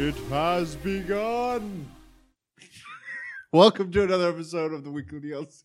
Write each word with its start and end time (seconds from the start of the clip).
It 0.00 0.14
has 0.30 0.76
begun. 0.76 1.90
Welcome 3.52 3.90
to 3.90 4.04
another 4.04 4.28
episode 4.28 4.72
of 4.72 4.84
the 4.84 4.92
Weekly 4.92 5.18
DLC. 5.18 5.64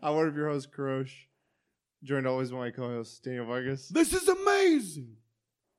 I'm 0.00 0.14
one 0.14 0.28
of 0.28 0.36
your 0.36 0.48
hosts, 0.48 0.70
Karosh, 0.72 1.10
joined 2.04 2.28
always 2.28 2.52
by 2.52 2.58
my 2.58 2.70
co-host 2.70 3.24
Daniel 3.24 3.46
Vargas, 3.46 3.88
This 3.88 4.12
is 4.12 4.28
amazing. 4.28 5.16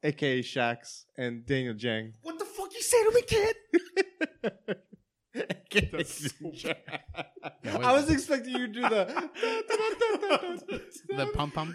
aka 0.04 0.42
Shax, 0.42 1.06
and 1.18 1.46
Daniel 1.46 1.74
Jang. 1.74 2.16
What 2.22 2.38
the 2.38 2.44
fuck 2.44 2.74
you 2.74 2.82
say 2.82 3.02
to 3.02 3.12
me, 3.12 3.22
kid? 3.22 3.56
AKA 5.72 5.90
That's 5.94 6.32
so 6.38 6.52
Jang. 6.52 6.76
Yeah, 7.64 7.76
what 7.78 7.86
I 7.86 7.94
was 7.94 8.10
expecting 8.10 8.56
you 8.58 8.68
to 8.68 8.74
do 8.74 8.82
the 8.82 9.30
the 11.16 11.28
pum 11.28 11.52
pum. 11.52 11.74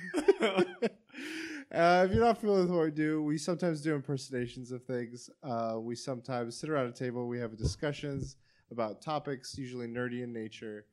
Uh, 1.73 2.05
if 2.05 2.12
you're 2.12 2.25
not 2.25 2.39
familiar 2.39 2.63
with 2.63 2.71
what 2.71 2.85
we 2.85 2.90
do, 2.90 3.22
we 3.22 3.39
sometimes 3.39 3.81
do 3.81 3.94
impersonations 3.94 4.72
of 4.72 4.82
things. 4.85 5.31
Uh, 5.43 5.77
we 5.79 5.94
sometimes 5.94 6.57
sit 6.57 6.68
around 6.68 6.86
a 6.86 6.93
table. 6.93 7.29
We 7.29 7.39
have 7.39 7.57
discussions 7.57 8.36
about 8.72 9.00
topics, 9.00 9.57
usually 9.57 9.86
nerdy 9.86 10.25
in 10.25 10.32
nature, 10.32 10.86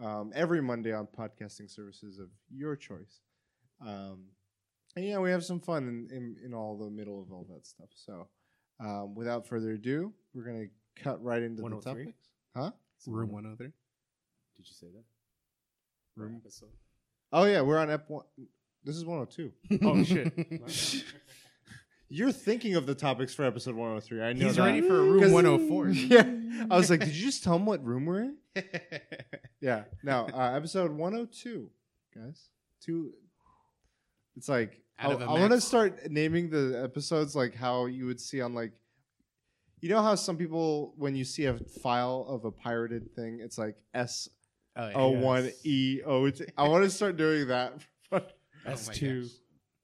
um, 0.00 0.32
every 0.34 0.60
Monday 0.60 0.92
on 0.92 1.06
podcasting 1.06 1.70
services 1.70 2.18
of 2.18 2.28
your 2.50 2.74
choice. 2.74 3.20
Um, 3.80 4.24
and 4.96 5.04
yeah, 5.04 5.18
we 5.18 5.30
have 5.30 5.44
some 5.44 5.60
fun 5.60 5.86
in, 6.10 6.16
in, 6.16 6.36
in 6.44 6.54
all 6.54 6.76
the 6.76 6.90
middle 6.90 7.22
of 7.22 7.30
all 7.30 7.46
that 7.50 7.64
stuff. 7.64 7.88
So, 7.94 8.26
um, 8.80 9.14
without 9.14 9.46
further 9.46 9.72
ado, 9.72 10.12
we're 10.34 10.44
gonna 10.44 10.66
cut 10.96 11.22
right 11.22 11.42
into 11.42 11.56
the 11.56 11.62
103? 11.62 12.04
topics. 12.04 12.28
Huh? 12.56 12.70
Room 13.06 13.30
103. 13.30 13.66
Did 13.66 13.72
you 14.58 14.74
say 14.74 14.86
that? 14.92 15.04
Room- 16.20 16.40
episode. 16.42 16.70
Oh 17.32 17.44
yeah, 17.44 17.60
we're 17.60 17.78
on 17.78 17.90
Ep 17.90 18.08
one. 18.08 18.24
This 18.86 18.96
is 18.96 19.04
102. 19.04 19.52
Oh 19.84 20.04
shit. 20.04 21.04
You're 22.08 22.30
thinking 22.30 22.76
of 22.76 22.86
the 22.86 22.94
topics 22.94 23.34
for 23.34 23.44
episode 23.44 23.74
103. 23.74 24.22
I 24.22 24.32
know 24.32 24.46
He's 24.46 24.54
that. 24.56 24.62
ready 24.62 24.80
for 24.80 25.02
room 25.02 25.32
104. 25.32 25.86
104. 25.86 25.88
yeah. 25.90 26.66
I 26.70 26.76
was 26.76 26.88
like, 26.88 27.00
did 27.00 27.08
you 27.08 27.24
just 27.24 27.42
tell 27.42 27.56
him 27.56 27.66
what 27.66 27.84
room 27.84 28.06
we're 28.06 28.20
in? 28.20 28.36
Yeah. 29.60 29.84
No, 30.04 30.28
uh, 30.32 30.52
episode 30.54 30.92
102, 30.92 31.68
guys. 32.14 32.50
Two. 32.80 33.14
It's 34.36 34.48
like, 34.48 34.80
I, 34.98 35.06
Out 35.06 35.12
of 35.14 35.22
a 35.22 35.26
want 35.26 35.50
to 35.50 35.60
start 35.60 36.08
naming 36.08 36.50
the 36.50 36.80
episodes 36.84 37.34
like 37.34 37.54
how 37.54 37.86
you 37.86 38.06
would 38.06 38.20
see 38.20 38.40
on 38.40 38.54
like, 38.54 38.70
you 39.80 39.88
know 39.88 40.00
how 40.02 40.14
some 40.14 40.36
people, 40.36 40.94
when 40.96 41.16
you 41.16 41.24
see 41.24 41.46
a 41.46 41.54
file 41.82 42.24
of 42.28 42.44
a 42.44 42.52
pirated 42.52 43.12
thing, 43.16 43.40
it's 43.42 43.58
like 43.58 43.74
S 43.94 44.28
Oh, 44.76 44.88
yeah. 44.88 44.94
O 44.94 45.08
one 45.08 45.50
E 45.64 46.00
O 46.04 46.30
T. 46.30 46.44
I 46.56 46.68
want 46.68 46.84
to 46.84 46.90
start 46.90 47.16
doing 47.16 47.48
that. 47.48 47.72
Oh 48.12 48.20
S 48.72 48.88
my 48.88 48.94
two 48.94 49.22
gosh. 49.22 49.30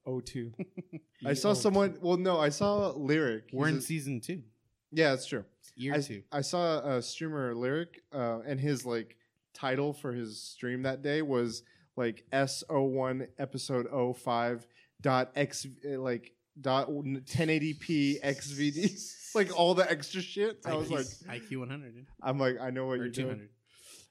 O 0.05 0.19
two. 0.19 0.51
I 1.25 1.33
saw 1.33 1.53
someone. 1.53 1.97
Well, 2.01 2.17
no, 2.17 2.39
I 2.39 2.49
saw 2.49 2.89
Lyric. 2.89 3.49
We're 3.53 3.67
He's 3.67 3.73
in 3.75 3.79
a- 3.79 3.81
season 3.81 4.21
two. 4.21 4.43
yeah, 4.91 5.11
that's 5.11 5.25
true. 5.25 5.45
Year 5.75 5.95
I, 5.95 6.01
two. 6.01 6.23
I 6.31 6.41
saw 6.41 6.79
a 6.97 7.01
streamer 7.01 7.55
lyric, 7.55 8.01
uh, 8.13 8.39
and 8.45 8.59
his 8.59 8.85
like 8.85 9.15
title 9.53 9.93
for 9.93 10.11
his 10.13 10.41
stream 10.41 10.83
that 10.83 11.01
day 11.01 11.21
was 11.21 11.63
like 11.95 12.25
S 12.31 12.63
O 12.69 12.81
one 12.83 13.27
episode 13.39 13.87
05 14.17 14.67
dot 15.01 15.31
X 15.35 15.65
uh, 15.85 15.99
like 15.99 16.33
dot 16.59 16.89
1080p 16.89 18.21
XVD, 18.23 19.01
like 19.35 19.57
all 19.57 19.73
the 19.73 19.89
extra 19.89 20.21
shit. 20.21 20.59
I 20.65 20.75
was 20.75 20.91
like, 20.91 21.05
IQ 21.05 21.59
100. 21.59 21.95
dude. 21.95 22.05
I'm 22.21 22.37
like, 22.39 22.57
I 22.61 22.69
know 22.69 22.85
what 22.87 22.93
Or 22.99 23.03
you're 23.03 23.09
doing. 23.09 23.49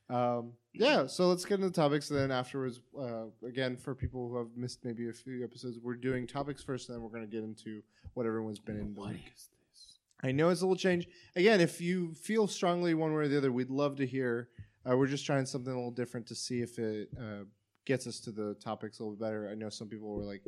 200. 0.08 0.38
Um, 0.38 0.52
yeah, 0.74 1.06
so 1.06 1.28
let's 1.28 1.44
get 1.44 1.54
into 1.56 1.68
the 1.68 1.74
topics. 1.74 2.10
And 2.10 2.18
then 2.18 2.30
afterwards, 2.30 2.80
uh, 2.98 3.24
again, 3.46 3.76
for 3.76 3.94
people 3.94 4.28
who 4.28 4.38
have 4.38 4.48
missed 4.56 4.84
maybe 4.84 5.08
a 5.08 5.12
few 5.12 5.44
episodes, 5.44 5.78
we're 5.82 5.94
doing 5.96 6.26
topics 6.26 6.62
first, 6.62 6.88
and 6.88 6.96
then 6.96 7.02
we're 7.02 7.10
going 7.10 7.28
to 7.28 7.30
get 7.30 7.44
into 7.44 7.82
what 8.14 8.26
everyone's 8.26 8.58
been 8.58 8.78
in 8.78 8.94
the 8.94 9.00
What 9.00 9.10
week. 9.12 9.30
is 9.34 9.48
this? 9.48 9.98
I 10.22 10.32
know 10.32 10.48
it's 10.50 10.60
a 10.60 10.64
little 10.64 10.76
change. 10.76 11.08
Again, 11.36 11.60
if 11.60 11.80
you 11.80 12.14
feel 12.14 12.46
strongly 12.46 12.94
one 12.94 13.12
way 13.12 13.22
or 13.24 13.28
the 13.28 13.36
other, 13.38 13.52
we'd 13.52 13.70
love 13.70 13.96
to 13.96 14.06
hear. 14.06 14.48
Uh, 14.88 14.96
we're 14.96 15.06
just 15.06 15.26
trying 15.26 15.46
something 15.46 15.72
a 15.72 15.76
little 15.76 15.90
different 15.90 16.26
to 16.28 16.34
see 16.34 16.60
if 16.60 16.78
it 16.78 17.08
uh, 17.18 17.44
gets 17.84 18.06
us 18.06 18.20
to 18.20 18.30
the 18.32 18.54
topics 18.54 18.98
a 18.98 19.02
little 19.02 19.16
better. 19.16 19.48
I 19.50 19.54
know 19.54 19.68
some 19.68 19.88
people 19.88 20.14
were 20.14 20.24
like, 20.24 20.42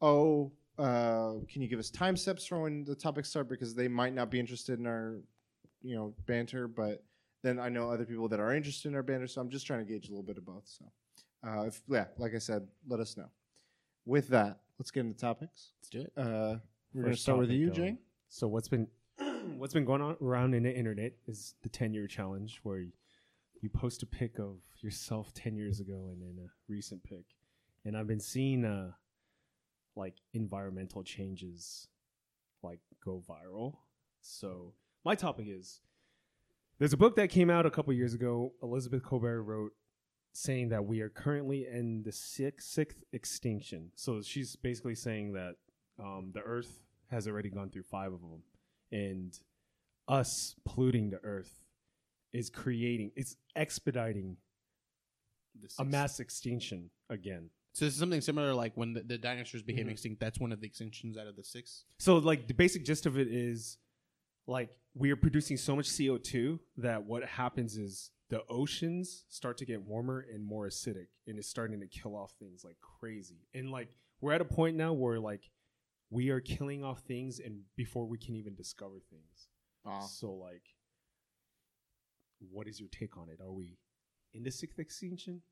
"Oh, 0.00 0.52
uh, 0.78 1.34
can 1.48 1.62
you 1.62 1.68
give 1.68 1.78
us 1.78 1.90
time 1.90 2.16
steps 2.16 2.46
for 2.46 2.62
when 2.62 2.84
the 2.84 2.94
topics 2.94 3.28
start?" 3.28 3.48
Because 3.48 3.74
they 3.74 3.88
might 3.88 4.14
not 4.14 4.30
be 4.30 4.40
interested 4.40 4.78
in 4.78 4.86
our, 4.86 5.16
you 5.82 5.94
know, 5.94 6.14
banter. 6.26 6.66
But 6.66 7.04
then 7.44 7.60
I 7.60 7.68
know 7.68 7.90
other 7.90 8.04
people 8.04 8.28
that 8.28 8.40
are 8.40 8.54
interested 8.54 8.88
in 8.88 8.94
our 8.94 9.02
banter. 9.02 9.26
So 9.26 9.40
I'm 9.40 9.50
just 9.50 9.66
trying 9.66 9.80
to 9.80 9.84
gauge 9.84 10.08
a 10.08 10.10
little 10.10 10.24
bit 10.24 10.38
of 10.38 10.46
both. 10.46 10.64
So, 10.66 10.86
uh, 11.46 11.66
if 11.66 11.82
yeah, 11.88 12.06
like 12.16 12.34
I 12.34 12.38
said, 12.38 12.66
let 12.88 13.00
us 13.00 13.16
know. 13.16 13.28
With 14.06 14.28
that, 14.28 14.60
let's 14.78 14.90
get 14.90 15.00
into 15.00 15.18
topics. 15.18 15.72
Let's 15.78 15.90
do 15.90 16.00
it. 16.00 16.12
Uh, 16.16 16.56
we're 16.94 17.02
going 17.02 17.14
to 17.14 17.20
start 17.20 17.38
with 17.38 17.50
you, 17.50 17.70
Jane. 17.70 17.98
So 18.28 18.48
what's 18.48 18.68
been 18.68 18.88
what's 19.58 19.74
been 19.74 19.84
going 19.84 20.00
on 20.00 20.16
around 20.22 20.54
in 20.54 20.62
the 20.62 20.74
internet 20.74 21.12
is 21.26 21.54
the 21.62 21.68
ten 21.68 21.92
year 21.92 22.06
challenge 22.06 22.60
where 22.62 22.78
you, 22.78 22.92
you 23.60 23.68
post 23.68 24.02
a 24.02 24.06
pic 24.06 24.38
of 24.38 24.56
yourself 24.80 25.32
ten 25.34 25.54
years 25.54 25.80
ago 25.80 26.08
and 26.10 26.22
then 26.22 26.44
a 26.44 26.48
recent 26.68 27.04
pic, 27.04 27.24
and 27.84 27.96
I've 27.96 28.08
been 28.08 28.20
seeing 28.20 28.64
uh 28.64 28.92
like 29.96 30.14
environmental 30.32 31.02
changes 31.02 31.88
like 32.62 32.80
go 33.04 33.22
viral. 33.28 33.76
So 34.22 34.72
my 35.04 35.14
topic 35.14 35.46
is 35.48 35.80
there's 36.78 36.92
a 36.92 36.96
book 36.96 37.16
that 37.16 37.28
came 37.30 37.50
out 37.50 37.66
a 37.66 37.70
couple 37.70 37.92
years 37.92 38.14
ago. 38.14 38.52
Elizabeth 38.62 39.02
Kolbert 39.02 39.44
wrote 39.46 39.72
saying 40.32 40.70
that 40.70 40.84
we 40.84 41.00
are 41.00 41.08
currently 41.08 41.66
in 41.70 42.02
the 42.02 42.12
sixth, 42.12 42.68
sixth 42.68 42.98
extinction. 43.12 43.90
So 43.94 44.20
she's 44.22 44.56
basically 44.56 44.96
saying 44.96 45.32
that 45.34 45.54
um, 46.02 46.32
the 46.34 46.40
Earth 46.40 46.82
has 47.10 47.28
already 47.28 47.50
gone 47.50 47.70
through 47.70 47.84
five 47.84 48.12
of 48.12 48.20
them, 48.20 48.42
and 48.90 49.32
us 50.08 50.56
polluting 50.64 51.10
the 51.10 51.18
Earth 51.22 51.60
is 52.32 52.50
creating, 52.50 53.12
it's 53.14 53.36
expediting 53.54 54.36
The 55.60 55.68
a 55.78 55.84
mass 55.84 56.18
extinction 56.18 56.90
again. 57.08 57.50
So 57.74 57.84
this 57.84 57.94
is 57.94 58.00
something 58.00 58.20
similar 58.20 58.52
like 58.54 58.72
when 58.76 58.92
the, 58.94 59.02
the 59.02 59.18
dinosaurs 59.18 59.62
became 59.62 59.86
Mhm. 59.86 59.92
extinct. 59.92 60.20
That's 60.20 60.40
one 60.40 60.50
of 60.52 60.60
the 60.60 60.68
extinctions 60.68 61.16
out 61.16 61.28
of 61.28 61.36
the 61.36 61.44
six. 61.44 61.84
So 62.00 62.18
like 62.18 62.48
the 62.48 62.54
basic 62.54 62.84
gist 62.84 63.06
of 63.06 63.16
it 63.18 63.28
is 63.28 63.78
like 64.46 64.70
we 64.94 65.10
are 65.10 65.16
producing 65.16 65.56
so 65.56 65.74
much 65.74 65.88
CO2 65.88 66.58
that 66.78 67.04
what 67.04 67.24
happens 67.24 67.76
is 67.76 68.10
the 68.30 68.42
oceans 68.48 69.24
start 69.28 69.58
to 69.58 69.64
get 69.64 69.82
warmer 69.82 70.24
and 70.32 70.44
more 70.44 70.66
acidic 70.66 71.08
and 71.26 71.38
it's 71.38 71.48
starting 71.48 71.80
to 71.80 71.86
kill 71.86 72.16
off 72.16 72.32
things 72.38 72.64
like 72.64 72.76
crazy. 72.80 73.46
And 73.54 73.70
like 73.70 73.88
we're 74.20 74.32
at 74.32 74.40
a 74.40 74.46
point 74.46 74.76
now 74.76 74.92
where 74.92 75.18
like 75.18 75.50
we 76.10 76.30
are 76.30 76.40
killing 76.40 76.84
off 76.84 77.00
things 77.00 77.40
and 77.40 77.60
before 77.76 78.06
we 78.06 78.18
can 78.18 78.36
even 78.36 78.54
discover 78.54 79.00
things. 79.10 79.48
So 80.06 80.32
like 80.32 80.62
what 82.50 82.68
is 82.68 82.80
your 82.80 82.88
take 82.90 83.16
on 83.16 83.28
it? 83.28 83.40
Are 83.42 83.52
we 83.52 83.78
in 84.32 84.42
the 84.42 84.50
sixth 84.50 84.78
extinction? 84.78 85.42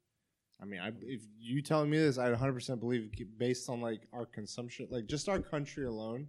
I 0.60 0.64
mean, 0.64 0.80
I, 0.80 0.92
if 1.00 1.22
you 1.40 1.60
telling 1.60 1.90
me 1.90 1.98
this, 1.98 2.18
I 2.18 2.30
100% 2.30 2.78
believe 2.78 3.10
based 3.36 3.68
on 3.68 3.80
like 3.80 4.02
our 4.12 4.26
consumption, 4.26 4.86
like 4.90 5.06
just 5.06 5.28
our 5.28 5.40
country 5.40 5.86
alone, 5.86 6.28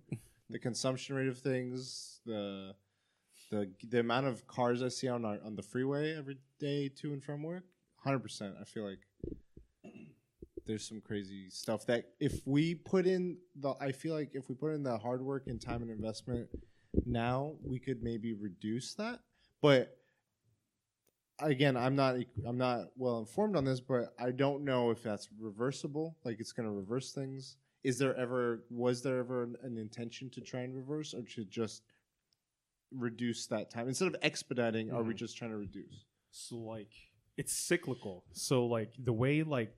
the 0.50 0.60
consumption 0.60 1.16
rate 1.16 1.28
of 1.28 1.38
things, 1.38 2.20
the 2.26 2.76
the 3.50 3.72
the 3.90 4.00
amount 4.00 4.28
of 4.28 4.48
cars 4.48 4.82
I 4.82 4.90
see 4.90 5.08
on 5.08 5.26
our 5.26 5.40
on 5.44 5.56
the 5.56 5.64
freeway 5.64 6.16
every 6.16 6.38
day 6.60 6.90
to 7.02 7.14
and 7.14 7.24
from 7.24 7.44
work, 7.44 7.64
100%. 8.06 8.60
I 8.60 8.64
feel 8.64 8.88
like 8.90 9.00
there's 10.66 10.88
some 10.88 11.02
crazy 11.02 11.50
stuff 11.50 11.86
that 11.88 12.06
if 12.20 12.42
we 12.46 12.76
put 12.76 13.06
in 13.06 13.38
the, 13.60 13.74
I 13.82 13.92
feel 13.92 14.16
like 14.16 14.32
if 14.34 14.50
we 14.50 14.56
put 14.56 14.74
in 14.74 14.84
the 14.84 14.98
hard 14.98 15.22
work 15.22 15.48
and 15.48 15.60
time 15.62 15.82
and 15.82 15.92
investment 15.92 16.48
now, 17.06 17.56
we 17.62 17.80
could 17.80 18.02
maybe 18.02 18.34
reduce 18.34 18.94
that. 18.96 19.20
But 19.62 19.98
again, 21.40 21.76
I'm 21.76 21.96
not 21.96 22.16
I'm 22.46 22.58
not 22.58 22.88
well 22.96 23.20
informed 23.20 23.56
on 23.56 23.66
this, 23.66 23.80
but 23.80 24.14
I 24.20 24.32
don't 24.32 24.64
know 24.64 24.92
if 24.92 25.04
that's 25.04 25.30
reversible. 25.40 26.18
Like 26.24 26.40
it's 26.40 26.52
going 26.52 26.68
to 26.68 26.74
reverse 26.74 27.12
things. 27.12 27.58
Is 27.84 27.98
there 27.98 28.16
ever 28.16 28.64
was 28.70 29.02
there 29.02 29.20
ever 29.20 29.44
an, 29.44 29.56
an 29.64 29.78
intention 29.78 30.30
to 30.32 30.42
try 30.42 30.62
and 30.62 30.76
reverse, 30.76 31.14
or 31.14 31.24
to 31.24 31.44
just 31.46 31.84
reduce 32.92 33.48
that 33.48 33.70
time 33.72 33.88
instead 33.88 34.08
of 34.08 34.16
expediting? 34.22 34.92
Are 34.92 35.04
we 35.04 35.14
Mhm. 35.14 35.18
just 35.18 35.38
trying 35.38 35.52
to 35.52 35.58
reduce? 35.58 36.06
So 36.32 36.58
like 36.58 36.92
it's 37.38 37.54
cyclical. 37.54 38.26
So 38.32 38.66
like 38.66 38.94
the 39.00 39.14
way 39.14 39.44
like 39.44 39.76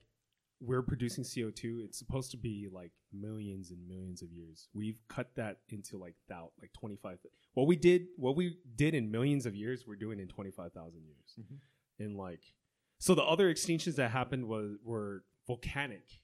we're 0.60 0.82
producing 0.82 1.24
CO2, 1.24 1.80
it's 1.84 1.98
supposed 1.98 2.30
to 2.30 2.36
be 2.36 2.68
like 2.70 2.92
millions 3.12 3.70
and 3.70 3.86
millions 3.86 4.22
of 4.22 4.32
years. 4.32 4.68
We've 4.72 4.98
cut 5.08 5.34
that 5.36 5.60
into 5.68 5.96
like 5.98 6.14
thou 6.28 6.52
like 6.60 6.72
25 6.72 7.18
what 7.54 7.66
we 7.66 7.76
did 7.76 8.08
what 8.16 8.36
we 8.36 8.58
did 8.76 8.94
in 8.94 9.10
millions 9.10 9.46
of 9.46 9.54
years, 9.54 9.86
we're 9.86 9.96
doing 9.96 10.18
in 10.20 10.28
25,000 10.28 11.04
years. 11.04 11.38
Mhm. 11.38 11.58
And 11.98 12.16
like 12.16 12.54
so 12.98 13.14
the 13.14 13.22
other 13.24 13.52
extinctions 13.52 13.96
that 13.96 14.10
happened 14.10 14.46
was 14.46 14.78
were 14.82 15.24
volcanic 15.46 16.20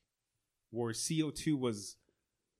where 0.72 0.92
CO2 0.92 1.58
was 1.58 1.96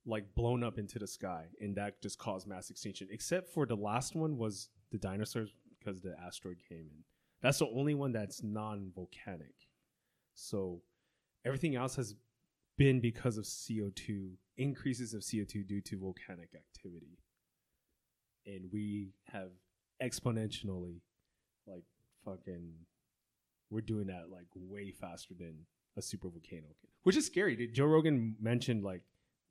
like 0.05 0.33
blown 0.35 0.63
up 0.63 0.77
into 0.77 0.99
the 0.99 1.07
sky 1.07 1.45
and 1.59 1.75
that 1.75 2.01
just 2.01 2.19
caused 2.19 2.47
mass 2.47 2.69
extinction 2.69 3.07
except 3.11 3.49
for 3.49 3.65
the 3.65 3.75
last 3.75 4.15
one 4.15 4.37
was 4.37 4.69
the 4.91 4.97
dinosaurs 4.97 5.53
because 5.79 6.01
the 6.01 6.15
asteroid 6.25 6.57
came 6.69 6.79
in. 6.79 7.03
That's 7.41 7.59
the 7.59 7.67
only 7.67 7.93
one 7.93 8.13
that's 8.13 8.43
non-volcanic. 8.43 9.55
So 10.35 10.81
everything 11.45 11.75
else 11.75 11.95
has 11.95 12.15
been 12.77 12.99
because 12.99 13.37
of 13.37 13.45
co2 13.45 14.31
increases 14.57 15.13
of 15.13 15.21
co2 15.21 15.67
due 15.67 15.81
to 15.81 15.99
volcanic 15.99 16.49
activity. 16.55 17.17
And 18.45 18.65
we 18.71 19.13
have 19.31 19.51
exponentially, 20.01 21.01
like 21.65 21.85
fucking, 22.25 22.73
we're 23.69 23.81
doing 23.81 24.07
that 24.07 24.29
like 24.31 24.47
way 24.55 24.91
faster 24.91 25.33
than 25.37 25.65
a 25.97 26.01
super 26.01 26.29
volcano, 26.29 26.67
which 27.03 27.15
is 27.17 27.25
scary. 27.25 27.55
Dude. 27.55 27.73
Joe 27.73 27.85
Rogan 27.85 28.35
mentioned 28.39 28.83
like 28.83 29.01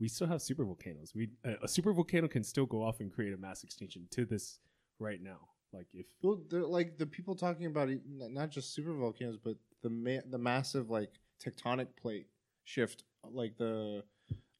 we 0.00 0.08
still 0.08 0.26
have 0.26 0.42
super 0.42 0.64
volcanoes. 0.64 1.12
We 1.14 1.30
uh, 1.44 1.54
a 1.62 1.68
super 1.68 1.92
volcano 1.92 2.28
can 2.28 2.42
still 2.44 2.66
go 2.66 2.82
off 2.82 3.00
and 3.00 3.12
create 3.12 3.32
a 3.32 3.36
mass 3.36 3.62
extinction 3.64 4.06
to 4.10 4.24
this 4.24 4.58
right 4.98 5.22
now. 5.22 5.38
Like 5.72 5.86
if 5.94 6.06
Well, 6.22 6.40
they're 6.50 6.64
like 6.66 6.98
the 6.98 7.06
people 7.06 7.34
talking 7.34 7.66
about 7.66 7.88
it, 7.88 8.00
not 8.06 8.50
just 8.50 8.74
super 8.74 8.92
volcanoes, 8.92 9.38
but 9.42 9.56
the 9.82 9.90
ma- 9.90 10.20
the 10.28 10.38
massive 10.38 10.90
like 10.90 11.10
tectonic 11.42 11.88
plate 12.00 12.26
shift, 12.64 13.04
like 13.30 13.56
the 13.56 14.02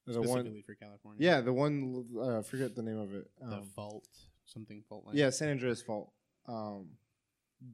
the 0.05 0.13
Specifically 0.13 0.51
one. 0.51 0.63
for 0.65 0.75
California. 0.75 1.23
Yeah, 1.25 1.41
the 1.41 1.53
one. 1.53 2.05
Uh, 2.17 2.39
I 2.39 2.41
forget 2.41 2.75
the 2.75 2.81
name 2.81 2.97
of 2.97 3.13
it. 3.13 3.29
The 3.39 3.57
Um, 3.57 3.63
fault, 3.75 4.07
something 4.45 4.81
fault 4.89 5.05
line. 5.05 5.15
yeah, 5.15 5.29
San 5.29 5.49
Andreas 5.49 5.81
fault. 5.81 6.11
Um, 6.47 6.87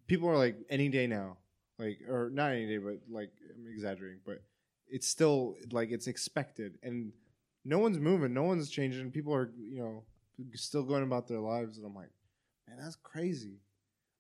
people 0.08 0.30
are 0.30 0.38
like 0.38 0.58
any 0.70 0.90
day 0.90 1.08
now, 1.08 1.38
like 1.80 2.00
or 2.10 2.30
not 2.30 2.52
any 2.52 2.68
day, 2.68 2.78
but 2.78 3.00
like 3.10 3.32
I'm 3.56 3.66
exaggerating, 3.72 4.20
but 4.26 4.42
it's 4.88 5.08
still 5.08 5.56
like 5.72 5.92
it's 5.92 6.08
expected, 6.08 6.78
and 6.84 7.12
no 7.66 7.80
one's 7.80 8.00
moving, 8.00 8.34
no 8.34 8.44
one's 8.44 8.70
changing. 8.70 9.12
People 9.12 9.34
are 9.34 9.52
you 9.58 9.80
know 9.80 10.04
still 10.56 10.84
going 10.84 11.04
about 11.04 11.28
their 11.28 11.40
lives, 11.40 11.78
and 11.78 11.86
I'm 11.86 11.96
like, 11.96 12.12
man, 12.68 12.78
that's 12.82 12.96
crazy, 12.98 13.62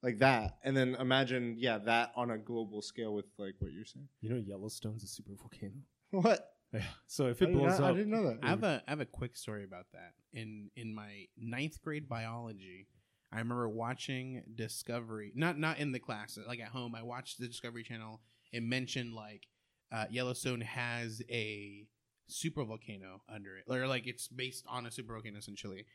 like 0.02 0.20
that. 0.20 0.58
And 0.64 0.76
then 0.76 0.96
imagine, 1.00 1.56
yeah, 1.58 1.78
that 1.80 2.12
on 2.16 2.32
a 2.32 2.38
global 2.38 2.82
scale 2.82 3.14
with 3.14 3.26
like 3.38 3.56
what 3.60 3.72
you're 3.74 3.86
saying. 3.86 4.08
you 4.22 4.30
know 4.30 4.38
Yellowstone's 4.46 5.04
a 5.04 5.08
super 5.08 5.34
volcano. 5.36 5.74
What? 6.12 6.54
Yeah. 6.74 6.82
So 7.08 7.28
if 7.28 7.42
it 7.42 7.48
did 7.48 7.56
blows 7.56 7.80
not- 7.80 7.88
I 7.88 7.90
up, 7.90 7.96
didn't 7.96 8.12
know 8.12 8.24
that. 8.30 8.40
I 8.44 8.50
have 8.50 8.64
a 8.64 8.84
I 8.88 8.92
have 8.92 9.00
a 9.00 9.06
quick 9.06 9.36
story 9.36 9.64
about 9.64 9.88
that. 9.94 10.14
In 10.34 10.70
in 10.76 10.94
my 10.94 11.26
ninth 11.38 11.82
grade 11.82 12.08
biology, 12.08 12.88
I 13.32 13.38
remember 13.40 13.70
watching 13.70 14.44
Discovery. 14.56 15.32
Not 15.36 15.58
not 15.60 15.80
in 15.80 15.92
the 15.92 16.00
class, 16.00 16.38
like 16.48 16.60
at 16.60 16.70
home. 16.70 16.96
I 16.96 17.04
watched 17.04 17.40
the 17.40 17.48
Discovery 17.48 17.84
Channel. 17.84 18.22
It 18.52 18.64
mentioned 18.64 19.14
like 19.14 19.48
uh, 19.92 20.06
Yellowstone 20.10 20.62
has 20.62 21.22
a 21.30 21.86
super 22.28 22.64
volcano 22.64 23.22
under 23.34 23.58
it, 23.58 23.66
or 23.68 23.88
like 23.88 24.08
it's 24.08 24.28
based 24.28 24.66
on 24.68 24.86
a 24.86 24.92
super 24.92 25.14
volcano 25.14 25.38
essentially. 25.38 25.86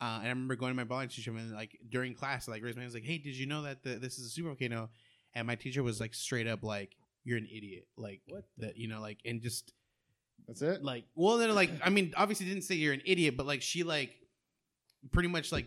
Uh, 0.00 0.18
and 0.18 0.26
I 0.26 0.30
remember 0.30 0.56
going 0.56 0.72
to 0.72 0.76
my 0.76 0.84
biology 0.84 1.16
teacher 1.16 1.30
and 1.30 1.52
like 1.52 1.78
during 1.88 2.14
class, 2.14 2.48
like 2.48 2.62
raised 2.62 2.76
my 2.76 2.82
hand, 2.82 2.92
like, 2.94 3.04
"Hey, 3.04 3.18
did 3.18 3.36
you 3.36 3.46
know 3.46 3.62
that 3.62 3.82
the, 3.82 3.94
this 3.94 4.18
is 4.18 4.26
a 4.26 4.30
super 4.30 4.48
volcano?" 4.48 4.90
And 5.34 5.46
my 5.46 5.54
teacher 5.54 5.82
was 5.82 6.00
like 6.00 6.12
straight 6.12 6.46
up 6.46 6.62
like, 6.62 6.96
"You're 7.24 7.38
an 7.38 7.46
idiot!" 7.50 7.86
Like 7.96 8.20
What 8.28 8.44
that, 8.58 8.76
you 8.76 8.88
know, 8.88 9.00
like 9.00 9.18
and 9.24 9.40
just 9.40 9.72
That's 10.46 10.60
it. 10.60 10.82
like 10.82 11.04
well 11.14 11.38
then 11.38 11.54
like 11.54 11.70
i 11.84 11.88
mean 11.88 12.12
obviously 12.16 12.46
didn't 12.46 12.64
say 12.64 12.74
you're 12.74 12.92
an 12.92 13.02
idiot 13.06 13.36
but 13.36 13.46
like 13.46 13.62
she 13.62 13.84
like 13.84 14.10
pretty 15.12 15.28
much 15.28 15.52
like 15.52 15.66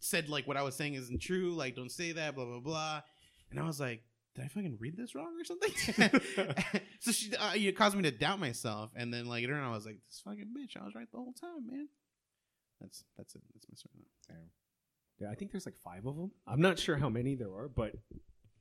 said 0.00 0.28
like 0.28 0.46
what 0.46 0.56
i 0.56 0.62
was 0.62 0.74
saying 0.74 0.94
isn't 0.94 1.20
true 1.20 1.50
like 1.54 1.74
don't 1.76 1.90
say 1.92 2.12
that 2.12 2.34
blah 2.34 2.44
blah 2.44 2.60
blah 2.60 3.00
and 3.50 3.58
i 3.60 3.64
was 3.66 3.80
like 3.80 4.02
did 4.34 4.44
i 4.44 4.48
fucking 4.48 4.76
read 4.80 4.96
this 4.96 5.14
wrong 5.14 5.34
or 5.38 5.44
something 5.44 6.20
so 7.00 7.12
she 7.12 7.34
uh, 7.36 7.52
it 7.54 7.76
caused 7.76 7.96
me 7.96 8.02
to 8.02 8.10
doubt 8.10 8.38
myself 8.40 8.90
and 8.96 9.12
then 9.12 9.26
like 9.26 9.42
later 9.42 9.54
on 9.56 9.64
i 9.64 9.74
was 9.74 9.86
like 9.86 9.98
this 10.08 10.20
fucking 10.24 10.48
bitch 10.56 10.80
i 10.80 10.84
was 10.84 10.94
right 10.94 11.10
the 11.10 11.18
whole 11.18 11.32
time 11.34 11.66
man 11.70 11.88
that's 12.80 13.04
that's 13.16 13.34
it 13.34 13.42
that's 13.54 13.66
my 13.70 13.74
story 13.76 14.04
Yeah, 15.20 15.30
I 15.30 15.34
think 15.36 15.52
there's 15.52 15.66
like 15.66 15.76
five 15.76 16.04
of 16.06 16.16
them. 16.16 16.32
I'm 16.48 16.60
not 16.60 16.80
sure 16.80 16.96
how 16.96 17.08
many 17.08 17.36
there 17.36 17.52
are, 17.52 17.68
but 17.68 17.92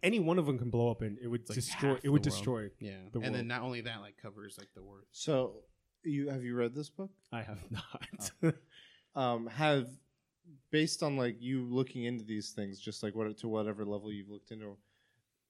any 0.04 0.20
one 0.20 0.38
of 0.38 0.46
them 0.46 0.60
can 0.60 0.70
blow 0.70 0.92
up 0.92 1.02
and 1.02 1.18
it 1.20 1.28
would 1.28 1.50
like 1.50 1.56
destroy. 1.56 1.94
It 2.04 2.10
would 2.10 2.22
world. 2.22 2.24
destroy. 2.24 2.70
yeah 2.80 2.98
The 3.12 3.20
and 3.22 3.34
then 3.34 3.48
not 3.48 3.62
only 3.64 3.82
that 3.82 4.02
like 4.02 4.18
covers 4.22 4.58
like 4.60 4.68
the 4.76 4.84
worth 4.84 5.06
So, 5.12 5.64
you 6.04 6.30
have 6.30 6.44
you 6.44 6.54
read 6.56 6.76
this 6.76 6.90
book? 6.92 7.10
I 7.32 7.42
have 7.42 7.64
not. 7.72 8.54
um, 9.16 9.48
have 9.48 9.88
based 10.72 11.04
on 11.04 11.18
like 11.18 11.42
you 11.42 11.64
looking 11.64 12.06
into 12.06 12.24
these 12.24 12.52
things, 12.52 12.80
just 12.80 13.04
like 13.04 13.16
what 13.16 13.38
to 13.38 13.48
whatever 13.48 13.86
level 13.86 14.12
you've 14.12 14.30
looked 14.30 14.52
into, 14.52 14.78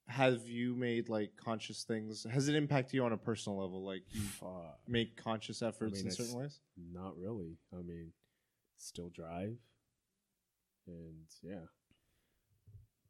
have 0.07 0.47
you 0.47 0.75
made 0.75 1.09
like 1.09 1.31
conscious 1.37 1.83
things? 1.83 2.25
Has 2.29 2.47
it 2.47 2.55
impacted 2.55 2.93
you 2.93 3.05
on 3.05 3.13
a 3.13 3.17
personal 3.17 3.59
level? 3.59 3.83
Like 3.83 4.03
you 4.11 4.21
Fuck. 4.21 4.79
make 4.87 5.21
conscious 5.21 5.61
efforts 5.61 5.99
mean, 5.99 6.07
in 6.07 6.11
certain 6.11 6.35
ways? 6.35 6.59
Not 6.91 7.17
really. 7.17 7.57
I 7.73 7.81
mean, 7.81 8.11
still 8.77 9.09
drive, 9.09 9.57
and 10.87 11.25
yeah. 11.41 11.65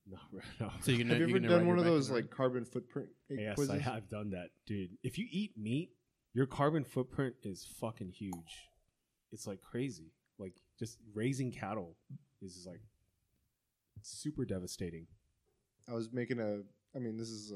No, 0.08 0.18
no. 0.60 0.72
so 0.82 0.92
you 0.92 1.04
know 1.04 1.14
have 1.14 1.22
you 1.22 1.28
you're 1.28 1.38
ever 1.38 1.60
done 1.60 1.68
one 1.68 1.80
of 1.80 1.86
those 1.86 2.10
like 2.10 2.30
carbon 2.30 2.66
footprint 2.66 3.10
Yes, 3.30 3.56
quizzes? 3.56 3.76
I 3.76 3.80
have 3.80 4.10
done 4.10 4.32
that, 4.32 4.50
dude. 4.66 4.98
If 5.04 5.18
you 5.18 5.28
eat 5.32 5.58
meat, 5.58 5.92
your 6.34 6.46
carbon 6.46 6.84
footprint 6.84 7.36
is 7.44 7.68
fucking 7.80 8.12
huge. 8.12 8.70
It's 9.32 9.48
like 9.48 9.62
crazy. 9.62 10.12
Like 10.38 10.56
just 10.82 10.98
raising 11.14 11.52
cattle 11.52 11.96
is 12.42 12.66
like 12.68 12.82
super 14.02 14.46
devastating. 14.46 15.06
I 15.88 15.94
was 15.94 16.12
making 16.12 16.40
a. 16.40 16.62
I 16.96 17.00
mean, 17.00 17.18
this 17.18 17.30
is 17.30 17.52
a, 17.52 17.56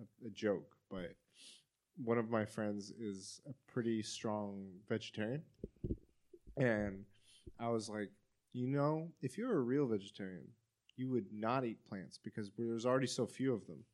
a, 0.00 0.26
a 0.26 0.30
joke, 0.30 0.74
but 0.90 1.14
one 2.04 2.18
of 2.18 2.30
my 2.30 2.44
friends 2.44 2.90
is 2.90 3.40
a 3.48 3.72
pretty 3.72 4.02
strong 4.02 4.66
vegetarian, 4.88 5.42
and 6.56 7.04
I 7.60 7.68
was 7.68 7.88
like, 7.88 8.10
you 8.52 8.66
know, 8.66 9.08
if 9.22 9.38
you're 9.38 9.56
a 9.56 9.60
real 9.60 9.86
vegetarian, 9.86 10.48
you 10.96 11.08
would 11.10 11.26
not 11.32 11.64
eat 11.64 11.78
plants 11.88 12.18
because 12.22 12.50
there's 12.58 12.84
already 12.84 13.06
so 13.06 13.24
few 13.24 13.54
of 13.54 13.64
them, 13.68 13.84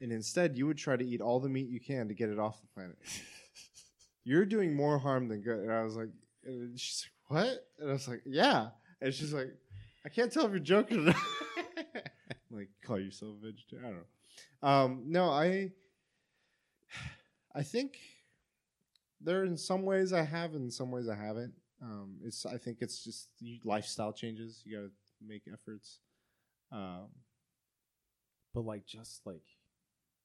and 0.00 0.10
instead 0.10 0.56
you 0.56 0.66
would 0.66 0.78
try 0.78 0.96
to 0.96 1.06
eat 1.06 1.20
all 1.20 1.38
the 1.38 1.48
meat 1.48 1.68
you 1.68 1.80
can 1.80 2.08
to 2.08 2.14
get 2.14 2.30
it 2.30 2.38
off 2.40 2.60
the 2.60 2.66
planet. 2.74 2.98
You're 4.24 4.46
doing 4.46 4.74
more 4.74 4.98
harm 4.98 5.28
than 5.28 5.42
good. 5.42 5.60
And 5.60 5.72
I 5.72 5.82
was 5.82 5.96
like, 5.96 6.08
and 6.46 6.80
she's 6.80 7.04
like, 7.04 7.13
what? 7.28 7.66
And 7.78 7.90
I 7.90 7.92
was 7.92 8.08
like, 8.08 8.22
yeah. 8.26 8.68
And 9.00 9.12
she's 9.14 9.32
like, 9.32 9.52
I 10.04 10.08
can't 10.08 10.32
tell 10.32 10.44
if 10.46 10.50
you're 10.50 10.60
joking 10.60 10.98
or 10.98 11.02
not. 11.02 11.16
like, 12.50 12.68
call 12.84 12.98
yourself 13.00 13.36
a 13.42 13.46
vegetarian. 13.46 13.86
I 13.86 13.90
don't 13.90 13.98
know. 14.62 14.68
Um, 14.68 15.02
no, 15.06 15.30
I, 15.30 15.72
I 17.54 17.62
think 17.62 17.98
there 19.20 19.44
in 19.44 19.56
some 19.56 19.82
ways 19.84 20.12
I 20.12 20.22
have, 20.22 20.54
in 20.54 20.70
some 20.70 20.90
ways 20.90 21.08
I 21.08 21.16
haven't. 21.16 21.54
Um, 21.82 22.16
it's 22.24 22.46
I 22.46 22.56
think 22.56 22.78
it's 22.80 23.02
just 23.04 23.28
lifestyle 23.64 24.12
changes. 24.12 24.62
You 24.64 24.76
got 24.76 24.82
to 24.84 24.90
make 25.26 25.42
efforts. 25.52 26.00
Um, 26.72 27.08
But 28.54 28.62
like 28.64 28.86
just 28.86 29.26
like 29.26 29.42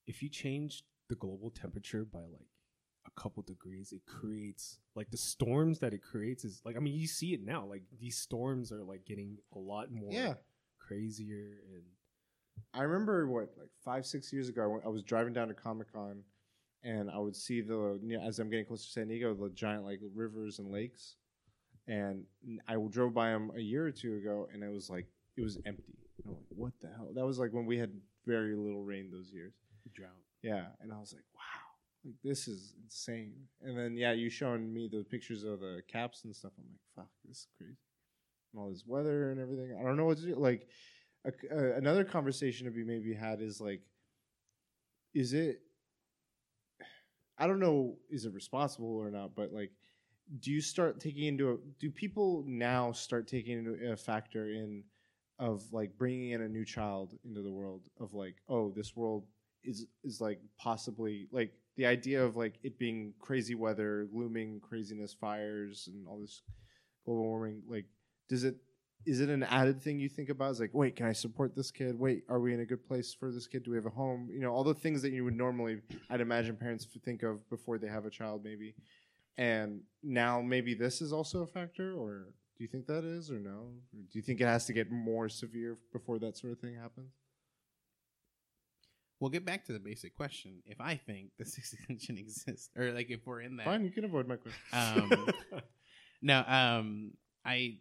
if 0.08 0.22
you 0.22 0.30
change 0.30 0.84
the 1.10 1.16
global 1.16 1.50
temperature 1.52 2.06
by 2.06 2.22
like 2.22 2.48
a 3.06 3.22
couple 3.22 3.44
degrees, 3.44 3.92
it 3.92 4.02
creates 4.06 4.80
like 4.96 5.10
the 5.12 5.18
storms 5.18 5.80
that 5.80 5.94
it 5.94 6.02
creates 6.02 6.44
is 6.44 6.62
like 6.66 6.76
I 6.76 6.80
mean 6.80 6.96
you 6.96 7.08
see 7.08 7.34
it 7.34 7.44
now. 7.44 7.66
Like 7.66 7.84
these 8.00 8.18
storms 8.18 8.72
are 8.72 8.84
like 8.84 9.06
getting 9.06 9.38
a 9.56 9.60
lot 9.60 9.92
more 9.92 10.12
yeah, 10.12 10.34
crazier 10.80 11.58
and 11.74 11.84
I 12.74 12.84
remember 12.84 13.28
what 13.28 13.50
like 13.58 13.70
five 13.84 14.06
six 14.06 14.32
years 14.32 14.50
ago. 14.50 14.82
I 14.86 14.90
was 14.90 15.04
driving 15.04 15.34
down 15.34 15.48
to 15.48 15.54
Comic 15.54 15.92
Con, 15.92 16.24
and 16.84 17.10
I 17.10 17.18
would 17.18 17.36
see 17.36 17.62
the 17.62 18.00
you 18.04 18.18
know, 18.18 18.24
as 18.24 18.40
I'm 18.40 18.50
getting 18.50 18.66
closer 18.66 18.86
to 18.86 18.92
San 18.92 19.08
Diego, 19.08 19.34
the 19.34 19.50
giant 19.50 19.86
like 19.86 20.00
rivers 20.14 20.60
and 20.60 20.72
lakes, 20.72 21.16
and 21.88 22.26
I 22.68 22.76
drove 22.90 23.14
by 23.14 23.30
them 23.30 23.52
a 23.56 23.60
year 23.60 23.86
or 23.86 23.92
two 23.92 24.16
ago, 24.16 24.48
and 24.54 24.64
it 24.64 24.72
was 24.72 24.90
like 24.90 25.08
it 25.38 25.42
was 25.42 25.58
empty. 25.66 25.96
I'm 26.26 26.34
like, 26.34 26.46
what 26.50 26.74
the 26.82 26.88
hell? 26.88 27.10
That 27.16 27.26
was 27.26 27.40
like 27.40 27.54
when 27.54 27.66
we 27.66 27.78
had 27.78 27.92
very 28.26 28.56
little 28.56 28.84
rain 28.84 29.10
those 29.12 29.32
years. 29.32 29.54
drought 29.94 30.12
Yeah, 30.44 30.68
and 30.82 30.94
I 30.94 31.00
was 31.00 31.14
like, 31.14 31.24
like 32.06 32.16
this 32.24 32.48
is 32.48 32.74
insane. 32.84 33.34
And 33.62 33.78
then 33.78 33.96
yeah, 33.96 34.14
you 34.14 34.30
showing 34.30 34.74
me 34.74 34.90
the 34.92 35.04
pictures 35.04 35.44
of 35.44 35.60
the 35.60 35.82
caps 35.88 36.24
and 36.24 36.36
stuff. 36.36 36.52
I'm 36.58 36.66
like, 36.70 36.80
fuck, 36.96 37.12
this 37.28 37.40
is 37.40 37.48
crazy. 37.58 37.78
And 38.54 38.62
all 38.62 38.70
this 38.70 38.84
weather 38.86 39.32
and 39.32 39.40
everything. 39.40 39.78
I 39.80 39.84
don't 39.84 39.98
know 39.98 40.06
what 40.06 40.18
to 40.18 40.26
do. 40.26 40.36
Like, 40.36 40.68
a, 41.26 41.30
uh, 41.30 41.78
another 41.78 42.04
conversation 42.04 42.66
to 42.66 42.72
be 42.72 42.84
maybe 42.84 43.14
had 43.14 43.42
is 43.42 43.60
like, 43.60 43.82
is 45.14 45.34
it? 45.34 45.62
I 47.38 47.48
don't 47.48 47.60
know, 47.60 47.96
is 48.10 48.26
it 48.26 48.34
responsible 48.34 48.98
or 48.98 49.10
not? 49.10 49.36
But 49.36 49.54
like, 49.54 49.72
do 50.40 50.52
you 50.52 50.62
start 50.62 51.00
taking 51.00 51.26
into 51.26 51.52
a, 51.52 51.58
do 51.80 51.90
people 51.90 52.44
now 52.48 52.92
start 52.92 53.28
taking 53.28 53.60
into 53.60 53.92
a 53.92 53.98
factor 53.98 54.52
in 54.52 54.84
of 55.40 55.64
like 55.72 55.98
bringing 55.98 56.32
in 56.32 56.42
a 56.42 56.48
new 56.48 56.66
child 56.66 57.18
into 57.24 57.42
the 57.42 57.52
world 57.52 57.88
of 58.00 58.14
like 58.14 58.36
oh 58.50 58.72
this 58.76 58.96
world 58.96 59.26
is 59.64 59.86
is 60.04 60.20
like 60.20 60.40
possibly 60.58 61.28
like 61.32 61.54
the 61.80 61.86
idea 61.86 62.22
of 62.22 62.36
like 62.36 62.60
it 62.62 62.78
being 62.78 63.14
crazy 63.20 63.56
weather 63.56 64.06
looming 64.14 64.60
craziness 64.60 65.14
fires 65.14 65.88
and 65.88 66.06
all 66.06 66.20
this 66.20 66.42
global 67.06 67.24
warming 67.24 67.62
like 67.70 67.86
does 68.28 68.44
it 68.44 68.58
is 69.06 69.22
it 69.22 69.30
an 69.30 69.44
added 69.44 69.82
thing 69.82 69.98
you 69.98 70.10
think 70.10 70.28
about? 70.28 70.52
Is 70.52 70.60
like 70.60 70.74
wait 70.74 70.98
can 70.98 71.06
i 71.06 71.14
support 71.14 71.56
this 71.56 71.72
kid? 71.72 71.98
Wait 71.98 72.24
are 72.28 72.42
we 72.42 72.54
in 72.54 72.60
a 72.60 72.66
good 72.66 72.86
place 72.86 73.14
for 73.18 73.32
this 73.32 73.48
kid? 73.48 73.64
Do 73.64 73.72
we 73.72 73.78
have 73.78 73.86
a 73.86 73.92
home? 73.92 74.28
You 74.30 74.42
know 74.42 74.52
all 74.52 74.66
the 74.66 74.74
things 74.74 75.02
that 75.04 75.14
you 75.14 75.24
would 75.24 75.38
normally 75.38 75.78
i'd 76.10 76.20
imagine 76.20 76.58
parents 76.58 76.86
think 77.06 77.24
of 77.24 77.50
before 77.50 77.78
they 77.78 77.88
have 77.88 78.06
a 78.06 78.10
child 78.10 78.44
maybe. 78.44 78.76
And 79.38 79.80
now 80.04 80.42
maybe 80.42 80.74
this 80.74 81.02
is 81.02 81.14
also 81.14 81.44
a 81.44 81.48
factor 81.48 81.94
or 81.94 82.34
do 82.58 82.64
you 82.66 82.68
think 82.68 82.88
that 82.88 83.06
is 83.06 83.32
or 83.32 83.40
no? 83.40 83.72
Or 83.94 84.02
do 84.12 84.20
you 84.20 84.22
think 84.22 84.42
it 84.42 84.48
has 84.48 84.66
to 84.66 84.74
get 84.74 84.92
more 84.92 85.30
severe 85.30 85.78
before 85.94 86.20
that 86.20 86.36
sort 86.36 86.52
of 86.52 86.60
thing 86.60 86.76
happens 86.76 87.14
We'll 89.20 89.30
get 89.32 89.46
back 89.46 89.66
to 89.66 89.74
the 89.74 89.80
basic 89.80 90.16
question. 90.16 90.62
If 90.66 90.80
I 90.80 90.96
think 90.96 91.32
the 91.38 91.46
sixth 91.56 91.74
extinction 91.74 92.18
exists, 92.18 92.70
or 92.78 92.92
like 92.92 93.10
if 93.10 93.26
we're 93.26 93.42
in 93.42 93.58
that, 93.58 93.66
fine 93.66 93.84
you 93.84 93.92
can 93.92 94.06
avoid 94.06 94.28
my 94.28 94.38
question 94.38 94.62
Um, 94.74 95.28
no, 96.22 96.44
um, 96.48 97.12
I 97.46 97.78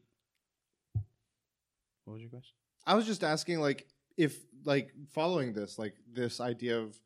What 2.04 2.14
was 2.14 2.22
your 2.22 2.30
question? 2.30 2.54
I 2.86 2.94
was 2.94 3.06
just 3.06 3.22
asking, 3.22 3.60
like, 3.60 3.86
if 4.16 4.36
like 4.64 4.90
following 5.12 5.52
this, 5.52 5.78
like 5.78 5.94
this 6.12 6.40
idea 6.40 6.78
of 6.78 6.98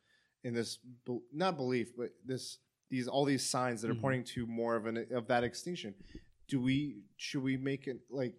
in 0.45 0.55
this 0.55 0.79
bel- 1.05 1.23
not 1.33 1.57
belief, 1.57 1.93
but 1.97 2.11
this 2.25 2.59
these 2.91 3.09
all 3.09 3.25
these 3.25 3.45
signs 3.49 3.83
that 3.83 3.91
are 3.91 3.95
Mhm. 3.95 4.01
pointing 4.01 4.25
to 4.25 4.47
more 4.47 4.77
of 4.77 4.87
an 4.87 5.07
of 5.13 5.27
that 5.29 5.45
extinction. 5.45 5.95
Do 6.49 6.61
we 6.61 7.03
should 7.17 7.43
we 7.43 7.57
make 7.57 7.87
it 7.87 8.01
like 8.11 8.35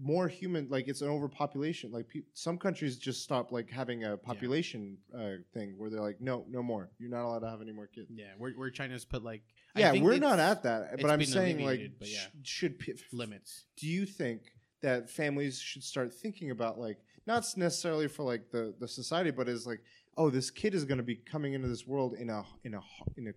more 0.00 0.28
human? 0.28 0.68
Like 0.70 0.88
it's 0.88 1.00
an 1.02 1.08
overpopulation. 1.08 1.90
Like 1.92 2.08
pe- 2.08 2.22
some 2.34 2.58
countries 2.58 2.96
just 2.96 3.22
stop 3.22 3.52
like 3.52 3.70
having 3.70 4.04
a 4.04 4.16
population 4.16 4.98
uh, 5.16 5.32
thing 5.54 5.74
where 5.78 5.90
they're 5.90 6.00
like, 6.00 6.20
no, 6.20 6.44
no 6.48 6.62
more. 6.62 6.90
You're 6.98 7.10
not 7.10 7.24
allowed 7.24 7.40
to 7.40 7.50
have 7.50 7.60
any 7.60 7.72
more 7.72 7.86
kids. 7.86 8.08
Yeah, 8.10 8.26
we're 8.38 8.70
trying 8.70 8.96
to 8.96 9.06
put 9.06 9.22
like 9.24 9.42
I 9.74 9.80
Yeah, 9.80 9.92
think 9.92 10.04
we're 10.04 10.12
it's 10.12 10.20
not 10.20 10.38
at 10.38 10.62
that, 10.64 10.90
it's 10.94 11.02
but 11.02 11.10
I'm 11.10 11.18
been 11.18 11.28
saying 11.28 11.56
like, 11.56 11.64
alleviated, 11.80 11.98
but 11.98 12.08
yeah. 12.08 12.18
sh- 12.42 12.48
should 12.48 12.78
p- 12.78 12.94
limits. 13.12 13.64
do 13.76 13.86
you 13.86 14.06
think 14.06 14.52
that 14.82 15.08
families 15.10 15.58
should 15.58 15.82
start 15.82 16.12
thinking 16.12 16.50
about 16.50 16.78
like 16.78 16.98
not 17.26 17.44
necessarily 17.56 18.08
for 18.08 18.22
like 18.22 18.50
the 18.50 18.74
the 18.78 18.86
society 18.86 19.30
but 19.30 19.48
is 19.48 19.66
like 19.66 19.80
oh 20.16 20.30
this 20.30 20.50
kid 20.50 20.74
is 20.74 20.84
going 20.84 20.98
to 20.98 21.04
be 21.04 21.16
coming 21.16 21.54
into 21.54 21.66
this 21.68 21.86
world 21.86 22.14
in 22.14 22.30
a 22.30 22.44
in 22.64 22.74
a 22.74 22.80
in 23.16 23.28
a 23.28 23.32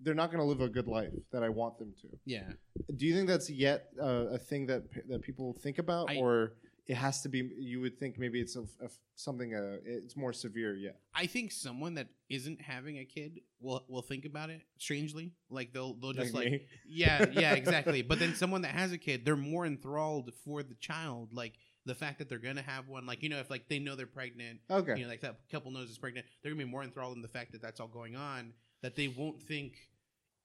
they're 0.00 0.14
not 0.14 0.30
going 0.30 0.40
to 0.40 0.44
live 0.44 0.60
a 0.60 0.68
good 0.68 0.86
life 0.86 1.12
that 1.32 1.42
I 1.42 1.48
want 1.48 1.78
them 1.78 1.92
to. 2.02 2.08
Yeah, 2.24 2.50
Do 2.96 3.06
you 3.06 3.14
think 3.14 3.28
that's 3.28 3.50
yet 3.50 3.88
uh, 4.00 4.26
a 4.30 4.38
thing 4.38 4.66
that 4.66 4.84
that 5.08 5.22
people 5.22 5.52
think 5.60 5.78
about, 5.78 6.10
I- 6.10 6.16
or 6.16 6.54
it 6.86 6.94
has 6.96 7.22
to 7.22 7.28
be? 7.28 7.50
You 7.58 7.80
would 7.80 7.98
think 7.98 8.18
maybe 8.18 8.40
it's 8.40 8.56
a, 8.56 8.60
a- 8.82 8.90
something 9.16 9.54
uh, 9.54 9.78
it's 9.84 10.16
more 10.16 10.32
severe 10.32 10.74
yet. 10.76 11.00
I 11.14 11.26
think 11.26 11.52
someone 11.52 11.94
that 11.94 12.08
isn't 12.30 12.60
having 12.62 12.98
a 12.98 13.04
kid 13.04 13.40
will 13.60 13.84
will 13.88 14.02
think 14.02 14.24
about 14.24 14.50
it 14.50 14.62
strangely. 14.78 15.32
Like 15.50 15.72
they'll 15.72 15.94
they'll 15.94 16.12
just 16.12 16.34
like, 16.34 16.50
me. 16.50 16.66
yeah 16.86 17.26
yeah 17.32 17.54
exactly. 17.54 18.02
but 18.02 18.18
then 18.18 18.34
someone 18.34 18.62
that 18.62 18.72
has 18.72 18.92
a 18.92 18.98
kid, 18.98 19.24
they're 19.24 19.36
more 19.36 19.66
enthralled 19.66 20.32
for 20.44 20.62
the 20.62 20.74
child. 20.76 21.32
Like 21.32 21.54
the 21.86 21.94
fact 21.94 22.18
that 22.18 22.28
they're 22.28 22.38
gonna 22.38 22.62
have 22.62 22.86
one. 22.88 23.04
Like 23.06 23.22
you 23.22 23.28
know 23.30 23.38
if 23.38 23.50
like 23.50 23.68
they 23.68 23.78
know 23.80 23.96
they're 23.96 24.06
pregnant, 24.06 24.60
okay, 24.70 24.94
you 24.96 25.02
know 25.04 25.08
like 25.10 25.22
that 25.22 25.40
couple 25.50 25.70
knows 25.72 25.90
is 25.90 25.98
pregnant, 25.98 26.26
they're 26.42 26.52
gonna 26.52 26.64
be 26.64 26.70
more 26.70 26.84
enthralled 26.84 27.16
in 27.16 27.22
the 27.22 27.28
fact 27.28 27.52
that 27.52 27.60
that's 27.62 27.80
all 27.80 27.88
going 27.88 28.14
on 28.14 28.52
that 28.82 28.94
they 28.94 29.08
won't 29.08 29.42
think 29.42 29.72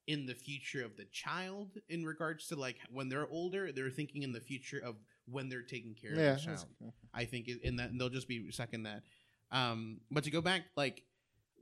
in 0.06 0.26
the 0.26 0.34
future 0.34 0.84
of 0.84 0.96
the 0.96 1.04
child 1.06 1.78
in 1.88 2.04
regards 2.04 2.48
to 2.48 2.56
like 2.56 2.76
when 2.90 3.08
they're 3.08 3.28
older 3.28 3.72
they're 3.72 3.90
thinking 3.90 4.22
in 4.22 4.32
the 4.32 4.40
future 4.40 4.80
of 4.84 4.96
when 5.26 5.48
they're 5.48 5.62
taking 5.62 5.94
care 5.94 6.14
yeah, 6.14 6.32
of 6.32 6.38
the 6.38 6.44
child 6.44 6.66
I 7.14 7.24
think 7.24 7.48
in 7.62 7.76
that 7.76 7.90
and 7.90 8.00
they'll 8.00 8.10
just 8.10 8.28
be 8.28 8.50
stuck 8.50 8.72
in 8.72 8.82
that. 8.82 9.02
Um, 9.50 10.00
but 10.10 10.24
to 10.24 10.30
go 10.30 10.40
back, 10.40 10.62
like 10.76 11.02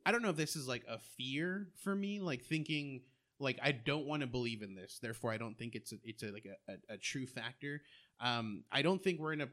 I 0.05 0.13
don't 0.13 0.23
know 0.23 0.31
if 0.31 0.37
this 0.37 0.57
is 0.57 0.67
like 0.67 0.85
a 0.89 0.99
fear 1.17 1.69
for 1.85 1.95
me, 1.95 2.21
like 2.21 2.43
thinking 2.45 3.03
like 3.39 3.59
I 3.63 3.73
don't 3.73 4.07
want 4.07 4.23
to 4.23 4.27
believe 4.27 4.63
in 4.63 4.75
this, 4.75 4.99
therefore 5.01 5.33
I 5.33 5.37
don't 5.37 5.57
think 5.57 5.75
it's 5.75 5.93
a, 5.93 5.97
it's 6.05 6.23
a, 6.23 6.33
like 6.33 6.47
a, 6.47 6.73
a, 6.73 6.95
a 6.95 6.97
true 6.97 7.27
factor. 7.27 7.83
Um, 8.21 8.65
I 8.73 8.83
don't 8.83 9.03
think 9.03 9.21
we're 9.21 9.33
in 9.35 9.43
a 9.43 9.49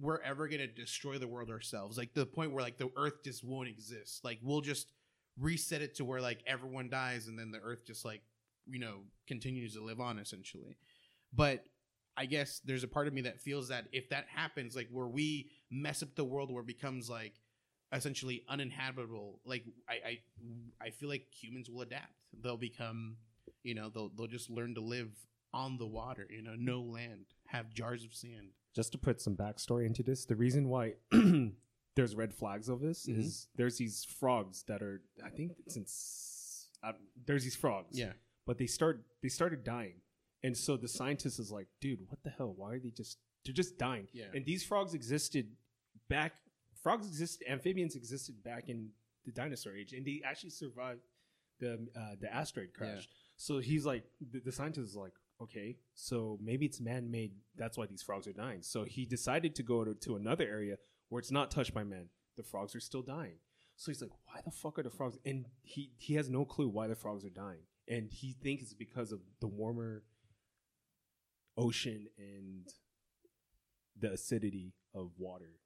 we're 0.00 0.20
ever 0.22 0.48
gonna 0.48 0.66
destroy 0.66 1.18
the 1.18 1.28
world 1.28 1.50
ourselves, 1.50 1.96
like 1.96 2.12
the 2.14 2.26
point 2.26 2.52
where 2.52 2.62
like 2.62 2.78
the 2.78 2.90
Earth 2.96 3.24
just 3.24 3.44
won't 3.44 3.68
exist. 3.68 4.24
Like 4.24 4.38
we'll 4.42 4.60
just 4.60 4.92
reset 5.38 5.82
it 5.82 5.94
to 5.96 6.04
where 6.04 6.20
like 6.20 6.42
everyone 6.46 6.90
dies 6.90 7.28
and 7.28 7.38
then 7.38 7.52
the 7.52 7.60
Earth 7.60 7.86
just 7.86 8.04
like 8.04 8.22
you 8.70 8.78
know 8.78 9.00
continues 9.26 9.74
to 9.74 9.82
live 9.82 10.00
on 10.00 10.18
essentially. 10.18 10.76
But 11.32 11.64
I 12.16 12.26
guess 12.26 12.60
there's 12.64 12.84
a 12.84 12.88
part 12.88 13.06
of 13.06 13.12
me 13.14 13.20
that 13.22 13.40
feels 13.40 13.68
that 13.68 13.86
if 13.92 14.08
that 14.10 14.26
happens, 14.28 14.74
like 14.74 14.88
where 14.90 15.06
we 15.06 15.50
mess 15.70 16.02
up 16.02 16.14
the 16.16 16.24
world, 16.24 16.50
where 16.50 16.62
it 16.62 16.66
becomes 16.66 17.08
like 17.08 17.34
essentially 17.92 18.44
uninhabitable, 18.48 19.40
like 19.44 19.64
I 19.88 19.94
I, 19.94 20.18
I 20.86 20.90
feel 20.90 21.08
like 21.08 21.26
humans 21.32 21.70
will 21.70 21.82
adapt. 21.82 22.12
They'll 22.42 22.56
become, 22.56 23.16
you 23.62 23.74
know, 23.74 23.88
they'll 23.88 24.10
they'll 24.16 24.26
just 24.26 24.50
learn 24.50 24.74
to 24.74 24.80
live 24.80 25.10
on 25.54 25.78
the 25.78 25.86
water, 25.86 26.26
you 26.30 26.42
know, 26.42 26.54
no 26.58 26.82
land, 26.82 27.24
have 27.46 27.72
jars 27.72 28.04
of 28.04 28.14
sand. 28.14 28.48
just 28.74 28.92
to 28.92 28.98
put 28.98 29.20
some 29.20 29.34
backstory 29.34 29.86
into 29.86 30.02
this, 30.02 30.24
the 30.26 30.36
reason 30.36 30.68
why 30.68 30.92
there's 31.96 32.14
red 32.14 32.34
flags 32.34 32.68
of 32.68 32.80
this 32.80 33.06
Mhm. 33.06 33.18
is 33.18 33.48
there's 33.56 33.78
these 33.78 34.04
frogs 34.04 34.62
that 34.64 34.82
are 34.82 35.02
I 35.24 35.30
think 35.30 35.52
since 35.68 36.68
uh, 36.82 36.92
there's 37.26 37.44
these 37.44 37.56
frogs, 37.56 37.98
Yeah, 37.98 38.12
but 38.48 38.56
they 38.58 38.66
start 38.66 39.02
they 39.22 39.28
started 39.28 39.62
dying, 39.62 40.00
and 40.42 40.56
so 40.56 40.76
the 40.76 40.88
scientist 40.88 41.38
is 41.38 41.52
like, 41.52 41.68
dude, 41.80 42.00
what 42.08 42.20
the 42.24 42.30
hell? 42.30 42.54
Why 42.56 42.72
are 42.74 42.78
they 42.80 42.90
just 42.90 43.18
they're 43.44 43.54
just 43.54 43.78
dying? 43.78 44.08
yeah, 44.12 44.24
And 44.34 44.44
these 44.44 44.64
frogs 44.64 44.94
existed 44.94 45.46
back. 46.08 46.32
Frogs 46.82 47.06
existed. 47.06 47.46
Amphibians 47.48 47.94
existed 47.94 48.42
back 48.42 48.68
in 48.68 48.88
the 49.26 49.32
dinosaur 49.32 49.76
age, 49.76 49.92
and 49.92 50.04
they 50.06 50.22
actually 50.24 50.50
survived 50.50 51.00
the 51.60 51.72
uh, 51.94 52.14
the 52.20 52.32
asteroid 52.34 52.70
crash. 52.74 53.02
Yeah. 53.06 53.14
So 53.36 53.58
he's 53.58 53.84
like, 53.86 54.04
the, 54.32 54.40
the 54.40 54.52
scientist 54.52 54.90
is 54.90 54.96
like, 54.96 55.12
okay, 55.42 55.76
so 55.94 56.38
maybe 56.42 56.66
it's 56.66 56.80
man 56.80 57.10
made. 57.10 57.32
That's 57.56 57.76
why 57.78 57.86
these 57.86 58.02
frogs 58.02 58.26
are 58.26 58.32
dying. 58.32 58.62
So 58.62 58.84
he 58.84 59.04
decided 59.06 59.54
to 59.56 59.62
go 59.62 59.84
to, 59.84 59.94
to 59.94 60.16
another 60.16 60.44
area 60.44 60.76
where 61.10 61.20
it's 61.20 61.30
not 61.30 61.50
touched 61.50 61.74
by 61.74 61.84
man. 61.84 62.06
The 62.36 62.42
frogs 62.42 62.74
are 62.74 62.80
still 62.80 63.02
dying. 63.02 63.38
So 63.76 63.92
he's 63.92 64.02
like, 64.02 64.10
why 64.26 64.40
the 64.44 64.50
fuck 64.50 64.78
are 64.78 64.82
the 64.82 64.90
frogs? 64.90 65.18
And 65.24 65.46
he 65.62 65.92
he 65.96 66.14
has 66.14 66.28
no 66.28 66.44
clue 66.44 66.68
why 66.68 66.88
the 66.88 66.96
frogs 66.96 67.24
are 67.24 67.30
dying, 67.30 67.62
and 67.88 68.10
he 68.10 68.32
thinks 68.32 68.62
it's 68.64 68.74
because 68.74 69.12
of 69.12 69.20
the 69.40 69.46
warmer 69.46 70.02
ocean 71.56 72.06
and 72.18 72.66
the 73.98 74.12
acidity 74.12 74.74
of 74.94 75.10
water. 75.18 75.58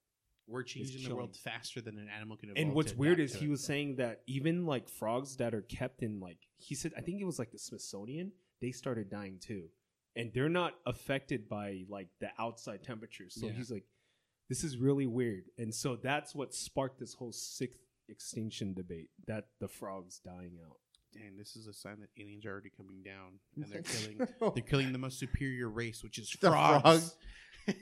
we're 0.47 0.63
changing 0.63 1.07
the 1.07 1.15
world 1.15 1.35
faster 1.35 1.79
than 1.81 1.97
an 1.97 2.09
animal 2.09 2.35
can 2.35 2.49
evolve. 2.49 2.65
And 2.65 2.75
what's 2.75 2.93
weird 2.93 3.19
is 3.19 3.35
he 3.35 3.45
it. 3.45 3.49
was 3.49 3.63
saying 3.63 3.95
that 3.97 4.21
even 4.27 4.65
like 4.65 4.89
frogs 4.89 5.37
that 5.37 5.53
are 5.53 5.61
kept 5.61 6.01
in 6.03 6.19
like 6.19 6.39
he 6.57 6.75
said 6.75 6.93
I 6.97 7.01
think 7.01 7.21
it 7.21 7.25
was 7.25 7.39
like 7.39 7.51
the 7.51 7.59
Smithsonian, 7.59 8.31
they 8.61 8.71
started 8.71 9.09
dying 9.09 9.37
too. 9.39 9.69
And 10.15 10.31
they're 10.33 10.49
not 10.49 10.73
affected 10.85 11.47
by 11.49 11.85
like 11.89 12.09
the 12.19 12.29
outside 12.39 12.83
temperatures. 12.83 13.35
So 13.39 13.47
Yeah. 13.47 13.53
he's 13.53 13.71
like, 13.71 13.85
this 14.49 14.63
is 14.63 14.77
really 14.77 15.07
weird. 15.07 15.45
And 15.57 15.73
so 15.73 15.95
that's 15.95 16.35
what 16.35 16.53
sparked 16.53 16.99
this 16.99 17.13
whole 17.13 17.31
sixth 17.31 17.79
extinction 18.09 18.73
debate 18.73 19.09
that 19.27 19.45
the 19.59 19.67
frogs 19.67 20.19
dying 20.19 20.57
out. 20.67 20.77
Damn, 21.13 21.37
this 21.37 21.55
is 21.55 21.67
a 21.67 21.73
sign 21.73 21.99
that 21.99 22.09
aliens 22.19 22.45
are 22.45 22.51
already 22.51 22.71
coming 22.75 23.03
down, 23.03 23.39
and 23.55 23.65
they're 23.71 23.83
killing 23.83 24.17
they're 24.55 24.63
killing 24.63 24.91
the 24.91 24.97
most 24.97 25.19
superior 25.19 25.69
race, 25.69 26.03
which 26.03 26.17
is 26.17 26.29
The 26.41 26.49
frogs. 26.49 27.15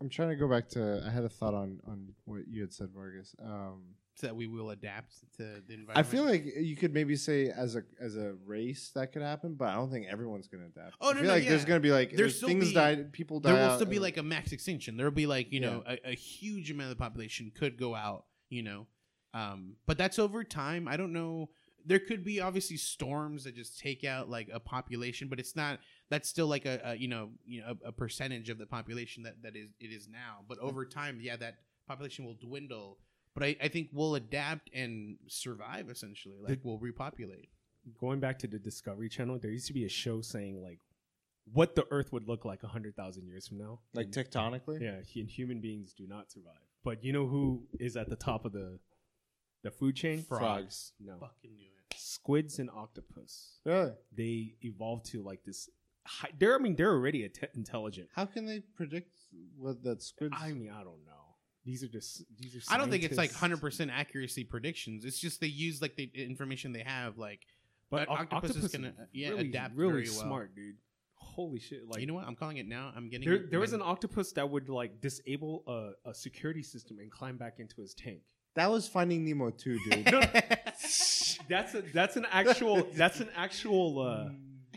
I'm 0.00 0.08
trying 0.08 0.28
to 0.28 0.36
go 0.36 0.48
back 0.48 0.68
to. 0.70 1.02
I 1.06 1.10
had 1.10 1.24
a 1.24 1.28
thought 1.28 1.54
on 1.54 1.80
on 1.86 2.14
what 2.24 2.46
you 2.48 2.60
had 2.60 2.72
said, 2.72 2.90
Vargas. 2.94 3.34
Um, 3.42 3.94
so 4.18 4.26
that 4.26 4.34
we 4.34 4.48
will 4.48 4.70
adapt 4.70 5.14
to 5.36 5.62
the 5.66 5.74
environment. 5.74 5.96
I 5.96 6.02
feel 6.02 6.24
like 6.24 6.44
you 6.44 6.74
could 6.74 6.92
maybe 6.92 7.14
say 7.14 7.50
as 7.50 7.76
a 7.76 7.84
as 8.00 8.16
a 8.16 8.34
race 8.44 8.90
that 8.94 9.12
could 9.12 9.22
happen, 9.22 9.54
but 9.54 9.68
I 9.68 9.74
don't 9.74 9.90
think 9.90 10.06
everyone's 10.10 10.48
going 10.48 10.64
to 10.64 10.80
adapt. 10.80 10.96
Oh, 11.00 11.10
I 11.10 11.12
no, 11.12 11.18
feel 11.20 11.28
no, 11.28 11.34
like 11.34 11.48
there's 11.48 11.64
going 11.64 11.80
to 11.80 11.86
be 11.86 11.92
like 11.92 12.16
there's 12.16 12.36
still 12.36 12.48
things 12.48 12.68
be- 12.68 12.74
die, 12.74 13.04
people 13.12 13.38
die. 13.38 13.52
there 13.52 13.68
will 13.68 13.76
still 13.76 13.86
be 13.86 14.00
like 14.00 14.16
a 14.16 14.22
max 14.22 14.50
extinction. 14.50 14.96
There'll 14.96 15.12
be 15.12 15.26
like 15.26 15.52
you 15.52 15.60
know 15.60 15.84
a, 15.86 16.10
a 16.10 16.14
huge 16.14 16.70
amount 16.70 16.90
of 16.90 16.98
the 16.98 17.02
population 17.02 17.52
could 17.54 17.78
go 17.78 17.94
out. 17.94 18.24
You 18.48 18.62
know, 18.62 18.86
um, 19.34 19.76
but 19.86 19.98
that's 19.98 20.18
over 20.18 20.42
time. 20.42 20.88
I 20.88 20.96
don't 20.96 21.12
know. 21.12 21.50
There 21.86 22.00
could 22.00 22.24
be 22.24 22.40
obviously 22.40 22.76
storms 22.76 23.44
that 23.44 23.54
just 23.54 23.78
take 23.78 24.04
out 24.04 24.28
like 24.28 24.48
a 24.52 24.58
population, 24.58 25.28
but 25.28 25.38
it's 25.38 25.54
not. 25.54 25.78
That's 26.10 26.28
still 26.28 26.48
like 26.48 26.66
a, 26.66 26.80
a 26.84 26.94
you 26.96 27.06
know 27.06 27.30
you 27.46 27.60
know 27.60 27.76
a, 27.84 27.88
a 27.90 27.92
percentage 27.92 28.50
of 28.50 28.58
the 28.58 28.66
population 28.66 29.22
that 29.22 29.42
that 29.42 29.54
is 29.54 29.68
it 29.78 29.92
is 29.92 30.08
now. 30.08 30.38
But 30.48 30.58
over 30.58 30.84
time, 30.84 31.20
yeah, 31.22 31.36
that 31.36 31.58
population 31.86 32.24
will 32.24 32.34
dwindle. 32.34 32.98
But 33.38 33.46
I, 33.46 33.56
I 33.62 33.68
think 33.68 33.88
we'll 33.92 34.14
adapt 34.16 34.70
and 34.74 35.16
survive 35.28 35.88
essentially. 35.90 36.36
Like 36.46 36.60
we'll 36.62 36.78
repopulate. 36.78 37.48
Going 38.00 38.20
back 38.20 38.38
to 38.40 38.46
the 38.46 38.58
Discovery 38.58 39.08
Channel, 39.08 39.38
there 39.38 39.50
used 39.50 39.66
to 39.68 39.72
be 39.72 39.84
a 39.84 39.88
show 39.88 40.20
saying 40.20 40.60
like 40.62 40.80
what 41.52 41.74
the 41.74 41.86
Earth 41.90 42.12
would 42.12 42.26
look 42.28 42.44
like 42.44 42.62
hundred 42.62 42.96
thousand 42.96 43.26
years 43.26 43.48
from 43.48 43.58
now. 43.58 43.80
like 43.94 44.06
And- 44.06 44.14
tectonically. 44.14 44.80
Yeah, 44.80 45.00
he, 45.06 45.20
and 45.20 45.28
human 45.30 45.60
beings 45.60 45.92
do 45.94 46.06
not 46.06 46.30
survive. 46.30 46.54
But 46.84 47.02
you 47.04 47.12
know 47.12 47.26
who 47.26 47.66
is 47.80 47.96
at 47.96 48.08
the 48.08 48.16
top 48.16 48.44
of 48.44 48.52
the 48.52 48.78
the 49.62 49.70
food 49.70 49.96
chain? 49.96 50.22
Frogs. 50.22 50.92
No, 51.00 51.18
Fucking 51.18 51.54
knew 51.56 51.66
it. 51.90 51.96
squids 51.96 52.58
and 52.58 52.70
octopus. 52.70 53.58
Really? 53.64 53.92
They 54.16 54.54
evolved 54.62 55.06
to 55.12 55.22
like 55.22 55.42
this. 55.44 55.68
High, 56.06 56.30
they're, 56.38 56.54
I 56.54 56.58
mean, 56.58 56.74
they're 56.76 56.92
already 56.92 57.28
inte- 57.28 57.54
intelligent. 57.54 58.08
How 58.14 58.24
can 58.24 58.46
they 58.46 58.60
predict 58.60 59.10
what 59.58 59.82
that 59.82 60.02
squid? 60.02 60.32
I 60.34 60.52
mean, 60.52 60.70
I 60.70 60.78
don't 60.84 61.04
know. 61.04 61.27
These 61.68 61.84
are 61.84 61.88
just 61.88 62.22
these 62.40 62.56
are. 62.56 62.60
I 62.74 62.78
don't 62.78 62.90
think 62.90 63.04
it's 63.04 63.18
like 63.18 63.32
hundred 63.32 63.60
percent 63.60 63.90
accuracy 63.92 64.42
predictions. 64.44 65.04
It's 65.04 65.18
just 65.18 65.40
they 65.40 65.48
use 65.48 65.82
like 65.82 65.96
the 65.96 66.10
information 66.14 66.72
they 66.72 66.82
have. 66.96 67.18
Like, 67.18 67.40
But 67.90 68.08
But 68.08 68.08
oc- 68.08 68.32
octopus 68.32 68.56
is 68.56 68.72
gonna, 68.72 68.88
uh, 68.88 69.04
yeah, 69.12 69.28
really, 69.28 69.48
adapt 69.50 69.76
really 69.76 69.92
very 69.92 70.08
well. 70.08 70.20
smart, 70.20 70.54
dude. 70.56 70.76
Holy 71.16 71.60
shit! 71.60 71.86
Like 71.86 72.00
you 72.00 72.06
know 72.06 72.14
what? 72.14 72.24
I'm 72.26 72.36
calling 72.36 72.56
it 72.56 72.66
now. 72.66 72.90
I'm 72.96 73.10
getting. 73.10 73.28
there, 73.28 73.46
there 73.50 73.60
was 73.60 73.74
an 73.74 73.82
octopus 73.82 74.32
that 74.32 74.48
would 74.48 74.68
like 74.70 75.00
disable 75.02 75.62
a, 75.66 76.10
a 76.10 76.14
security 76.14 76.62
system 76.62 76.98
and 77.00 77.10
climb 77.10 77.36
back 77.36 77.56
into 77.58 77.80
his 77.82 77.92
tank. 77.94 78.22
that 78.54 78.70
was 78.70 78.88
Finding 78.88 79.24
Nemo 79.26 79.50
too, 79.50 79.78
dude. 79.90 80.06
That's 81.48 81.74
a 81.74 81.82
that's 81.92 82.16
an 82.16 82.26
actual 82.30 82.86
that's 82.94 83.20
an 83.20 83.28
actual. 83.36 84.00
uh 84.00 84.28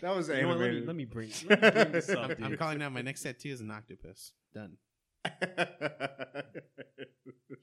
that 0.01 0.15
was 0.15 0.29
you 0.29 0.41
know 0.41 0.47
what, 0.49 0.57
let, 0.59 0.71
me, 0.71 0.81
let 0.81 0.95
me 0.95 1.05
bring 1.05 1.29
let 1.49 1.61
me 1.61 1.69
bring 1.71 1.91
this 1.91 2.09
up, 2.17 2.17
I'm, 2.19 2.27
dude. 2.29 2.43
I'm 2.43 2.57
calling 2.57 2.79
now. 2.79 2.89
My 2.89 3.01
next 3.01 3.23
tattoo 3.23 3.49
is 3.49 3.61
an 3.61 3.71
octopus. 3.71 4.31
Done. 4.53 4.77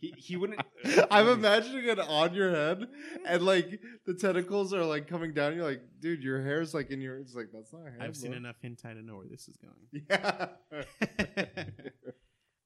He 0.01 0.15
he 0.17 0.37
wouldn't. 0.37 0.61
I'm 1.11 1.29
imagining 1.29 1.89
it 1.89 1.99
on 1.99 2.35
your 2.35 2.51
head, 2.51 2.87
and 3.27 3.43
like 3.43 3.81
the 4.07 4.15
tentacles 4.15 4.73
are 4.73 4.85
like 4.85 5.09
coming 5.09 5.35
down. 5.35 5.57
You're 5.57 5.65
like, 5.65 5.83
dude, 5.99 6.23
your 6.23 6.43
hair's 6.43 6.73
like 6.73 6.91
in 6.91 7.01
your. 7.01 7.19
It's 7.19 7.35
like 7.35 7.49
that's 7.53 7.73
not 7.73 7.83
hair. 7.83 7.99
I've 8.01 8.17
seen 8.17 8.31
bro." 8.31 8.39
enough 8.39 8.57
hentai 8.65 8.95
to 8.95 9.03
know 9.03 9.17
where 9.17 9.27
this 9.29 9.49
is 9.49 9.57
going. 9.57 10.05
Yeah. 10.09 10.49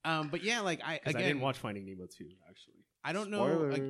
Um, 0.05 0.29
but 0.29 0.43
yeah, 0.43 0.61
like 0.61 0.81
I 0.85 1.01
again, 1.07 1.17
I 1.17 1.23
didn't 1.23 1.41
watch 1.41 1.59
Finding 1.59 1.87
Nemo 1.87 2.07
two 2.07 2.29
actually. 2.49 2.85
I 3.05 3.13
don't 3.13 3.31
know. 3.31 3.45
Like, 3.45 3.83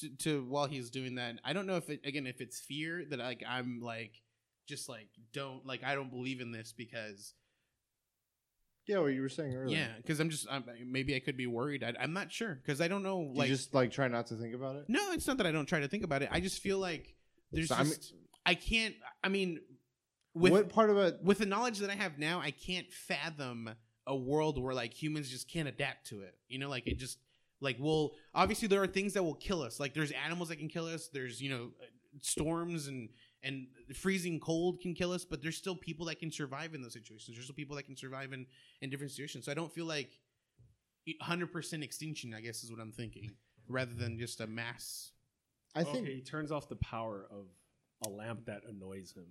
to, 0.00 0.08
to 0.18 0.44
while 0.44 0.66
he's 0.66 0.90
doing 0.90 1.14
that, 1.14 1.36
I 1.44 1.52
don't 1.52 1.66
know 1.66 1.76
if 1.76 1.88
it 1.88 2.00
again 2.04 2.26
if 2.26 2.40
it's 2.40 2.58
fear 2.58 3.04
that 3.08 3.18
like 3.18 3.44
I'm 3.48 3.80
like 3.80 4.12
just 4.66 4.88
like 4.88 5.08
don't 5.32 5.64
like 5.64 5.84
I 5.84 5.94
don't 5.94 6.10
believe 6.10 6.40
in 6.40 6.50
this 6.50 6.74
because 6.76 7.34
yeah, 8.88 8.98
what 8.98 9.08
you 9.08 9.20
were 9.22 9.28
saying 9.28 9.54
earlier. 9.54 9.76
yeah 9.78 9.88
because 9.98 10.18
I'm 10.18 10.30
just 10.30 10.46
I'm, 10.50 10.64
maybe 10.86 11.14
I 11.14 11.20
could 11.20 11.36
be 11.36 11.46
worried. 11.46 11.84
I, 11.84 11.92
I'm 12.00 12.12
not 12.12 12.32
sure 12.32 12.54
because 12.54 12.80
I 12.80 12.88
don't 12.88 13.02
know. 13.02 13.30
Like 13.34 13.48
you 13.48 13.54
just 13.54 13.74
like 13.74 13.92
try 13.92 14.08
not 14.08 14.26
to 14.28 14.34
think 14.34 14.54
about 14.54 14.76
it. 14.76 14.86
no, 14.88 15.12
it's 15.12 15.26
not 15.26 15.36
that 15.38 15.46
I 15.46 15.52
don't 15.52 15.66
try 15.66 15.80
to 15.80 15.88
think 15.88 16.02
about 16.04 16.22
it. 16.22 16.30
I 16.32 16.40
just 16.40 16.60
feel 16.60 16.78
like 16.78 17.14
there's 17.52 17.68
So, 17.68 17.76
just 17.76 18.14
I 18.44 18.54
can't. 18.54 18.94
I 19.22 19.28
mean, 19.28 19.60
with 20.34 20.52
what 20.52 20.68
part 20.70 20.90
of 20.90 20.96
it? 20.96 21.18
with 21.22 21.38
the 21.38 21.46
knowledge 21.46 21.78
that 21.78 21.90
I 21.90 21.94
have 21.94 22.18
now, 22.18 22.40
I 22.40 22.50
can't 22.50 22.90
fathom 22.92 23.70
a 24.06 24.16
world 24.16 24.60
where 24.62 24.74
like 24.74 24.94
humans 24.94 25.30
just 25.30 25.50
can't 25.50 25.68
adapt 25.68 26.08
to 26.08 26.22
it. 26.22 26.34
You 26.48 26.58
know, 26.58 26.68
like 26.70 26.86
it 26.86 26.98
just 26.98 27.18
like 27.60 27.76
well, 27.78 28.12
obviously 28.34 28.68
there 28.68 28.82
are 28.82 28.86
things 28.86 29.12
that 29.14 29.22
will 29.22 29.34
kill 29.34 29.62
us. 29.62 29.78
Like 29.78 29.92
there's 29.94 30.12
animals 30.12 30.48
that 30.48 30.56
can 30.56 30.68
kill 30.68 30.86
us. 30.86 31.08
There's 31.12 31.40
you 31.42 31.50
know 31.50 31.70
storms 32.22 32.86
and 32.88 33.10
and 33.42 33.66
freezing 33.94 34.40
cold 34.40 34.80
can 34.80 34.94
kill 34.94 35.12
us, 35.12 35.24
but 35.24 35.42
there's 35.42 35.56
still 35.56 35.76
people 35.76 36.06
that 36.06 36.18
can 36.18 36.30
survive 36.30 36.74
in 36.74 36.82
those 36.82 36.92
situations. 36.92 37.36
There's 37.36 37.44
still 37.44 37.54
people 37.54 37.76
that 37.76 37.84
can 37.84 37.96
survive 37.96 38.32
in 38.32 38.46
in 38.80 38.90
different 38.90 39.12
situations. 39.12 39.44
So 39.44 39.52
I 39.52 39.54
don't 39.54 39.72
feel 39.72 39.86
like 39.86 40.18
100% 41.22 41.82
extinction. 41.82 42.34
I 42.34 42.40
guess 42.40 42.64
is 42.64 42.70
what 42.70 42.80
I'm 42.80 42.92
thinking, 42.92 43.30
rather 43.68 43.94
than 43.94 44.18
just 44.18 44.40
a 44.40 44.46
mass. 44.46 45.12
I 45.74 45.84
think 45.84 46.04
okay, 46.04 46.14
he 46.16 46.20
turns 46.20 46.50
off 46.50 46.68
the 46.68 46.76
power 46.76 47.26
of 47.30 47.46
a 48.06 48.08
lamp 48.08 48.46
that 48.46 48.62
annoys 48.68 49.12
him. 49.12 49.26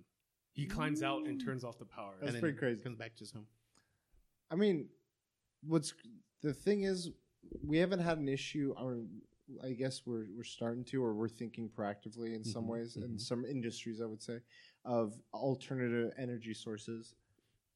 He 0.52 0.66
climbs 0.66 1.02
out 1.02 1.26
and 1.26 1.42
turns 1.44 1.62
off 1.62 1.78
the 1.78 1.84
power. 1.84 2.14
That's 2.18 2.28
and 2.28 2.34
then 2.34 2.40
pretty 2.40 2.58
crazy. 2.58 2.82
Comes 2.82 2.98
back 2.98 3.14
to 3.16 3.20
his 3.20 3.30
home. 3.30 3.46
I 4.50 4.56
mean, 4.56 4.88
what's 5.62 5.94
the 6.42 6.52
thing 6.52 6.82
is, 6.82 7.10
we 7.64 7.78
haven't 7.78 8.00
had 8.00 8.18
an 8.18 8.28
issue. 8.28 8.74
I, 8.76 8.82
mean, 8.82 9.08
I 9.64 9.72
guess 9.72 10.02
we're 10.06 10.26
we're 10.36 10.44
starting 10.44 10.84
to, 10.86 11.02
or 11.02 11.14
we're 11.14 11.28
thinking 11.28 11.68
proactively 11.68 12.34
in 12.34 12.44
some 12.44 12.64
Mhm, 12.64 12.68
ways, 12.68 12.96
in 12.96 13.14
mhm. 13.16 13.20
some 13.20 13.44
industries, 13.44 14.00
I 14.00 14.06
would 14.06 14.22
say, 14.22 14.40
of 14.84 15.14
alternative 15.32 16.12
energy 16.18 16.54
sources, 16.54 17.14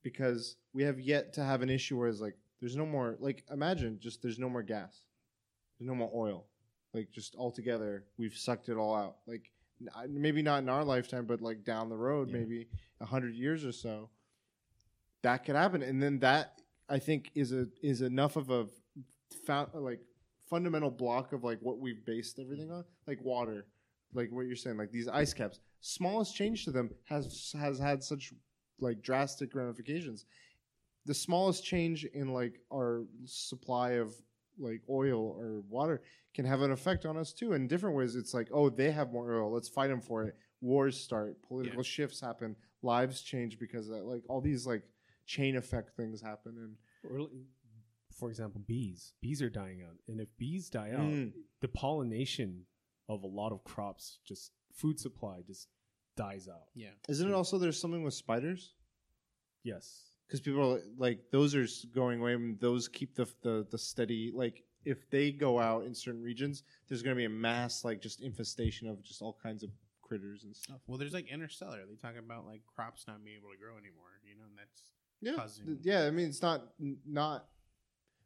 because 0.03 0.57
we 0.73 0.83
have 0.83 1.01
yet 1.01 1.33
to 1.35 1.45
have 1.45 1.63
an 1.63 1.71
issue 1.71 1.99
where 1.99 2.09
it's 2.09 2.21
like 2.21 2.37
there's 2.61 2.77
no 2.77 2.87
more. 2.87 3.17
Like 3.21 3.45
imagine 3.51 3.99
just 4.01 4.23
there's 4.23 4.39
no 4.39 4.49
more 4.49 4.63
gas, 4.63 5.03
there's 5.79 5.89
no 5.89 5.95
more 5.95 6.11
oil, 6.15 6.47
like 6.93 7.11
just 7.11 7.35
altogether 7.37 8.05
we've 8.19 8.37
sucked 8.37 8.69
it 8.69 8.77
all 8.77 8.95
out. 8.95 9.17
Like 9.27 9.51
n- 9.81 10.21
maybe 10.21 10.43
not 10.43 10.63
in 10.63 10.69
our 10.69 10.85
lifetime, 10.85 11.27
but 11.27 11.41
like 11.41 11.65
down 11.65 11.89
the 11.89 11.97
road, 11.97 12.29
Yeah. 12.29 12.39
maybe 12.39 12.69
a 13.01 13.05
hundred 13.07 13.35
years 13.35 13.65
or 13.65 13.73
so 13.73 14.11
that 15.23 15.45
could 15.45 15.55
happen 15.55 15.83
and 15.83 16.03
then 16.03 16.19
that 16.19 16.61
i 16.89 16.99
think 16.99 17.31
is 17.37 17.53
a 17.53 17.69
is 17.81 18.03
enough 18.03 18.35
of 18.37 18.51
a 18.51 18.67
found, 19.47 19.69
like 19.75 20.01
fundamental 20.53 20.91
block 20.91 21.33
of 21.33 21.43
like 21.45 21.59
what 21.63 21.79
we've 21.79 22.05
based 22.05 22.39
everything 22.39 22.71
on 22.71 22.85
like 23.07 23.19
water 23.25 23.65
like 24.13 24.31
what 24.31 24.45
you're 24.47 24.55
saying 24.55 24.77
like 24.77 24.91
these 24.93 25.09
ice 25.09 25.33
caps. 25.33 25.61
Smallest 25.81 26.37
change 26.37 26.65
to 26.67 26.71
them 26.71 26.91
has 27.09 27.55
has 27.59 27.79
had 27.79 28.03
such 28.05 28.35
like 28.79 29.01
drastic 29.03 29.55
ramifications. 29.55 30.27
The 31.07 31.15
smallest 31.15 31.65
change 31.65 32.05
in 32.05 32.35
like 32.35 32.61
our 32.71 33.05
supply 33.25 33.93
of 33.93 34.15
like 34.59 34.83
oil 34.91 35.35
or 35.39 35.63
water 35.71 36.03
can 36.35 36.45
have 36.45 36.61
an 36.61 36.71
effect 36.71 37.07
on 37.07 37.17
us 37.17 37.33
too. 37.33 37.55
In 37.55 37.67
different 37.67 37.97
ways 37.97 38.15
it's 38.15 38.35
like 38.35 38.49
oh 38.53 38.69
they 38.69 38.91
have 38.91 39.11
more 39.11 39.33
oil 39.41 39.51
let's 39.51 39.71
fight 39.71 39.89
them 39.89 40.03
for 40.03 40.25
it. 40.25 40.37
Wars 40.61 41.01
start 41.01 41.41
political 41.49 41.79
Yeah. 41.79 41.83
shifts 41.97 42.21
happen 42.21 42.55
lives 42.83 43.23
change 43.23 43.59
because 43.59 43.89
of 43.89 43.95
that 43.97 44.05
like 44.05 44.23
all 44.29 44.43
these 44.43 44.67
like 44.67 44.83
chain 45.25 45.57
effect 45.57 45.97
things 45.97 46.21
happen 46.21 46.53
and 46.59 46.77
like, 47.19 47.31
for 48.23 48.31
example, 48.31 48.61
bees. 48.65 49.15
Bees 49.21 49.43
are 49.43 49.51
dying 49.51 49.83
out, 49.83 49.97
and 50.07 50.21
if 50.21 50.29
bees 50.39 50.71
die 50.71 50.91
out, 50.93 51.01
Mm. 51.11 51.33
the 51.61 51.67
pollination 51.67 52.67
of 53.09 53.25
a 53.25 53.27
lot 53.27 53.51
of 53.51 53.65
crops, 53.65 54.21
just 54.25 54.53
food 54.73 55.01
supply, 55.01 55.43
just 55.43 55.67
dies 56.17 56.47
out. 56.49 56.69
Yeah. 56.75 56.93
isn't 57.09 57.29
it 57.29 57.35
also 57.35 57.59
there's 57.59 57.81
something 57.81 58.05
with 58.05 58.15
spiders 58.15 58.75
Yes. 59.65 60.15
because 60.27 60.41
people 60.41 60.75
are 60.75 60.81
like 60.97 61.31
those 61.31 61.55
are 61.55 61.67
going 61.95 62.21
away 62.21 62.35
and 62.35 62.61
those 62.61 62.87
keep 62.89 63.15
the, 63.17 63.27
the 63.43 63.67
the 63.71 63.79
steady 63.79 64.31
like 64.35 64.63
if 64.85 65.09
they 65.11 65.33
go 65.33 65.59
out 65.59 65.85
in 65.85 65.95
certain 65.95 66.23
regions 66.23 66.63
there's 66.89 67.03
going 67.03 67.15
to 67.17 67.19
be 67.19 67.25
a 67.25 67.29
mass 67.49 67.85
like 67.85 68.01
just 68.01 68.21
infestation 68.21 68.89
of 68.89 69.03
just 69.03 69.23
all 69.23 69.37
kinds 69.43 69.63
of 69.63 69.71
critters 70.03 70.45
and 70.45 70.55
stuff 70.55 70.81
Well, 70.87 70.99
there's 70.99 71.13
like 71.15 71.29
Interstellar. 71.29 71.81
They 71.89 71.97
talk 71.97 72.17
about 72.17 72.47
like 72.47 72.63
crops 72.75 73.05
not 73.09 73.25
being 73.25 73.37
able 73.39 73.51
to 73.51 73.57
grow 73.59 73.73
anymore. 73.79 74.11
You 74.29 74.37
know, 74.37 74.45
and 74.45 74.57
that's 74.59 74.93
yeah 75.21 75.35
Causing- 75.37 75.67
th- 75.67 75.79
yeah 75.83 76.07
i 76.07 76.11
mean 76.11 76.29
it's 76.29 76.43
not 76.43 76.75
n- 76.81 76.99
not 77.07 77.49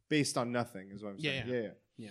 based 0.08 0.36
on 0.36 0.52
nothing 0.52 0.90
is 0.92 1.02
what 1.02 1.10
i'm 1.10 1.20
saying 1.20 1.44
yeah. 1.46 1.54
yeah 1.54 1.60
yeah, 1.60 1.68
yeah. 1.98 2.10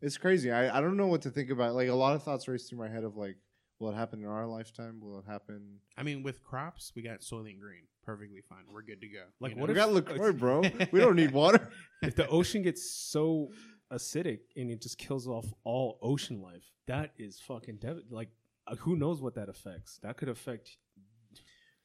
it's 0.00 0.18
crazy 0.18 0.50
I, 0.50 0.78
I 0.78 0.80
don't 0.80 0.96
know 0.96 1.06
what 1.06 1.22
to 1.22 1.30
think 1.30 1.50
about 1.50 1.74
like 1.74 1.88
a 1.88 1.94
lot 1.94 2.14
of 2.14 2.22
thoughts 2.22 2.48
race 2.48 2.68
through 2.68 2.78
my 2.78 2.88
head 2.88 3.04
of 3.04 3.16
like 3.16 3.36
will 3.78 3.90
it 3.90 3.94
happen 3.96 4.20
in 4.20 4.26
our 4.26 4.46
lifetime 4.46 5.00
will 5.00 5.18
it 5.20 5.24
happen 5.26 5.80
I 5.96 6.02
mean, 6.02 6.22
with 6.22 6.42
crops, 6.42 6.92
we 6.96 7.02
got 7.02 7.20
Soylent 7.20 7.60
Green, 7.60 7.82
perfectly 8.02 8.40
fine. 8.48 8.60
We're 8.72 8.80
good 8.80 9.02
to 9.02 9.06
go. 9.08 9.24
Like, 9.38 9.50
you 9.50 9.56
know? 9.56 9.60
what 9.60 9.68
we 9.68 9.74
if- 9.74 9.76
got 9.76 9.92
liqueur 9.92 10.32
bro 10.32 10.62
we 10.92 10.98
don't 10.98 11.16
need 11.16 11.30
water 11.32 11.68
if 12.02 12.14
the 12.14 12.26
ocean 12.28 12.62
gets 12.62 12.90
so 12.90 13.50
acidic 13.92 14.38
and 14.56 14.70
it 14.70 14.80
just 14.80 14.96
kills 14.96 15.28
off 15.28 15.44
all 15.64 15.98
ocean 16.00 16.40
life, 16.40 16.64
that 16.86 17.12
is 17.18 17.38
fucking 17.38 17.76
dev- 17.76 18.00
like 18.10 18.30
uh, 18.66 18.76
who 18.76 18.96
knows 18.96 19.20
what 19.20 19.34
that 19.34 19.50
affects? 19.50 19.98
That 20.02 20.16
could 20.16 20.30
affect 20.30 20.78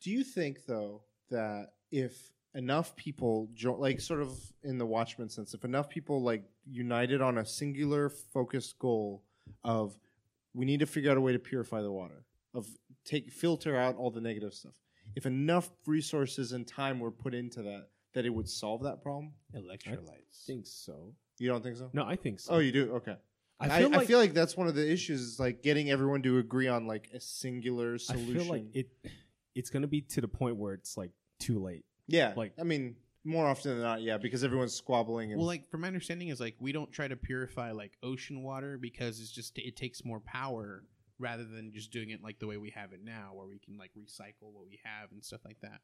Do 0.02 0.12
you 0.12 0.24
think 0.24 0.66
though 0.66 1.04
that 1.30 1.72
if 1.92 2.32
enough 2.56 2.96
people 2.96 3.50
jo- 3.54 3.76
like 3.76 4.00
sort 4.00 4.22
of 4.22 4.32
in 4.64 4.78
the 4.78 4.86
Watchmen 4.86 5.30
sense, 5.30 5.54
if 5.54 5.64
enough 5.66 5.90
people 5.90 6.22
like 6.22 6.44
united 6.66 7.22
on 7.22 7.38
a 7.38 7.46
singular 7.46 8.10
focused 8.10 8.80
goal 8.80 9.24
of 9.64 9.98
we 10.54 10.66
need 10.66 10.80
to 10.80 10.86
figure 10.86 11.12
out 11.12 11.18
a 11.18 11.22
way 11.22 11.34
to 11.34 11.40
purify 11.40 11.82
the 11.82 11.92
water, 11.92 12.24
of 12.54 12.68
take 13.04 13.32
filter 13.32 13.76
out 13.76 13.96
all 13.98 14.10
the 14.10 14.22
negative 14.22 14.54
stuff. 14.54 14.74
If 15.16 15.26
enough 15.26 15.70
resources 15.86 16.54
and 16.54 16.68
time 16.68 17.00
were 17.00 17.12
put 17.12 17.34
into 17.34 17.62
that, 17.64 17.90
that 18.14 18.26
it 18.26 18.30
would 18.30 18.50
solve 18.50 18.84
that 18.84 19.04
problem. 19.04 19.34
electrolytes. 19.54 20.46
think 20.48 20.66
so. 20.66 21.14
You 21.38 21.50
don't 21.50 21.62
think 21.62 21.76
so? 21.76 21.90
No, 21.94 22.06
I 22.06 22.16
think 22.16 22.40
so. 22.40 22.56
Oh, 22.56 22.60
you 22.60 22.72
do. 22.72 22.94
Okay. 22.96 23.16
I 23.60 23.66
I 23.66 23.80
feel 23.80 23.94
I 23.94 23.98
like 23.98 24.08
feel 24.08 24.20
like 24.20 24.34
that's 24.34 24.58
one 24.58 24.68
of 24.68 24.76
the 24.76 24.90
issues 24.90 25.22
is 25.22 25.40
like 25.40 25.62
getting 25.62 25.90
everyone 25.90 26.22
to 26.24 26.40
agree 26.40 26.68
on 26.68 26.88
like 26.88 27.10
a 27.14 27.20
singular 27.20 27.98
solution. 27.98 28.36
I 28.38 28.40
feel 28.40 28.52
like 28.52 28.66
it 28.74 28.88
it's 29.54 29.70
going 29.70 29.82
to 29.82 29.88
be 29.88 30.02
to 30.02 30.22
the 30.22 30.28
point 30.28 30.58
where 30.58 30.74
it's 30.74 30.98
like 30.98 31.12
too 31.40 31.60
late. 31.60 31.86
Yeah, 32.08 32.34
like- 32.36 32.54
I 32.60 32.64
mean, 32.64 32.96
more 33.24 33.48
often 33.48 33.72
than 33.72 33.82
not, 33.82 34.02
yeah, 34.02 34.18
because 34.18 34.44
everyone's 34.44 34.74
squabbling 34.76 35.32
and 35.32 35.40
Well, 35.40 35.48
like 35.48 35.68
from 35.70 35.82
my 35.82 35.88
understanding 35.88 36.28
is 36.28 36.40
like 36.40 36.56
we 36.60 36.72
don't 36.72 36.92
try 36.92 37.08
to 37.08 37.16
purify 37.16 37.72
like 37.72 37.98
ocean 38.04 38.44
water 38.44 38.78
because 38.78 39.20
it's 39.20 39.32
just 39.32 39.58
it 39.58 39.76
takes 39.76 40.06
more 40.06 40.20
power 40.20 40.84
rather 41.18 41.44
than 41.46 41.72
just 41.74 41.92
doing 41.92 42.10
it 42.12 42.22
like 42.22 42.40
the 42.40 42.46
way 42.48 42.58
we 42.58 42.70
have 42.72 42.94
it 42.94 43.00
now, 43.04 43.32
where 43.34 43.48
we 43.48 43.58
can 43.58 43.78
like 43.78 43.92
recycle 43.98 44.52
what 44.54 44.66
we 44.68 44.80
have 44.84 45.12
and 45.12 45.24
stuff 45.24 45.42
like 45.46 45.58
that. 45.62 45.80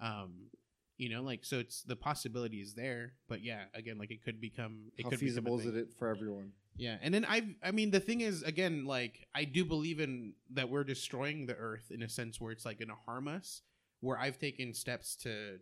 Um, 0.00 0.50
you 0.96 1.08
know, 1.08 1.22
like 1.22 1.44
so 1.44 1.58
it's 1.58 1.82
the 1.82 1.96
possibility 1.96 2.58
is 2.58 2.74
there, 2.74 3.14
but 3.28 3.42
yeah, 3.42 3.64
again, 3.74 3.98
like 3.98 4.12
it 4.12 4.22
could 4.22 4.40
become 4.40 4.92
it 4.96 5.02
how 5.04 5.10
could 5.10 5.18
feasible 5.18 5.58
is 5.58 5.66
it 5.66 5.88
for 5.98 6.08
everyone? 6.08 6.52
Yeah, 6.76 6.98
and 7.02 7.12
then 7.12 7.24
I 7.28 7.56
I 7.62 7.72
mean 7.72 7.90
the 7.90 7.98
thing 8.00 8.20
is 8.20 8.42
again 8.44 8.84
like 8.84 9.26
I 9.34 9.44
do 9.44 9.64
believe 9.64 9.98
in 9.98 10.34
that 10.50 10.68
we're 10.68 10.84
destroying 10.84 11.46
the 11.46 11.56
earth 11.56 11.90
in 11.90 12.02
a 12.02 12.08
sense 12.08 12.40
where 12.40 12.52
it's 12.52 12.64
like 12.64 12.78
going 12.78 12.88
to 12.88 12.94
harm 13.06 13.26
us. 13.26 13.62
Where 14.04 14.18
I've 14.18 14.38
taken 14.38 14.74
steps 14.74 15.16
to 15.22 15.58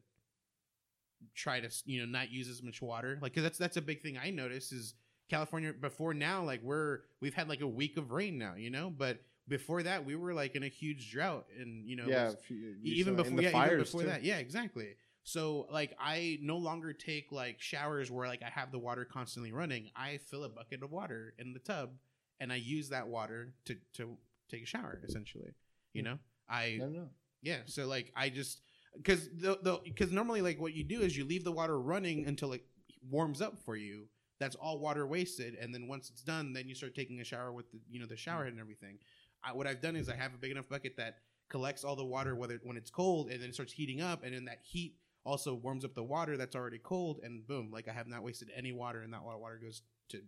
try 1.35 1.61
to 1.61 1.71
you 1.85 2.01
know 2.01 2.07
not 2.07 2.31
use 2.31 2.49
as 2.49 2.63
much 2.63 2.83
water, 2.83 3.19
like 3.23 3.33
because 3.33 3.45
that's 3.45 3.59
that's 3.59 3.77
a 3.77 3.83
big 3.83 4.03
thing 4.03 4.19
I 4.23 4.31
notice 4.31 4.73
is 4.73 4.95
California 5.31 5.73
before 5.73 6.13
now 6.13 6.43
like 6.43 6.61
we're 6.63 7.01
we've 7.21 7.35
had 7.35 7.49
like 7.49 7.61
a 7.61 7.67
week 7.67 7.97
of 7.97 8.11
rain 8.11 8.39
now, 8.39 8.55
you 8.57 8.71
know, 8.71 8.91
but 8.91 9.21
before 9.49 9.83
that 9.83 10.05
we 10.05 10.15
were 10.17 10.35
like 10.35 10.55
in 10.55 10.63
a 10.63 10.69
huge 10.69 11.11
drought 11.11 11.47
and 11.59 11.89
you 11.89 11.97
know 11.97 12.07
yeah, 12.07 12.27
was- 12.27 12.35
if 12.35 12.51
you- 12.51 12.77
even 12.83 13.17
before 13.17 13.41
yeah, 13.41 13.49
even 13.49 13.53
fires 13.53 13.85
before 13.85 14.03
too. 14.03 14.09
that. 14.09 14.25
Yeah 14.25 14.39
exactly. 14.39 14.97
So 15.25 15.69
like 15.71 15.95
i 16.01 16.39
no 16.43 16.57
longer 16.57 16.93
take 16.93 17.31
like 17.31 17.61
showers 17.61 18.11
where 18.11 18.27
like 18.27 18.43
i 18.43 18.51
have 18.51 18.73
the 18.73 18.79
water 18.79 19.05
constantly 19.05 19.53
running. 19.53 19.91
I 19.95 20.19
fill 20.19 20.45
a 20.45 20.49
bucket 20.49 20.83
of 20.83 20.91
water 20.91 21.35
in 21.39 21.53
the 21.53 21.61
tub 21.61 21.93
and 22.41 22.53
i 22.53 22.57
use 22.57 22.89
that 22.89 23.07
water 23.07 23.55
to 23.67 23.77
to 23.95 24.17
take 24.51 24.65
a 24.65 24.67
shower 24.67 25.01
essentially 25.05 25.53
you 25.93 26.03
hmm. 26.03 26.09
know? 26.09 26.19
I 26.49 26.63
I 26.63 26.79
don't 26.79 26.93
know. 26.93 27.09
Yeah 27.43 27.59
so 27.67 27.87
like 27.87 28.13
i 28.17 28.29
just 28.29 28.61
because 28.97 29.29
the 29.39 29.59
the 29.63 29.79
because 29.85 30.13
normally 30.13 30.43
like 30.43 30.61
what 30.61 30.75
you 30.75 30.85
do 30.85 31.01
is 31.01 31.17
you 31.17 31.25
leave 31.25 31.45
the 31.45 31.53
water 31.53 31.79
running 31.81 32.27
until 32.27 32.53
it 32.53 32.63
warms 33.11 33.41
up 33.43 33.59
for 33.65 33.77
you 33.77 34.07
that's 34.39 34.57
all 34.57 34.79
water 34.79 35.07
wasted 35.07 35.55
and 35.61 35.75
then 35.75 35.89
once 35.89 36.11
it's 36.11 36.23
done 36.23 36.53
then 36.53 36.69
you 36.69 36.75
start 36.75 36.95
taking 36.95 37.21
a 37.21 37.25
shower 37.25 37.53
with 37.53 37.71
the 37.73 37.79
you 37.91 37.99
know 38.01 38.07
the 38.07 38.17
shower 38.17 38.45
head 38.45 38.53
and 38.53 38.61
everything 38.61 38.99
I, 39.45 39.53
what 39.53 39.67
i've 39.67 39.81
done 39.81 39.97
is 39.97 40.09
i 40.09 40.15
have 40.15 40.35
a 40.35 40.39
big 40.39 40.51
enough 40.51 40.69
bucket 40.69 40.97
that 40.97 41.17
collects 41.49 41.85
all 41.85 41.97
the 41.97 42.05
water 42.05 42.35
whether 42.35 42.61
when 42.65 42.77
it's 42.77 42.91
cold 42.91 43.31
and 43.31 43.41
then 43.43 43.49
it 43.51 43.55
starts 43.55 43.73
heating 43.73 44.01
up 44.01 44.23
and 44.25 44.35
then 44.35 44.45
that 44.47 44.59
heat 44.63 44.95
also 45.25 45.55
warms 45.55 45.85
up 45.85 45.95
the 45.95 46.03
water 46.03 46.37
that's 46.37 46.57
already 46.57 46.79
cold, 46.79 47.21
and 47.23 47.47
boom, 47.47 47.71
like 47.73 47.87
I 47.87 47.93
have 47.93 48.09
not 48.09 48.25
wasted 48.25 48.51
any 48.57 48.73
water, 48.73 49.03
and 49.03 49.13
that 49.13 49.23
wa- 49.23 49.37
water 49.37 49.57
goes 49.63 49.83
to 50.09 50.19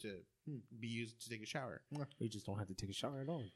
to 0.00 0.16
Hmm. 0.46 0.58
be 0.78 0.86
used 0.86 1.18
to 1.22 1.30
take 1.30 1.42
a 1.42 1.46
shower. 1.46 1.80
You 2.18 2.28
just 2.28 2.44
don't 2.44 2.58
have 2.58 2.68
to 2.68 2.74
take 2.74 2.90
a 2.90 2.92
shower 2.92 3.22
at 3.22 3.28
all. 3.30 3.46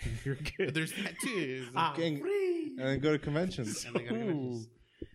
You're 0.24 0.36
good. 0.56 0.74
there's 0.74 0.92
that 0.92 1.18
too. 1.20 1.62
It's 1.66 1.70
Ah, 1.74 1.94
And, 1.94 2.20
free. 2.20 2.74
and 2.78 2.86
then 2.86 2.98
go 3.00 3.12
to 3.12 3.18
conventions. 3.18 3.84
and 3.84 3.94
they 3.96 4.02
gotta 4.04 4.32
go- 4.32 4.60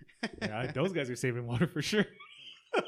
yeah, 0.42 0.72
those 0.72 0.94
guys 0.94 1.10
are 1.10 1.16
saving 1.16 1.46
water 1.48 1.68
for 1.68 1.82
sure. 1.82 2.06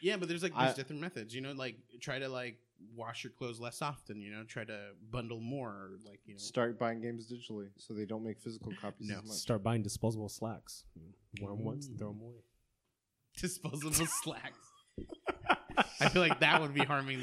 Yeah, 0.00 0.16
but 0.16 0.28
there's 0.28 0.44
like 0.44 0.54
there's 0.56 0.74
I- 0.74 0.76
different 0.76 1.00
methods. 1.00 1.34
You 1.34 1.40
know, 1.40 1.50
like 1.50 1.74
try 2.00 2.20
to 2.20 2.28
like 2.28 2.56
wash 2.94 3.24
your 3.24 3.32
clothes 3.32 3.58
less 3.58 3.82
often. 3.82 4.20
You 4.20 4.30
know, 4.30 4.44
try 4.44 4.62
to 4.62 4.90
bundle 5.10 5.40
more. 5.40 5.70
Or 5.70 5.90
like 6.06 6.20
you 6.24 6.34
know, 6.34 6.38
Start 6.38 6.78
buying 6.78 7.00
games 7.00 7.26
digitally 7.28 7.66
so 7.78 7.94
they 7.94 8.04
don't 8.04 8.22
make 8.22 8.38
physical 8.38 8.72
copies 8.80 9.08
No. 9.08 9.16
as 9.18 9.24
much. 9.24 9.36
Start 9.38 9.64
buying 9.64 9.82
disposable 9.82 10.28
slacks. 10.28 10.84
Wear 11.40 11.50
them 11.50 11.64
once, 11.64 11.88
throw 11.98 12.10
them 12.12 12.20
away. 12.20 12.34
disposable 13.36 14.06
slacks. 14.22 14.58
I 16.00 16.08
feel 16.10 16.22
like 16.22 16.38
that 16.38 16.60
would 16.60 16.74
be 16.74 16.84
harming 16.84 17.18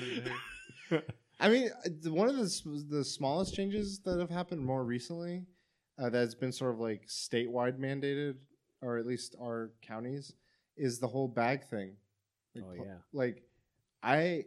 the. 0.89 1.03
I 1.45 1.49
mean, 1.49 1.69
uh, 1.85 2.09
one 2.11 2.27
of 2.27 2.35
the 2.37 2.85
the 2.89 3.03
smallest 3.03 3.53
changes 3.53 3.99
that 3.99 4.19
have 4.19 4.31
happened 4.31 4.65
more 4.65 4.83
recently, 4.83 5.43
uh, 5.99 6.09
that's 6.09 6.33
been 6.33 6.51
sort 6.51 6.73
of 6.73 6.79
like 6.79 7.03
statewide 7.07 7.77
mandated, 7.77 8.37
or 8.81 8.97
at 8.97 9.05
least 9.05 9.35
our 9.39 9.71
counties, 9.83 10.33
is 10.75 10.97
the 10.97 11.07
whole 11.07 11.27
bag 11.27 11.63
thing. 11.69 11.97
Like, 12.55 12.65
Oh, 12.67 12.83
yeah. 12.83 12.97
Like, 13.13 13.43
I 14.01 14.45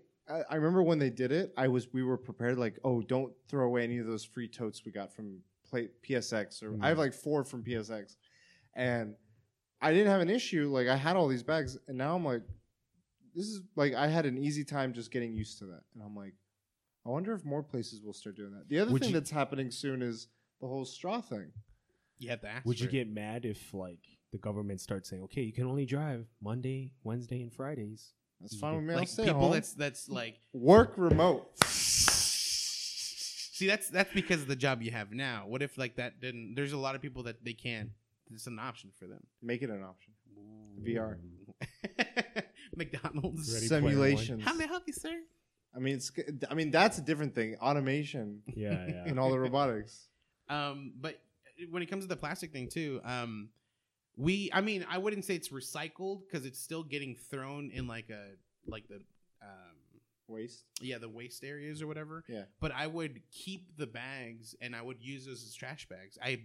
I 0.51 0.57
remember 0.57 0.83
when 0.83 0.99
they 0.99 1.11
did 1.11 1.31
it, 1.31 1.53
I 1.57 1.69
was 1.69 1.87
we 1.93 2.03
were 2.03 2.19
prepared 2.19 2.59
like, 2.59 2.81
oh, 2.83 3.01
don't 3.01 3.33
throw 3.49 3.67
away 3.67 3.85
any 3.85 3.99
of 3.99 4.07
those 4.07 4.25
free 4.25 4.49
totes 4.49 4.85
we 4.85 4.91
got 4.91 5.15
from 5.15 5.39
play, 5.71 5.89
PSX, 6.03 6.65
or 6.65 6.77
I 6.83 6.89
have 6.89 6.97
Mm. 6.97 7.01
like 7.07 7.15
four 7.15 7.45
from 7.45 7.63
PSX, 7.63 8.17
and 8.75 9.15
I 9.81 9.93
didn't 9.93 10.09
have 10.09 10.21
an 10.21 10.31
issue. 10.31 10.69
Like, 10.69 10.89
I 10.89 10.97
had 10.97 11.15
all 11.15 11.29
these 11.29 11.45
bags, 11.45 11.79
and 11.87 11.97
now 11.97 12.17
I'm 12.17 12.25
like, 12.25 12.43
this 13.37 13.47
is 13.47 13.63
like 13.77 13.95
I 13.95 14.09
had 14.09 14.27
an 14.27 14.37
easy 14.37 14.65
time 14.65 14.93
just 14.93 15.13
getting 15.13 15.33
used 15.33 15.61
to 15.61 15.67
that, 15.67 15.85
and 15.95 16.03
I'm 16.03 16.17
like. 16.17 16.35
I 17.09 17.11
wonder 17.11 17.33
if 17.33 17.45
more 17.45 17.63
places 17.63 18.03
will 18.03 18.13
start 18.13 18.37
doing 18.37 18.53
that. 18.53 18.69
The 18.69 18.81
other 18.81 18.93
Would 18.93 19.01
thing 19.01 19.11
you- 19.11 19.15
that's 19.15 19.31
happening 19.31 19.71
soon 19.71 20.03
is 20.03 20.29
the 20.61 20.67
whole 20.67 20.85
straw 20.85 21.21
thing. 21.23 21.53
You 22.19 22.29
have 22.31 22.41
to 22.43 22.49
ask. 22.49 22.67
Would 22.67 22.81
you 22.81 22.87
for 22.87 22.91
it. 22.91 22.93
get 22.93 23.09
mad 23.09 23.45
if 23.47 23.73
like 23.73 24.05
the 24.33 24.39
government 24.39 24.81
starts 24.81 25.09
saying, 25.09 25.23
okay, 25.25 25.43
you 25.43 25.53
can 25.53 25.65
only 25.67 25.87
drive 25.87 26.27
Monday, 26.43 26.93
Wednesday, 27.05 27.41
and 27.41 27.53
Fridays? 27.53 28.13
That's 28.41 28.59
fine 28.59 28.77
with 28.77 28.85
me. 28.85 28.93
I'll 28.93 28.99
like 29.01 29.09
stay 29.09 29.25
people 29.25 29.41
home. 29.41 29.53
that's 29.53 29.73
that's 29.73 30.09
like 30.09 30.41
Work 30.53 30.95
remote. 30.97 31.49
see 31.65 33.67
that's 33.67 33.89
that's 33.89 34.13
because 34.13 34.43
of 34.43 34.49
the 34.49 34.57
job 34.57 34.83
you 34.83 34.91
have 34.91 35.13
now. 35.13 35.45
What 35.47 35.63
if 35.63 35.79
like 35.79 35.97
that 35.97 36.21
didn't? 36.21 36.57
There's 36.57 36.73
a 36.73 36.79
lot 36.79 36.95
of 36.95 37.01
people 37.01 37.23
that 37.25 37.45
they 37.45 37.55
can't. 37.55 37.91
It's 38.33 38.47
an 38.47 38.59
option 38.59 38.91
for 38.99 39.07
them. 39.07 39.25
Make 39.41 39.63
it 39.63 39.71
an 39.71 39.83
option. 39.83 40.13
VR. 40.83 41.17
McDonald's. 42.77 43.53
Ready 43.55 43.69
Player 43.69 43.83
One. 43.83 43.91
Simulations. 43.93 44.45
How 44.45 44.55
may 44.55 44.65
I 44.65 44.69
help 44.69 44.83
you, 44.87 44.93
sir? 44.93 45.17
I 45.75 45.79
mean, 45.81 45.97
it's. 45.97 46.11
I 46.51 46.55
mean, 46.55 46.71
that's 46.71 46.99
a 46.99 47.03
different 47.03 47.35
thing. 47.35 47.57
Automation 47.57 48.43
Yeah, 48.47 48.71
yeah. 48.89 49.05
and 49.07 49.19
all 49.19 49.31
the 49.31 49.39
robotics. 49.39 50.09
Um, 50.49 50.93
but 51.01 51.21
when 51.71 51.83
it 51.83 51.87
comes 51.87 52.05
to 52.05 52.09
the 52.09 52.17
plastic 52.17 52.53
thing 52.53 52.69
too, 52.69 53.01
um, 53.05 53.51
we 54.17 54.51
I 54.53 54.61
mean 54.61 54.85
I 54.91 54.99
wouldn't 54.99 55.25
say 55.25 55.35
it's 55.35 55.51
recycled 55.51 56.23
because 56.27 56.47
it's 56.47 56.59
still 56.59 56.83
getting 56.83 57.15
thrown 57.31 57.71
in 57.73 57.87
like 57.87 58.11
a 58.11 58.31
like 58.67 58.89
the 58.89 58.97
um 59.43 59.77
Waste. 60.27 60.65
yeah 60.83 60.99
the 60.99 61.09
waste 61.09 61.43
areas 61.45 61.81
or 61.81 61.87
whatever. 61.87 62.23
Yeah. 62.29 62.43
But 62.61 62.73
I 62.73 62.87
would 62.87 63.21
keep 63.31 63.77
the 63.79 63.87
bags 63.87 64.55
and 64.61 64.75
I 64.77 64.83
would 64.83 65.01
use 65.01 65.25
those 65.25 65.43
as 65.45 65.55
trash 65.55 65.89
bags. 65.89 66.19
I 66.23 66.41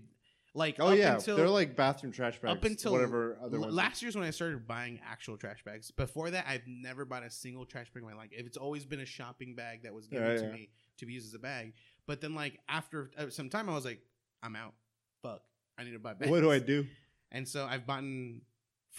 like 0.56 0.76
Oh 0.80 0.88
up 0.90 0.98
yeah, 0.98 1.16
until, 1.16 1.36
they're 1.36 1.50
like 1.50 1.76
bathroom 1.76 2.12
trash 2.12 2.40
bags. 2.40 2.58
up 2.58 2.64
until 2.64 2.92
whatever 2.92 3.38
other 3.44 3.58
l- 3.58 3.62
ones. 3.64 3.74
last 3.74 4.02
year's 4.02 4.16
when 4.16 4.24
I 4.24 4.30
started 4.30 4.68
buying 4.68 5.00
actual 5.06 5.38
trash 5.38 5.64
bags. 5.64 5.90
Before 5.92 6.30
that, 6.30 6.46
I've 6.48 6.62
never 6.68 7.06
bought 7.06 7.24
a 7.24 7.30
single 7.32 7.66
trash 7.66 7.90
bag 7.94 8.04
in 8.04 8.10
my 8.10 8.16
life. 8.16 8.30
It's 8.32 8.58
always 8.58 8.86
been 8.86 9.00
a 9.00 9.06
shopping 9.06 9.56
bag 9.56 9.84
that 9.84 9.94
was 9.94 10.08
given 10.08 10.28
Yeah, 10.28 10.38
to 10.38 10.44
yeah. 10.46 10.52
me 10.52 10.70
to 11.00 11.06
be 11.06 11.14
used 11.14 11.28
as 11.28 11.34
a 11.34 11.40
bag. 11.40 11.74
But 12.08 12.22
then, 12.22 12.36
like 12.36 12.60
after 12.70 13.10
uh, 13.18 13.30
some 13.30 13.50
time, 13.50 13.70
I 13.70 13.74
was 13.74 13.86
like, 13.86 14.00
I'm 14.44 14.56
out. 14.56 14.74
Fuck, 15.24 15.42
I 15.78 15.84
need 15.86 15.92
to 15.94 16.00
buy 16.00 16.14
bags. 16.14 16.30
what 16.30 16.42
do 16.42 16.52
I 16.52 16.60
do? 16.60 16.86
And 17.32 17.48
so 17.48 17.66
I've 17.66 17.88
bought 17.88 18.04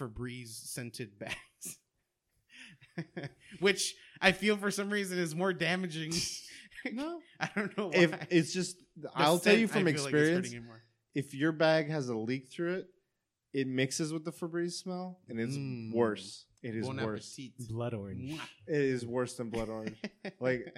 Febreze 0.01 0.49
scented 0.49 1.19
bags, 1.21 1.79
which 3.61 3.95
I 4.21 4.33
feel 4.33 4.57
for 4.57 4.71
some 4.71 4.91
reason 4.91 5.19
is 5.19 5.35
more 5.35 5.53
damaging. 5.53 6.13
No. 6.93 7.21
I 7.41 7.49
don't 7.57 7.79
know 7.79 7.87
why. 7.87 7.95
If 7.95 8.27
it's 8.29 8.53
just, 8.53 8.77
The 9.01 9.09
I'll 9.15 9.39
tell 9.39 9.57
you 9.57 9.67
from 9.69 9.89
experience. 9.89 10.53
like 10.53 10.61
it's 11.15 11.27
experience. 11.27 11.27
hurting 11.27 11.27
it 11.27 11.27
more. 11.27 11.27
if 11.27 11.35
your 11.35 11.53
bag 11.53 11.91
has 11.91 12.09
a 12.09 12.17
leak 12.17 12.49
through 12.49 12.75
it, 12.75 12.89
it 13.53 13.67
mixes 13.69 14.13
with 14.13 14.25
the 14.25 14.33
Febreze 14.33 14.73
smell, 14.73 15.21
and 15.29 15.39
it's 15.41 15.57
Mm. 15.57 15.93
worse. 15.93 16.47
It 16.63 16.75
is 16.75 16.87
Bon 16.87 16.97
worse. 16.97 17.33
appetit. 17.39 17.69
Blood 17.69 17.95
orange. 17.95 18.33
Mwah. 18.33 18.41
It 18.67 18.81
is 18.81 19.05
worse 19.07 19.35
than 19.37 19.51
blood 19.51 19.69
orange. 19.69 19.97
like 20.41 20.75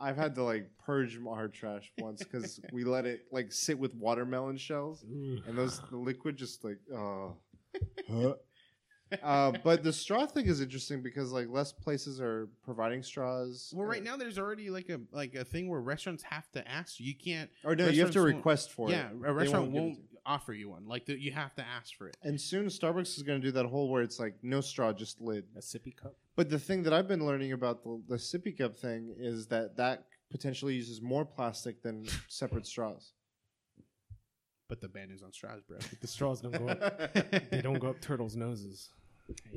I've 0.00 0.16
had 0.16 0.34
to 0.36 0.42
like 0.44 0.70
purge 0.78 1.18
our 1.26 1.48
trash 1.48 1.92
once 1.98 2.22
because 2.22 2.60
we 2.72 2.84
let 2.84 3.04
it 3.06 3.22
like 3.32 3.52
sit 3.52 3.78
with 3.78 3.94
watermelon 3.94 4.56
shells, 4.58 5.04
Ooh. 5.04 5.40
and 5.46 5.56
those 5.58 5.80
the 5.90 5.96
liquid 5.96 6.36
just 6.36 6.62
like 6.64 6.78
oh. 6.94 7.36
Uh, 9.22 9.52
but 9.64 9.82
the 9.82 9.92
straw 9.92 10.26
thing 10.26 10.46
is 10.46 10.60
interesting 10.60 11.02
because 11.02 11.32
like 11.32 11.48
less 11.48 11.72
places 11.72 12.20
are 12.20 12.48
providing 12.64 13.02
straws. 13.02 13.72
Well, 13.76 13.86
right 13.86 14.00
Uh, 14.00 14.04
now 14.04 14.16
there's 14.16 14.38
already 14.38 14.70
like 14.70 14.88
a 14.88 15.00
like 15.12 15.34
a 15.34 15.44
thing 15.44 15.68
where 15.68 15.80
restaurants 15.80 16.22
have 16.24 16.50
to 16.52 16.68
ask 16.68 17.00
you. 17.00 17.06
You 17.06 17.14
can't. 17.14 17.50
or 17.64 17.74
no, 17.74 17.88
you 17.88 18.02
have 18.02 18.10
to 18.12 18.20
request 18.20 18.72
for 18.72 18.90
yeah, 18.90 19.08
it. 19.08 19.16
Yeah, 19.22 19.28
a 19.28 19.32
restaurant 19.32 19.66
give 19.66 19.74
it 19.74 19.80
won't, 19.80 19.94
to 19.96 20.00
you. 20.00 20.18
offer 20.26 20.52
you 20.52 20.70
one. 20.70 20.86
Like 20.86 21.06
the, 21.06 21.18
you 21.20 21.32
have 21.32 21.54
to 21.56 21.64
ask 21.66 21.94
for 21.96 22.08
it. 22.08 22.16
And 22.22 22.40
soon 22.40 22.66
Starbucks 22.66 23.16
is 23.16 23.22
going 23.22 23.40
to 23.40 23.46
do 23.46 23.52
that 23.52 23.66
whole 23.66 23.88
where 23.88 24.02
it's 24.02 24.18
like 24.18 24.34
no 24.42 24.60
straw, 24.60 24.92
just 24.92 25.20
lid. 25.20 25.44
A 25.56 25.60
sippy 25.60 25.96
cup. 25.96 26.14
But 26.36 26.50
the 26.50 26.58
thing 26.58 26.82
that 26.84 26.92
I've 26.92 27.08
been 27.08 27.26
learning 27.26 27.52
about 27.52 27.82
the, 27.82 28.00
the 28.08 28.16
sippy 28.16 28.56
cup 28.56 28.76
thing 28.78 29.14
is 29.18 29.46
that 29.48 29.76
that 29.76 30.04
potentially 30.30 30.74
uses 30.74 31.00
more 31.00 31.24
plastic 31.24 31.82
than 31.82 32.04
separate 32.28 32.66
straws. 32.66 33.12
But 34.68 34.80
the 34.80 34.88
ban 34.88 35.10
is 35.10 35.22
on 35.22 35.32
straws, 35.32 35.62
bro. 35.66 35.78
The 36.00 36.06
straws 36.06 36.40
don't 36.42 36.52
go 36.56 36.68
up. 36.68 37.14
They 37.50 37.62
don't 37.62 37.78
go 37.78 37.88
up 37.88 38.00
turtles' 38.00 38.36
noses. 38.36 38.90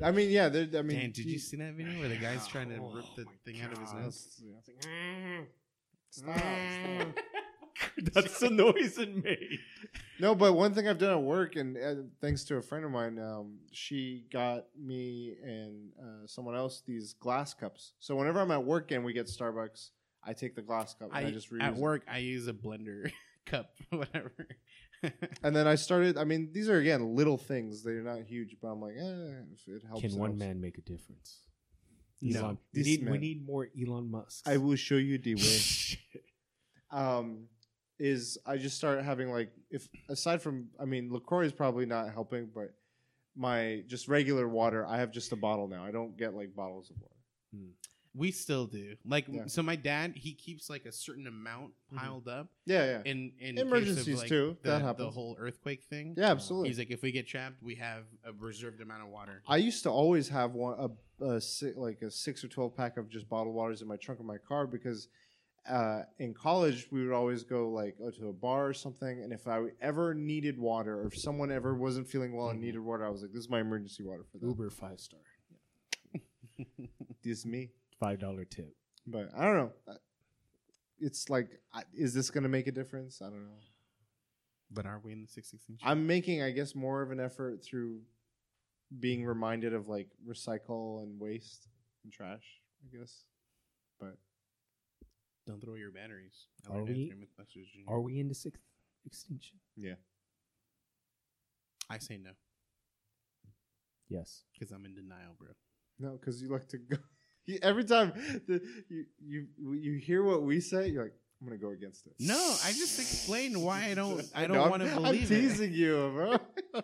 I 0.02 0.10
mean, 0.10 0.30
yeah. 0.30 0.48
they're- 0.48 0.68
I 0.78 0.82
mean, 0.82 0.98
Dan, 0.98 1.10
did 1.12 1.26
you 1.26 1.38
see 1.38 1.56
that 1.58 1.74
video 1.74 1.98
where 2.00 2.08
the 2.08 2.16
guy's 2.16 2.46
trying 2.46 2.70
to 2.70 2.76
Oh 2.76 2.92
rip 2.94 3.04
the 3.16 3.24
my 3.24 3.32
thing 3.44 3.60
out 3.60 3.72
of 3.72 3.78
his 3.78 3.92
nose? 3.92 4.40
Stop, 6.10 6.36
stop. 6.36 7.18
That's 8.12 8.38
the 8.38 8.50
noise 8.50 8.98
it 8.98 9.24
made. 9.24 9.58
No, 10.20 10.34
but 10.34 10.52
one 10.52 10.74
thing 10.74 10.86
I've 10.86 10.98
done 10.98 11.12
at 11.12 11.22
work, 11.22 11.56
and 11.56 11.76
uh, 11.78 11.94
thanks 12.20 12.44
to 12.44 12.56
a 12.56 12.62
friend 12.62 12.84
of 12.84 12.90
mine, 12.90 13.18
um, 13.18 13.54
she 13.72 14.24
got 14.30 14.66
me 14.78 15.36
and 15.42 15.88
uh, 15.98 16.26
someone 16.26 16.54
else 16.54 16.82
these 16.86 17.14
glass 17.14 17.54
cups. 17.54 17.92
So 17.98 18.14
whenever 18.14 18.40
I'm 18.40 18.50
at 18.50 18.62
work 18.62 18.90
and 18.90 19.02
we 19.04 19.14
get 19.14 19.26
Starbucks, 19.26 19.88
I 20.22 20.34
take 20.34 20.54
the 20.54 20.60
glass 20.62 20.94
cup 20.94 21.08
and 21.14 21.24
I, 21.26 21.28
I, 21.28 21.32
just 21.32 21.50
reuse 21.50 21.62
at 21.62 21.72
it. 21.72 21.78
work, 21.78 22.02
I 22.06 22.18
use 22.18 22.46
a 22.46 22.52
blender 22.52 23.10
cup, 23.46 23.70
whatever. 23.88 24.32
And 25.42 25.54
then 25.54 25.66
I 25.66 25.74
started. 25.74 26.16
I 26.16 26.24
mean, 26.24 26.50
these 26.52 26.68
are 26.68 26.78
again 26.78 27.16
little 27.16 27.36
things; 27.36 27.82
they're 27.82 28.02
not 28.02 28.20
huge, 28.22 28.56
but 28.60 28.68
I'm 28.68 28.80
like, 28.80 28.94
eh, 28.96 29.42
if 29.52 29.68
it 29.68 29.82
helps. 29.86 30.00
Can 30.00 30.12
it 30.12 30.18
one 30.18 30.30
helps. 30.30 30.38
man 30.38 30.60
make 30.60 30.78
a 30.78 30.82
difference? 30.82 31.40
No. 32.20 32.40
Elon. 32.40 32.58
We 32.72 32.82
need, 32.82 33.10
we 33.10 33.18
need 33.18 33.46
more 33.46 33.68
Elon 33.80 34.10
Musk. 34.10 34.46
I 34.46 34.56
will 34.58 34.76
show 34.76 34.96
you 34.96 35.18
the 35.18 35.34
way. 35.34 36.20
um, 36.92 37.48
is 37.98 38.38
I 38.46 38.56
just 38.56 38.76
start 38.76 39.02
having 39.02 39.30
like 39.30 39.50
if 39.70 39.88
aside 40.08 40.42
from 40.42 40.68
I 40.80 40.84
mean 40.84 41.12
LaCroix 41.12 41.46
is 41.46 41.52
probably 41.52 41.86
not 41.86 42.12
helping, 42.12 42.48
but 42.54 42.74
my 43.36 43.82
just 43.86 44.08
regular 44.08 44.48
water, 44.48 44.86
I 44.86 44.98
have 44.98 45.10
just 45.10 45.32
a 45.32 45.36
bottle 45.36 45.68
now. 45.68 45.84
I 45.84 45.90
don't 45.90 46.16
get 46.16 46.34
like 46.34 46.54
bottles 46.54 46.90
of 46.90 46.96
water. 47.00 47.14
We 48.14 48.30
still 48.30 48.66
do. 48.66 48.94
Like, 49.06 49.26
Yeah. 49.28 49.46
so 49.46 49.62
my 49.62 49.74
dad, 49.76 50.14
he 50.16 50.34
keeps 50.34 50.68
like 50.68 50.84
a 50.84 50.92
certain 50.92 51.26
amount 51.26 51.72
Mhm. 51.92 51.96
piled 51.96 52.28
up 52.28 52.50
Yeah, 52.66 52.84
yeah, 52.84 53.02
in 53.10 53.32
in 53.38 53.58
Emergencies, 53.58 54.08
of, 54.14 54.18
like, 54.20 54.28
too. 54.28 54.56
The, 54.62 54.70
That 54.78 54.96
the 54.98 55.10
whole 55.10 55.34
earthquake 55.38 55.84
thing. 55.84 56.14
yeah, 56.16 56.30
absolutely. 56.30 56.68
He's 56.68 56.78
like, 56.78 56.90
if 56.90 57.02
we 57.02 57.10
get 57.12 57.26
trapped, 57.26 57.62
we 57.62 57.74
have 57.76 58.04
a 58.24 58.32
reserved 58.32 58.80
amount 58.82 59.02
of 59.02 59.08
water. 59.08 59.42
I 59.46 59.56
used 59.56 59.82
to 59.84 59.90
always 59.90 60.28
have 60.28 60.52
one 60.54 60.78
a, 61.20 61.24
a 61.24 61.40
si- 61.40 61.72
like 61.74 62.02
a 62.02 62.10
six 62.10 62.44
or 62.44 62.48
twelve 62.48 62.76
pack 62.76 62.96
of 62.98 63.08
just 63.08 63.28
bottled 63.28 63.54
waters 63.54 63.80
in 63.82 63.88
my 63.88 63.96
trunk 63.96 64.20
of 64.20 64.26
my 64.26 64.38
car 64.38 64.66
because 64.66 65.08
uh, 65.66 66.02
in 66.18 66.34
college 66.34 66.88
we 66.90 67.02
would 67.06 67.14
always 67.14 67.44
go 67.44 67.70
like 67.70 67.96
oh, 68.02 68.10
to 68.10 68.28
a 68.28 68.32
bar 68.32 68.66
or 68.66 68.74
something, 68.74 69.22
and 69.22 69.32
if 69.32 69.46
I 69.46 69.68
ever 69.80 70.12
needed 70.12 70.58
water 70.58 71.00
or 71.00 71.06
if 71.06 71.16
someone 71.16 71.50
ever 71.52 71.74
wasn't 71.74 72.08
feeling 72.08 72.34
well 72.34 72.48
and 72.50 72.58
Mhm. 72.58 72.62
needed 72.64 72.80
water, 72.80 73.06
I 73.06 73.10
was 73.10 73.22
like, 73.22 73.30
this 73.32 73.44
is 73.44 73.48
my 73.48 73.60
emergency 73.60 74.02
water 74.02 74.24
for 74.24 74.38
them. 74.38 74.48
Uber 74.50 74.68
five 74.70 74.98
star. 75.00 75.20
This 77.22 77.38
is 77.38 77.46
me. 77.46 77.70
Five 78.02 78.18
dollar 78.18 78.44
tip. 78.44 78.74
But 79.06 79.28
I 79.36 79.44
don't 79.44 79.54
know. 79.56 79.72
It's 80.98 81.30
like, 81.30 81.48
is 81.94 82.12
this 82.14 82.30
going 82.30 82.42
to 82.42 82.48
make 82.48 82.66
a 82.66 82.72
difference? 82.72 83.22
I 83.22 83.26
don't 83.26 83.44
know. 83.44 83.60
But 84.72 84.86
are 84.86 85.00
we 85.04 85.12
in 85.12 85.22
the 85.22 85.28
616? 85.28 85.78
I'm 85.88 86.06
making, 86.06 86.42
I 86.42 86.50
guess, 86.50 86.74
more 86.74 87.02
of 87.02 87.10
an 87.12 87.20
effort 87.20 87.62
through 87.64 88.00
being 88.98 89.24
reminded 89.24 89.72
of 89.72 89.86
like 89.88 90.08
recycle 90.28 91.02
and 91.02 91.20
waste 91.20 91.68
and 92.02 92.12
trash. 92.12 92.42
I 92.84 92.96
guess, 92.96 93.22
but 94.00 94.16
Don't 95.46 95.60
throw 95.60 95.74
your 95.76 95.92
batteries. 95.92 96.46
I 96.68 96.74
Are 96.74 96.82
we- 96.84 97.08
through 97.08 97.18
Mythbusters 97.18 97.70
Junior. 97.72 97.86
Are 97.88 98.00
we 98.00 98.18
in 98.18 98.26
the 98.28 98.34
sixth 98.34 98.60
extinction? 99.06 99.58
yeah. 99.76 99.94
I 101.88 101.98
say 101.98 102.16
no. 102.16 102.30
Yes. 104.08 104.42
Because 104.52 104.72
I'm 104.72 104.84
in 104.86 104.94
denial, 104.94 105.34
bro. 105.38 105.48
No, 106.00 106.16
because 106.18 106.40
you 106.42 106.48
like 106.48 106.68
to 106.68 106.78
go. 106.78 106.96
You, 107.46 107.58
every 107.62 107.84
time 107.84 108.12
the, 108.46 108.60
you 108.88 109.04
you 109.58 109.72
you 109.74 109.94
hear 109.98 110.22
what 110.22 110.42
we 110.42 110.60
say, 110.60 110.88
you're 110.88 111.02
like, 111.04 111.14
I'm 111.40 111.48
gonna 111.48 111.58
go 111.58 111.70
against 111.70 112.06
it. 112.06 112.14
No, 112.20 112.36
I 112.64 112.68
just 112.72 112.98
explained 113.00 113.60
why 113.60 113.86
I 113.86 113.94
don't. 113.94 114.22
I 114.34 114.46
don't 114.46 114.58
I'm- 114.58 114.70
want 114.70 114.82
to 114.84 114.90
I'm 114.94 115.02
believe 115.02 115.28
teasing 115.28 115.72
you, 115.72 116.10
bro. 116.14 116.30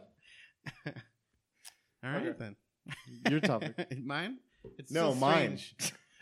All 2.04 2.10
right 2.10 2.26
Okay. 2.26 2.34
then. 2.38 2.56
Your 3.30 3.40
topic. 3.40 3.74
mine. 4.04 4.38
It's 4.78 4.90
No, 4.92 5.10
so 5.12 5.16
mine. 5.16 5.58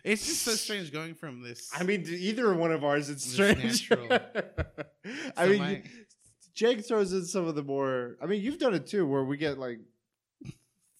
It's 0.04 0.24
just 0.26 0.42
so 0.42 0.52
strange 0.52 0.92
going 0.92 1.14
from 1.14 1.42
this. 1.42 1.68
I 1.76 1.82
mean, 1.82 2.04
to 2.04 2.16
either 2.16 2.54
one 2.54 2.70
of 2.72 2.84
ours, 2.84 3.08
it's 3.10 3.24
strange. 3.30 3.90
natural. 3.90 4.18
I 5.36 5.46
mean, 5.48 5.58
my- 5.58 5.82
Jake 6.54 6.86
throws 6.86 7.12
in 7.12 7.24
some 7.26 7.46
of 7.46 7.54
the 7.54 7.62
more. 7.62 8.16
I 8.22 8.26
mean, 8.26 8.40
you've 8.42 8.58
done 8.58 8.72
it 8.74 8.86
too, 8.86 9.06
where 9.06 9.24
we 9.24 9.36
get 9.36 9.58
like 9.58 9.80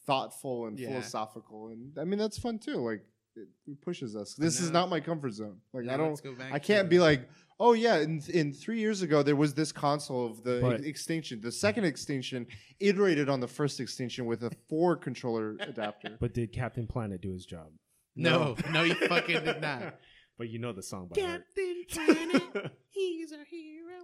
thoughtful 0.07 0.66
and 0.66 0.79
Yeah. 0.79 0.88
philosophical, 0.90 1.68
and 1.68 1.96
I 1.99 2.05
mean 2.05 2.18
that's 2.18 2.38
fun 2.38 2.59
too. 2.59 2.77
Like 2.77 3.05
it, 3.37 3.49
it 3.66 3.81
pushes 3.83 4.16
us. 4.16 4.35
This 4.35 4.61
is 4.61 4.70
not 4.70 4.88
my 4.88 5.01
comfort 5.01 5.33
zone. 5.33 5.59
Like 5.72 5.85
Now 5.85 5.94
I 5.94 5.96
don't. 5.99 6.09
let's 6.11 6.20
go 6.20 6.35
back 6.35 6.53
I 6.53 6.59
can't 6.59 6.87
to- 6.87 6.90
be 6.90 6.99
like, 6.99 7.29
oh 7.61 7.72
yeah, 7.72 7.99
in, 7.99 8.22
in 8.33 8.53
three 8.53 8.79
years 8.79 9.03
ago 9.03 9.22
there 9.22 9.37
was 9.37 9.55
this 9.55 9.72
console 9.72 10.27
of 10.27 10.42
the 10.42 10.59
But- 10.61 10.81
extinction. 10.85 11.40
The 11.40 11.53
second 11.53 11.85
extinction 11.85 12.46
iterated 12.81 13.29
on 13.29 13.40
the 13.40 13.49
first 13.49 13.81
extinction 13.81 14.27
with 14.27 14.42
a 14.44 14.51
four 14.68 14.96
controller 14.96 15.57
adapter. 15.61 16.16
But 16.20 16.35
did 16.35 16.53
Captain 16.53 16.87
Planet 16.87 17.20
do 17.20 17.33
his 17.33 17.46
job? 17.46 17.68
No, 18.14 18.57
no, 18.72 18.83
you 18.90 18.94
fucking 18.94 19.44
did 19.44 19.61
not. 19.61 19.99
But 20.38 20.51
you 20.51 20.59
know 20.59 20.72
the 20.72 20.83
song 20.83 21.09
by 21.09 21.18
heart. 21.18 21.44
Captain 21.57 21.85
Planet, 21.88 22.72
he's 22.90 23.33
our 23.33 23.42
hero. 23.51 24.01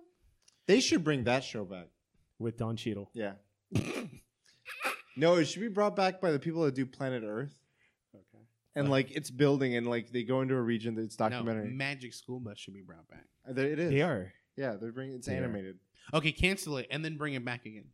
They 0.66 0.80
should 0.80 1.04
bring 1.04 1.24
that 1.24 1.44
show 1.44 1.62
back. 1.66 1.88
With 2.38 2.56
Don 2.56 2.74
Cheadle. 2.74 3.10
Yeah. 3.12 3.32
no, 5.16 5.34
it 5.36 5.44
should 5.44 5.60
be 5.60 5.68
brought 5.68 5.94
back 5.94 6.20
by 6.20 6.30
the 6.30 6.38
people 6.38 6.62
that 6.62 6.74
do 6.74 6.86
Planet 6.86 7.22
Earth. 7.26 7.54
Okay. 8.74 8.80
And 8.80 8.90
like 8.90 9.10
it's 9.10 9.30
building, 9.30 9.76
and 9.76 9.86
like 9.86 10.10
they 10.12 10.22
go 10.22 10.40
into 10.40 10.54
a 10.54 10.60
region 10.60 10.94
that's 10.94 11.16
documentary. 11.16 11.44
No, 11.44 11.52
documentary. 11.52 11.76
Magic 11.76 12.14
School 12.14 12.40
Bus 12.40 12.58
should 12.58 12.74
be 12.74 12.80
brought 12.82 13.06
back. 13.08 13.24
Uh, 13.48 13.52
there 13.52 13.66
it 13.66 13.78
is. 13.78 13.90
They 13.90 14.00
are. 14.02 14.32
Yeah, 14.56 14.76
they're 14.80 14.92
bringing. 14.92 15.16
It's 15.16 15.26
They 15.26 15.34
are. 15.34 15.44
animated. 15.44 15.78
Okay, 16.14 16.32
cancel 16.32 16.78
it 16.78 16.86
and 16.90 17.04
then 17.04 17.16
bring 17.16 17.34
it 17.34 17.44
back 17.44 17.66
again. 17.66 17.84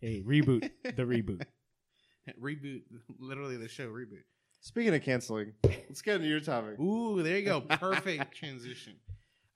Hey, 0.00 0.22
reboot. 0.26 0.70
the 0.84 1.02
reboot. 1.02 1.42
reboot, 2.40 2.82
literally 3.18 3.56
the 3.56 3.68
show 3.68 3.88
reboot. 3.88 4.22
Speaking 4.60 4.94
of 4.94 5.02
canceling, 5.02 5.52
let's 5.64 6.02
get 6.02 6.16
into 6.16 6.28
your 6.28 6.40
topic. 6.40 6.78
Ooh, 6.78 7.22
there 7.22 7.36
you 7.38 7.44
go. 7.44 7.60
Perfect 7.68 8.36
transition. 8.36 8.94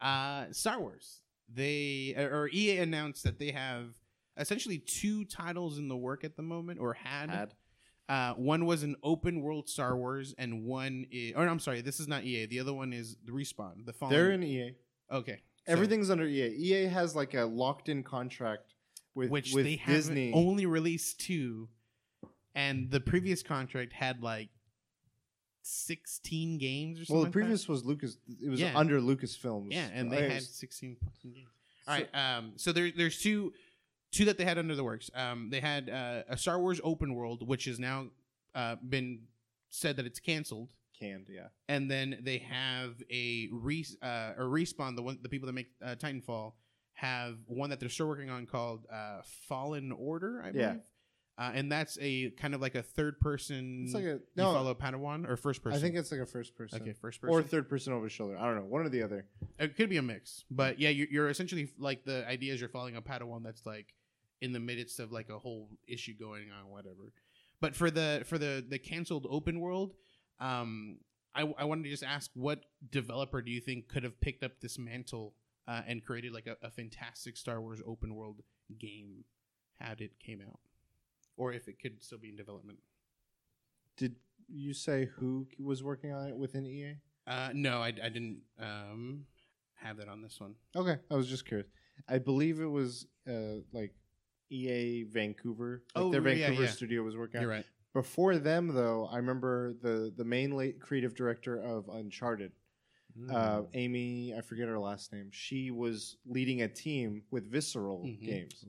Uh, 0.00 0.46
Star 0.50 0.80
Wars. 0.80 1.20
They 1.52 2.14
or 2.16 2.48
EA 2.52 2.78
announced 2.78 3.22
that 3.22 3.38
they 3.38 3.52
have 3.52 3.90
essentially 4.36 4.78
two 4.78 5.24
titles 5.24 5.78
in 5.78 5.86
the 5.88 5.96
work 5.96 6.24
at 6.24 6.36
the 6.36 6.42
moment, 6.42 6.80
or 6.80 6.92
had. 6.94 7.30
Had. 7.30 7.54
Uh, 8.08 8.34
one 8.34 8.66
was 8.66 8.82
an 8.84 8.94
open 9.02 9.40
world 9.40 9.68
Star 9.68 9.96
Wars, 9.96 10.34
and 10.38 10.64
one 10.64 11.06
is, 11.10 11.32
or 11.34 11.46
I'm 11.48 11.58
sorry, 11.58 11.80
this 11.80 11.98
is 11.98 12.06
not 12.06 12.22
EA. 12.24 12.46
The 12.46 12.60
other 12.60 12.72
one 12.72 12.92
is 12.92 13.16
the 13.24 13.32
Respawn. 13.32 13.84
The 13.84 13.92
Fallen. 13.92 14.14
They're 14.14 14.30
in 14.30 14.42
EA. 14.44 14.74
okay. 15.10 15.40
so- 15.66 15.72
Everything's 15.72 16.08
under 16.10 16.24
EA. 16.26 16.54
EA 16.56 16.84
has 16.86 17.16
like 17.16 17.34
a 17.34 17.44
locked-in 17.44 18.04
contract 18.04 18.74
with 19.16 19.30
which 19.30 19.52
with 19.52 19.64
they 19.64 19.76
have 19.76 19.94
Disney. 19.96 20.32
only 20.32 20.66
released 20.66 21.18
two, 21.20 21.68
and 22.54 22.90
the 22.92 23.00
previous 23.00 23.42
contract 23.42 23.92
had 23.92 24.22
like 24.22 24.50
sixteen 25.62 26.58
games 26.58 27.00
or 27.00 27.04
something. 27.04 27.14
well, 27.16 27.22
the 27.24 27.26
like 27.28 27.32
previous 27.32 27.68
was 27.68 27.84
Lucas. 27.84 28.18
It 28.40 28.48
was 28.48 28.60
Yeah. 28.60 28.78
under 28.78 29.00
Lucasfilms. 29.00 29.68
yeah, 29.72 29.88
and 29.92 30.12
they 30.12 30.26
I- 30.26 30.28
had 30.34 30.42
sixteen 30.42 30.96
fucking 30.96 31.32
games. 31.32 31.48
All 31.88 31.94
right, 31.94 32.08
um, 32.14 32.52
so 32.56 32.72
there, 32.72 32.90
there's 32.90 33.20
two, 33.20 33.52
two 34.16 34.24
that 34.26 34.38
they 34.38 34.44
had 34.44 34.58
under 34.58 34.74
the 34.74 34.84
works. 34.84 35.10
Um, 35.14 35.50
they 35.50 35.60
had 35.60 35.90
uh, 35.90 36.22
a 36.28 36.36
Star 36.36 36.58
Wars 36.58 36.80
open 36.82 37.14
world, 37.14 37.46
which 37.46 37.66
has 37.66 37.78
now 37.78 38.06
uh, 38.54 38.76
been 38.86 39.20
said 39.68 39.96
that 39.96 40.06
it's 40.06 40.20
canceled. 40.20 40.70
canned. 40.98 41.28
Yeah. 41.30 41.48
and 41.68 41.90
then 41.90 42.18
they 42.22 42.38
have 42.38 42.94
a 43.10 43.48
re 43.52 43.84
uh, 44.02 44.32
a 44.38 44.42
respawn. 44.42 44.96
The 44.96 45.02
one 45.02 45.18
the 45.22 45.28
people 45.28 45.46
that 45.46 45.52
make 45.52 45.68
uh, 45.84 45.94
Titanfall 45.96 46.52
have 46.94 47.36
one 47.46 47.68
that 47.70 47.78
they're 47.80 47.90
still 47.90 48.06
working 48.08 48.30
on 48.30 48.46
called 48.46 48.86
uh, 48.92 49.20
Fallen 49.48 49.92
Order. 49.92 50.40
I 50.42 50.50
believe. 50.50 50.66
Yeah. 50.66 50.76
Uh, 51.38 51.50
and 51.52 51.70
that's 51.70 51.98
a 52.00 52.30
kind 52.30 52.54
of 52.54 52.62
like 52.62 52.74
a 52.74 52.82
third 52.82 53.20
person. 53.20 53.82
It's 53.84 53.94
like 53.94 54.04
a 54.04 54.06
you 54.06 54.20
no. 54.36 54.54
follow 54.54 54.74
Padawan 54.74 55.28
or 55.28 55.36
first 55.36 55.62
person. 55.62 55.78
I 55.78 55.82
think 55.82 55.94
it's 55.94 56.10
like 56.10 56.22
a 56.22 56.26
first 56.26 56.56
person. 56.56 56.80
okay, 56.80 56.94
first 56.94 57.20
person 57.20 57.34
Or 57.34 57.42
third 57.42 57.68
person 57.68 57.92
over 57.92 58.08
shoulder. 58.08 58.38
I 58.38 58.46
don't 58.46 58.56
know. 58.56 58.64
One 58.64 58.86
or 58.86 58.88
the 58.88 59.02
other. 59.02 59.26
it 59.58 59.76
could 59.76 59.90
be 59.90 59.98
a 59.98 60.02
mix, 60.02 60.44
but 60.50 60.80
yeah, 60.80 60.88
you're, 60.88 61.08
you're 61.10 61.28
essentially 61.28 61.68
like 61.78 62.06
the 62.06 62.26
idea 62.26 62.54
is 62.54 62.60
you're 62.60 62.70
following 62.70 62.96
a 62.96 63.02
Padawan 63.02 63.42
that's 63.44 63.66
like 63.66 63.92
in 64.40 64.52
the 64.52 64.60
midst 64.60 65.00
of 65.00 65.12
like 65.12 65.28
a 65.30 65.38
whole 65.38 65.68
issue 65.86 66.14
going 66.18 66.50
on, 66.50 66.70
whatever. 66.70 67.12
But 67.60 67.74
for 67.74 67.90
the 67.90 68.22
for 68.26 68.38
the 68.38 68.64
the 68.66 68.78
canceled 68.78 69.26
open 69.30 69.60
world, 69.60 69.94
um, 70.40 70.98
I 71.34 71.42
I 71.58 71.64
wanted 71.64 71.84
to 71.84 71.90
just 71.90 72.04
ask 72.04 72.30
what 72.34 72.60
developer 72.90 73.40
do 73.42 73.50
you 73.50 73.60
think 73.60 73.88
could 73.88 74.04
have 74.04 74.20
picked 74.20 74.42
up 74.42 74.60
this 74.60 74.78
mantle 74.78 75.34
uh, 75.66 75.82
and 75.86 76.04
created 76.04 76.32
like 76.32 76.46
a, 76.46 76.56
a 76.64 76.70
fantastic 76.70 77.36
Star 77.36 77.60
Wars 77.60 77.80
open 77.86 78.14
world 78.14 78.42
game 78.78 79.24
had 79.80 80.00
it 80.00 80.18
came 80.18 80.40
out, 80.46 80.58
or 81.36 81.52
if 81.52 81.68
it 81.68 81.80
could 81.80 82.02
still 82.02 82.18
be 82.18 82.28
in 82.28 82.36
development. 82.36 82.78
Did 83.96 84.16
you 84.48 84.74
say 84.74 85.08
who 85.16 85.46
was 85.58 85.82
working 85.82 86.12
on 86.12 86.28
it 86.28 86.36
within 86.36 86.66
EA? 86.66 86.96
Uh, 87.26 87.50
no, 87.54 87.82
I, 87.82 87.88
I 87.88 88.08
didn't 88.08 88.42
um, 88.60 89.24
have 89.74 89.96
that 89.96 90.08
on 90.08 90.22
this 90.22 90.40
one. 90.40 90.54
Okay, 90.76 90.98
I 91.10 91.14
was 91.14 91.26
just 91.26 91.46
curious. 91.46 91.68
I 92.08 92.18
believe 92.18 92.60
it 92.60 92.66
was 92.66 93.06
uh, 93.28 93.60
like 93.72 93.94
EA 94.50 95.04
Vancouver. 95.04 95.82
Like 95.94 96.04
Oh, 96.04 96.10
their 96.10 96.20
yeah, 96.28 96.46
Vancouver 96.46 96.64
yeah. 96.64 96.70
studio 96.70 97.02
was 97.02 97.16
working. 97.16 97.38
on 97.38 97.42
You're 97.42 97.52
it. 97.52 97.56
right. 97.56 97.66
Before 97.92 98.36
them, 98.38 98.68
though, 98.68 99.06
I 99.10 99.16
remember 99.16 99.74
the 99.80 100.12
the 100.16 100.24
main 100.24 100.54
late 100.56 100.80
creative 100.80 101.14
director 101.14 101.58
of 101.60 101.88
Uncharted, 101.88 102.52
Hmm. 103.16 103.30
uh, 103.34 103.62
Amy. 103.72 104.34
I 104.36 104.42
forget 104.42 104.68
her 104.68 104.78
last 104.78 105.12
name. 105.12 105.30
She 105.32 105.70
was 105.70 106.16
leading 106.26 106.60
a 106.62 106.68
team 106.68 107.22
with 107.30 107.50
Visceral 107.50 108.04
Mhm. 108.04 108.20
Games, 108.20 108.64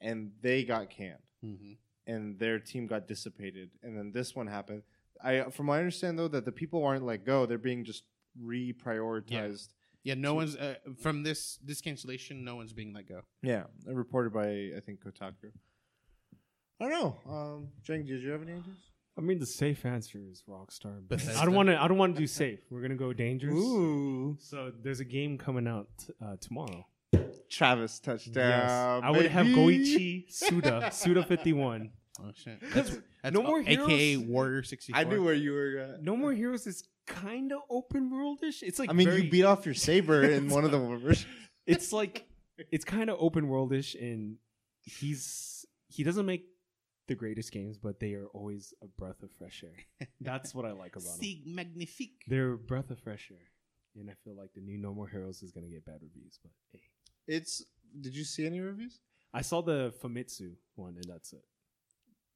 and 0.00 0.32
they 0.40 0.64
got 0.64 0.90
canned, 0.90 1.22
Mm-hmm. 1.44 1.72
and 2.08 2.38
their 2.40 2.58
team 2.58 2.88
got 2.88 3.06
dissipated, 3.06 3.70
and 3.84 3.96
then 3.96 4.10
this 4.10 4.34
one 4.34 4.48
happened. 4.48 4.82
I, 5.22 5.48
from 5.50 5.68
what 5.68 5.74
I 5.74 5.78
understand, 5.78 6.18
though, 6.18 6.26
that 6.28 6.44
the 6.44 6.50
people 6.50 6.82
aren't 6.84 7.04
let 7.04 7.24
go; 7.24 7.46
they're 7.46 7.58
being 7.58 7.84
just 7.84 8.02
reprioritized. 8.40 9.30
Yeah, 9.30 9.76
no 10.04 10.14
So- 10.30 10.34
one's 10.34 10.56
uh, 10.56 10.74
from 11.00 11.22
this 11.22 11.58
this 11.64 11.80
cancellation. 11.80 12.44
No 12.44 12.56
one's 12.56 12.72
being 12.72 12.92
let 12.92 13.08
go. 13.08 13.22
Yeah, 13.42 13.64
reported 13.86 14.32
by 14.32 14.48
I 14.76 14.80
think 14.84 15.00
Kotaku. 15.04 15.50
I 16.80 16.88
don't 16.88 16.90
know. 16.90 17.16
Um, 17.32 17.68
Jang, 17.84 18.04
did 18.04 18.22
you 18.22 18.30
have 18.30 18.42
any 18.42 18.52
ideas? 18.52 18.76
I 19.16 19.20
mean, 19.20 19.38
the 19.38 19.46
safe 19.46 19.84
answer 19.84 20.18
is 20.30 20.42
Rockstar. 20.48 21.02
But 21.06 21.26
I 21.36 21.44
don't 21.44 21.54
want 21.54 21.68
to. 21.68 21.80
I 21.80 21.86
don't 21.86 21.98
want 21.98 22.14
to 22.16 22.20
do 22.20 22.26
safe. 22.26 22.60
We're 22.70 22.80
gonna 22.82 22.96
go 22.96 23.12
dangerous. 23.12 23.54
Ooh, 23.54 24.36
So 24.40 24.72
there's 24.82 25.00
a 25.00 25.04
game 25.04 25.36
coming 25.38 25.68
out 25.68 25.88
uh, 26.24 26.36
tomorrow. 26.40 26.86
Travis 27.50 28.00
touchdown. 28.00 28.48
Yes. 28.48 28.70
I 29.04 29.10
would 29.10 29.26
have. 29.26 29.46
Goichi 29.46 30.24
Suda, 30.32 30.90
Suda 30.92 31.22
51. 31.22 31.90
Oh 32.20 32.30
shit! 32.34 32.58
That's, 32.74 32.98
that's 33.22 33.34
no 33.34 33.42
more 33.42 33.60
AKA. 33.60 34.16
Warrior 34.18 34.62
sixty 34.62 34.92
four. 34.92 35.00
I 35.00 35.04
knew 35.04 35.22
where 35.24 35.34
you 35.34 35.52
were. 35.52 35.78
At. 35.78 36.02
No 36.02 36.16
More 36.16 36.32
Heroes 36.32 36.66
is 36.66 36.82
kind 37.12 37.52
of 37.52 37.60
open 37.70 38.10
worldish. 38.10 38.62
It's 38.62 38.78
like 38.78 38.90
I 38.90 38.92
mean, 38.92 39.08
very, 39.08 39.22
you 39.22 39.30
beat 39.30 39.44
off 39.44 39.64
your 39.66 39.74
saber 39.74 40.22
in 40.36 40.48
one 40.48 40.64
of 40.64 40.70
the 40.70 40.78
versions. 40.78 41.26
It's 41.66 41.92
like 41.92 42.26
it's 42.70 42.84
kind 42.84 43.10
of 43.10 43.16
open 43.20 43.48
worldish, 43.48 43.94
and 44.00 44.36
he's 44.82 45.64
he 45.88 46.02
doesn't 46.04 46.26
make 46.26 46.44
the 47.08 47.14
greatest 47.14 47.52
games, 47.52 47.78
but 47.78 48.00
they 48.00 48.14
are 48.14 48.26
always 48.32 48.72
a 48.82 48.86
breath 48.86 49.22
of 49.22 49.30
fresh 49.32 49.64
air. 49.64 50.08
That's 50.20 50.54
what 50.54 50.64
I 50.64 50.72
like 50.72 50.96
about 50.96 51.18
them. 51.20 51.42
Magnifique. 51.46 52.22
They're 52.26 52.52
a 52.52 52.58
breath 52.58 52.90
of 52.90 52.98
fresh 53.00 53.30
air, 53.30 53.46
and 53.96 54.08
I 54.10 54.14
feel 54.24 54.36
like 54.36 54.52
the 54.54 54.60
new 54.60 54.78
No 54.78 54.94
More 54.94 55.08
Heroes 55.08 55.42
is 55.42 55.52
gonna 55.52 55.68
get 55.68 55.84
bad 55.84 55.98
reviews. 56.02 56.38
But 56.42 56.52
hey, 56.72 56.80
It's. 57.26 57.64
Did 58.00 58.16
you 58.16 58.24
see 58.24 58.46
any 58.46 58.60
reviews? 58.60 59.00
I 59.34 59.42
saw 59.42 59.60
the 59.60 59.92
Famitsu 60.02 60.52
one, 60.76 60.94
and 60.96 61.04
that's 61.06 61.32
it. 61.34 61.44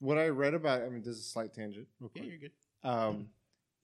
What 0.01 0.19
I 0.19 0.29
read 0.29 0.53
about. 0.53 0.83
I 0.83 0.89
mean, 0.91 1.01
this 1.03 1.17
is 1.17 1.21
a 1.21 1.29
slight 1.31 1.55
tangent. 1.55 1.87
Okay, 2.05 2.21
Yeah, 2.21 2.27
you're 2.29 2.39
good. 2.39 2.53
um, 2.85 3.29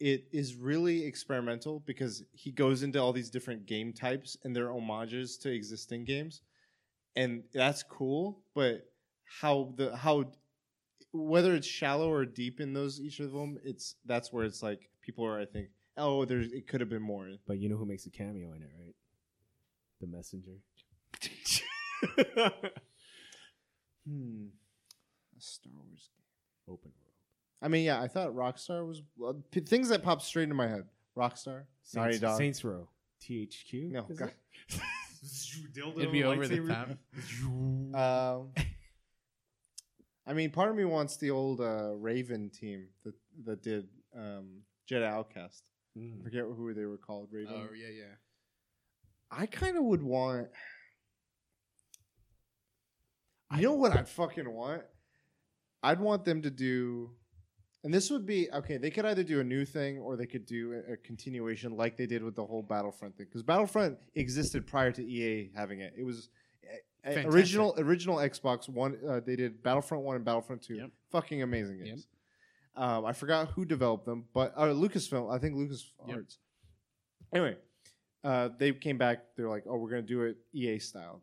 it 0.03 0.25
is 0.33 0.57
really 0.57 1.05
experimental 1.05 1.79
because 1.87 2.25
he 2.33 2.51
goes 2.51 2.83
into 2.83 3.01
all 3.01 3.13
these 3.13 3.31
different 3.31 3.67
game 3.67 3.93
types 3.93 4.37
and 4.43 4.55
they're 4.55 4.73
homages 4.73 5.37
to 5.39 5.53
existing 5.53 6.05
games, 6.05 6.43
and 7.15 7.45
that's 7.55 7.85
cool. 7.85 8.41
But 8.53 8.87
how 9.41 9.73
the 9.77 9.97
how 9.97 10.25
whether 11.13 11.55
it's 11.55 11.69
shallow 11.69 12.11
or 12.11 12.25
deep 12.25 12.59
in 12.59 12.73
those 12.73 13.01
each 13.01 13.21
of 13.21 13.31
them, 13.31 13.59
it's 13.63 13.95
that's 14.05 14.33
where 14.33 14.45
it's 14.45 14.61
like 14.61 14.91
people 15.03 15.25
are. 15.25 15.41
I 15.41 15.47
think 15.47 15.69
oh, 15.97 16.25
there's 16.25 16.51
it 16.51 16.67
could 16.67 16.81
have 16.81 16.91
been 16.91 17.03
more. 17.03 17.31
But 17.47 17.59
you 17.59 17.69
know 17.69 17.77
who 17.77 17.87
makes 17.87 18.05
a 18.07 18.11
cameo 18.11 18.53
in 18.55 18.63
it, 18.63 18.71
right? 18.77 18.95
The 20.01 20.07
Messenger. 20.09 20.59
Hmm. 24.05 24.47
A 25.37 25.41
Star 25.41 25.73
Wars. 25.77 26.11
game. 26.11 26.75
Open 26.75 26.91
world. 26.99 27.12
I 27.63 27.69
mean, 27.69 27.85
yeah, 27.85 28.01
I 28.03 28.09
thought 28.09 28.31
Rockstar 28.35 28.87
was 28.87 29.03
well, 29.17 29.41
p- 29.51 29.61
things 29.61 29.89
that 29.91 30.03
popped 30.03 30.23
straight 30.23 30.45
into 30.45 30.55
my 30.57 30.67
head. 30.69 30.85
Rockstar, 31.17 31.65
Naughty 31.95 32.13
Saints, 32.13 32.19
Dog. 32.21 32.39
Saints 32.39 32.65
Row. 32.65 32.89
THQ. 33.23 33.91
No, 33.93 34.07
is 34.09 34.19
God. 34.19 34.33
it? 34.69 34.81
Dildo 35.73 35.99
It'd 35.99 36.11
be 36.13 36.25
over 36.25 36.49
the 36.49 36.59
lightsaber. 36.59 36.69
top. 36.69 36.89
Um, 37.95 38.49
I 40.27 40.33
mean, 40.33 40.51
part 40.51 40.71
of 40.71 40.77
me 40.77 40.85
wants 40.85 41.17
the 41.19 41.31
old 41.31 41.61
uh, 41.61 41.93
Raven 41.95 42.51
team 42.51 42.87
that 43.05 43.15
that 43.45 43.63
did 43.63 43.87
um, 44.17 44.63
Jedi 44.91 45.05
Outcast. 45.05 45.63
I 45.97 46.11
forget 46.25 46.45
who 46.45 46.73
they 46.75 46.87
were 46.87 46.97
called. 46.97 47.29
Raven. 47.31 47.53
Oh 47.55 47.75
yeah, 47.75 47.89
yeah. 47.89 48.15
I 49.31 49.47
kind 49.47 49.77
of 49.77 49.85
would 49.85 50.03
want. 50.03 50.49
You 53.57 53.63
know 53.65 53.75
what 53.75 53.93
I'd 53.95 54.09
fucking 54.09 54.51
want? 54.51 54.83
I'd 55.83 56.01
want 56.01 56.25
them 56.25 56.41
to 56.43 56.51
do, 56.51 57.11
and 57.85 57.93
this 57.93 58.11
would 58.11 58.25
be 58.27 58.49
okay. 58.53 58.77
They 58.77 58.91
could 58.91 59.05
either 59.05 59.23
do 59.25 59.41
a 59.41 59.45
new 59.45 59.65
thing 59.65 59.99
or 59.99 60.17
they 60.17 60.27
could 60.27 60.47
do 60.47 60.83
a, 60.89 60.93
a 60.93 60.97
continuation, 60.97 61.77
like 61.77 61.97
they 61.97 62.07
did 62.07 62.23
with 62.23 62.37
the 62.37 62.45
whole 62.47 62.63
Battlefront 62.63 63.17
thing. 63.17 63.27
Because 63.27 63.43
Battlefront 63.43 63.99
existed 64.15 64.67
prior 64.67 64.93
to 64.93 65.03
EA 65.05 65.51
having 65.55 65.81
it. 65.81 65.93
It 65.97 66.05
was 66.05 66.29
uh, 67.07 67.11
uh, 67.11 67.23
original 67.27 67.75
original 67.79 68.17
Xbox 68.17 68.69
One. 68.69 68.99
Uh, 69.09 69.21
they 69.25 69.37
did 69.37 69.63
Battlefront 69.63 70.05
One 70.05 70.17
and 70.17 70.25
Battlefront 70.25 70.63
Two. 70.63 70.77
Yep. 70.77 70.91
Fucking 71.11 71.43
amazing 71.43 71.79
Yep. 71.79 71.87
games. 71.87 72.07
Um, 72.75 73.05
I 73.05 73.13
forgot 73.13 73.49
who 73.49 73.65
developed 73.65 74.07
them, 74.07 74.25
but 74.33 74.55
uh, 74.57 74.67
Lucasfilm. 74.67 75.31
I 75.35 75.39
think 75.39 75.57
Lucas 75.57 75.93
Yep. 76.07 76.17
Arts. 76.17 76.39
Anyway, 77.35 77.57
uh, 78.25 78.49
they 78.59 78.73
came 78.73 78.97
back. 78.99 79.25
They're 79.37 79.49
like, 79.49 79.65
"Oh, 79.67 79.77
we're 79.77 79.91
gonna 79.91 80.03
do 80.03 80.23
it 80.23 80.37
EA 80.55 80.79
style, 80.79 81.23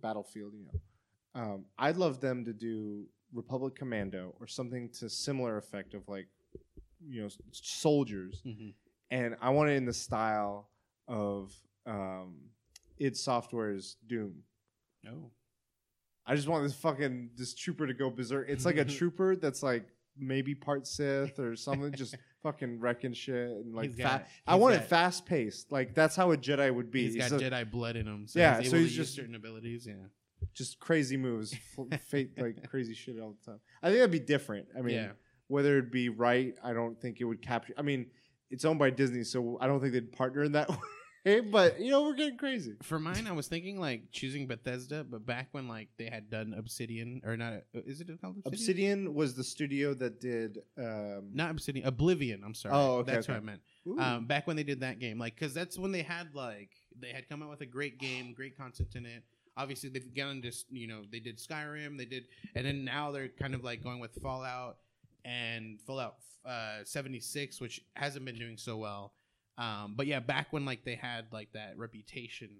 Battlefield." 0.00 0.54
You 0.54 0.64
know, 0.72 1.40
um, 1.40 1.64
I'd 1.78 1.96
love 1.96 2.20
them 2.20 2.44
to 2.46 2.52
do 2.52 3.04
Republic 3.32 3.74
Commando 3.76 4.34
or 4.40 4.46
something 4.46 4.88
to 5.00 5.08
similar 5.08 5.56
effect 5.58 5.94
of 5.94 6.08
like, 6.08 6.28
you 7.06 7.20
know, 7.20 7.26
s- 7.26 7.38
soldiers, 7.52 8.42
Mm-hmm. 8.46 8.70
and 9.10 9.36
I 9.40 9.50
want 9.50 9.70
it 9.70 9.74
in 9.74 9.84
the 9.84 9.92
style 9.92 10.68
of 11.06 11.52
um, 11.86 12.36
id 12.98 13.16
Software's 13.16 13.96
Doom. 14.06 14.42
No. 15.04 15.30
I 16.26 16.34
just 16.34 16.48
want 16.48 16.64
this 16.64 16.74
fucking 16.74 17.30
this 17.36 17.54
trooper 17.54 17.86
to 17.86 17.94
go 17.94 18.10
berserk. 18.10 18.48
It's 18.48 18.64
like 18.66 18.76
a 18.76 18.84
trooper 18.98 19.36
that's 19.36 19.62
like 19.62 19.84
maybe 20.18 20.54
part 20.54 20.86
Sith 20.86 21.38
or 21.38 21.54
something, 21.56 21.92
just 21.92 22.16
fucking 22.42 22.80
wrecking 22.80 23.12
shit 23.14 23.50
and 23.50 23.74
like 23.74 23.90
He's 23.90 23.96
fa- 23.96 24.02
got- 24.02 24.26
I 24.46 24.52
he's 24.54 24.60
want 24.60 24.74
it 24.74 24.78
got- 24.80 24.88
fast 24.88 25.24
paced. 25.26 25.70
Like 25.72 25.94
that's 25.94 26.16
how 26.16 26.32
a 26.32 26.36
Jedi 26.36 26.74
would 26.74 26.90
be. 26.90 27.04
He's 27.10 27.16
got 27.16 27.32
a- 27.32 27.42
Jedi 27.44 27.70
blood 27.70 27.96
in 27.96 28.06
him. 28.06 28.26
So 28.26 28.40
Yeah, 28.40 28.60
he's 28.60 28.70
so 28.70 28.76
he's 28.76 28.88
to 28.88 28.88
use 28.88 28.96
just- 28.96 29.14
certain 29.14 29.34
abilities. 29.36 29.86
Yeah. 29.86 29.94
Just 30.58 30.78
crazy 30.80 31.16
moves, 31.16 31.54
fate 32.08 32.32
like 32.38 32.68
crazy 32.68 32.94
shit 32.94 33.18
all 33.20 33.34
the 33.40 33.52
time. 33.52 33.60
I 33.82 33.86
think 33.88 33.98
that'd 34.00 34.10
be 34.10 34.18
different. 34.20 34.66
I 34.76 34.82
mean, 34.82 34.96
Yeah. 34.96 35.12
whether 35.46 35.78
it'd 35.78 35.90
be 35.90 36.08
right, 36.08 36.54
I 36.62 36.72
don't 36.72 37.00
think 37.00 37.20
it 37.20 37.24
would 37.24 37.40
capture. 37.40 37.72
I 37.78 37.82
mean, 37.82 38.06
it's 38.50 38.64
owned 38.64 38.78
by 38.78 38.90
Disney, 38.90 39.24
so 39.24 39.56
I 39.60 39.66
don't 39.66 39.80
think 39.80 39.92
they'd 39.92 40.12
partner 40.12 40.42
in 40.42 40.52
that 40.52 40.68
way. 41.24 41.40
But 41.40 41.78
you 41.80 41.90
know, 41.90 42.04
we're 42.04 42.14
getting 42.14 42.38
crazy. 42.38 42.76
For 42.82 42.98
mine, 42.98 43.26
I 43.26 43.32
was 43.32 43.48
thinking 43.48 43.78
like 43.78 44.04
choosing 44.12 44.46
Bethesda, 44.46 45.04
but 45.04 45.26
back 45.26 45.48
when 45.52 45.68
like 45.68 45.88
they 45.98 46.06
had 46.06 46.30
done 46.30 46.54
Obsidian 46.56 47.20
or 47.24 47.36
not, 47.36 47.52
uh, 47.52 47.80
is 47.84 48.00
it 48.00 48.06
called 48.20 48.36
Obsidian? 48.46 48.54
Obsidian 48.54 49.14
was 49.14 49.34
the 49.34 49.44
studio 49.44 49.92
that 49.94 50.20
did. 50.20 50.58
Um, 50.78 51.30
Not 51.34 51.50
Obsidian, 51.50 51.86
Oblivion. 51.86 52.42
I'm 52.44 52.54
sorry. 52.54 52.74
Oh, 52.74 52.98
okay, 52.98 53.12
that's 53.12 53.26
okay. 53.28 53.34
what 53.34 53.42
I 53.42 53.44
meant. 53.44 53.60
Um, 54.00 54.26
back 54.26 54.46
when 54.46 54.56
they 54.56 54.62
did 54.62 54.80
that 54.80 54.98
game, 55.00 55.18
like, 55.18 55.34
because 55.34 55.52
that's 55.52 55.78
when 55.78 55.92
they 55.92 56.02
had 56.02 56.34
like 56.34 56.70
they 56.98 57.08
had 57.08 57.28
come 57.28 57.42
out 57.42 57.50
with 57.50 57.60
a 57.60 57.66
great 57.66 57.98
game, 57.98 58.32
great 58.32 58.56
concept 58.56 58.94
in 58.96 59.04
it. 59.04 59.22
Obviously, 59.58 59.90
they've 59.90 60.14
gone 60.14 60.40
just 60.40 60.66
you 60.70 60.86
know 60.86 61.02
they 61.12 61.20
did 61.20 61.38
Skyrim, 61.38 61.98
they 61.98 62.04
did, 62.06 62.24
and 62.54 62.64
then 62.64 62.84
now 62.84 63.10
they're 63.10 63.28
kind 63.28 63.54
of 63.54 63.62
like 63.64 63.82
going 63.82 63.98
with 64.00 64.14
Fallout 64.22 64.78
and 65.24 65.80
Fallout 65.82 66.14
uh, 66.46 66.78
76, 66.84 67.60
which 67.60 67.80
hasn't 67.94 68.24
been 68.24 68.38
doing 68.38 68.56
so 68.56 68.76
well. 68.76 69.12
Um, 69.58 69.94
but 69.96 70.06
yeah, 70.06 70.20
back 70.20 70.46
when 70.52 70.64
like 70.64 70.84
they 70.84 70.94
had 70.94 71.26
like 71.32 71.52
that 71.52 71.76
reputation 71.76 72.50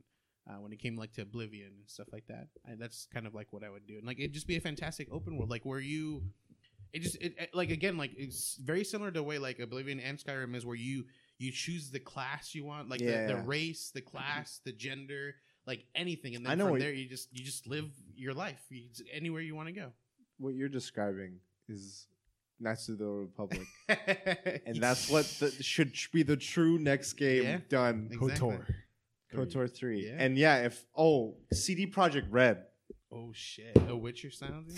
uh, 0.50 0.54
when 0.54 0.72
it 0.72 0.80
came 0.80 0.96
like 0.96 1.12
to 1.14 1.22
Oblivion 1.22 1.68
and 1.68 1.88
stuff 1.88 2.08
like 2.12 2.26
that, 2.26 2.48
I, 2.66 2.74
that's 2.74 3.06
kind 3.14 3.26
of 3.26 3.34
like 3.34 3.52
what 3.52 3.62
I 3.62 3.70
would 3.70 3.87
do, 3.87 3.96
and 3.96 4.06
like 4.06 4.18
it'd 4.18 4.32
just 4.34 4.48
be 4.48 4.56
a 4.56 4.61
fantastic 4.61 5.08
open 5.12 5.37
world, 5.37 5.50
like 5.50 5.64
where 5.64 5.78
you 5.80 6.22
it 6.92 7.02
just 7.02 7.16
it, 7.16 7.34
it- 7.38 7.54
like 7.54 7.70
again 7.70 7.96
like 7.96 8.12
it's 8.16 8.56
very 8.56 8.82
similar 8.82 9.11
to 9.12 9.18
the 9.20 9.22
way 9.22 9.38
like 9.38 9.58
Oblivion 9.61 10.00
and 10.00 10.18
Skyrim 10.18 10.54
is 10.56 10.66
where 10.66 10.74
you 10.76 11.04
you 11.38 11.52
choose 11.52 11.90
the 11.90 12.00
class 12.00 12.54
you 12.54 12.64
want 12.64 12.88
like 12.88 13.00
Yeah. 13.00 13.26
the, 13.28 13.34
the 13.34 13.42
race 13.42 13.92
the 13.94 14.00
class 14.00 14.61
the 14.64 14.72
gender 14.72 15.34
like 15.70 15.85
anything 15.94 16.35
and 16.35 16.44
then 16.44 16.50
I 16.52 16.54
know 16.57 16.64
from 16.64 16.72
what- 16.72 16.81
there 16.81 16.92
you 16.92 17.07
just 17.09 17.28
you 17.33 17.44
just 17.44 17.66
live 17.66 17.88
your 18.16 18.35
life 18.35 18.61
you, 18.70 18.85
anywhere 19.12 19.42
you 19.42 19.54
want 19.54 19.68
to 19.68 19.76
go 19.83 19.88
what 20.38 20.54
you're 20.54 20.68
describing 20.81 21.33
is 21.68 22.07
Knights 22.61 22.88
of 22.88 22.98
the 22.98 23.07
Republic, 23.07 23.66
and 24.66 24.83
that's 24.83 25.09
what 25.09 25.24
the, 25.38 25.50
should 25.62 25.92
be 26.12 26.24
the 26.24 26.37
true 26.37 26.76
next 26.76 27.12
game 27.12 27.44
Yeah. 27.44 27.59
done. 27.68 28.09
Exactly. 28.11 28.31
KOTOR. 28.50 28.66
KOTOR 29.33 29.68
three, 29.72 30.07
Yeah. 30.09 30.16
and 30.18 30.37
yeah, 30.37 30.64
if 30.64 30.85
oh 30.96 31.37
CD 31.52 31.87
Projekt 31.87 32.26
Red, 32.31 32.64
oh 33.12 33.31
shit 33.33 33.76
a 33.88 33.96
Witcher 33.96 34.33
sound 34.33 34.72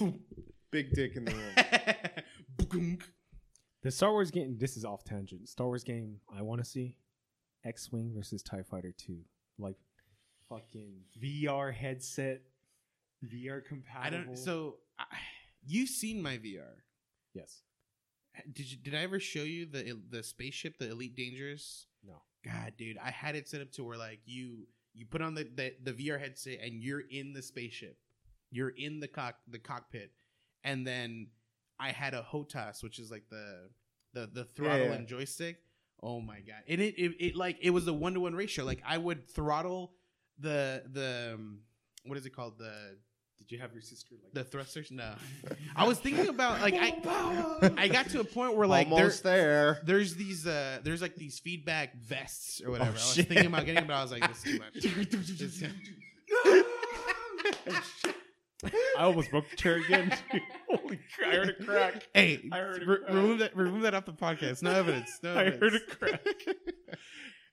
big 0.71 0.93
dick 0.93 1.17
in 1.17 1.25
the 1.25 1.33
room. 1.33 2.99
The 3.83 3.91
Star 3.91 4.13
Wars 4.13 4.31
game. 4.31 4.57
This 4.59 4.77
is 4.77 4.85
off 4.85 5.05
tangent. 5.05 5.49
Star 5.49 5.67
Wars 5.67 5.83
game. 5.85 6.17
I 6.37 6.43
want 6.43 6.63
to 6.63 6.69
see 6.69 6.99
X-wing 7.65 8.13
versus 8.15 8.43
Tie 8.43 8.63
Fighter 8.63 8.93
Two. 8.97 9.21
Like 9.59 9.77
fucking 10.51 11.05
VR 11.23 11.73
headset, 11.73 12.43
VR 13.25 13.65
compatible. 13.65 14.07
I 14.07 14.11
don't 14.11 14.37
so 14.37 14.77
I, 14.99 15.05
you've 15.67 15.89
seen 15.89 16.23
my 16.23 16.37
VR 16.37 16.83
yes. 17.33 17.63
did 18.53 18.71
you 18.71 18.77
did 18.77 18.95
I 18.95 19.03
ever 19.03 19.21
show 19.21 19.43
you 19.43 19.67
the 19.67 19.99
the 20.11 20.23
spaceship 20.23 20.79
the 20.79 20.91
Elite 20.91 21.17
Dangerous 21.17 21.87
No. 22.07 22.23
God, 22.45 22.73
dude, 22.79 22.99
I 22.99 23.11
had 23.11 23.37
it 23.37 23.49
set 23.49 23.61
up 23.61 23.71
to 23.73 23.85
where 23.85 23.99
like 23.99 24.21
you 24.25 24.67
you 24.95 25.07
put 25.07 25.23
on 25.23 25.35
the 25.35 25.49
the, 25.55 25.75
the 25.83 25.93
VR 25.93 26.21
headset 26.21 26.59
and 26.63 26.83
you're 26.83 27.05
in 27.11 27.33
the 27.33 27.43
spaceship, 27.43 27.97
you're 28.51 28.71
in 28.71 29.01
the 29.01 29.09
cock 29.09 29.37
the 29.49 29.59
cockpit, 29.59 30.13
and 30.65 30.87
then 30.87 31.29
I 31.79 31.93
had 31.93 32.15
a 32.15 32.23
HOTAS, 32.23 32.83
which 32.83 32.99
is 32.99 33.11
like 33.11 33.25
the 33.31 33.71
the 34.13 34.29
the 34.33 34.45
throttle 34.45 34.87
yeah. 34.87 34.93
and 34.93 35.07
joystick. 35.07 35.59
Oh 36.03 36.21
my 36.21 36.41
god! 36.41 36.63
And 36.69 36.81
it 36.81 36.95
it, 36.99 37.13
it 37.21 37.37
like 37.37 37.59
it 37.61 37.71
was 37.71 37.87
a 37.87 37.93
one 37.93 38.15
to 38.15 38.21
one 38.21 38.35
ratio. 38.35 38.65
Like 38.65 38.83
I 38.87 38.99
would 38.99 39.29
throttle 39.29 39.93
the 40.41 40.83
the 40.93 41.33
um, 41.35 41.59
what 42.07 42.19
is 42.19 42.27
it 42.27 42.31
called 42.31 42.59
the 42.59 42.73
Did 43.39 43.53
you 43.53 43.59
have 43.59 43.73
your 43.73 43.83
sister 43.83 44.15
like 44.23 44.33
the 44.33 44.45
thrusters? 44.45 44.91
No, 44.91 45.13
I 45.77 45.87
was 45.87 45.99
thinking 45.99 46.29
about 46.29 46.61
like 46.61 46.75
I 46.77 47.73
I 47.77 47.89
got 47.89 48.09
to 48.11 48.21
a 48.21 48.25
point 48.25 48.57
where 48.57 48.67
like 48.67 48.89
there, 48.89 48.99
Almost 48.99 49.23
there. 49.23 49.81
there's 49.85 50.15
these 50.15 50.47
uh 50.47 50.79
there's 50.83 51.03
like 51.03 51.17
these 51.17 51.39
feedback 51.39 51.97
vests 51.97 52.61
or 52.65 52.71
whatever. 52.71 52.91
I 52.91 52.95
was 52.95 53.15
shit. 53.15 53.29
thinking 53.29 53.47
about 53.47 53.61
getting, 53.67 53.77
them, 53.77 53.87
but 53.87 53.95
I 53.95 54.03
was 54.03 54.13
like, 54.13 54.27
this 54.29 54.45
is 54.45 54.45
too 54.45 54.59
much. 54.59 54.75
I 58.99 59.05
almost 59.05 59.31
broke 59.31 59.49
the 59.51 59.57
chair 59.57 59.77
again. 59.77 60.13
Holy 60.69 60.99
crap! 61.17 61.33
I 61.33 61.37
heard 61.37 61.49
a 61.49 61.65
crack. 61.65 62.07
hey, 62.15 62.41
I 62.53 62.59
heard 62.59 62.83
it 62.83 62.87
re- 62.89 62.97
crack. 62.99 63.15
remove 63.15 63.39
that 63.39 63.57
remove 63.57 63.83
that 63.83 63.95
off 63.95 64.05
the 64.05 64.13
podcast. 64.13 64.63
No 64.63 64.71
evidence. 64.71 65.19
No 65.23 65.35
I 65.35 65.45
evidence. 65.47 65.61
heard 65.61 65.75
it 65.75 65.99
crack. 65.99 66.21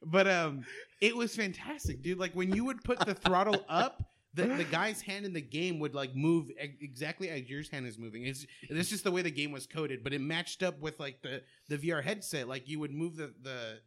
But 0.04 0.28
um, 0.28 0.66
it 1.02 1.16
was 1.16 1.36
fantastic, 1.36 2.02
dude. 2.02 2.20
Like 2.20 2.34
when 2.34 2.54
you 2.54 2.66
would 2.66 2.84
put 2.84 3.00
the 3.00 3.14
throttle 3.14 3.64
up. 3.70 4.04
The, 4.34 4.44
the 4.44 4.66
guy's 4.66 5.02
hand 5.02 5.26
in 5.26 5.34
the 5.34 5.42
game 5.42 5.80
would 5.80 5.96
like 5.96 6.16
move 6.16 6.52
exactly 6.60 7.28
as 7.30 7.50
your 7.50 7.64
hand 7.72 7.88
is 7.88 7.98
moving. 7.98 8.24
It's 8.28 8.46
that's 8.70 8.88
just 8.88 9.04
the 9.04 9.10
way 9.10 9.24
the 9.24 9.32
game 9.32 9.52
was 9.52 9.66
coded, 9.66 10.04
but 10.04 10.14
it 10.14 10.22
matched 10.22 10.62
up 10.62 10.80
with 10.80 11.00
like 11.00 11.24
the 11.24 11.42
the 11.70 11.78
VR 11.80 12.04
headset. 12.04 12.48
Like 12.48 12.70
you 12.70 12.80
would 12.80 12.92
move 12.92 13.16
the 13.16 13.34
the 13.42 13.80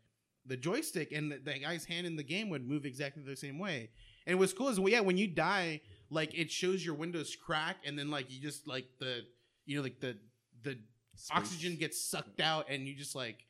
the 0.46 0.56
joystick, 0.56 1.12
and 1.12 1.30
the, 1.30 1.38
the 1.38 1.58
guy's 1.60 1.84
hand 1.84 2.06
in 2.06 2.16
the 2.16 2.24
game 2.24 2.48
would 2.50 2.66
move 2.66 2.84
exactly 2.84 3.22
the 3.22 3.36
same 3.36 3.60
way. 3.60 3.90
And 4.26 4.38
what's 4.38 4.52
cool 4.52 4.68
is 4.68 4.80
well, 4.80 4.88
yeah, 4.88 5.00
when 5.00 5.16
you 5.16 5.28
die, 5.28 5.80
like 6.10 6.36
it 6.36 6.50
shows 6.50 6.84
your 6.84 6.94
windows 6.94 7.36
crack, 7.36 7.76
and 7.84 7.98
then 7.98 8.10
like 8.10 8.30
you 8.30 8.40
just 8.40 8.66
like 8.66 8.86
the 8.98 9.20
you 9.66 9.76
know 9.76 9.82
like 9.82 10.00
the 10.00 10.18
the 10.62 10.78
oxygen 11.30 11.76
gets 11.76 12.02
sucked 12.02 12.40
out, 12.40 12.66
and 12.68 12.86
you 12.86 12.94
just 12.94 13.14
like 13.14 13.46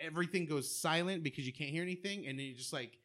everything 0.00 0.46
goes 0.46 0.70
silent 0.74 1.22
because 1.22 1.46
you 1.46 1.52
can't 1.52 1.70
hear 1.70 1.82
anything, 1.82 2.26
and 2.26 2.38
then 2.38 2.46
you 2.46 2.54
just 2.54 2.72
like 2.72 2.98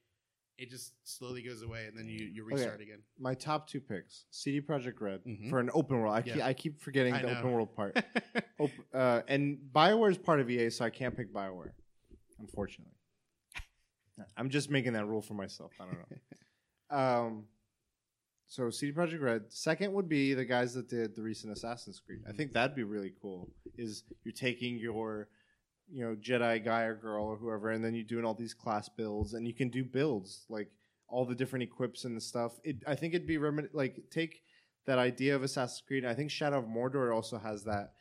it 0.58 0.70
just 0.70 0.94
slowly 1.04 1.42
goes 1.42 1.62
away, 1.64 1.86
and 1.86 1.98
then 1.98 2.08
you 2.08 2.26
you 2.26 2.46
Okay. 2.46 2.56
restart 2.56 2.82
again. 2.82 3.00
My 3.20 3.34
top 3.34 3.68
two 3.68 3.82
picks: 3.82 4.26
CD 4.32 4.62
Projekt 4.62 5.02
Red 5.02 5.24
Mhm. 5.26 5.50
for 5.50 5.60
an 5.60 5.70
open 5.74 6.00
world. 6.00 6.16
I, 6.16 6.22
keep, 6.22 6.36
Yeah. 6.38 6.46
I 6.48 6.54
keep 6.54 6.80
forgetting 6.82 7.14
I 7.14 7.22
the 7.22 7.32
know. 7.34 7.40
open 7.40 7.52
world 7.52 7.76
part. 7.76 7.98
Op- 8.60 8.70
uh, 8.94 9.22
and 9.28 9.58
Bioware 9.74 10.12
is 10.12 10.18
part 10.18 10.40
of 10.40 10.50
EA, 10.50 10.70
so 10.70 10.86
I 10.86 10.90
can't 10.90 11.16
pick 11.16 11.34
Bioware, 11.34 11.72
unfortunately. 12.40 12.94
I'm 14.38 14.50
just 14.50 14.70
making 14.72 14.94
that 14.94 15.06
rule 15.08 15.22
for 15.22 15.34
myself. 15.34 15.74
I 15.80 15.86
don't 15.86 16.00
know. 16.92 16.98
um, 16.98 17.48
so 18.48 18.70
CD 18.70 18.94
Projekt 18.94 19.20
Red. 19.22 19.52
Second 19.52 19.92
would 19.92 20.08
be 20.08 20.34
the 20.34 20.46
guys 20.46 20.74
that 20.76 20.88
did 20.88 21.16
the 21.16 21.22
recent 21.22 21.52
Assassin's 21.52 22.00
Creed. 22.00 22.22
I 22.28 22.32
think 22.32 22.54
that'd 22.54 22.76
be 22.78 22.84
really 22.84 23.12
cool. 23.22 23.50
Is 23.78 24.04
you're 24.24 24.32
taking 24.32 24.78
your 24.78 25.28
you 25.92 26.04
know 26.04 26.16
Jedi 26.16 26.64
guy 26.64 26.84
or 26.84 26.96
girl 26.96 27.26
or 27.26 27.36
whoever, 27.38 27.70
and 27.72 27.84
then 27.84 27.94
you're 27.96 28.04
doing 28.04 28.26
all 28.26 28.34
these 28.34 28.54
class 28.54 28.90
builds, 28.90 29.34
and 29.34 29.48
you 29.48 29.54
can 29.54 29.70
do 29.70 29.84
builds 29.84 30.46
like 30.50 30.70
all 31.08 31.26
the 31.26 31.36
different 31.36 31.64
equips 31.64 32.06
and 32.06 32.16
the 32.18 32.22
stuff. 32.22 32.54
It, 32.64 32.78
I 32.88 32.96
think 32.96 33.14
it'd 33.14 33.28
be 33.28 33.38
remin- 33.38 33.70
like 33.74 34.04
take 34.12 34.42
that 34.88 34.98
idea 35.00 35.36
of 35.36 35.44
Assassin's 35.44 35.82
Creed. 35.88 36.06
I 36.06 36.14
think 36.14 36.32
Shadow 36.32 36.60
of 36.60 36.66
Mordor 36.66 37.14
also 37.14 37.38
has 37.38 37.64
that. 37.66 37.94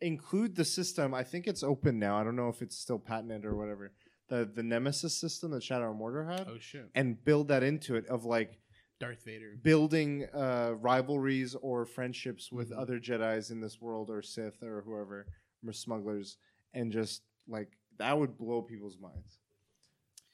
Include 0.00 0.56
the 0.56 0.64
system. 0.64 1.14
I 1.14 1.22
think 1.22 1.46
it's 1.46 1.62
open 1.62 2.00
now. 2.00 2.16
I 2.18 2.24
don't 2.24 2.34
know 2.34 2.48
if 2.48 2.60
it's 2.60 2.76
still 2.76 2.98
patented 2.98 3.44
or 3.44 3.54
whatever. 3.54 3.92
The 4.28 4.50
the 4.52 4.62
Nemesis 4.62 5.20
system 5.20 5.52
that 5.52 5.62
Shadow 5.62 5.92
of 5.92 5.96
Mordor 5.96 6.28
had, 6.28 6.46
oh 6.48 6.58
shit! 6.58 6.90
and 6.96 7.22
build 7.24 7.48
that 7.48 7.62
into 7.62 7.94
it 7.94 8.06
of 8.08 8.24
like 8.24 8.58
Darth 8.98 9.24
Vader. 9.24 9.52
building 9.62 10.26
uh, 10.34 10.72
rivalries 10.80 11.54
or 11.54 11.86
friendships 11.86 12.50
with 12.50 12.70
Mhm. 12.72 12.78
other 12.80 12.98
Jedi's 12.98 13.50
in 13.52 13.60
this 13.60 13.80
world 13.80 14.10
or 14.10 14.22
Sith 14.22 14.60
or 14.62 14.82
whoever 14.82 15.26
or 15.64 15.72
smugglers, 15.72 16.36
and 16.74 16.92
just 16.92 17.22
like 17.48 17.68
that 17.98 18.18
would 18.18 18.36
blow 18.38 18.62
people's 18.62 18.98
minds. 19.00 19.38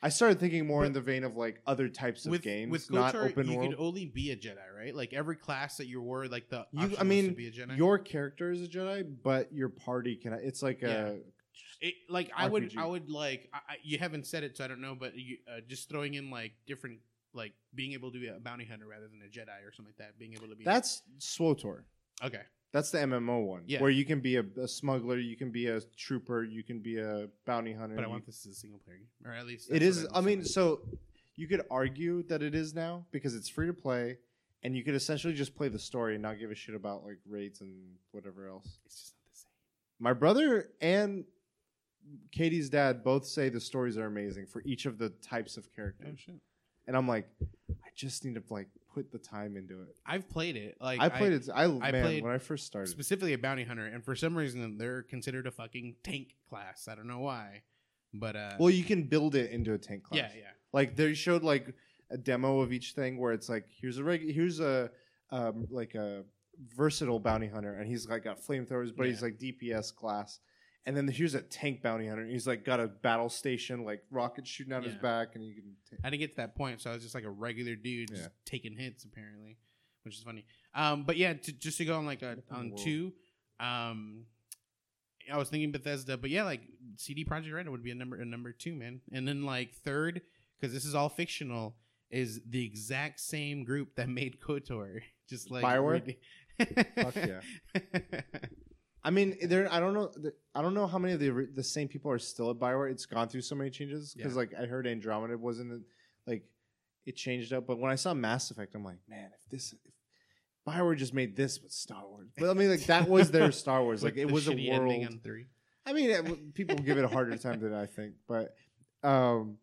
I 0.00 0.10
started 0.10 0.38
thinking 0.38 0.64
more 0.64 0.84
in 0.84 0.92
the 0.92 1.00
vein 1.00 1.24
of 1.24 1.36
like 1.36 1.60
other 1.66 1.88
types 1.88 2.24
of 2.24 2.30
with 2.30 2.42
games, 2.42 2.70
with 2.70 2.90
not 2.92 3.16
open 3.16 3.48
you 3.48 3.56
world. 3.56 3.70
could 3.70 3.80
only 3.80 4.06
be 4.06 4.30
a 4.30 4.36
Jedi, 4.36 4.56
right? 4.76 4.94
Like 4.94 5.12
every 5.12 5.34
class 5.34 5.76
that 5.78 5.86
you 5.86 6.00
were, 6.00 6.28
like 6.28 6.48
the 6.50 6.66
You, 6.70 6.92
I 6.98 7.02
mean, 7.02 7.30
to 7.30 7.34
be 7.34 7.48
a 7.48 7.50
Jedi. 7.50 7.76
your 7.76 7.98
character 7.98 8.52
is 8.52 8.62
a 8.62 8.68
Jedi, 8.68 9.04
but 9.24 9.52
your 9.52 9.68
party 9.68 10.14
can. 10.14 10.34
It's 10.34 10.62
like 10.62 10.82
a 10.82 11.18
It, 11.80 11.94
like 12.08 12.30
I 12.36 12.46
would, 12.48 12.70
RPG. 12.70 12.78
I 12.78 12.86
would 12.86 13.10
like. 13.10 13.48
I, 13.52 13.56
I, 13.56 13.76
you 13.82 13.98
haven't 13.98 14.26
said 14.26 14.44
it, 14.44 14.56
so 14.56 14.64
I 14.64 14.68
don't 14.68 14.80
know. 14.80 14.94
But 14.98 15.16
you, 15.16 15.38
uh, 15.48 15.60
just 15.68 15.88
throwing 15.88 16.14
in 16.14 16.30
like 16.30 16.52
different, 16.68 17.00
like 17.34 17.54
being 17.74 17.92
able 17.92 18.12
to 18.12 18.20
be 18.20 18.28
a 18.28 18.38
bounty 18.38 18.66
hunter 18.66 18.86
rather 18.86 19.08
than 19.08 19.20
a 19.22 19.28
Jedi 19.28 19.66
or 19.66 19.72
something 19.72 19.92
like 19.98 20.06
that. 20.06 20.16
Being 20.16 20.34
able 20.34 20.46
to 20.46 20.54
be 20.54 20.64
that's 20.64 21.02
SWOTOR. 21.18 21.82
okay. 22.22 22.42
That's 22.72 22.90
the 22.90 22.98
MMO 22.98 23.44
one, 23.46 23.62
Yeah. 23.66 23.80
where 23.80 23.90
you 23.90 24.04
can 24.04 24.20
be 24.20 24.36
a, 24.36 24.44
a 24.60 24.68
smuggler, 24.68 25.18
you 25.18 25.36
can 25.36 25.50
be 25.50 25.68
a 25.68 25.80
trooper, 25.96 26.44
you 26.44 26.62
can 26.62 26.80
be 26.80 26.98
a 26.98 27.28
bounty 27.46 27.72
hunter. 27.72 27.94
But 27.96 28.04
I 28.04 28.08
want 28.08 28.26
this 28.26 28.44
as 28.46 28.52
a 28.52 28.54
single 28.56 28.78
player 28.80 28.98
game, 28.98 29.06
or 29.24 29.32
at 29.32 29.46
least 29.46 29.70
it 29.70 29.82
is. 29.82 30.02
what 30.04 30.16
I 30.16 30.20
mean, 30.20 30.44
so 30.44 30.80
you 31.36 31.46
could 31.48 31.62
argue 31.70 32.22
that 32.24 32.42
it 32.42 32.54
is 32.54 32.74
now 32.74 33.06
because 33.10 33.34
it's 33.34 33.48
free 33.48 33.66
to 33.68 33.72
play, 33.72 34.18
and 34.62 34.76
you 34.76 34.84
could 34.84 34.94
essentially 34.94 35.32
just 35.34 35.54
play 35.56 35.68
the 35.68 35.78
story 35.78 36.14
and 36.14 36.22
not 36.22 36.38
give 36.38 36.50
a 36.50 36.54
shit 36.54 36.74
about 36.74 37.04
like 37.04 37.18
raids 37.26 37.60
and 37.62 37.72
whatever 38.12 38.48
else. 38.48 38.78
it's 38.84 39.00
just 39.00 39.14
not 39.14 39.32
the 39.32 39.38
same. 39.38 39.50
My 40.00 40.12
brother 40.12 40.68
and 40.82 41.24
Katie's 42.32 42.68
dad 42.68 43.02
both 43.04 43.26
say 43.26 43.48
the 43.48 43.60
stories 43.60 43.96
are 43.96 44.06
amazing 44.06 44.46
for 44.46 44.62
each 44.64 44.84
of 44.86 44.98
the 44.98 45.10
types 45.10 45.56
of 45.56 45.66
Oh 45.72 45.74
characters, 45.76 46.18
shit! 46.20 46.34
And 46.88 46.96
I'm 46.96 47.06
like, 47.06 47.28
I 47.70 47.88
just 47.94 48.24
need 48.24 48.34
to 48.34 48.42
like 48.50 48.66
put 48.92 49.12
the 49.12 49.18
time 49.18 49.56
into 49.56 49.82
it. 49.82 49.94
I've 50.04 50.28
played 50.28 50.56
it. 50.56 50.76
Like 50.80 51.00
I 51.00 51.08
played 51.08 51.32
it. 51.32 51.48
I, 51.54 51.64
I 51.64 51.92
man, 51.92 52.02
played 52.02 52.24
when 52.24 52.32
I 52.32 52.38
first 52.38 52.66
started. 52.66 52.88
specifically 52.88 53.34
a 53.34 53.38
bounty 53.38 53.62
hunter, 53.62 53.86
and 53.86 54.04
for 54.04 54.16
some 54.16 54.36
reason 54.36 54.76
they're 54.78 55.02
considered 55.02 55.46
a 55.46 55.50
fucking 55.52 55.96
tank 56.02 56.34
class. 56.48 56.88
I 56.90 56.96
don't 56.96 57.06
know 57.06 57.20
why, 57.20 57.62
but 58.12 58.34
uh, 58.34 58.54
Well, 58.58 58.70
you 58.70 58.82
can 58.82 59.04
build 59.04 59.36
it 59.36 59.52
into 59.52 59.74
a 59.74 59.78
tank 59.78 60.02
class. 60.02 60.18
yeah, 60.34 60.40
yeah. 60.40 60.50
Like 60.72 60.96
they 60.96 61.14
showed 61.14 61.44
like 61.44 61.74
a 62.10 62.16
demo 62.16 62.60
of 62.60 62.72
each 62.72 62.92
thing 62.92 63.18
where 63.18 63.32
it's 63.32 63.48
like 63.48 63.66
here's 63.68 63.98
a 63.98 64.04
reg- 64.04 64.32
here's 64.32 64.58
a 64.60 64.90
um, 65.30 65.68
like 65.70 65.94
a 65.94 66.24
versatile 66.74 67.20
bounty 67.20 67.46
hunter 67.46 67.74
and 67.74 67.86
he's 67.86 68.08
like 68.08 68.24
got 68.24 68.40
flamethrowers 68.42 68.90
but 68.96 69.06
he's 69.06 69.22
like 69.22 69.38
DPS 69.38 69.94
class. 69.94 70.40
And 70.88 70.96
then 70.96 71.06
here's 71.06 71.34
a 71.34 71.42
tank 71.42 71.82
bounty 71.82 72.06
hunter. 72.08 72.22
And 72.22 72.30
he's 72.32 72.46
like 72.46 72.64
got 72.64 72.80
a 72.80 72.88
battle 72.88 73.28
station, 73.28 73.84
like 73.84 74.02
rockets 74.10 74.48
shooting 74.48 74.72
out 74.72 74.84
his 74.84 74.94
Yeah. 74.94 75.00
back, 75.00 75.34
and 75.34 75.44
you 75.44 75.54
can. 75.54 75.76
ta- 75.90 75.96
I 76.02 76.08
didn't 76.08 76.20
get 76.20 76.30
to 76.30 76.36
that 76.38 76.54
point, 76.56 76.80
so 76.80 76.90
I 76.90 76.94
was 76.94 77.02
just 77.02 77.14
like 77.14 77.24
a 77.24 77.30
regular 77.30 77.74
dude, 77.76 78.08
just 78.08 78.22
Yeah. 78.22 78.28
taking 78.46 78.74
hits 78.74 79.04
apparently, 79.04 79.58
which 80.04 80.14
is 80.16 80.22
funny. 80.22 80.46
Um, 80.74 81.04
but 81.04 81.18
yeah, 81.18 81.34
to, 81.34 81.52
just 81.52 81.76
to 81.78 81.84
go 81.84 81.98
on 81.98 82.06
like 82.06 82.22
a, 82.22 82.38
on 82.50 82.70
world. 82.70 82.80
two, 82.82 83.12
um, 83.60 84.24
I 85.30 85.36
was 85.36 85.50
thinking 85.50 85.72
Bethesda, 85.72 86.16
but 86.16 86.30
yeah, 86.30 86.44
like 86.44 86.62
CD 86.96 87.22
Projekt 87.22 87.52
Red 87.52 87.68
would 87.68 87.82
be 87.82 87.90
a 87.90 87.94
number 87.94 88.16
a 88.16 88.24
number 88.24 88.50
two, 88.52 88.74
man. 88.74 89.02
And 89.12 89.28
then 89.28 89.42
like 89.44 89.74
third, 89.74 90.22
because 90.58 90.72
this 90.72 90.86
is 90.86 90.94
all 90.94 91.10
fictional, 91.10 91.76
is 92.10 92.40
the 92.48 92.64
exact 92.64 93.20
same 93.20 93.62
group 93.62 93.94
that 93.96 94.08
made 94.08 94.38
Kotor, 94.40 95.02
just 95.28 95.50
like 95.50 95.62
Bioware? 95.64 96.16
Fuck 96.96 97.14
yeah. 97.16 97.40
I 99.08 99.10
mean, 99.10 99.36
there. 99.48 99.72
I 99.72 99.80
don't 99.80 99.94
know. 99.94 100.10
I 100.54 100.60
don't 100.60 100.74
know 100.74 100.86
how 100.86 100.98
many 100.98 101.14
of 101.14 101.20
the 101.20 101.48
the 101.54 101.64
same 101.64 101.88
people 101.88 102.10
are 102.10 102.18
still 102.18 102.50
at 102.50 102.56
Bioware. 102.58 102.90
It's 102.90 103.06
gone 103.06 103.26
through 103.28 103.40
so 103.40 103.54
many 103.54 103.70
changes 103.70 104.12
because, 104.14 104.32
Yeah. 104.34 104.38
like, 104.38 104.52
I 104.60 104.66
heard 104.66 104.86
Andromeda 104.86 105.38
wasn't 105.38 105.82
like 106.26 106.42
it 107.06 107.16
changed 107.16 107.52
up. 107.54 107.66
But 107.66 107.78
when 107.78 107.90
I 107.90 107.94
saw 107.94 108.12
Mass 108.12 108.50
Effect, 108.50 108.74
I'm 108.74 108.84
like, 108.84 108.98
man, 109.08 109.30
if 109.32 109.50
this, 109.50 109.72
if 109.72 109.92
Bioware 110.66 110.96
just 110.96 111.14
made 111.14 111.36
this 111.36 111.62
with 111.62 111.72
Star 111.72 112.06
Wars, 112.06 112.28
but 112.36 112.50
I 112.50 112.52
mean, 112.54 112.68
like 112.68 112.84
that 112.86 113.08
was 113.08 113.30
their 113.30 113.50
Star 113.64 113.82
Wars. 113.82 114.02
Like 114.04 114.18
it 114.18 114.30
was 114.30 114.46
a 114.46 114.52
world. 114.52 115.22
three. 115.24 115.46
I 115.86 115.94
mean, 115.94 116.10
it, 116.10 116.54
people 116.54 116.76
give 116.76 116.98
it 116.98 117.04
a 117.04 117.08
harder 117.08 117.34
time 117.46 117.60
than 117.60 117.72
I 117.72 117.86
think, 117.86 118.12
but 118.28 118.54
um, 119.02 119.56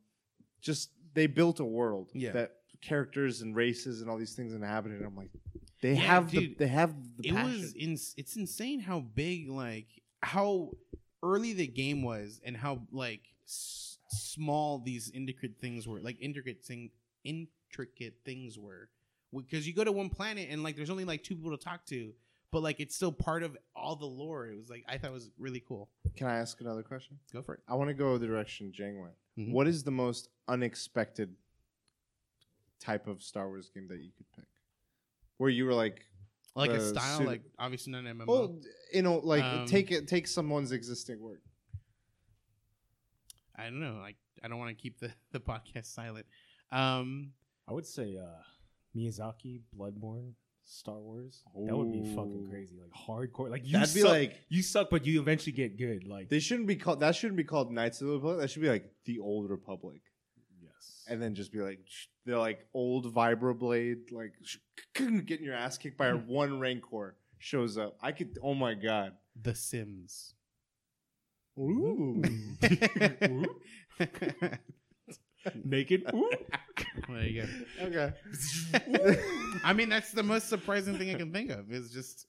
just 0.59 0.89
they 1.13 1.27
built 1.27 1.59
a 1.59 1.65
world 1.65 2.09
Yeah. 2.15 2.31
that 2.31 2.51
characters 2.81 3.41
and 3.41 3.55
races 3.55 4.01
and 4.01 4.09
all 4.09 4.17
these 4.17 4.33
things 4.33 4.53
inhabited. 4.53 5.03
I'm 5.03 5.15
like, 5.15 5.29
they 5.86 5.93
Yeah, 5.93 6.01
have 6.01 6.31
dude, 6.31 6.51
the 6.57 6.65
they 6.65 6.67
have 6.67 6.93
the 7.17 7.27
it 7.29 7.33
passion. 7.36 7.61
was 7.61 7.73
ins- 7.75 8.13
it's 8.17 8.36
insane 8.36 8.79
how 8.79 8.99
big 9.01 9.49
like 9.49 9.88
how 10.21 10.71
early 11.21 11.53
the 11.53 11.67
game 11.67 12.01
was 12.01 12.41
and 12.45 12.55
how 12.57 12.81
like 12.91 13.21
s- 13.45 13.97
small 14.09 14.79
these 14.79 15.11
intricate 15.11 15.59
things 15.59 15.88
were 15.88 15.99
like 15.99 16.17
intricate 16.19 16.63
thing 16.63 16.89
intricate 17.23 18.15
things 18.25 18.57
were 18.57 18.89
because 19.36 19.67
you 19.67 19.73
go 19.73 19.83
to 19.83 19.91
one 19.91 20.09
planet 20.09 20.47
and 20.49 20.63
like 20.63 20.75
there's 20.75 20.89
only 20.89 21.05
like 21.05 21.23
two 21.23 21.36
people 21.36 21.55
to 21.55 21.63
talk 21.63 21.86
to 21.86 22.13
but 22.51 22.61
like 22.63 22.79
it's 22.79 22.95
still 22.95 23.11
part 23.11 23.43
of 23.43 23.57
all 23.75 23.95
the 23.95 24.05
lore 24.05 24.47
it 24.47 24.55
was 24.55 24.69
like 24.69 24.83
i 24.88 24.97
thought 24.97 25.07
it 25.07 25.13
was 25.13 25.29
really 25.38 25.59
cool 25.67 25.89
Can 26.15 26.27
I 26.27 26.38
ask 26.38 26.61
another 26.61 26.83
question? 26.83 27.17
go 27.33 27.41
for 27.41 27.55
it 27.55 27.59
I 27.67 27.73
want 27.75 27.89
to 27.89 27.93
go 27.93 28.17
the 28.17 28.27
direction 28.27 28.71
Jang 28.71 28.99
went. 29.01 29.13
Mhm. 29.38 29.51
What 29.51 29.67
is 29.67 29.83
the 29.83 29.91
most 29.91 30.29
unexpected 30.47 31.36
type 32.79 33.07
of 33.07 33.21
Star 33.23 33.47
Wars 33.49 33.69
game 33.73 33.88
that 33.89 33.99
you 33.99 34.11
could 34.15 34.25
pick? 34.36 34.45
Where 35.38 35.49
you 35.49 35.65
were 35.65 35.73
like, 35.73 36.05
like 36.55 36.69
a 36.71 36.75
Uh, 36.75 36.79
style 36.79 37.17
suit- 37.19 37.27
like 37.27 37.41
obviously 37.59 37.91
not 37.91 38.05
an 38.05 38.17
mmo 38.17 38.25
well, 38.27 38.59
you 38.93 39.01
know, 39.01 39.17
like 39.19 39.43
Um, 39.43 39.65
take 39.65 39.91
it, 39.91 40.07
take 40.07 40.27
someone's 40.27 40.71
existing 40.71 41.19
work. 41.19 41.41
i 43.57 43.63
don't 43.65 43.79
know 43.79 43.97
like 44.01 44.15
i 44.43 44.47
don't 44.47 44.59
want 44.59 44.69
to 44.75 44.81
keep 44.81 44.99
the, 44.99 45.11
the 45.31 45.39
podcast 45.39 45.86
silent 45.88 46.25
um 46.71 47.31
I 47.67 47.73
would 47.73 47.88
say 47.88 48.15
uh, 48.15 48.43
Miyazaki, 48.95 49.61
Bloodborne, 49.75 50.33
Star 50.65 50.99
Wars. 50.99 51.41
That 51.65 51.75
would 51.75 51.91
be 51.91 52.03
fucking 52.15 52.45
Ooh. 52.45 52.47
crazy, 52.47 52.75
like 52.79 52.91
hardcore. 52.93 53.49
Like 53.49 53.65
you 53.65 53.73
That'd 53.73 53.91
be 53.95 54.01
suck, 54.01 54.11
like 54.11 54.39
you 54.49 54.61
suck, 54.61 54.89
but 54.91 55.03
you 55.03 55.19
eventually 55.19 55.51
get 55.51 55.75
good. 55.75 56.03
Like 56.05 56.29
they 56.29 56.38
shouldn't 56.39 56.67
be 56.67 56.75
called. 56.75 56.99
That 56.99 57.15
shouldn't 57.15 57.38
be 57.38 57.43
called 57.43 57.71
Knights 57.71 58.01
of 58.01 58.07
the 58.07 58.13
Republic. 58.13 58.39
That 58.41 58.51
should 58.51 58.61
be 58.61 58.69
like 58.69 58.86
the 59.05 59.17
Old 59.17 59.49
Republic, 59.49 60.01
yes, 60.62 61.03
and 61.08 61.22
then 61.22 61.36
just 61.36 61.51
be 61.51 61.60
like 61.60 61.80
sh- 61.88 62.06
they're 62.26 62.38
like 62.38 62.66
old 62.74 63.14
vibroblade, 63.14 64.12
like 64.12 64.34
sh- 64.43 64.58
getting 64.95 65.43
your 65.45 65.56
ass 65.56 65.78
kicked 65.78 65.97
by 65.97 66.08
a 66.08 66.16
one 66.16 66.60
Rancor 66.60 67.16
shows 67.39 67.78
up. 67.78 67.97
I 68.01 68.12
could. 68.12 68.38
Oh 68.43 68.53
my 68.53 68.74
god. 68.74 69.14
the 69.41 69.53
sims 69.56 70.34
Ooh. 71.60 72.22
naked. 75.64 76.03
Ooh. 76.14 76.30
there 77.10 77.24
you 77.24 77.43
go 77.80 77.86
okay. 77.86 78.14
I 79.64 79.74
mean, 79.74 79.89
that's 79.89 80.12
the 80.12 80.24
most 80.24 80.49
surprising 80.49 80.97
thing 80.97 81.10
I 81.12 81.16
can 81.16 81.32
think 81.32 81.51
of. 81.51 81.72
Is 81.72 81.91
just, 81.91 82.26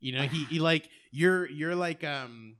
you 0.00 0.12
know, 0.12 0.22
he, 0.22 0.44
he 0.44 0.58
like 0.58 0.88
you're 1.10 1.48
you're 1.50 1.74
like 1.74 2.04
um 2.04 2.56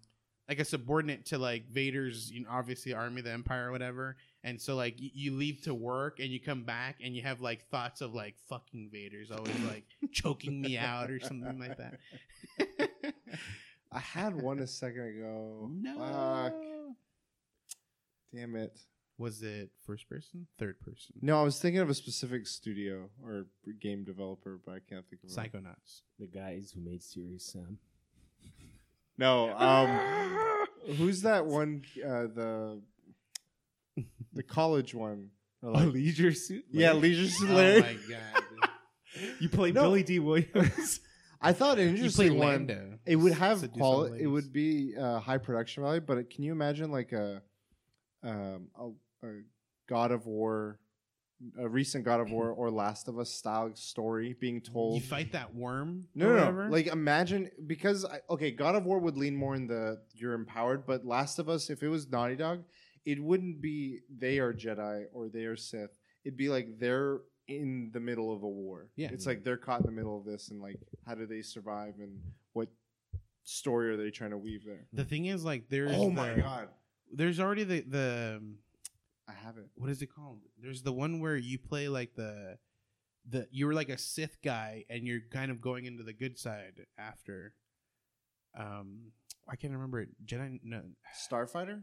like 0.49 0.59
a 0.61 0.65
subordinate 0.65 1.27
to 1.27 1.39
like 1.39 1.69
Vader's, 1.71 2.31
you 2.31 2.43
know, 2.43 2.49
obviously 2.51 2.93
army, 2.95 3.21
the 3.23 3.33
Empire, 3.33 3.69
or 3.69 3.73
whatever. 3.73 4.17
And 4.45 4.61
so 4.61 4.77
like 4.77 4.97
y- 5.01 5.11
you 5.13 5.33
leave 5.35 5.63
to 5.63 5.75
work 5.75 6.21
and 6.21 6.29
you 6.29 6.39
come 6.41 6.63
back 6.63 6.97
and 7.03 7.15
you 7.17 7.23
have 7.23 7.41
like 7.41 7.69
thoughts 7.69 8.01
of 8.01 8.15
like 8.15 8.37
fucking 8.49 8.91
Vader's 8.93 9.31
always 9.33 9.59
like 9.69 9.85
choking 10.13 10.61
me 10.61 10.79
out 10.79 11.11
or 11.11 11.19
something 11.21 11.59
like 11.59 11.77
that. 11.79 11.99
I 13.93 13.99
had 13.99 14.41
one 14.41 14.59
a 14.61 14.67
second 14.67 15.17
ago. 15.19 15.69
no. 15.73 15.99
Fuck. 15.99 16.55
Damn 18.35 18.57
it. 18.57 18.79
Was 19.19 19.43
it 19.43 19.71
first 19.87 20.09
person, 20.11 20.47
third 20.59 20.79
person? 20.81 21.15
No, 21.23 21.41
I 21.41 21.43
was 21.43 21.59
thinking 21.59 21.81
of 21.81 21.89
a 21.89 21.95
specific 21.95 22.47
studio 22.47 23.09
or 23.25 23.47
game 23.81 24.05
developer, 24.05 24.61
but 24.63 24.73
I 24.73 24.81
can't 24.87 25.07
think 25.09 25.23
of 25.25 25.31
it. 25.31 25.35
Psychonauts. 25.35 26.03
the 26.19 26.27
guys 26.27 26.71
who 26.75 26.83
made 26.83 27.03
Serious 27.03 27.47
Sam. 27.47 27.79
No, 29.19 29.51
um, 29.57 30.97
who's 30.97 31.23
that 31.23 31.47
one? 31.47 31.83
Uh, 32.05 32.27
the 32.35 32.83
the 34.33 34.43
college 34.43 34.95
one. 34.95 35.31
Or 35.63 35.73
like- 35.73 35.89
Leisure 35.95 36.33
Suit. 36.33 36.65
yeah, 36.71 36.93
Leisure 36.93 37.25
Oh 37.25 37.27
Suit 37.47 37.51
Larry. 37.51 37.81
my 37.81 37.97
god! 38.09 38.71
you 39.41 39.49
play 39.49 39.73
No. 39.73 39.83
Billy 39.83 40.03
Dee 40.03 40.19
Williams. 40.19 41.01
I 41.41 41.53
thought 41.53 41.79
an 41.79 41.85
you 41.85 42.11
play 42.13 42.27
interesting 42.27 42.39
one. 42.39 42.49
Lando. 42.67 42.99
It 43.07 43.17
would 43.17 43.33
have 43.33 43.61
Seduce 43.61 43.77
quali- 43.77 43.95
all 43.95 44.01
the 44.03 44.07
It 44.09 44.13
ladies. 44.13 44.29
would 44.29 44.53
be 44.53 44.95
uh, 44.99 45.19
high 45.21 45.39
production 45.39 45.83
value, 45.83 46.01
but 46.01 46.19
it, 46.19 46.31
can 46.31 46.45
you 46.45 46.53
imagine 46.53 46.91
like 46.91 47.13
a 47.13 47.43
um 48.23 48.69
a, 48.79 49.27
a 49.27 49.31
God 49.89 50.11
of 50.13 50.27
War, 50.27 50.79
a 51.59 51.69
recent 51.69 52.05
God 52.05 52.21
of 52.21 52.31
War 52.33 52.51
or 52.51 52.71
Last 52.71 53.09
of 53.09 53.19
Us 53.19 53.31
style 53.31 53.71
story 53.75 54.37
being 54.41 54.61
told? 54.61 55.01
You 55.03 55.07
fight 55.09 55.33
that 55.33 55.55
worm? 55.55 56.05
No, 56.15 56.35
no, 56.35 56.51
no. 56.51 56.71
Like 56.71 56.87
imagine 56.87 57.51
because 57.67 58.05
I, 58.05 58.21
okay, 58.31 58.51
God 58.51 58.75
of 58.75 58.85
War 58.85 58.99
would 58.99 59.17
lean 59.17 59.37
more 59.37 59.55
in 59.55 59.67
the 59.67 60.01
you're 60.15 60.35
empowered, 60.35 60.87
but 60.87 61.05
Last 61.05 61.39
of 61.39 61.49
Us, 61.49 61.71
if 61.71 61.83
it 61.83 61.89
was 61.89 62.11
Naughty 62.11 62.37
Dog, 62.37 62.65
it 63.05 63.23
wouldn't 63.23 63.61
be 63.61 64.01
they 64.15 64.39
are 64.39 64.53
Jedi 64.53 65.05
or 65.13 65.29
they 65.29 65.45
are 65.45 65.57
Sith. 65.57 65.99
It'd 66.25 66.37
be 66.37 66.49
like 66.49 66.79
they're 66.79 67.21
in 67.49 67.91
the 67.93 68.01
middle 68.01 68.35
of 68.35 68.43
a 68.43 68.49
war. 68.49 68.89
Yeah. 68.97 69.11
it's 69.13 69.27
like 69.27 69.45
they're 69.45 69.57
caught 69.57 69.81
in 69.81 69.87
the 69.87 69.93
middle 69.93 70.19
of 70.19 70.25
this, 70.25 70.51
and 70.51 70.61
like 70.61 70.79
how 71.07 71.15
do 71.15 71.27
they 71.27 71.43
survive, 71.43 71.95
and 72.01 72.19
what 72.53 72.69
story 73.45 73.91
are 73.91 73.97
they 73.97 74.11
trying 74.11 74.31
to 74.31 74.39
weave 74.39 74.65
there? 74.65 74.87
The 74.93 75.05
thing 75.05 75.27
is, 75.27 75.45
like, 75.45 75.69
there's 75.69 75.93
oh 75.95 76.11
my 76.11 76.35
the- 76.35 76.43
god, 76.43 76.69
there's 77.13 77.39
already 77.39 77.63
the 77.65 77.81
the 77.83 78.35
um, 78.39 78.57
I 79.29 79.33
have 79.45 79.57
it. 79.59 79.67
what 79.75 79.91
is 79.91 80.03
it 80.03 80.07
called? 80.15 80.41
There's 80.61 80.83
the 80.83 80.93
one 80.93 81.21
where 81.21 81.37
you 81.37 81.59
play 81.59 81.89
like 81.89 82.15
the 82.15 82.59
the 83.29 83.49
you 83.51 83.67
were 83.67 83.75
like 83.75 83.89
a 83.89 83.99
Sith 83.99 84.39
guy, 84.43 84.85
and 84.89 85.03
you're 85.05 85.21
kind 85.33 85.51
of 85.51 85.61
going 85.61 85.85
into 85.87 86.03
the 86.05 86.13
good 86.13 86.39
side 86.39 86.87
after. 86.97 87.55
Um, 88.57 89.13
I 89.49 89.57
can't 89.57 89.73
remember 89.73 90.01
it. 90.01 90.09
Jedi. 90.25 90.61
No, 90.63 90.83
Starfighter. 91.29 91.83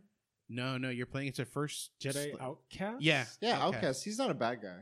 no, 0.50 0.78
no. 0.78 0.90
You're 0.90 1.06
playing. 1.06 1.28
It's 1.28 1.40
a 1.40 1.46
first 1.46 1.92
Jedi 2.02 2.32
sl- 2.32 2.42
Outcast. 2.42 3.02
Yeah, 3.02 3.26
Yeah, 3.42 3.54
Outcast. 3.56 3.76
Outcast. 3.76 4.04
He's 4.06 4.18
not 4.18 4.32
a 4.32 4.34
bad 4.34 4.62
guy. 4.62 4.80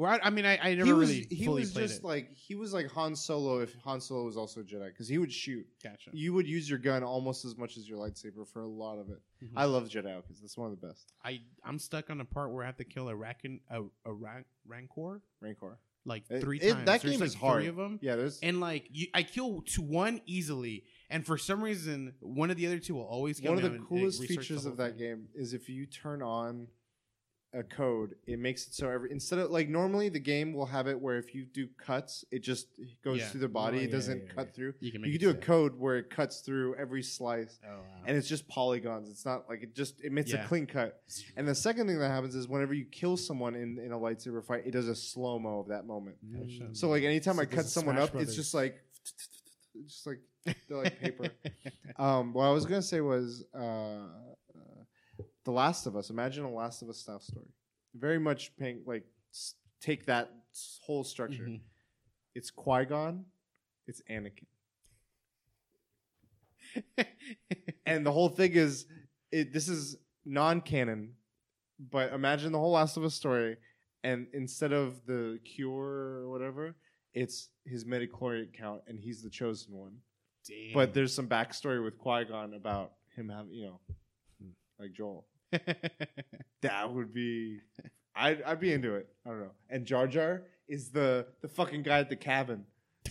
Well, 0.00 0.10
I, 0.12 0.28
I 0.28 0.30
mean, 0.30 0.46
I, 0.46 0.56
I 0.62 0.74
never 0.74 0.86
he 0.86 0.92
was, 0.94 1.08
really 1.10 1.26
he 1.30 1.44
fully 1.44 1.60
was 1.60 1.72
played 1.72 1.88
just 1.88 2.00
it. 2.00 2.04
like 2.06 2.34
he 2.34 2.54
was 2.54 2.72
like 2.72 2.90
Han 2.92 3.14
Solo 3.14 3.58
if 3.60 3.74
Han 3.84 4.00
Solo 4.00 4.24
was 4.24 4.36
also 4.36 4.60
a 4.60 4.64
Jedi 4.64 4.86
because 4.88 5.08
he 5.08 5.18
would 5.18 5.30
shoot. 5.32 5.66
gotcha. 5.84 6.10
You 6.14 6.32
would 6.32 6.46
use 6.46 6.70
your 6.70 6.78
gun 6.78 7.02
almost 7.02 7.44
as 7.44 7.58
much 7.58 7.76
as 7.76 7.86
your 7.88 7.98
lightsaber 7.98 8.48
for 8.48 8.62
a 8.62 8.66
lot 8.66 8.98
of 8.98 9.10
it. 9.10 9.18
Mhm. 9.44 9.50
I 9.56 9.66
love 9.66 9.88
Jedi 9.88 10.16
because 10.22 10.40
That's 10.40 10.56
one 10.56 10.72
of 10.72 10.80
the 10.80 10.86
best. 10.86 11.12
I 11.22 11.40
I'm 11.64 11.78
stuck 11.78 12.08
on 12.08 12.20
a 12.20 12.24
part 12.24 12.50
where 12.50 12.62
I 12.62 12.66
have 12.66 12.78
to 12.78 12.84
kill 12.84 13.08
a 13.10 13.14
raccoon, 13.14 13.60
a, 13.70 13.82
a 14.06 14.12
ran- 14.12 14.46
rancor, 14.66 15.20
Rancor. 15.42 15.78
like 16.06 16.24
It- 16.30 16.40
three 16.40 16.58
it- 16.60 16.72
times. 16.72 16.86
that 16.86 17.02
There's 17.02 17.12
game 17.12 17.20
like 17.20 17.26
is 17.28 17.34
hard. 17.34 17.60
Three 17.62 17.68
of 17.68 17.76
them. 17.76 17.98
Yeah, 18.00 18.16
there's 18.16 18.38
And 18.40 18.58
like 18.58 18.86
you, 18.90 19.08
I 19.12 19.22
kill 19.22 19.60
to 19.74 19.82
one 19.82 20.22
easily, 20.24 20.84
and 21.10 21.26
for 21.26 21.36
some 21.36 21.62
reason, 21.62 22.14
one 22.20 22.50
of 22.50 22.56
the 22.56 22.66
other 22.66 22.78
two 22.78 22.94
will 22.94 23.02
always 23.04 23.38
kill 23.38 23.54
one 23.54 23.62
of 23.64 23.70
me 23.70 23.78
the 23.78 23.84
coolest 23.84 24.20
the 24.22 24.28
features 24.28 24.62
whole 24.62 24.72
of 24.72 24.78
that 24.78 24.96
thing. 24.96 24.98
game 24.98 25.28
is 25.34 25.52
if 25.52 25.68
you 25.68 25.84
turn 25.84 26.22
on 26.22 26.68
a 27.52 27.62
code, 27.64 28.14
it 28.28 28.38
makes 28.38 28.66
it 28.68 28.74
so 28.74 28.88
every 28.88 29.10
instead 29.10 29.38
of 29.40 29.50
like 29.50 29.68
normally 29.68 30.08
the 30.08 30.20
game 30.20 30.52
will 30.52 30.66
have 30.66 30.86
it 30.86 31.00
where 31.00 31.18
if 31.18 31.34
you 31.34 31.44
do 31.44 31.66
cuts, 31.78 32.24
it 32.30 32.44
just 32.44 32.68
goes 33.02 33.18
Yeah. 33.18 33.26
through 33.28 33.40
the 33.40 33.48
body. 33.48 33.78
Oh, 33.78 33.80
it 33.80 33.84
yeah, 33.86 33.90
doesn't 33.90 34.22
yeah, 34.26 34.32
cut 34.34 34.46
yeah. 34.46 34.52
through. 34.52 34.74
You 34.80 34.92
can 34.92 35.00
You 35.00 35.06
make 35.12 35.20
can 35.20 35.28
it 35.28 35.32
do 35.32 35.38
a 35.38 35.40
so. 35.42 35.46
code 35.46 35.78
where 35.78 35.96
it 35.98 36.10
cuts 36.10 36.40
through 36.42 36.76
every 36.76 37.02
slice, 37.02 37.58
Oh, 37.66 37.70
wow. 37.78 37.82
and 38.06 38.16
it's 38.16 38.28
just 38.28 38.46
polygons. 38.46 39.10
It's 39.10 39.24
not 39.24 39.48
like 39.48 39.62
it 39.64 39.74
just 39.74 40.00
it 40.00 40.12
makes 40.12 40.30
Yeah. 40.32 40.44
a 40.44 40.46
clean 40.48 40.66
cut. 40.66 41.02
And 41.36 41.48
the 41.48 41.54
second 41.54 41.88
thing 41.88 41.98
that 41.98 42.08
happens 42.08 42.36
is 42.36 42.46
whenever 42.46 42.72
you 42.72 42.84
kill 42.84 43.16
someone 43.16 43.56
in, 43.56 43.78
in 43.78 43.90
a 43.90 43.98
lightsaber 43.98 44.44
fight, 44.44 44.62
it 44.64 44.70
does 44.70 44.86
a 44.88 44.94
slow 44.94 45.38
mo 45.40 45.58
of 45.58 45.68
that 45.68 45.86
moment. 45.86 46.16
Mm. 46.24 46.76
So 46.76 46.88
like 46.88 47.02
anytime 47.02 47.34
So 47.34 47.42
I 47.42 47.44
there's 47.46 47.54
cut 47.56 47.64
a 47.64 47.68
someone 47.68 47.96
Smash 47.96 48.04
up, 48.06 48.12
Brothers. 48.12 48.28
it's 48.28 48.36
just 48.36 48.54
like 48.54 48.80
just 49.86 50.06
like 50.06 50.20
they're 50.68 50.78
like 50.84 51.00
paper. 51.00 51.26
um, 51.96 52.32
what 52.32 52.44
I 52.44 52.50
was 52.50 52.64
gonna 52.64 52.80
say 52.80 53.00
was 53.00 53.44
uh, 53.54 54.06
the 55.44 55.50
Last 55.52 55.86
of 55.86 55.96
Us. 55.96 56.10
Imagine 56.10 56.44
a 56.44 56.50
Last 56.52 56.82
of 56.82 56.88
Us 56.88 56.98
style 56.98 57.20
story. 57.20 57.46
Very 57.94 58.18
much 58.18 58.56
paying 58.56 58.82
like 58.86 59.04
s- 59.32 59.54
take 59.80 60.06
that 60.06 60.30
s- 60.52 60.78
whole 60.82 61.04
structure. 61.04 61.44
Mhm. 61.44 61.60
It's 62.34 62.50
Qui 62.50 62.84
Gon, 62.84 63.24
it's 63.86 64.00
Anakin, 64.08 64.46
and 67.86 68.06
the 68.06 68.12
whole 68.12 68.28
thing 68.28 68.52
is 68.52 68.86
it. 69.32 69.52
This 69.52 69.68
is 69.68 69.96
non 70.24 70.60
canon, 70.60 71.14
but 71.90 72.12
imagine 72.12 72.52
the 72.52 72.58
whole 72.58 72.72
Last 72.72 72.96
of 72.96 73.04
Us 73.04 73.14
story, 73.14 73.56
and 74.04 74.28
instead 74.32 74.72
of 74.72 75.04
the 75.06 75.40
cure 75.44 76.22
or 76.22 76.30
whatever, 76.30 76.76
it's 77.14 77.48
his 77.66 77.84
midichlorian 77.84 78.52
count, 78.52 78.82
and 78.86 78.98
he's 78.98 79.22
the 79.22 79.30
chosen 79.30 79.74
one. 79.74 79.96
Damn. 80.46 80.74
But 80.74 80.94
there's 80.94 81.12
some 81.14 81.28
backstory 81.28 81.82
with 81.82 81.98
Qui 81.98 82.24
Gon 82.26 82.54
about 82.54 82.92
him 83.16 83.28
having, 83.28 83.52
you 83.52 83.64
know, 83.66 83.80
like 84.80 84.92
Joel. 84.92 85.26
That 86.62 86.92
would 86.92 87.14
be, 87.14 87.60
I'd, 88.14 88.42
I'd 88.42 88.60
be 88.60 88.74
into 88.74 88.96
it. 88.96 89.08
I 89.24 89.30
don't 89.30 89.40
know. 89.40 89.52
And 89.70 89.86
Jar 89.86 90.06
Jar 90.06 90.42
is 90.68 90.90
the 90.90 91.26
the 91.40 91.48
fucking 91.48 91.84
guy 91.84 92.00
at 92.00 92.10
the 92.10 92.16
cabin. 92.16 92.66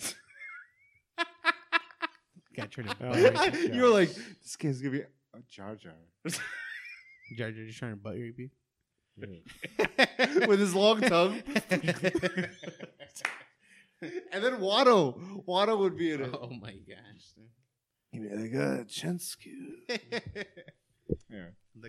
Got 2.56 2.76
your- 2.76 2.86
you 3.74 3.82
were 3.82 3.88
like, 3.88 4.10
this 4.42 4.56
kid's 4.56 4.80
gonna 4.80 4.92
be 4.92 5.00
a 5.00 5.06
Jar 5.48 5.76
Jar 5.76 5.92
Jar 6.28 6.40
Jar 7.36 7.52
just 7.52 7.78
trying 7.78 7.92
to 7.92 7.96
butt 7.96 8.16
your 8.16 8.28
EP. 8.28 8.50
With 10.48 10.60
his 10.60 10.74
long 10.74 11.00
tongue. 11.00 11.42
and 11.70 11.82
then 14.44 14.56
Watto, 14.60 15.44
Watto 15.46 15.78
would 15.78 15.96
be 15.96 16.12
in 16.12 16.22
it. 16.22 16.30
oh 16.32 16.48
my 16.50 16.72
gosh. 16.72 17.34
He'd 18.12 18.22
be 18.22 18.28
like, 18.28 18.54
uh, 18.54 18.84
Chensky. 18.84 19.52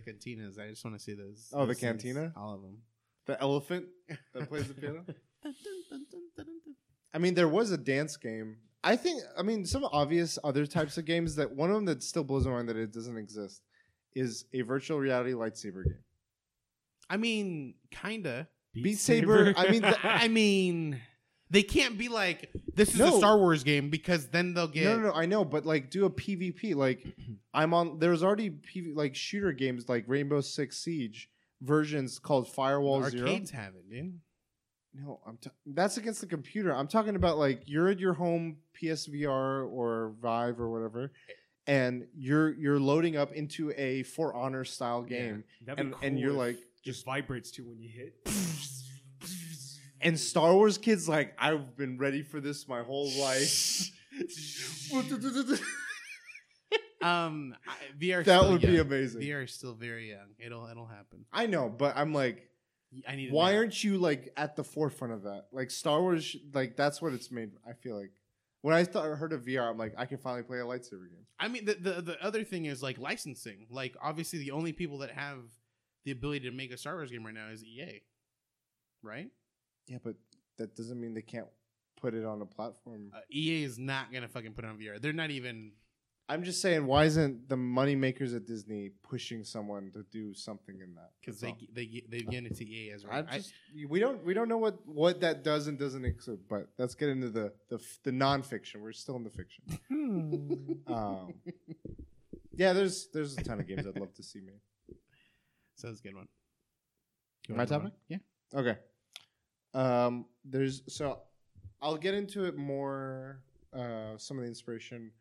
The 0.05 0.11
cantinas. 0.13 0.59
I 0.59 0.69
just 0.69 0.83
want 0.83 0.97
to 0.97 1.03
see 1.03 1.13
those. 1.13 1.49
Oh, 1.53 1.61
the 1.61 1.67
those 1.67 1.79
things. 1.79 2.01
cantina? 2.03 2.33
All 2.35 2.55
of 2.55 2.61
them. 2.61 2.77
The 3.25 3.39
elephant 3.41 3.85
that 4.33 4.49
plays 4.49 4.67
the 4.67 4.73
piano. 4.73 5.05
I 7.13 7.17
mean, 7.17 7.33
there 7.33 7.47
was 7.47 7.71
a 7.71 7.77
dance 7.77 8.17
game. 8.17 8.57
I 8.83 8.95
think. 8.95 9.21
I 9.37 9.43
mean, 9.43 9.65
some 9.65 9.83
obvious 9.91 10.39
other 10.43 10.65
types 10.65 10.97
of 10.97 11.05
games 11.05 11.35
that 11.35 11.51
one 11.51 11.69
of 11.69 11.75
them 11.75 11.85
that 11.85 12.01
still 12.03 12.23
blows 12.23 12.45
my 12.47 12.53
mind 12.53 12.69
that 12.69 12.77
it 12.77 12.91
doesn't 12.93 13.17
exist 13.17 13.61
is 14.15 14.45
a 14.53 14.61
virtual 14.61 14.99
reality 14.99 15.33
lightsaber 15.33 15.83
game. 15.83 15.99
I 17.09 17.17
mean, 17.17 17.75
kinda. 17.91 18.47
Beat 18.73 18.97
Saber. 18.99 19.53
I 19.57 19.69
mean, 19.69 19.81
the- 19.81 19.97
I 20.03 20.27
mean, 20.29 20.99
they 21.51 21.61
can't 21.63 21.97
be 21.97 22.07
like 22.07 22.49
this 22.73 22.95
is 22.95 22.99
a 23.01 23.11
Star 23.11 23.37
Wars 23.37 23.63
game 23.63 23.89
because 23.89 24.27
then 24.29 24.53
they'll 24.53 24.67
get 24.67 24.85
No, 24.85 24.95
no, 24.95 25.01
no. 25.09 25.13
I 25.13 25.25
know, 25.25 25.43
but 25.45 25.65
like, 25.65 25.89
do 25.91 26.05
a 26.05 26.09
PvP. 26.09 26.73
Like, 26.73 27.05
I'm 27.53 27.73
on. 27.73 27.99
There's 27.99 28.23
already 28.23 28.49
PV, 28.49 28.95
like 28.95 29.13
shooter 29.13 29.51
games 29.51 29.89
like 29.89 30.05
Rainbow 30.07 30.39
Six 30.41 30.77
Siege 30.77 31.29
versions 31.61 32.17
called 32.17 32.47
Firewall 32.51 33.03
Zero. 33.03 33.27
arcades 33.27 33.51
have 33.51 33.75
it, 33.75 33.89
dude. 33.89 34.19
No, 34.93 35.19
I'm. 35.27 35.37
T- 35.37 35.49
that's 35.65 35.97
against 35.97 36.21
the 36.21 36.27
computer. 36.27 36.73
I'm 36.75 36.87
talking 36.87 37.15
about 37.17 37.37
like 37.37 37.63
you're 37.65 37.89
at 37.89 37.99
your 37.99 38.13
home 38.13 38.57
PSVR 38.81 39.69
or 39.69 40.13
Vive 40.21 40.59
or 40.59 40.69
whatever, 40.69 41.11
and 41.67 42.07
you're 42.15 42.53
you're 42.53 42.79
loading 42.79 43.15
up 43.17 43.33
into 43.33 43.71
a 43.77 44.03
For 44.03 44.33
Honor 44.33 44.63
style 44.63 45.01
game, 45.03 45.43
That'd 45.65 45.79
and 45.85 45.99
be 45.99 46.07
and 46.07 46.19
you're 46.19 46.31
if 46.31 46.37
like 46.37 46.55
it 46.55 46.67
just. 46.83 47.05
vibrates 47.05 47.51
too 47.51 47.65
when 47.67 47.79
you 47.81 47.89
hit. 47.89 48.15
And 50.03 50.19
Star 50.19 50.53
Wars 50.55 50.77
kids 50.77 51.07
like 51.07 51.33
I've 51.37 51.75
been 51.77 51.97
ready 51.97 52.21
for 52.23 52.39
this 52.39 52.67
my 52.67 52.81
whole 52.83 53.09
life. 53.19 53.89
Um, 57.01 57.55
I- 57.67 57.73
VR. 57.99 58.23
that 58.23 58.39
still 58.39 58.51
would 58.51 58.61
be 58.61 58.67
young. 58.73 58.85
amazing. 58.85 59.21
VR 59.21 59.43
is 59.45 59.53
still 59.53 59.73
very 59.73 60.09
young. 60.11 60.35
It'll 60.37 60.67
it'll 60.67 60.85
happen. 60.85 61.25
I 61.33 61.47
know, 61.47 61.67
but 61.67 61.97
I'm 61.97 62.13
like, 62.13 62.47
I 63.07 63.15
need. 63.15 63.31
why 63.31 63.55
aren't 63.57 63.83
you 63.83 63.97
like 63.97 64.31
at 64.37 64.55
the 64.55 64.63
forefront 64.63 65.13
of 65.13 65.23
that? 65.23 65.47
Like 65.51 65.71
Star 65.71 65.99
Wars, 65.99 66.23
sh- 66.23 66.35
like 66.53 66.75
that's 66.77 67.01
what 67.01 67.13
it's 67.13 67.31
made. 67.31 67.53
I 67.67 67.73
feel 67.73 67.97
like 67.99 68.11
when 68.61 68.75
I 68.75 68.83
thought, 68.83 69.05
heard 69.17 69.33
of 69.33 69.41
VR, 69.45 69.71
I'm 69.71 69.79
like, 69.79 69.95
I 69.97 70.05
can 70.05 70.19
finally 70.19 70.43
play 70.43 70.59
a 70.59 70.63
lightsaber 70.63 71.09
game. 71.09 71.25
I 71.39 71.47
mean, 71.47 71.65
the, 71.65 71.73
the 71.73 72.01
the 72.03 72.23
other 72.23 72.43
thing 72.43 72.65
is 72.65 72.83
like 72.83 72.99
licensing. 72.99 73.65
Like, 73.71 73.95
obviously, 73.99 74.37
the 74.37 74.51
only 74.51 74.71
people 74.71 74.99
that 74.99 75.09
have 75.11 75.39
the 76.05 76.11
ability 76.11 76.41
to 76.41 76.51
make 76.51 76.71
a 76.71 76.77
Star 76.77 76.93
Wars 76.93 77.09
game 77.09 77.25
right 77.25 77.33
now 77.33 77.47
is 77.49 77.63
EA, 77.63 78.01
right? 79.01 79.29
Yeah, 79.91 79.97
but 80.01 80.15
that 80.57 80.75
doesn't 80.75 80.99
mean 80.99 81.13
they 81.13 81.21
can't 81.21 81.47
put 81.99 82.13
it 82.13 82.23
on 82.25 82.41
a 82.41 82.45
platform. 82.45 83.11
Uh, 83.13 83.19
EA 83.29 83.63
is 83.63 83.77
not 83.77 84.11
gonna 84.13 84.29
fucking 84.29 84.53
put 84.53 84.63
it 84.63 84.69
on 84.69 84.77
VR. 84.77 85.01
They're 85.01 85.11
not 85.11 85.31
even. 85.31 85.73
I'm 86.29 86.43
just 86.43 86.61
saying, 86.61 86.85
why 86.85 87.03
isn't 87.05 87.49
the 87.49 87.57
money 87.57 87.93
makers 87.93 88.33
at 88.33 88.45
Disney 88.47 88.91
pushing 89.03 89.43
someone 89.43 89.91
to 89.91 90.03
do 90.03 90.33
something 90.33 90.79
in 90.79 90.95
that? 90.95 91.09
because 91.19 91.41
That's 91.41 91.59
they 91.59 91.65
all. 91.67 91.73
they 91.73 91.85
gi- 91.87 92.05
they 92.07 92.21
get 92.21 92.45
into 92.45 92.63
EA 92.63 92.91
as 92.91 93.03
I 93.03 93.07
well. 93.09 93.25
I- 93.29 93.37
just 93.39 93.53
we 93.89 93.99
don't 93.99 94.23
we 94.23 94.33
don't 94.33 94.47
know 94.47 94.57
what 94.57 94.87
what 94.87 95.19
that 95.21 95.43
does 95.43 95.67
and 95.67 95.77
doesn't 95.77 96.05
include. 96.05 96.47
But 96.47 96.69
let's 96.77 96.95
get 96.95 97.09
into 97.09 97.29
the 97.29 97.51
the 97.67 97.75
f- 97.75 97.99
the 98.03 98.11
nonfiction. 98.11 98.77
We're 98.81 98.93
still 98.93 99.17
in 99.17 99.25
the 99.25 99.29
fiction. 99.29 99.63
um, 100.87 101.33
yeah, 102.55 102.71
there's 102.71 103.09
there's 103.13 103.37
a 103.37 103.43
ton 103.43 103.59
of 103.59 103.67
games 103.67 103.85
I'd 103.85 103.99
love 103.99 104.13
to 104.13 104.23
see 104.23 104.39
made. 104.39 104.61
so 105.75 105.87
that's 105.87 105.99
a 105.99 106.03
good 106.03 106.15
one. 106.15 106.29
You 107.49 107.55
My 107.55 107.65
wanna 107.65 107.69
topic? 107.69 107.85
on? 107.87 107.91
Yeah. 108.07 108.17
Okay. 108.59 108.77
Um, 109.73 110.25
there's 110.43 110.83
so 110.87 111.19
I'll 111.81 111.97
get 111.97 112.13
into 112.13 112.45
it 112.45 112.57
more. 112.57 113.41
Uh, 113.73 114.17
some 114.17 114.37
of 114.37 114.43
the 114.43 114.49
inspiration 114.49 115.11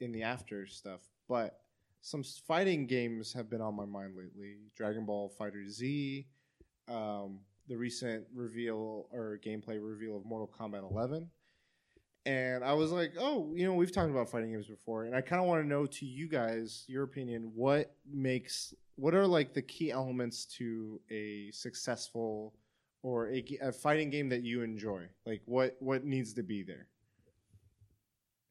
in 0.00 0.10
the 0.10 0.22
after 0.22 0.66
stuff, 0.66 1.00
but 1.28 1.60
some 2.00 2.22
fighting 2.22 2.86
games 2.86 3.32
have 3.32 3.48
been 3.48 3.60
on 3.60 3.74
my 3.74 3.84
mind 3.84 4.14
lately. 4.16 4.56
Dragon 4.76 5.04
Ball 5.04 5.32
FighterZ, 5.38 6.26
um, 6.88 7.40
the 7.68 7.76
recent 7.76 8.24
reveal 8.34 9.06
or 9.10 9.38
gameplay 9.44 9.78
reveal 9.80 10.16
of 10.16 10.24
Mortal 10.24 10.48
Kombat 10.48 10.90
11. 10.90 11.30
And 12.26 12.64
I 12.64 12.72
was 12.72 12.90
like, 12.90 13.12
oh, 13.18 13.52
you 13.54 13.66
know, 13.66 13.74
we've 13.74 13.92
talked 13.92 14.10
about 14.10 14.30
fighting 14.30 14.52
games 14.52 14.66
before, 14.66 15.04
and 15.04 15.14
I 15.14 15.20
kind 15.20 15.40
of 15.40 15.46
want 15.46 15.62
to 15.62 15.68
know 15.68 15.84
to 15.84 16.06
you 16.06 16.26
guys 16.26 16.84
your 16.88 17.04
opinion. 17.04 17.52
What 17.54 17.94
makes 18.10 18.74
what 18.96 19.14
are 19.14 19.26
like 19.26 19.52
the 19.52 19.62
key 19.62 19.90
elements 19.90 20.46
to 20.56 21.00
a 21.10 21.50
successful 21.52 22.54
or 23.04 23.28
a 23.28 23.70
fighting 23.70 24.08
game 24.08 24.30
that 24.30 24.42
you 24.42 24.62
enjoy? 24.62 25.02
Like 25.26 25.42
what 25.44 25.76
what 25.78 26.04
needs 26.04 26.32
to 26.34 26.42
be 26.42 26.62
there? 26.62 26.88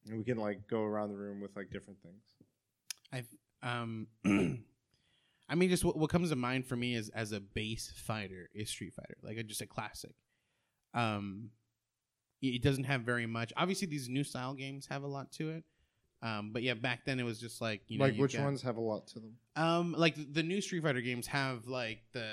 And 0.08 0.20
we 0.20 0.24
can 0.24 0.38
like 0.38 0.68
go 0.68 0.84
around 0.84 1.10
the 1.10 1.18
room 1.18 1.42
with 1.42 1.56
like 1.56 1.72
different 1.72 2.00
things. 2.02 2.22
I've 3.12 3.28
um, 3.64 4.08
I 5.50 5.56
mean, 5.56 5.70
just 5.70 5.84
what, 5.84 5.98
what 5.98 6.10
comes 6.10 6.30
to 6.30 6.36
mind 6.36 6.68
for 6.68 6.76
me 6.76 6.94
is 6.94 7.10
as 7.10 7.32
a 7.32 7.40
base 7.40 7.92
fighter 7.96 8.50
is 8.54 8.70
Street 8.70 8.94
Fighter, 8.94 9.18
like 9.24 9.38
a, 9.38 9.44
just 9.44 9.62
a 9.62 9.66
classic. 9.66 10.14
Um, 10.94 11.50
it 12.42 12.48
it 12.48 12.62
doesn't 12.62 12.84
have 12.84 13.02
very 13.02 13.26
much. 13.26 13.52
Obviously, 13.58 13.88
these 13.88 14.08
new 14.08 14.24
style 14.24 14.54
games 14.54 14.86
have 14.88 15.04
a 15.04 15.08
lot 15.08 15.32
to 15.34 15.50
it. 15.50 15.64
Um, 16.22 16.52
but 16.54 16.62
yeah, 16.62 16.76
back 16.76 17.06
then 17.06 17.20
it 17.20 17.24
was 17.24 17.40
just 17.40 17.60
like 17.60 17.82
you 17.88 17.98
know, 17.98 18.06
like 18.06 18.18
which 18.18 18.34
got- 18.34 18.44
ones 18.44 18.62
have 18.62 18.78
a 18.78 18.82
lot 18.82 19.08
to 19.08 19.20
them? 19.20 19.36
Um, 19.56 19.96
like 19.98 20.16
the, 20.16 20.26
the 20.26 20.44
new 20.44 20.62
Street 20.62 20.84
Fighter 20.84 21.02
games 21.02 21.26
have 21.28 21.68
like 21.68 22.02
the, 22.14 22.28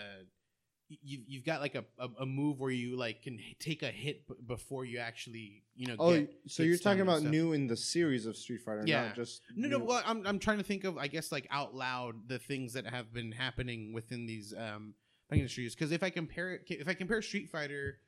you, 1.03 1.21
you've 1.27 1.45
got 1.45 1.61
like 1.61 1.75
a, 1.77 1.85
a, 1.99 2.09
a 2.21 2.27
move 2.27 2.59
where 2.61 2.71
you 2.71 2.97
like 2.97 3.23
can 3.23 3.39
take 3.61 3.83
a 3.83 3.91
hit 3.91 4.27
b- 4.27 4.35
before 4.47 4.85
you 4.85 4.99
actually 4.99 5.63
you 5.77 5.87
know. 5.87 5.97
Oh, 5.99 6.19
get 6.19 6.33
so 6.49 6.63
you're 6.63 6.77
talking 6.79 7.01
about 7.03 7.21
stuff. 7.21 7.31
new 7.31 7.53
in 7.53 7.67
the 7.69 7.77
series 7.77 8.27
of 8.27 8.37
Street 8.37 8.61
Fighter, 8.63 8.83
Yeah. 8.87 9.07
not 9.07 9.15
just 9.17 9.43
No, 9.55 9.69
no. 9.69 9.79
new- 9.79 9.85
Well, 9.85 10.03
I'm 10.05 10.27
I'm 10.27 10.39
trying 10.39 10.59
to 10.59 10.65
think 10.65 10.85
of 10.85 10.99
I 10.99 11.07
guess 11.07 11.31
like 11.31 11.47
out 11.51 11.75
loud 11.75 12.29
the 12.29 12.39
things 12.39 12.73
that 12.73 12.87
have 12.87 13.13
been 13.13 13.33
happening 13.33 13.93
within 13.93 14.27
these 14.27 14.53
um 14.53 14.95
fighting 15.29 15.43
industries. 15.43 15.75
Because 15.75 15.93
if 15.93 16.03
I 16.03 16.11
compare 16.11 16.53
it, 16.55 16.63
if 16.69 16.89
I 16.89 16.95
compare 16.95 17.23
Street 17.23 17.49
Fighter 17.51 17.99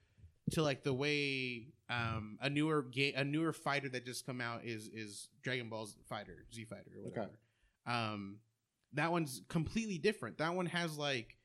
to 0.50 0.62
like 0.62 0.82
the 0.82 0.92
way 0.92 1.68
um 1.88 2.36
a 2.40 2.50
newer 2.50 2.82
game 2.82 3.12
a 3.16 3.22
newer 3.24 3.52
fighter 3.52 3.88
that 3.90 4.04
just 4.04 4.26
come 4.26 4.40
out 4.40 4.64
is 4.64 4.88
is 4.88 5.28
Dragon 5.42 5.68
Ball's 5.68 5.94
FighterZ 6.10 6.66
Fighter 6.68 6.90
or 6.96 7.06
Okay. 7.08 7.20
whatever. 7.20 7.38
Um, 7.86 8.38
that 8.94 9.10
one's 9.10 9.42
completely 9.48 9.98
different. 9.98 10.38
That 10.38 10.54
one 10.54 10.66
has 10.66 10.98
like. 10.98 11.36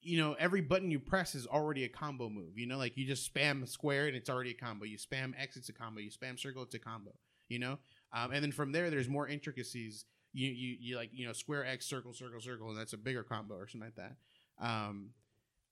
You 0.00 0.18
know, 0.18 0.36
every 0.38 0.60
button 0.60 0.90
you 0.90 1.00
press 1.00 1.34
is 1.34 1.46
already 1.46 1.84
a 1.84 1.88
combo 1.88 2.28
move. 2.28 2.56
You 2.56 2.66
know, 2.66 2.78
like 2.78 2.96
you 2.96 3.06
just 3.06 3.32
spam 3.32 3.68
square 3.68 4.06
and 4.06 4.16
it's 4.16 4.30
already 4.30 4.50
a 4.50 4.54
combo. 4.54 4.84
You 4.84 4.96
spam 4.96 5.34
X, 5.38 5.56
it's 5.56 5.68
a 5.68 5.72
combo. 5.72 6.00
You 6.00 6.10
spam 6.10 6.38
circle, 6.38 6.62
it's 6.62 6.74
a 6.74 6.78
combo. 6.78 7.12
You 7.48 7.58
know, 7.58 7.78
um, 8.12 8.32
and 8.32 8.42
then 8.42 8.52
from 8.52 8.72
there, 8.72 8.90
there's 8.90 9.08
more 9.08 9.26
intricacies. 9.26 10.04
You, 10.32 10.48
you 10.50 10.76
you 10.80 10.96
like 10.96 11.10
you 11.12 11.26
know 11.26 11.32
square 11.32 11.64
X 11.66 11.86
circle 11.86 12.12
circle 12.12 12.40
circle, 12.40 12.68
and 12.68 12.78
that's 12.78 12.92
a 12.92 12.98
bigger 12.98 13.22
combo 13.22 13.54
or 13.54 13.66
something 13.66 13.90
like 13.90 13.96
that. 13.96 14.16
Um, 14.64 15.10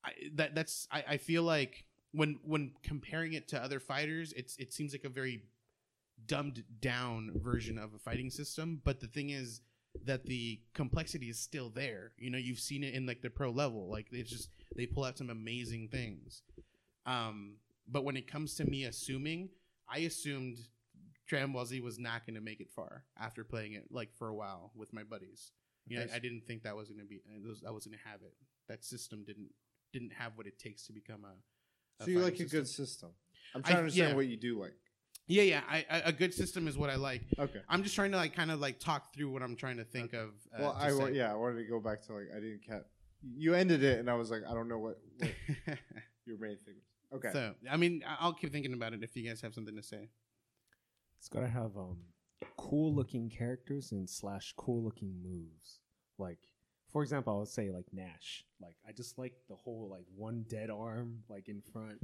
I, 0.04 0.12
that 0.34 0.54
that's 0.54 0.88
I, 0.90 1.04
I 1.08 1.16
feel 1.18 1.42
like 1.42 1.84
when 2.12 2.38
when 2.42 2.72
comparing 2.82 3.34
it 3.34 3.48
to 3.48 3.62
other 3.62 3.78
fighters, 3.80 4.32
it's 4.32 4.56
it 4.56 4.72
seems 4.72 4.92
like 4.92 5.04
a 5.04 5.08
very 5.10 5.42
dumbed 6.26 6.64
down 6.80 7.32
version 7.34 7.78
of 7.78 7.94
a 7.94 7.98
fighting 7.98 8.30
system. 8.30 8.80
But 8.84 9.00
the 9.00 9.06
thing 9.06 9.30
is 9.30 9.60
that 10.04 10.24
the 10.24 10.60
complexity 10.74 11.28
is 11.28 11.38
still 11.38 11.70
there. 11.70 12.12
You 12.18 12.30
know, 12.30 12.38
you've 12.38 12.60
seen 12.60 12.84
it 12.84 12.94
in 12.94 13.06
like 13.06 13.22
the 13.22 13.30
pro 13.30 13.50
level. 13.50 13.88
Like 13.90 14.06
it's 14.12 14.30
just 14.30 14.50
they 14.76 14.86
pull 14.86 15.04
out 15.04 15.18
some 15.18 15.30
amazing 15.30 15.88
things. 15.88 16.42
Um, 17.06 17.56
but 17.88 18.04
when 18.04 18.16
it 18.16 18.30
comes 18.30 18.54
to 18.56 18.64
me 18.64 18.84
assuming, 18.84 19.50
I 19.88 19.98
assumed 19.98 20.58
Dragon 21.26 21.52
Ball 21.52 21.66
Z 21.66 21.80
was 21.80 21.98
not 21.98 22.26
going 22.26 22.34
to 22.34 22.40
make 22.40 22.60
it 22.60 22.70
far 22.74 23.04
after 23.18 23.44
playing 23.44 23.74
it 23.74 23.84
like 23.90 24.10
for 24.16 24.28
a 24.28 24.34
while 24.34 24.72
with 24.74 24.92
my 24.92 25.02
buddies. 25.02 25.52
You 25.86 25.98
know, 25.98 26.06
I, 26.12 26.16
I 26.16 26.18
didn't 26.18 26.42
think 26.46 26.64
that 26.64 26.76
was 26.76 26.88
going 26.88 27.00
to 27.00 27.06
be. 27.06 27.20
I 27.66 27.70
was 27.70 27.86
going 27.86 27.98
to 27.98 28.08
have 28.08 28.22
it. 28.22 28.34
That 28.68 28.84
system 28.84 29.24
didn't 29.24 29.50
didn't 29.92 30.12
have 30.12 30.32
what 30.34 30.46
it 30.46 30.58
takes 30.58 30.86
to 30.86 30.92
become 30.92 31.24
a. 31.24 32.04
so 32.04 32.10
you 32.10 32.18
like 32.18 32.32
fighting 32.34 32.46
a 32.46 32.48
good 32.48 32.68
system. 32.68 32.86
system. 32.86 33.10
I'm 33.54 33.60
I- 33.60 33.62
trying 33.62 33.74
to 33.74 33.78
understand 33.80 34.10
yeah. 34.10 34.16
what 34.16 34.26
you 34.26 34.36
do 34.36 34.60
like. 34.60 34.74
Yeah, 35.28 35.42
yeah. 35.42 35.60
I, 35.68 35.84
I, 35.90 35.98
a 36.06 36.12
good 36.12 36.32
system 36.32 36.68
is 36.68 36.78
what 36.78 36.88
I 36.88 36.94
like. 36.96 37.22
Okay. 37.38 37.60
I'm 37.68 37.82
just 37.82 37.94
trying 37.94 38.12
to 38.12 38.16
like 38.16 38.34
kind 38.34 38.50
of 38.50 38.60
like 38.60 38.78
talk 38.78 39.12
through 39.14 39.30
what 39.30 39.42
I'm 39.42 39.56
trying 39.56 39.76
to 39.78 39.84
think 39.84 40.12
of. 40.12 40.28
Uh, 40.54 40.58
well, 40.60 40.72
to 40.74 40.78
I 40.80 40.92
wa- 40.92 41.06
yeah, 41.06 41.32
I 41.32 41.34
wanted 41.34 41.56
to 41.62 41.64
go 41.68 41.80
back 41.80 42.02
to 42.06 42.12
like 42.14 42.28
I 42.32 42.36
didn't 42.40 42.62
catch. 42.66 42.84
You 43.36 43.54
ended 43.54 43.82
it, 43.82 43.98
and 43.98 44.08
I 44.08 44.14
was 44.14 44.30
like, 44.30 44.42
I 44.48 44.54
don't 44.54 44.68
know 44.68 44.78
what, 44.78 44.98
what 45.18 45.30
your 46.26 46.38
main 46.38 46.58
thing 46.64 46.74
was. 47.10 47.18
Okay. 47.18 47.30
So 47.32 47.54
I 47.70 47.76
mean, 47.76 48.04
I- 48.06 48.16
I'll 48.20 48.34
keep 48.34 48.52
thinking 48.52 48.72
about 48.72 48.92
it 48.92 49.02
if 49.02 49.16
you 49.16 49.28
guys 49.28 49.40
have 49.40 49.52
something 49.54 49.74
to 49.76 49.82
say. 49.82 50.08
It's 51.18 51.28
gotta 51.28 51.48
have 51.48 51.76
um 51.76 51.98
cool 52.56 52.94
looking 52.94 53.28
characters 53.28 53.90
and 53.92 54.08
slash 54.08 54.54
cool 54.56 54.82
looking 54.84 55.12
moves. 55.24 55.80
Like 56.18 56.38
for 56.92 57.02
example, 57.02 57.34
I 57.34 57.38
would 57.40 57.48
say 57.48 57.70
like 57.70 57.86
Nash. 57.92 58.44
Like 58.60 58.76
I 58.88 58.92
just 58.92 59.18
like 59.18 59.34
the 59.48 59.56
whole 59.56 59.88
like 59.90 60.04
one 60.14 60.44
dead 60.48 60.70
arm 60.70 61.24
like 61.28 61.48
in 61.48 61.62
front. 61.72 61.98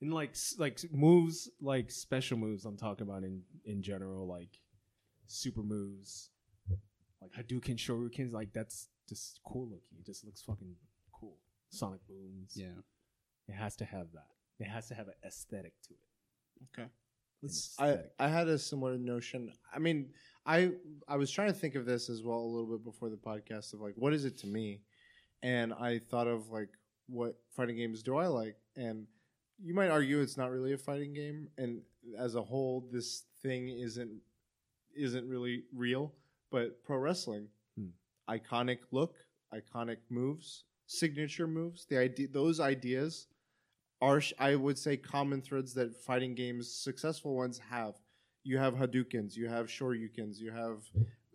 And 0.00 0.12
like 0.12 0.36
like 0.58 0.80
moves 0.92 1.50
like 1.60 1.90
special 1.90 2.36
moves 2.36 2.64
I'm 2.64 2.76
talking 2.76 3.06
about 3.06 3.22
in 3.22 3.42
in 3.64 3.82
general 3.82 4.26
like 4.26 4.60
super 5.26 5.62
moves 5.62 6.30
like 7.22 7.32
Hadouken 7.32 7.76
Shoryukens 7.76 8.32
like 8.32 8.52
that's 8.52 8.88
just 9.08 9.40
cool 9.46 9.64
looking. 9.64 9.98
It 9.98 10.06
just 10.06 10.24
looks 10.24 10.42
fucking 10.42 10.74
cool. 11.18 11.38
Sonic 11.70 12.00
booms. 12.06 12.52
Yeah 12.54 12.82
it 13.48 13.54
has 13.54 13.76
to 13.76 13.84
have 13.84 14.06
that. 14.12 14.28
It 14.58 14.68
has 14.68 14.88
to 14.88 14.94
have 14.94 15.08
an 15.08 15.14
aesthetic 15.24 15.72
to 15.88 15.94
it. 15.94 16.80
Okay. 16.80 16.88
An 17.42 17.50
I. 18.18 18.24
I 18.24 18.28
had 18.28 18.48
a 18.48 18.58
similar 18.58 18.96
notion. 18.96 19.52
I 19.74 19.78
mean, 19.78 20.10
I 20.46 20.70
I 21.08 21.16
was 21.16 21.30
trying 21.30 21.48
to 21.48 21.54
think 21.54 21.74
of 21.74 21.84
this 21.84 22.08
as 22.08 22.22
well 22.22 22.38
a 22.38 22.46
little 22.46 22.70
bit 22.70 22.84
before 22.84 23.10
the 23.10 23.16
podcast 23.16 23.74
of 23.74 23.80
like 23.80 23.94
what 23.96 24.14
is 24.14 24.24
it 24.24 24.38
to 24.38 24.46
me, 24.46 24.80
and 25.42 25.72
I 25.74 25.98
thought 25.98 26.26
of 26.26 26.48
like 26.48 26.70
what 27.06 27.36
fighting 27.54 27.76
games 27.76 28.02
do 28.02 28.16
I 28.16 28.28
like, 28.28 28.56
and 28.76 29.06
you 29.64 29.74
might 29.74 29.88
argue 29.88 30.20
it's 30.20 30.36
not 30.36 30.50
really 30.50 30.72
a 30.74 30.78
fighting 30.78 31.14
game, 31.14 31.48
and 31.58 31.80
as 32.18 32.34
a 32.34 32.42
whole, 32.42 32.86
this 32.92 33.24
thing 33.42 33.68
isn't 33.68 34.12
isn't 34.96 35.28
really 35.28 35.64
real. 35.74 36.12
But 36.50 36.84
pro 36.84 36.98
wrestling, 36.98 37.48
Hmm. 37.76 37.88
iconic 38.28 38.78
look, 38.92 39.14
iconic 39.52 39.98
moves, 40.10 40.64
signature 40.86 41.46
moves, 41.48 41.86
the 41.86 41.98
idea 41.98 42.28
those 42.28 42.60
ideas 42.60 43.26
are 44.00 44.20
I 44.38 44.54
would 44.56 44.78
say 44.78 44.96
common 44.96 45.40
threads 45.40 45.74
that 45.74 45.94
fighting 45.96 46.34
games, 46.34 46.70
successful 46.72 47.34
ones, 47.34 47.58
have. 47.58 47.94
You 48.42 48.58
have 48.58 48.74
Hadoukens, 48.74 49.34
you 49.36 49.48
have 49.48 49.66
Shoryukens, 49.68 50.38
you 50.38 50.50
have 50.50 50.84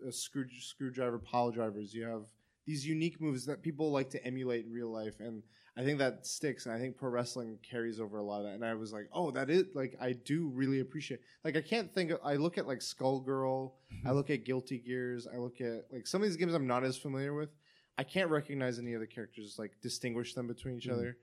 uh, 0.07 0.11
screw 0.11 0.45
screwdriver 0.59 1.17
pile 1.19 1.51
drivers, 1.51 1.93
you 1.93 2.05
have 2.05 2.25
these 2.67 2.85
unique 2.85 3.19
moves 3.19 3.45
that 3.47 3.63
people 3.63 3.91
like 3.91 4.11
to 4.11 4.23
emulate 4.23 4.65
in 4.65 4.71
real 4.71 4.91
life, 4.91 5.19
and 5.19 5.41
I 5.79 5.83
think 5.85 5.97
that 5.99 6.25
sticks. 6.27 6.65
And 6.65 6.75
I 6.75 6.79
think 6.79 6.97
pro 6.97 7.09
wrestling 7.09 7.57
carries 7.63 8.01
over 8.01 8.17
a 8.17 8.23
lot 8.23 8.39
of 8.39 8.43
that. 8.47 8.55
And 8.55 8.65
I 8.65 8.73
was 8.73 8.91
like, 8.91 9.07
oh, 9.13 9.31
that 9.31 9.49
is 9.49 9.63
like 9.73 9.95
I 10.01 10.11
do 10.11 10.49
really 10.49 10.81
appreciate. 10.81 11.21
Like 11.45 11.55
I 11.55 11.61
can't 11.61 11.89
think. 11.93 12.11
Of, 12.11 12.19
I 12.23 12.35
look 12.35 12.57
at 12.57 12.67
like 12.67 12.79
Skullgirl, 12.79 13.71
I 14.05 14.11
look 14.11 14.29
at 14.29 14.43
Guilty 14.43 14.79
Gears, 14.79 15.25
I 15.33 15.37
look 15.37 15.61
at 15.61 15.85
like 15.91 16.05
some 16.05 16.21
of 16.21 16.27
these 16.27 16.35
games 16.35 16.53
I'm 16.53 16.67
not 16.67 16.83
as 16.83 16.97
familiar 16.97 17.33
with. 17.33 17.49
I 17.97 18.03
can't 18.03 18.29
recognize 18.29 18.77
any 18.79 18.93
of 18.93 18.99
the 18.99 19.07
characters, 19.07 19.55
like 19.57 19.71
distinguish 19.81 20.33
them 20.33 20.47
between 20.47 20.75
each 20.77 20.87
Mhm. 20.87 20.93
other, 20.93 21.17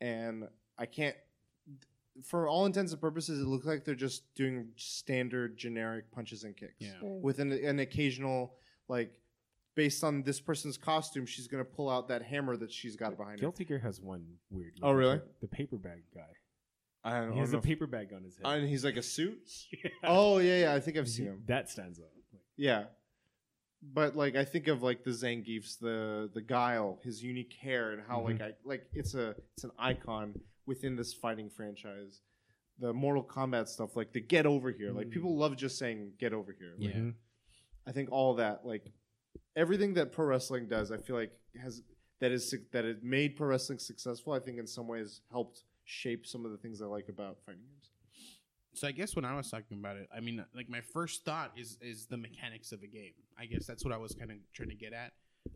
and 0.00 0.44
I 0.78 0.86
can't. 0.86 1.16
For 2.22 2.46
all 2.46 2.64
intents 2.66 2.92
and 2.92 3.00
purposes, 3.00 3.40
it 3.40 3.46
looks 3.46 3.66
like 3.66 3.84
they're 3.84 3.94
just 3.94 4.32
doing 4.34 4.68
standard 4.76 5.56
generic 5.56 6.10
punches 6.12 6.44
and 6.44 6.56
kicks 6.56 6.74
Yeah. 6.78 6.92
with 7.02 7.40
an, 7.40 7.50
an 7.52 7.80
occasional 7.80 8.54
like 8.88 9.12
based 9.74 10.04
on 10.04 10.22
this 10.22 10.40
person's 10.40 10.76
costume, 10.76 11.26
she's 11.26 11.46
gonna 11.48 11.64
pull 11.64 11.88
out 11.90 12.08
that 12.08 12.22
hammer 12.22 12.56
that 12.56 12.72
she's 12.72 12.96
got 12.96 13.16
behind 13.16 13.38
her. 13.38 13.42
Guilty 13.42 13.64
Gear 13.64 13.78
has 13.80 14.00
one 14.00 14.24
weird. 14.50 14.74
Oh, 14.82 14.92
really? 14.92 15.20
The 15.40 15.48
paper 15.48 15.76
bag 15.76 16.02
guy. 16.14 16.22
I 17.06 17.20
don't 17.20 17.32
He 17.32 17.38
has 17.40 17.52
know 17.52 17.56
a 17.56 17.58
if- 17.58 17.64
paper 17.64 17.86
bag 17.86 18.12
on 18.14 18.22
his 18.24 18.36
head. 18.36 18.46
and 18.46 18.68
he's 18.68 18.84
like 18.84 18.96
a 18.96 19.02
suit. 19.02 19.38
Yeah. 19.84 19.90
Oh 20.04 20.38
yeah, 20.38 20.58
yeah. 20.60 20.74
I 20.74 20.80
think 20.80 20.96
I've 20.96 21.08
seen 21.08 21.26
him. 21.26 21.42
That 21.46 21.68
stands 21.70 21.98
out. 21.98 22.04
Like, 22.32 22.40
Yeah, 22.56 22.84
but 23.82 24.16
like 24.16 24.36
I 24.36 24.44
think 24.44 24.68
of 24.68 24.82
like 24.82 25.04
the 25.04 25.10
Zangiefs, 25.10 25.78
the 25.78 26.30
the 26.32 26.40
Guile, 26.40 26.98
his 27.02 27.22
unique 27.22 27.52
hair, 27.60 27.92
and 27.92 28.02
how 28.08 28.22
like 28.22 28.40
I 28.40 28.52
like 28.64 28.86
it's 28.94 29.14
a 29.14 29.34
it's 29.54 29.64
an 29.64 29.72
icon 29.78 30.40
within 30.66 30.96
this 30.96 31.12
fighting 31.12 31.50
franchise. 31.50 32.20
The 32.80 32.92
Mortal 32.92 33.22
Kombat 33.22 33.68
stuff, 33.68 33.94
like 33.96 34.12
the 34.12 34.20
get 34.20 34.46
over 34.46 34.70
here, 34.72 34.90
like 34.90 35.08
Mm. 35.08 35.12
people 35.12 35.36
love 35.36 35.56
just 35.56 35.78
saying 35.78 36.12
get 36.18 36.32
over 36.32 36.52
here. 36.58 36.72
Like, 36.78 36.94
Yeah. 36.94 37.10
I 37.86 37.92
think 37.92 38.10
all 38.10 38.34
that, 38.36 38.64
like 38.64 38.90
everything 39.56 39.94
that 39.94 40.12
pro 40.12 40.26
wrestling 40.26 40.66
does, 40.66 40.90
I 40.90 40.98
feel 40.98 41.16
like 41.16 41.32
has 41.60 41.82
that 42.20 42.32
is 42.32 42.54
that 42.72 42.84
it 42.84 43.04
made 43.04 43.36
pro 43.36 43.48
wrestling 43.48 43.78
successful. 43.78 44.32
I 44.32 44.40
think 44.40 44.58
in 44.58 44.66
some 44.66 44.86
ways 44.86 45.20
helped 45.30 45.64
shape 45.84 46.26
some 46.26 46.44
of 46.44 46.52
the 46.52 46.58
things 46.58 46.80
I 46.80 46.86
like 46.86 47.08
about 47.08 47.38
fighting 47.44 47.62
games. 47.62 47.90
So 48.74 48.88
I 48.88 48.92
guess 48.92 49.14
when 49.14 49.24
I 49.24 49.36
was 49.36 49.50
talking 49.50 49.78
about 49.78 49.96
it, 49.96 50.08
I 50.14 50.20
mean, 50.20 50.44
like 50.54 50.68
my 50.68 50.80
first 50.80 51.24
thought 51.24 51.52
is 51.56 51.78
is 51.80 52.06
the 52.06 52.16
mechanics 52.16 52.72
of 52.72 52.82
a 52.82 52.86
game. 52.86 53.12
I 53.38 53.46
guess 53.46 53.66
that's 53.66 53.84
what 53.84 53.92
I 53.92 53.96
was 53.96 54.14
kind 54.14 54.30
of 54.30 54.36
trying 54.52 54.70
to 54.70 54.74
get 54.74 54.92
at. 54.92 55.12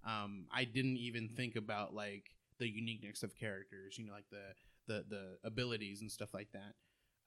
Um, 0.07 0.47
I 0.53 0.65
didn't 0.65 0.99
even 0.99 1.29
think 1.29 1.57
about 1.57 1.95
like 1.95 2.31
the 2.59 2.69
uniqueness 2.69 3.23
of 3.23 3.35
characters, 3.35 3.99
you 3.99 4.07
know, 4.07 4.13
like 4.13 4.29
the 4.31 4.55
the 4.87 5.05
the 5.09 5.39
abilities 5.45 6.01
and 6.01 6.11
stuff 6.11 6.33
like 6.33 6.49
that. 6.53 6.75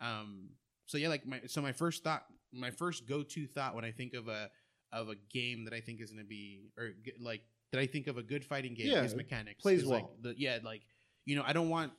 Um, 0.05 0.49
so 0.85 0.97
yeah, 0.97 1.09
like 1.09 1.25
my 1.25 1.41
so 1.47 1.61
my 1.61 1.71
first 1.73 2.03
thought, 2.03 2.25
my 2.53 2.71
first 2.71 3.07
go 3.07 3.23
to 3.23 3.47
thought 3.47 3.75
when 3.75 3.85
I 3.85 3.91
think 3.91 4.13
of 4.13 4.27
a 4.27 4.49
of 4.91 5.09
a 5.09 5.15
game 5.31 5.65
that 5.65 5.73
I 5.73 5.79
think 5.81 6.01
is 6.01 6.11
going 6.11 6.23
to 6.23 6.27
be 6.27 6.69
or 6.77 6.91
like 7.19 7.41
that 7.71 7.79
I 7.79 7.87
think 7.87 8.07
of 8.07 8.17
a 8.17 8.23
good 8.23 8.43
fighting 8.43 8.73
game 8.73 8.87
Yeah, 8.87 9.03
is 9.03 9.15
mechanics. 9.15 9.61
plays 9.61 9.83
Is, 9.83 9.87
like, 9.87 10.03
well. 10.03 10.15
the, 10.21 10.33
yeah, 10.37 10.59
like 10.63 10.81
you 11.25 11.35
know, 11.35 11.43
I 11.45 11.53
don't 11.53 11.69
want 11.69 11.93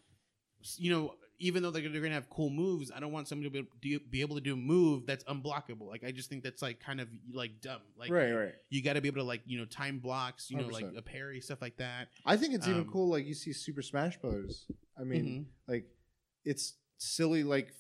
you 0.77 0.93
know, 0.93 1.15
even 1.41 1.63
though 1.63 1.71
they're, 1.73 1.89
they're 1.89 2.01
gonna 2.01 2.15
have 2.15 2.31
cool 2.31 2.51
moves, 2.51 2.93
I 2.95 3.01
don't 3.01 3.11
want 3.11 3.27
somebody 3.27 3.51
to 3.51 3.67
be, 3.81 3.99
be 3.99 4.21
able 4.21 4.37
to 4.37 4.41
do 4.41 4.53
a 4.53 4.57
move 4.57 5.07
that's 5.07 5.25
unblockable. 5.25 5.89
Like 5.89 6.05
I 6.05 6.13
just 6.13 6.29
think 6.29 6.45
that's 6.45 6.63
like 6.63 6.79
kind 6.79 7.01
of 7.01 7.09
like 7.33 7.61
dumb. 7.61 7.81
Like 7.97 8.11
right, 8.13 8.33
right. 8.33 8.55
you 8.71 8.81
got 8.83 8.93
to 8.93 9.01
be 9.01 9.09
able 9.09 9.23
to 9.23 9.27
like 9.27 9.41
you 9.45 9.59
know 9.59 9.65
time 9.65 9.99
blocks, 9.99 10.51
you 10.51 10.57
know, 10.59 10.69
like 10.69 10.87
a 10.97 11.03
parry 11.03 11.41
stuff 11.41 11.61
like 11.61 11.79
that. 11.79 12.09
I 12.25 12.37
think 12.37 12.55
it's 12.55 12.69
even 12.69 12.83
Um, 12.83 12.89
cool. 12.93 13.09
Like 13.09 13.27
you 13.27 13.35
see 13.35 13.53
Super 13.53 13.83
Smash 13.83 14.19
Bros. 14.19 14.67
I 14.99 15.03
mean, 15.05 15.25
Mhm. 15.25 15.45
like 15.73 15.87
it's 16.45 16.75
silly 17.03 17.43
like 17.43 17.73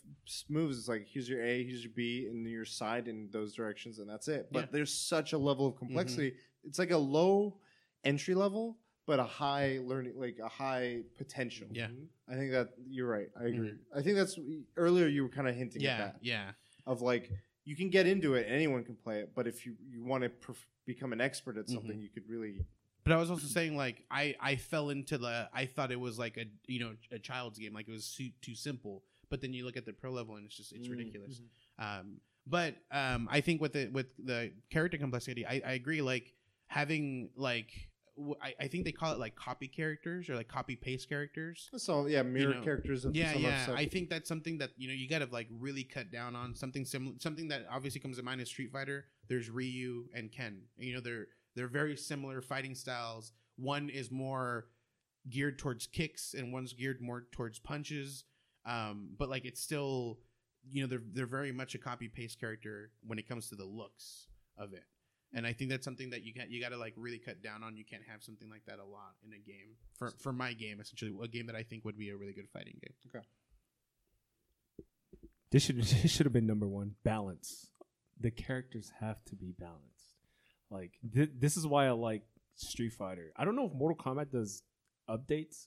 moves. 0.49 0.79
It's 0.79 0.89
like 0.89 1.07
here's 1.07 1.29
your 1.29 1.43
A, 1.45 1.64
here's 1.64 1.83
your 1.85 1.93
B, 1.95 2.27
and 2.31 2.47
your 2.49 2.64
side 2.64 3.09
in 3.09 3.29
those 3.31 3.55
directions, 3.55 3.99
and 3.99 4.09
that's 4.09 4.29
it. 4.29 4.49
But 4.53 4.59
Yeah. 4.59 4.64
Mm-hmm. 4.66 4.77
there's 4.77 4.95
such 4.95 5.33
a 5.33 5.39
level 5.39 5.66
of 5.66 5.77
complexity. 5.77 6.35
It's 6.64 6.79
like 6.79 6.91
a 6.91 6.97
low 6.99 7.59
entry 8.05 8.35
level, 8.35 8.79
but 9.07 9.18
a 9.20 9.25
high 9.25 9.81
learning, 9.85 10.14
like 10.16 10.39
a 10.43 10.49
high 10.49 11.03
potential. 11.16 11.66
Yeah. 11.73 11.89
I 12.29 12.35
think 12.35 12.51
that 12.53 12.70
you're 12.89 13.09
right. 13.09 13.29
I 13.41 13.45
agree. 13.45 13.75
I 13.95 14.03
think 14.03 14.16
that's 14.16 14.39
earlier 14.77 15.07
you 15.07 15.23
were 15.23 15.29
kind 15.29 15.49
of 15.49 15.55
hinting 15.55 15.83
yeah, 15.83 15.91
at 15.93 15.99
that 15.99 16.16
yeah, 16.23 16.51
of 16.87 17.03
like 17.03 17.31
you 17.64 17.77
can 17.77 17.91
get 17.91 18.07
into 18.07 18.35
it, 18.35 18.47
anyone 18.49 18.83
can 18.85 18.97
play 18.97 19.20
it, 19.20 19.33
but 19.35 19.47
if 19.47 19.64
you 19.66 19.77
you 19.89 20.03
want 20.05 20.25
to 20.25 20.31
perf- 20.31 20.66
become 20.87 21.12
an 21.12 21.20
expert 21.20 21.57
at 21.57 21.68
something, 21.68 21.97
Mhm. 21.99 22.03
you 22.03 22.09
could 22.09 22.29
really 22.29 22.64
But 23.05 23.12
I 23.12 23.16
was 23.16 23.31
also 23.31 23.47
saying 23.47 23.77
like 23.77 24.05
I 24.11 24.35
I 24.41 24.57
fell 24.57 24.91
into 24.91 25.18
the 25.18 25.49
I 25.53 25.66
thought 25.66 25.91
it 25.93 26.01
was 26.01 26.18
like 26.18 26.37
a 26.39 26.47
you 26.66 26.81
know 26.81 26.93
a 27.11 27.18
child's 27.18 27.59
game 27.59 27.73
like 27.75 27.89
it 27.89 27.93
was 27.93 28.12
too, 28.14 28.31
too 28.41 28.55
simple. 28.55 29.05
But 29.33 29.41
then 29.41 29.55
you 29.55 29.64
look 29.64 29.78
at 29.78 29.87
the 29.87 29.95
pro 29.95 30.11
level 30.12 30.37
and 30.37 30.45
it's 30.45 30.55
just 30.57 30.72
it's 30.72 30.89
Mm, 30.89 30.91
ridiculous. 30.91 31.41
Um, 31.78 32.20
but 32.47 32.74
um, 32.91 33.28
I 33.30 33.41
think 33.41 33.62
with 33.62 33.72
the 33.72 33.89
with 33.89 34.09
the 34.22 34.53
character 34.70 34.99
complexity, 34.99 35.47
I, 35.47 35.62
I 35.66 35.72
agree. 35.72 36.03
Like 36.03 36.35
having 36.66 37.30
like 37.35 37.70
w- 38.16 38.35
I, 38.43 38.55
I 38.64 38.68
think 38.68 38.85
they 38.85 38.93
call 38.93 39.12
it 39.14 39.18
like 39.18 39.35
copy 39.35 39.68
characters 39.68 40.28
or 40.28 40.37
like 40.37 40.49
copy 40.49 40.76
paste 40.76 41.09
characters. 41.09 41.70
So 41.76 42.07
yeah, 42.07 42.22
mirror 42.22 42.55
know, 42.57 42.61
characters. 42.62 43.07
Of 43.07 43.16
Yeah, 43.16 43.33
some 43.33 43.43
yeah. 43.43 43.66
I 43.74 43.87
think 43.87 44.11
that's 44.11 44.28
something 44.28 44.59
that 44.59 44.72
you 44.76 44.89
know 44.89 44.95
you 44.95 45.09
got 45.09 45.20
to 45.20 45.28
like 45.33 45.49
really 45.51 45.85
cut 45.85 46.12
down 46.12 46.37
on 46.37 46.55
something 46.55 46.85
similar. 46.85 47.14
Something 47.20 47.49
that 47.49 47.66
obviously 47.70 48.01
comes 48.03 48.18
to 48.18 48.22
mind 48.22 48.43
is 48.43 48.49
Street 48.49 48.70
Fighter. 48.70 49.07
There's 49.28 49.49
Ryu 49.49 50.09
and 50.14 50.30
Ken. 50.30 50.62
You 50.76 50.95
know 50.95 51.01
they're 51.01 51.28
they're 51.57 51.68
very 51.68 51.97
similar 51.97 52.43
fighting 52.43 52.74
styles. 52.74 53.33
One 53.57 53.89
is 53.89 54.11
more 54.11 54.66
geared 55.30 55.59
towards 55.59 55.87
kicks 55.87 56.35
and 56.35 56.53
one's 56.53 56.72
geared 56.72 57.01
more 57.01 57.26
towards 57.33 57.59
punches. 57.61 58.24
Um, 58.65 59.11
but 59.19 59.29
like 59.29 59.45
it's 59.45 59.61
still 59.61 60.19
you 60.71 60.83
know 60.83 60.89
they're 60.89 61.03
they're 61.13 61.27
very 61.27 61.53
much 61.53 61.75
a 61.75 61.79
copy 61.79 62.09
paste 62.09 62.39
character 62.39 62.91
when 63.07 63.19
it 63.19 63.29
comes 63.29 63.49
to 63.49 63.57
the 63.57 63.65
looks 63.65 64.27
of 64.57 64.73
it. 64.73 64.85
And 65.35 65.47
I 65.47 65.55
think 65.55 65.71
that's 65.71 65.85
something 65.85 66.11
that 66.11 66.23
you 66.23 66.35
can 66.35 66.47
you 66.51 66.61
got 66.61 66.71
to 66.71 66.77
like 66.77 66.95
really 66.97 67.19
cut 67.19 67.43
down 67.43 67.63
on. 67.63 67.77
You 67.77 67.85
can't 67.85 68.03
have 68.07 68.23
something 68.23 68.51
like 68.51 68.65
that 68.67 68.79
a 68.79 68.85
lot 68.85 69.15
in 69.27 69.33
a 69.33 69.39
game. 69.39 69.77
For 69.99 70.11
for 70.11 70.33
my 70.33 70.53
game, 70.53 70.81
essentially, 70.81 71.13
a 71.23 71.29
game 71.29 71.47
that 71.47 71.57
I 71.57 71.63
think 71.63 71.85
would 71.85 71.99
be 71.99 72.11
a 72.11 72.17
really 72.17 72.35
good 72.35 72.49
fighting 72.53 72.75
game. 72.81 72.95
Okay. 73.09 73.25
This 75.51 75.63
should 75.65 75.77
this 75.83 76.11
should 76.11 76.27
have 76.27 76.33
been 76.33 76.47
number 76.47 76.67
one. 76.67 76.95
Balance. 77.03 77.69
The 78.21 78.31
characters 78.31 78.93
have 79.01 79.25
to 79.27 79.35
be 79.35 79.53
balanced. 79.59 80.17
Like 80.71 80.93
th- 81.15 81.31
this 81.39 81.57
is 81.57 81.67
why 81.67 81.87
I 81.87 81.91
like 81.93 82.23
Street 82.55 82.93
Fighter. 82.93 83.33
I 83.37 83.45
don't 83.45 83.57
know 83.57 83.67
if 83.67 83.73
Mortal 83.73 83.97
Kombat 83.97 84.31
does 84.31 84.63
updates. 85.09 85.67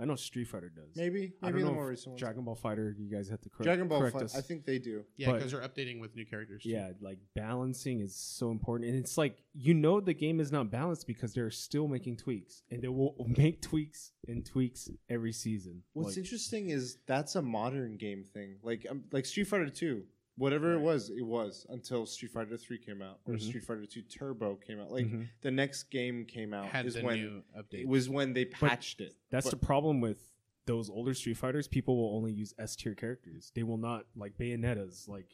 I 0.00 0.04
know 0.06 0.16
Street 0.16 0.46
Fighter 0.46 0.70
does. 0.70 0.96
maybe 0.96 1.34
I 1.42 1.46
maybe 1.46 1.58
don't 1.58 1.66
the 1.66 1.70
know 1.70 1.74
more 1.74 1.84
if 1.84 1.90
recent 1.90 2.08
ones. 2.12 2.20
Dragon 2.20 2.44
Ball 2.44 2.54
Fighter. 2.54 2.94
You 2.98 3.10
guys 3.10 3.28
have 3.28 3.40
to 3.42 3.48
correct, 3.50 3.64
Dragon 3.64 3.86
Ball. 3.88 4.00
correct 4.00 4.18
Fi- 4.18 4.24
us. 4.24 4.36
I 4.36 4.40
think 4.40 4.64
they 4.64 4.78
do. 4.78 5.04
Yeah, 5.16 5.28
But- 5.28 5.34
because 5.38 5.52
they're 5.52 5.60
updating 5.60 6.00
with 6.00 6.16
new 6.16 6.24
characters. 6.24 6.62
too. 6.62 6.70
yeah, 6.70 6.92
like 7.00 7.18
balancing 7.34 8.00
is 8.00 8.14
so 8.16 8.50
important, 8.50 8.90
and 8.90 8.98
it's 8.98 9.18
like 9.18 9.42
you 9.52 9.74
know 9.74 10.00
the 10.00 10.14
game 10.14 10.40
is 10.40 10.50
not 10.52 10.70
balanced 10.70 11.06
because 11.06 11.34
they're 11.34 11.50
still 11.50 11.88
making 11.88 12.16
tweaks, 12.16 12.62
and 12.70 12.80
they 12.82 12.88
will 12.88 13.14
make 13.36 13.60
tweaks 13.60 14.12
and 14.28 14.44
tweaks 14.46 14.88
every 15.08 15.32
season. 15.32 15.82
What's 15.92 16.10
Like, 16.10 16.18
interesting 16.18 16.70
is 16.70 16.98
that's 17.06 17.36
a 17.36 17.42
modern 17.42 17.96
game 17.96 18.24
thing. 18.24 18.56
Like 18.62 18.86
um, 18.90 19.04
like 19.12 19.26
Street 19.26 19.44
Fighter 19.48 19.68
Two, 19.68 20.04
whatever 20.40 20.72
it 20.74 20.80
was, 20.80 21.10
it 21.10 21.22
was 21.22 21.66
until 21.68 22.06
Street 22.06 22.32
Fighter 22.32 22.56
Three 22.56 22.78
came 22.78 23.02
out 23.02 23.20
or 23.26 23.34
Mhm. 23.34 23.40
Street 23.42 23.62
Fighter 23.64 23.86
Two 23.86 24.02
Turbo 24.02 24.56
came 24.56 24.80
out. 24.80 24.90
Like 24.90 25.06
mhm. 25.06 25.28
the 25.42 25.50
next 25.50 25.84
game 25.90 26.24
came 26.24 26.52
out 26.54 26.66
had 26.66 26.86
is 26.86 26.94
the 26.94 27.02
when 27.02 27.18
new 27.20 27.42
update. 27.56 27.80
it 27.82 27.88
was 27.88 28.08
when 28.08 28.32
they 28.32 28.44
patched 28.46 29.00
it. 29.00 29.14
That's 29.30 29.46
But- 29.46 29.60
the 29.60 29.66
problem 29.66 30.00
with 30.00 30.32
those 30.66 30.88
older 30.90 31.14
Street 31.14 31.36
Fighters. 31.36 31.68
People 31.68 31.96
will 31.96 32.16
only 32.16 32.32
use 32.32 32.54
S 32.58 32.74
tier 32.76 32.94
characters. 32.94 33.52
They 33.54 33.62
will 33.62 33.76
not 33.78 34.06
like 34.16 34.36
Bayonetta's. 34.38 35.06
Like 35.08 35.28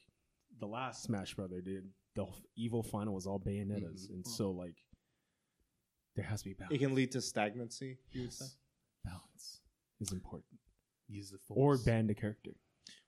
the 0.58 0.66
last 0.66 1.02
Smash 1.04 1.34
Brother 1.34 1.60
did. 1.60 1.92
The 2.14 2.26
EVO 2.56 2.82
final 2.84 3.14
was 3.14 3.26
all 3.26 3.38
Bayonettas, 3.38 4.08
Mhm. 4.08 4.10
and 4.14 4.26
so 4.26 4.50
like 4.50 4.76
there 6.14 6.24
has 6.24 6.40
to 6.42 6.48
be 6.48 6.54
balance. 6.54 6.74
it 6.74 6.78
can 6.78 6.94
lead 6.94 7.12
to 7.12 7.20
stagnancy. 7.20 7.98
You 8.12 8.22
would 8.22 8.32
say. 8.32 8.46
balance 9.04 9.60
is 10.00 10.12
important, 10.12 10.58
Use 11.08 11.30
the 11.30 11.38
or 11.50 11.76
ban 11.78 12.06
the 12.06 12.14
character. 12.14 12.56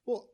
Well, 0.06 0.28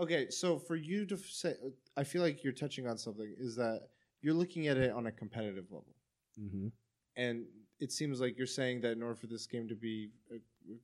okay. 0.00 0.28
So 0.30 0.58
for 0.58 0.76
you 0.76 1.04
to 1.06 1.16
say, 1.16 1.54
I 1.96 2.04
feel 2.04 2.22
like 2.22 2.42
you're 2.44 2.52
touching 2.52 2.86
on 2.86 2.98
something. 2.98 3.34
Is 3.38 3.56
that 3.56 3.82
you're 4.22 4.34
looking 4.34 4.68
at 4.68 4.76
it 4.76 4.90
on 4.92 5.06
a 5.06 5.12
competitive 5.12 5.64
level, 5.70 5.94
Mm-hmm. 6.40 6.68
and 7.16 7.44
it 7.80 7.92
seems 7.92 8.20
like 8.20 8.36
you're 8.36 8.46
saying 8.46 8.80
that 8.80 8.92
in 8.92 9.02
order 9.02 9.14
for 9.14 9.26
this 9.28 9.46
game 9.46 9.68
to 9.68 9.74
be 9.76 10.10
a 10.32 10.38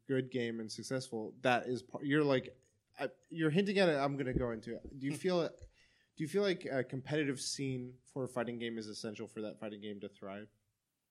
good 0.07 0.31
game 0.31 0.61
and 0.61 0.71
successful, 0.71 1.33
that 1.43 1.67
is 1.67 1.83
part. 1.83 2.05
You're 2.05 2.23
like, 2.25 2.55
I, 3.01 3.09
you're 3.31 3.51
hinting 3.51 3.79
at 3.79 3.89
it. 3.89 3.97
I'm 3.97 4.15
going 4.15 4.27
to 4.27 4.39
go 4.39 4.51
into 4.53 4.75
it. 4.75 4.99
Do 4.99 5.07
you 5.07 5.15
feel? 5.25 5.41
Do 5.49 6.25
you 6.25 6.29
feel 6.29 6.43
like 6.43 6.67
a 6.71 6.85
competitive 6.85 7.41
scene 7.41 7.95
for 8.13 8.25
a 8.25 8.29
fighting 8.29 8.59
game 8.59 8.77
is 8.79 8.87
essential 8.89 9.27
for 9.27 9.41
that 9.43 9.59
fighting 9.59 9.81
game 9.81 9.99
to 10.01 10.09
thrive? 10.09 10.49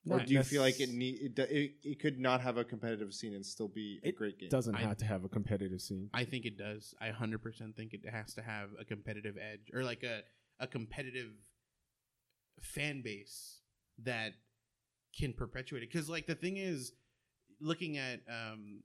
Or 0.08 0.20
do 0.20 0.34
you 0.34 0.44
feel 0.44 0.62
like 0.62 0.80
it 0.80 0.90
need 0.90 1.38
it, 1.38 1.40
it, 1.52 1.72
it 1.84 2.00
could 2.00 2.20
not 2.20 2.42
have 2.42 2.58
a 2.58 2.64
competitive 2.64 3.14
scene 3.14 3.34
and 3.36 3.46
still 3.46 3.68
be 3.68 4.00
a 4.04 4.10
It 4.10 4.16
great 4.16 4.40
game? 4.40 4.48
It 4.48 4.52
doesn't 4.52 4.76
I- 4.76 4.82
have 4.82 4.98
to 4.98 5.06
have 5.06 5.24
a 5.24 5.30
competitive 5.30 5.82
scene. 5.82 6.10
I 6.14 6.24
think 6.26 6.46
it 6.46 6.58
does. 6.58 6.96
I 7.02 7.10
hundred 7.10 7.44
percent 7.44 7.76
think 7.76 7.94
it 7.94 8.08
has 8.10 8.34
to 8.36 8.42
have 8.42 8.70
a 8.80 8.86
competitive 8.86 9.36
edge 9.38 9.72
or 9.74 9.84
like 9.84 10.04
a 10.04 10.22
a 10.60 10.68
competitive 10.68 11.32
fan 12.62 13.02
base 13.02 13.60
that 14.04 14.34
can 15.18 15.34
perpetuate 15.34 15.84
it. 15.84 15.92
Because 15.92 16.10
like 16.10 16.28
the 16.28 16.36
thing 16.36 16.58
is, 16.58 16.94
looking 17.62 17.98
at 17.98 18.22
um 18.30 18.82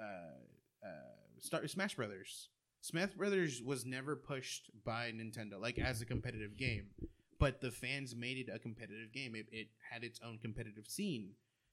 uh 0.00 0.86
uh 0.86 0.88
Star 1.40 1.66
Smash 1.66 1.94
Brothers. 1.94 2.48
Smash 2.80 3.10
Brothers 3.10 3.60
was 3.62 3.84
never 3.84 4.14
pushed 4.16 4.70
by 4.84 5.10
Nintendo 5.10 5.60
like 5.60 5.78
as 5.78 6.00
a 6.00 6.06
competitive 6.06 6.56
game, 6.56 6.88
but 7.38 7.60
the 7.60 7.70
fans 7.70 8.14
made 8.16 8.38
it 8.38 8.50
a 8.52 8.58
competitive 8.58 9.12
game. 9.12 9.34
It, 9.34 9.46
it 9.52 9.68
had 9.90 10.04
its 10.04 10.20
own 10.24 10.38
competitive 10.38 10.86
scene, 10.86 11.30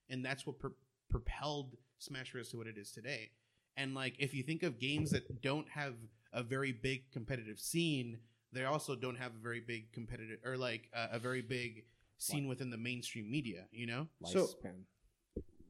and 0.09 0.24
that's 0.26 0.45
what 0.45 0.59
pro- 0.59 0.72
propelled 1.09 1.76
Smash 1.99 2.32
Bros 2.32 2.49
to 2.49 2.57
what 2.57 2.68
it 2.68 2.78
is 2.78 2.91
today. 2.91 3.32
And 3.78 3.93
like, 3.93 4.16
if 4.20 4.34
you 4.34 4.43
think 4.43 4.63
of 4.63 4.80
games 4.80 5.11
that 5.11 5.41
don't 5.41 5.68
have 5.70 5.95
a 6.34 6.43
very 6.43 6.72
big 6.72 7.11
competitive 7.11 7.59
scene, 7.59 8.20
they 8.51 8.63
also 8.66 8.95
don't 8.95 9.18
have 9.18 9.32
a 9.36 9.41
very 9.43 9.59
big 9.59 9.91
competitive 9.91 10.39
or 10.45 10.57
like 10.57 10.89
uh, 10.95 11.07
a 11.11 11.20
very 11.20 11.41
big 11.41 11.84
scene 12.18 12.47
within 12.47 12.70
the 12.70 12.78
mainstream 12.78 13.30
media. 13.30 13.66
You 13.72 13.88
know? 13.88 14.07
So- 14.26 14.45
Lifespan. 14.47 14.84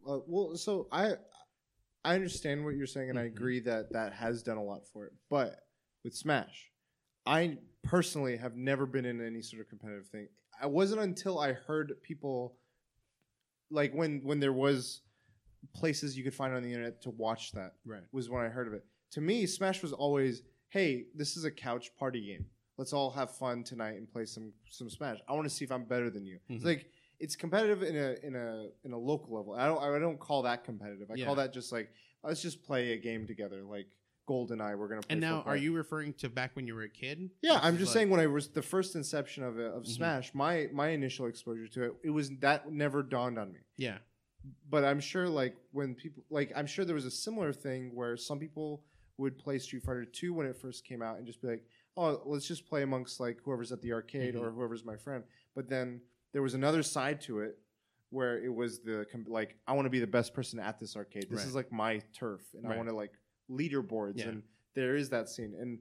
Uh, 0.07 0.19
well, 0.27 0.55
so 0.55 0.87
I 0.91 1.13
I 2.03 2.13
understand 2.13 2.63
what 2.63 2.75
you're 2.75 2.85
saying, 2.85 3.09
and 3.09 3.17
I 3.17 3.23
Mhm. 3.23 3.35
agree 3.35 3.59
that 3.61 3.91
that 3.93 4.13
has 4.13 4.43
done 4.43 4.57
a 4.57 4.63
lot 4.63 4.85
for 4.93 5.07
it. 5.07 5.13
But 5.31 5.67
with 6.03 6.13
Smash, 6.15 6.71
I 7.25 7.57
personally 7.83 8.37
have 8.37 8.55
never 8.55 8.85
been 8.85 9.05
in 9.05 9.21
any 9.25 9.41
sort 9.41 9.61
of 9.61 9.69
competitive 9.69 10.07
thing. 10.07 10.27
I 10.61 10.67
wasn't 10.67 11.01
until 11.01 11.39
I 11.39 11.53
heard 11.53 11.93
people 12.01 12.57
like 13.71 13.93
when 13.93 14.21
when 14.23 14.39
there 14.39 14.53
was 14.53 15.01
places 15.73 16.15
you 16.17 16.23
could 16.23 16.33
find 16.33 16.53
on 16.53 16.61
the 16.61 16.69
internet 16.71 17.01
to 17.01 17.09
watch 17.09 17.51
that 17.53 17.73
Right. 17.85 18.03
was 18.11 18.29
when 18.29 18.43
I 18.45 18.49
heard 18.49 18.67
of 18.67 18.73
it. 18.73 18.85
To 19.11 19.21
me, 19.21 19.45
Smash 19.47 19.81
was 19.81 19.91
always, 19.93 20.43
hey, 20.69 21.07
this 21.15 21.35
is 21.37 21.43
a 21.43 21.51
couch 21.51 21.95
party 21.95 22.23
game. 22.25 22.45
Let's 22.77 22.93
all 22.93 23.09
have 23.11 23.35
fun 23.35 23.63
tonight 23.63 23.95
and 23.97 24.09
play 24.09 24.25
some 24.25 24.53
some 24.69 24.89
Smash. 24.89 25.19
I 25.27 25.33
want 25.33 25.45
to 25.45 25.49
see 25.53 25.65
if 25.65 25.71
I'm 25.71 25.85
better 25.85 26.09
than 26.09 26.25
you. 26.25 26.39
It's 26.49 26.63
Mhm. 26.63 26.67
like 26.67 26.91
it's 27.19 27.35
competitive 27.35 27.81
in 27.81 27.95
a 27.95 28.15
in 28.23 28.35
a 28.35 28.69
in 28.83 28.91
a 28.93 28.97
local 28.97 29.33
level. 29.35 29.53
I 29.53 29.65
don't 29.67 29.81
I 29.81 29.97
don't 29.99 30.19
call 30.19 30.43
that 30.43 30.63
competitive. 30.63 31.09
I 31.09 31.15
Yeah. 31.15 31.25
call 31.25 31.35
that 31.35 31.53
just 31.53 31.71
like 31.71 31.89
let's 32.23 32.41
just 32.41 32.63
play 32.63 32.93
a 32.93 32.97
game 32.97 33.25
together, 33.25 33.63
like 33.63 33.87
GoldenEye. 34.27 34.77
We're 34.77 34.87
gonna. 34.87 35.01
Play 35.01 35.07
And 35.13 35.21
now, 35.21 35.37
football. 35.37 35.53
are 35.53 35.57
you 35.57 35.73
referring 35.75 36.13
to 36.15 36.29
back 36.29 36.55
when 36.55 36.65
you 36.67 36.75
were 36.75 36.83
a 36.83 36.89
kid? 36.89 37.29
Yeah, 37.41 37.59
I'm 37.61 37.77
just 37.77 37.89
like- 37.89 37.93
saying 37.93 38.09
when 38.09 38.19
I 38.19 38.27
was 38.27 38.49
the 38.49 38.61
first 38.61 38.95
inception 38.95 39.43
of 39.43 39.59
it, 39.59 39.71
of 39.71 39.83
Mhm. 39.83 39.87
Smash, 39.87 40.33
my 40.33 40.67
my 40.73 40.89
initial 40.89 41.27
exposure 41.27 41.67
to 41.67 41.83
it, 41.83 41.93
it 42.03 42.09
was 42.09 42.29
that 42.39 42.71
never 42.71 43.03
dawned 43.03 43.37
on 43.37 43.51
me 43.53 43.59
Yeah. 43.77 43.99
but 44.69 44.83
I'm 44.83 44.99
sure 44.99 45.27
like 45.29 45.55
when 45.71 45.95
people 45.95 46.23
like 46.29 46.51
I'm 46.55 46.67
sure 46.67 46.85
there 46.85 46.95
was 46.95 47.05
a 47.05 47.11
similar 47.11 47.51
thing 47.53 47.93
where 47.95 48.15
some 48.17 48.39
people 48.39 48.83
would 49.17 49.37
play 49.37 49.57
Street 49.59 49.81
Fighter 49.83 50.05
2 50.05 50.33
when 50.33 50.45
it 50.45 50.55
first 50.57 50.83
came 50.85 51.01
out 51.01 51.17
and 51.17 51.25
just 51.25 51.41
be 51.41 51.47
like, 51.47 51.65
"Oh, 51.95 52.21
let's 52.25 52.45
just 52.47 52.65
play 52.67 52.83
amongst 52.83 53.19
like 53.19 53.39
whoever's 53.43 53.71
at 53.71 53.81
the 53.81 53.93
arcade 53.93 54.35
or 54.35 54.49
Mhm. 54.51 54.55
whoever's 54.55 54.83
my 54.83 54.97
friend." 54.97 55.23
But 55.55 55.69
then 55.69 56.01
there 56.33 56.41
was 56.41 56.53
another 56.53 56.83
side 56.83 57.21
to 57.21 57.39
it 57.39 57.57
where 58.09 58.37
it 58.43 58.53
was 58.53 58.81
the 58.81 59.05
like 59.27 59.57
I 59.67 59.73
want 59.73 59.85
to 59.85 59.89
be 59.89 59.99
the 59.99 60.07
best 60.07 60.33
person 60.33 60.59
at 60.59 60.79
this 60.79 60.95
arcade. 60.97 61.23
This 61.29 61.39
Right. 61.39 61.47
is 61.47 61.55
like 61.55 61.71
my 61.71 61.99
turf 62.13 62.41
and 62.53 62.67
I 62.67 62.75
want 62.75 62.89
to 62.89 62.95
like 62.95 63.13
leaderboards 63.49 64.17
Yeah. 64.19 64.29
and 64.29 64.43
there 64.73 64.95
is 64.95 65.09
that 65.09 65.29
scene. 65.29 65.53
And 65.59 65.79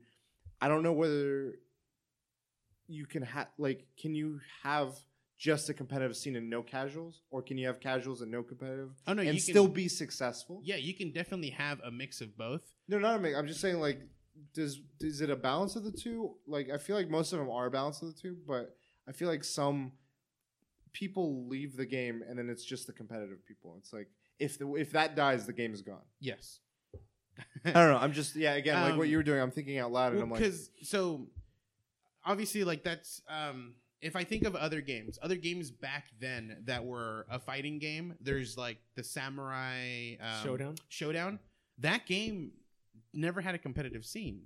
I 0.60 0.68
don't 0.68 0.82
know 0.82 0.92
whether 0.92 1.54
you 2.86 3.06
can 3.06 3.22
have 3.22 3.48
like 3.58 3.86
can 3.98 4.14
you 4.14 4.40
have 4.62 4.94
just 5.36 5.68
a 5.68 5.74
competitive 5.74 6.16
scene 6.16 6.36
and 6.36 6.48
no 6.48 6.62
casuals? 6.62 7.22
Or 7.30 7.42
can 7.42 7.58
you 7.58 7.66
have 7.66 7.80
casuals 7.80 8.20
and 8.22 8.30
no 8.30 8.42
competitive 8.42 8.90
Oh 9.06 9.12
no, 9.14 9.22
and 9.22 9.34
you 9.34 9.40
still 9.40 9.64
can, 9.66 9.74
be 9.74 9.88
successful? 9.88 10.60
Yeah, 10.64 10.76
you 10.76 10.94
can 10.94 11.10
definitely 11.12 11.50
have 11.50 11.80
a 11.80 11.90
mix 11.90 12.20
of 12.20 12.36
both. 12.36 12.62
no 12.88 12.98
not 12.98 13.16
a 13.16 13.18
mix. 13.18 13.36
I'm 13.36 13.46
just 13.48 13.60
saying 13.60 13.80
like 13.80 14.00
does 14.52 14.80
is 15.00 15.20
it 15.20 15.30
a 15.30 15.36
balance 15.36 15.76
of 15.76 15.84
the 15.84 15.92
two? 15.92 16.34
Like 16.46 16.68
i 16.70 16.76
feel 16.78 16.96
like 16.96 17.08
most 17.08 17.32
of 17.32 17.38
them 17.38 17.50
are 17.50 17.66
a 17.66 17.70
balance 17.70 18.02
of 18.02 18.08
the 18.14 18.20
two 18.20 18.36
but 18.46 18.74
i 19.08 19.12
feel 19.12 19.28
like 19.28 19.44
some 19.44 19.92
people 20.92 21.46
leave 21.48 21.76
the 21.76 21.86
game 21.86 22.22
and 22.28 22.38
then 22.38 22.48
it's 22.48 22.64
just 22.64 22.86
the 22.86 22.92
competitive 22.92 23.44
people. 23.46 23.74
It's 23.78 23.92
like 23.92 24.08
if 24.38 24.58
the 24.58 24.72
if 24.74 24.92
that 24.92 25.16
dies 25.16 25.44
the 25.46 25.52
game 25.52 25.74
is 25.74 25.82
gone. 25.82 26.02
Yes. 26.20 26.60
i 27.64 27.72
don't 27.72 27.90
know. 27.92 27.98
I'm 27.98 28.12
just 28.12 28.36
yeah 28.36 28.54
again 28.54 28.80
like 28.80 28.96
what 28.96 29.04
Um, 29.04 29.10
you 29.10 29.16
were 29.16 29.22
doing 29.22 29.40
i'm 29.40 29.50
thinking 29.50 29.78
out 29.78 29.90
loud 29.92 30.12
and 30.12 30.22
i'm 30.22 30.30
like 30.30 30.40
because 30.40 30.70
so 30.82 31.26
obviously 32.24 32.64
like 32.64 32.82
that's 32.82 33.20
um 33.28 33.74
if 34.00 34.16
i 34.16 34.24
think 34.24 34.44
of 34.44 34.54
other 34.54 34.80
games 34.80 35.18
other 35.22 35.36
games 35.36 35.70
back 35.70 36.06
then 36.20 36.58
that 36.64 36.84
were 36.84 37.26
a 37.30 37.38
fighting 37.38 37.78
game 37.78 38.14
there's 38.20 38.56
like 38.56 38.78
the 38.96 39.02
samurai 39.04 40.14
um, 40.20 40.46
Shodown. 40.46 40.78
Shodown. 40.90 41.38
That 41.78 42.06
game 42.06 42.52
never 43.12 43.40
had 43.40 43.54
a 43.54 43.58
competitive 43.58 44.04
scene. 44.04 44.42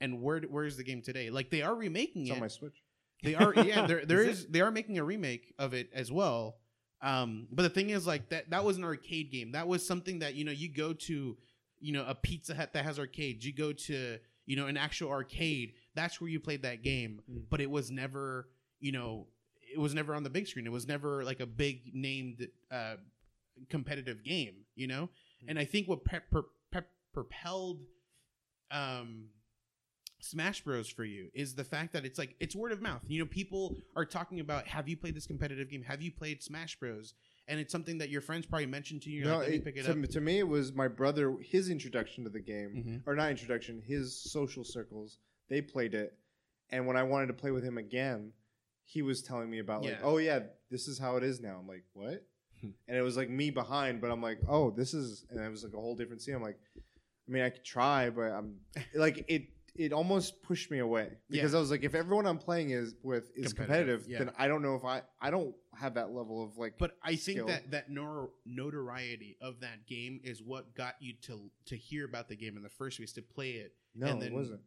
And 0.00 0.20
where 0.20 0.40
where's 0.40 0.76
the 0.76 0.82
game 0.84 1.00
today? 1.00 1.30
Like 1.30 1.50
they 1.50 1.62
are 1.62 1.74
remaking 1.74 2.22
it's 2.22 2.30
it. 2.32 2.34
on 2.34 2.40
my 2.40 2.48
switch. 2.48 2.82
They 3.22 3.34
are 3.34 3.54
yeah 3.54 3.86
there 3.90 4.04
there 4.04 4.22
Is 4.22 4.40
is, 4.40 4.46
they 4.48 4.60
are 4.60 4.70
making 4.70 4.98
a 4.98 5.04
remake 5.04 5.54
of 5.58 5.72
it 5.74 5.88
as 5.94 6.10
well. 6.12 6.56
Um, 7.02 7.46
but 7.50 7.62
the 7.62 7.70
thing 7.70 7.90
is, 7.90 8.06
like 8.06 8.28
that 8.30 8.50
that 8.50 8.64
was 8.64 8.76
an 8.78 8.84
arcade 8.84 9.30
game. 9.30 9.52
That 9.52 9.68
was 9.68 9.86
something 9.86 10.18
that 10.18 10.34
you 10.34 10.44
know 10.44 10.52
you 10.52 10.68
go 10.68 10.92
to, 10.92 11.36
you 11.86 11.92
know, 11.92 12.04
a 12.06 12.14
Pizza 12.14 12.54
Hut 12.54 12.72
that 12.74 12.84
has 12.84 12.98
arcades. 12.98 13.44
You 13.46 13.52
go 13.52 13.72
to 13.72 14.18
you 14.46 14.56
know 14.56 14.66
an 14.66 14.76
actual 14.76 15.10
arcade. 15.10 15.74
That's 15.94 16.20
where 16.20 16.28
you 16.30 16.40
played 16.40 16.62
that 16.62 16.82
game. 16.82 17.20
Mm. 17.30 17.42
But 17.50 17.60
it 17.60 17.70
was 17.70 17.90
never 17.90 18.48
you 18.80 18.92
know 18.92 19.26
it 19.74 19.78
was 19.78 19.94
never 19.94 20.14
on 20.14 20.22
the 20.24 20.30
big 20.30 20.46
screen. 20.48 20.66
It 20.66 20.72
was 20.72 20.86
never 20.88 21.24
like 21.24 21.40
a 21.40 21.46
big 21.46 21.92
named 21.94 22.48
uh, 22.70 22.96
competitive 23.68 24.24
game. 24.24 24.54
You 24.74 24.88
know, 24.88 25.04
Mm. 25.44 25.50
and 25.50 25.58
I 25.58 25.64
think 25.64 25.86
what 25.88 26.04
pe- 26.04 26.26
per- 26.30 26.46
pe- 26.72 26.80
propelled 27.12 27.80
um 28.70 29.26
Smash 30.20 30.62
Bros 30.64 30.88
for 30.88 31.04
you 31.04 31.28
is 31.34 31.54
the 31.54 31.62
fact 31.64 31.92
that 31.92 32.04
it's 32.06 32.18
like 32.18 32.34
it's 32.40 32.56
word 32.56 32.72
of 32.72 32.80
mouth. 32.80 33.02
You 33.06 33.20
know, 33.20 33.26
people 33.26 33.76
are 33.94 34.04
talking 34.06 34.40
about 34.40 34.66
have 34.66 34.88
you 34.88 34.96
played 34.96 35.14
this 35.14 35.26
competitive 35.26 35.70
game? 35.70 35.82
Have 35.82 36.02
you 36.02 36.10
played 36.10 36.42
Smash 36.42 36.76
Bros? 36.80 37.14
And 37.48 37.60
it's 37.60 37.70
something 37.70 37.98
that 37.98 38.08
your 38.10 38.20
friends 38.20 38.44
probably 38.46 38.66
mentioned 38.66 39.02
to 39.02 39.10
you. 39.10 39.24
No, 39.24 39.38
like, 39.38 39.48
me 39.50 39.56
it- 39.56 39.64
pick 39.64 39.76
it 39.76 39.84
to, 39.84 39.92
up. 39.92 40.02
to 40.10 40.20
me, 40.20 40.38
it 40.40 40.48
was 40.48 40.72
my 40.72 40.88
brother. 40.88 41.36
His 41.40 41.70
introduction 41.70 42.24
to 42.24 42.30
the 42.30 42.40
game, 42.40 42.84
Mhm. 42.86 43.02
or 43.06 43.14
not 43.14 43.30
introduction, 43.30 43.80
his 43.82 44.14
social 44.16 44.64
circles. 44.64 45.18
They 45.48 45.62
played 45.62 45.94
it, 45.94 46.18
and 46.70 46.86
when 46.88 46.96
I 46.96 47.04
wanted 47.04 47.28
to 47.28 47.34
play 47.34 47.52
with 47.52 47.62
him 47.62 47.78
again, 47.78 48.32
he 48.84 49.00
was 49.02 49.22
telling 49.22 49.48
me 49.50 49.58
about 49.60 49.84
like, 49.84 49.98
oh 50.02 50.18
yeah, 50.18 50.40
this 50.70 50.88
is 50.88 50.98
how 50.98 51.16
it 51.16 51.22
is 51.22 51.40
now. 51.40 51.58
I'm 51.60 51.68
like, 51.68 51.84
what? 51.92 52.26
Hmm. 52.60 52.70
and 52.88 52.96
it 52.96 53.02
was 53.02 53.16
like 53.18 53.28
me 53.28 53.50
behind, 53.50 54.00
but 54.00 54.10
I'm 54.10 54.22
like, 54.22 54.38
oh, 54.48 54.70
this 54.70 54.94
is, 54.94 55.24
and 55.30 55.38
it 55.38 55.48
was 55.50 55.62
like 55.62 55.74
a 55.74 55.80
whole 55.80 55.94
different 55.94 56.22
scene. 56.22 56.34
I'm 56.34 56.42
like, 56.42 56.58
I 56.76 57.30
mean, 57.30 57.42
I 57.42 57.50
could 57.50 57.64
try, 57.64 58.08
but 58.10 58.32
I'm 58.32 58.60
like, 58.94 59.24
it. 59.28 59.48
It 59.78 59.92
almost 59.92 60.42
pushed 60.42 60.70
me 60.70 60.78
away 60.78 61.10
because 61.30 61.54
I 61.54 61.58
was 61.60 61.70
like, 61.70 61.82
if 61.84 61.94
everyone 61.94 62.26
I'm 62.26 62.38
playing 62.38 62.70
is 62.70 62.94
with 63.02 63.30
is 63.36 63.52
Competitive, 63.52 64.02
competitive, 64.02 64.06
yeah. 64.08 64.18
then 64.18 64.30
I 64.38 64.48
don't 64.48 64.62
know 64.62 64.74
if 64.74 64.84
I 64.84 65.02
I 65.20 65.30
don't 65.30 65.54
have 65.78 65.94
that 65.94 66.10
level 66.12 66.42
of 66.42 66.56
like. 66.56 66.74
But 66.78 66.92
I 67.02 67.10
think 67.16 67.20
skill. 67.38 67.46
that 67.46 67.70
that 67.72 67.90
nor- 67.90 68.30
notoriety 68.44 69.36
of 69.40 69.60
that 69.60 69.86
game 69.86 70.20
is 70.24 70.42
what 70.42 70.74
got 70.74 70.94
you 71.00 71.14
to 71.22 71.50
to 71.66 71.76
hear 71.76 72.04
about 72.04 72.28
the 72.28 72.36
game 72.36 72.56
in 72.56 72.62
the 72.62 72.68
first 72.70 72.96
place, 72.98 73.12
to 73.14 73.22
play 73.22 73.50
it. 73.52 73.72
No, 73.94 74.06
And 74.08 74.20
then- 74.22 74.32
it 74.32 74.34
wasn't. 74.34 74.60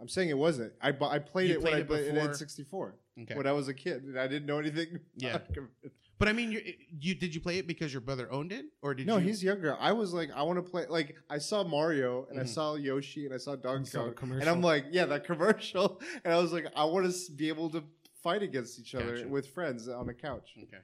I'm 0.00 0.08
saying 0.08 0.28
it 0.28 0.36
wasn't. 0.38 0.72
I 0.82 0.88
I 0.88 1.18
played 1.20 1.50
You 1.50 1.54
it 1.54 1.62
when 1.62 1.72
played 1.72 1.74
I 1.74 1.78
it 1.78 1.86
played 1.86 2.06
it 2.06 2.14
before? 2.14 2.30
at 2.30 2.36
64 2.36 2.94
Okay. 3.22 3.34
when 3.36 3.46
I 3.46 3.52
was 3.52 3.68
a 3.68 3.74
kid. 3.74 4.02
and 4.02 4.18
I 4.18 4.26
didn't 4.26 4.46
know 4.46 4.58
anything. 4.58 4.98
Yeah. 5.16 5.38
about 6.16 6.16
it. 6.16 6.18
But 6.18 6.28
I 6.28 6.32
mean, 6.32 6.52
you 6.52 6.60
you 7.00 7.14
did 7.14 7.34
you 7.34 7.40
play 7.40 7.58
it 7.58 7.66
because 7.66 7.92
your 7.92 8.00
brother 8.00 8.30
owned 8.32 8.52
it, 8.52 8.66
or 8.82 8.94
did 8.94 9.06
no, 9.06 9.16
you? 9.18 9.26
he's 9.28 9.42
younger. 9.42 9.76
I 9.78 9.92
was 9.92 10.12
like, 10.12 10.30
I 10.34 10.42
want 10.42 10.64
to 10.64 10.70
play. 10.70 10.86
Like, 10.88 11.16
I 11.30 11.38
saw 11.38 11.64
Mario 11.64 12.26
and 12.30 12.38
I 12.38 12.44
Mhm. 12.44 12.48
saw 12.48 12.74
Yoshi 12.74 13.24
and 13.26 13.34
I 13.34 13.38
saw 13.38 13.56
Donkey 13.56 13.80
You 13.80 13.86
saw 13.86 14.04
Kong, 14.04 14.14
commercial. 14.14 14.40
and 14.40 14.50
I'm 14.50 14.62
like, 14.62 14.86
yeah, 14.90 15.06
that 15.06 15.24
commercial. 15.24 16.00
And 16.24 16.32
I 16.32 16.38
was 16.38 16.52
like, 16.52 16.66
I 16.76 16.84
want 16.84 17.10
to 17.12 17.32
be 17.32 17.48
able 17.48 17.70
to 17.70 17.82
fight 18.22 18.42
against 18.42 18.78
each 18.80 18.94
other 18.94 19.16
Gotcha. 19.16 19.28
with 19.28 19.46
friends 19.48 19.88
on 19.88 20.08
a 20.08 20.14
couch. 20.14 20.54
okay. 20.62 20.82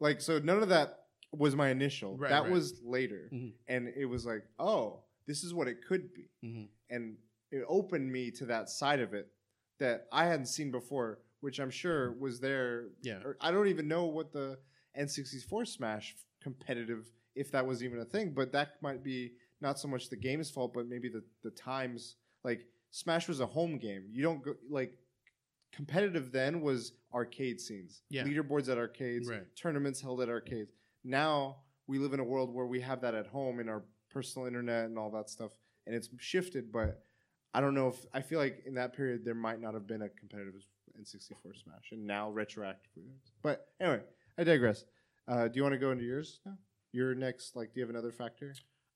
Like, 0.00 0.20
so 0.20 0.38
none 0.38 0.62
of 0.62 0.68
that 0.70 1.00
was 1.32 1.54
my 1.54 1.68
initial. 1.70 2.16
Right, 2.16 2.30
that 2.30 2.42
right. 2.44 2.50
was 2.52 2.80
later, 2.82 3.28
Mhm. 3.32 3.52
and 3.68 3.88
it 3.96 4.04
was 4.06 4.24
like, 4.26 4.44
oh, 4.58 5.04
this 5.26 5.44
is 5.44 5.54
what 5.54 5.68
it 5.68 5.84
could 5.86 6.12
be. 6.14 6.28
Mhm. 6.44 6.68
and 6.90 7.16
it 7.50 7.64
opened 7.68 8.10
me 8.10 8.30
to 8.30 8.46
that 8.46 8.68
side 8.70 9.00
of 9.00 9.12
it 9.14 9.30
that 9.78 10.06
I 10.12 10.24
hadn't 10.26 10.46
seen 10.46 10.70
before, 10.70 11.18
which 11.42 11.58
I'm 11.58 11.70
sure 11.70 12.12
was 12.12 12.40
there. 12.40 12.86
Yeah. 13.02 13.18
Or 13.24 13.36
I 13.40 13.50
don't 13.50 13.66
even 13.68 13.86
know 13.88 14.06
what 14.06 14.32
the 14.32 14.58
N64 14.98 15.66
Smash 15.66 16.14
competitive, 16.40 17.10
if 17.34 17.50
that 17.50 17.66
was 17.66 17.82
even 17.82 17.98
a 17.98 18.04
thing, 18.04 18.30
but 18.30 18.52
that 18.52 18.80
might 18.80 19.02
be 19.02 19.32
not 19.60 19.78
so 19.78 19.88
much 19.88 20.08
the 20.08 20.16
game's 20.16 20.50
fault, 20.50 20.72
but 20.72 20.86
maybe 20.88 21.08
the 21.08 21.22
the 21.42 21.50
times. 21.50 22.16
Like 22.44 22.66
Smash 22.90 23.28
was 23.28 23.40
a 23.40 23.46
home 23.46 23.76
game. 23.78 24.04
You 24.10 24.22
don't 24.22 24.42
go 24.42 24.54
like 24.70 24.96
competitive 25.72 26.30
then 26.32 26.60
was 26.60 26.92
arcade 27.12 27.60
scenes, 27.60 28.02
Yeah. 28.08 28.24
leaderboards 28.24 28.68
at 28.68 28.78
arcades, 28.78 29.28
Right. 29.28 29.46
tournaments 29.56 30.00
held 30.00 30.20
at 30.20 30.28
arcades. 30.28 30.72
Now 31.04 31.62
we 31.88 31.98
live 31.98 32.12
in 32.12 32.20
a 32.20 32.24
world 32.24 32.52
where 32.54 32.66
we 32.66 32.80
have 32.80 33.00
that 33.00 33.14
at 33.14 33.26
home 33.26 33.58
in 33.58 33.68
our 33.68 33.82
personal 34.10 34.46
internet 34.46 34.84
and 34.84 34.98
all 34.98 35.10
that 35.10 35.28
stuff, 35.30 35.52
and 35.86 35.94
it's 35.94 36.08
shifted. 36.18 36.70
But 36.70 37.04
I 37.54 37.60
don't 37.60 37.74
know 37.74 37.88
if 37.88 38.04
I 38.12 38.20
feel 38.22 38.38
like 38.38 38.62
in 38.66 38.74
that 38.74 38.92
period 38.94 39.24
there 39.24 39.34
might 39.34 39.60
not 39.60 39.74
have 39.74 39.86
been 39.86 40.02
a 40.02 40.08
competitive 40.08 40.54
N64 41.00 41.62
Smash, 41.62 41.92
and 41.92 42.06
now 42.06 42.30
retroactively. 42.30 43.12
But 43.42 43.68
anyway, 43.80 44.02
I 44.38 44.44
digress. 44.44 44.84
Uh, 45.28 45.48
do 45.48 45.56
you 45.56 45.62
want 45.62 45.74
to 45.74 45.78
go 45.78 45.90
into 45.90 46.04
yours 46.04 46.40
now? 46.44 46.56
Your 46.92 47.14
next, 47.14 47.56
like, 47.56 47.72
do 47.72 47.80
you 47.80 47.86
have 47.86 47.90
another 47.90 48.12
factor? 48.12 48.54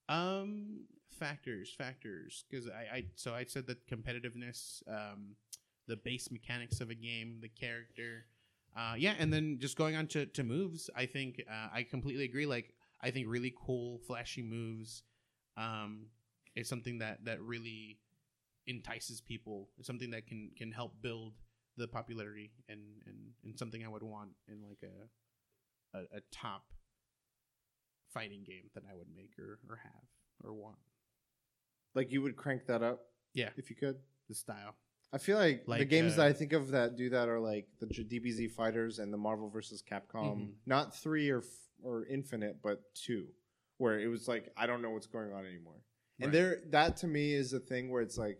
Um, 0.09 0.81
factors, 1.17 1.73
factors. 1.75 2.45
Because 2.49 2.67
I, 2.67 2.97
I, 2.97 3.05
so 3.15 3.33
I 3.33 3.43
said 3.45 3.65
that 3.67 3.87
competitiveness, 3.87 4.81
um, 4.87 5.35
the 5.87 5.95
base 5.95 6.29
mechanics 6.31 6.79
of 6.79 6.89
a 6.89 6.95
game, 6.95 7.39
the 7.41 7.49
character, 7.49 8.25
uh, 8.77 8.93
yeah, 8.95 9.15
and 9.17 9.33
then 9.33 9.57
just 9.59 9.75
going 9.75 9.95
on 9.95 10.05
to, 10.07 10.27
to 10.27 10.43
moves. 10.43 10.89
I 10.95 11.07
think 11.07 11.41
uh, 11.49 11.69
I 11.73 11.83
completely 11.83 12.25
agree. 12.25 12.45
Like 12.45 12.73
I 13.01 13.09
think 13.09 13.27
really 13.27 13.53
cool, 13.65 13.99
flashy 14.05 14.43
moves, 14.43 15.01
um, 15.57 16.05
is 16.55 16.69
something 16.69 16.99
that 16.99 17.25
that 17.25 17.41
really 17.41 17.97
entices 18.67 19.19
people. 19.19 19.69
It's 19.79 19.87
something 19.87 20.11
that 20.11 20.27
can 20.27 20.51
can 20.55 20.71
help 20.71 20.93
build 21.01 21.33
the 21.77 21.87
popularity 21.87 22.51
and 22.67 22.81
and, 23.05 23.15
and 23.43 23.57
something 23.57 23.83
I 23.85 23.87
would 23.87 24.03
want 24.03 24.31
in 24.47 24.61
like 24.67 24.83
a 24.83 25.97
a, 25.97 26.17
a 26.17 26.21
top 26.31 26.63
fighting 28.13 28.43
game 28.43 28.69
that 28.73 28.83
I 28.89 28.95
would 28.95 29.07
make 29.15 29.31
or, 29.39 29.59
or 29.69 29.77
have 29.77 30.03
or 30.43 30.53
want. 30.53 30.77
Like, 31.95 32.11
you 32.11 32.21
would 32.21 32.35
crank 32.35 32.65
that 32.67 32.83
up, 32.83 33.05
Yeah. 33.33 33.49
if 33.57 33.69
you 33.69 33.75
could. 33.75 33.95
The 34.29 34.35
style. 34.35 34.75
I 35.13 35.17
feel 35.17 35.37
like, 35.37 35.65
the 35.65 35.85
games 35.85 36.13
uh, 36.13 36.17
that 36.17 36.27
I 36.27 36.33
think 36.33 36.53
of 36.53 36.69
that 36.71 36.95
do 36.95 37.09
that 37.09 37.27
are 37.29 37.39
like 37.39 37.67
the 37.79 37.87
DBZ 37.87 38.51
Fighters 38.51 38.99
and 38.99 39.11
the 39.11 39.17
Marvel 39.17 39.49
vs. 39.49 39.81
Capcom. 39.81 40.37
Mhm. 40.37 40.53
Not 40.65 40.95
three 40.95 41.29
or 41.29 41.39
f- 41.39 41.45
or 41.81 42.05
Infinite, 42.05 42.57
but 42.61 42.81
two, 42.93 43.27
where 43.77 43.99
it 43.99 44.07
was 44.07 44.27
like 44.27 44.51
I 44.57 44.67
don't 44.67 44.81
know 44.81 44.89
what's 44.91 45.07
going 45.07 45.31
on 45.33 45.45
anymore. 45.45 45.81
And 46.19 46.31
there, 46.33 46.61
that 46.71 46.97
to 46.97 47.07
me 47.07 47.33
is 47.33 47.53
a 47.53 47.59
thing 47.59 47.89
where 47.89 48.01
it's 48.01 48.17
like, 48.17 48.39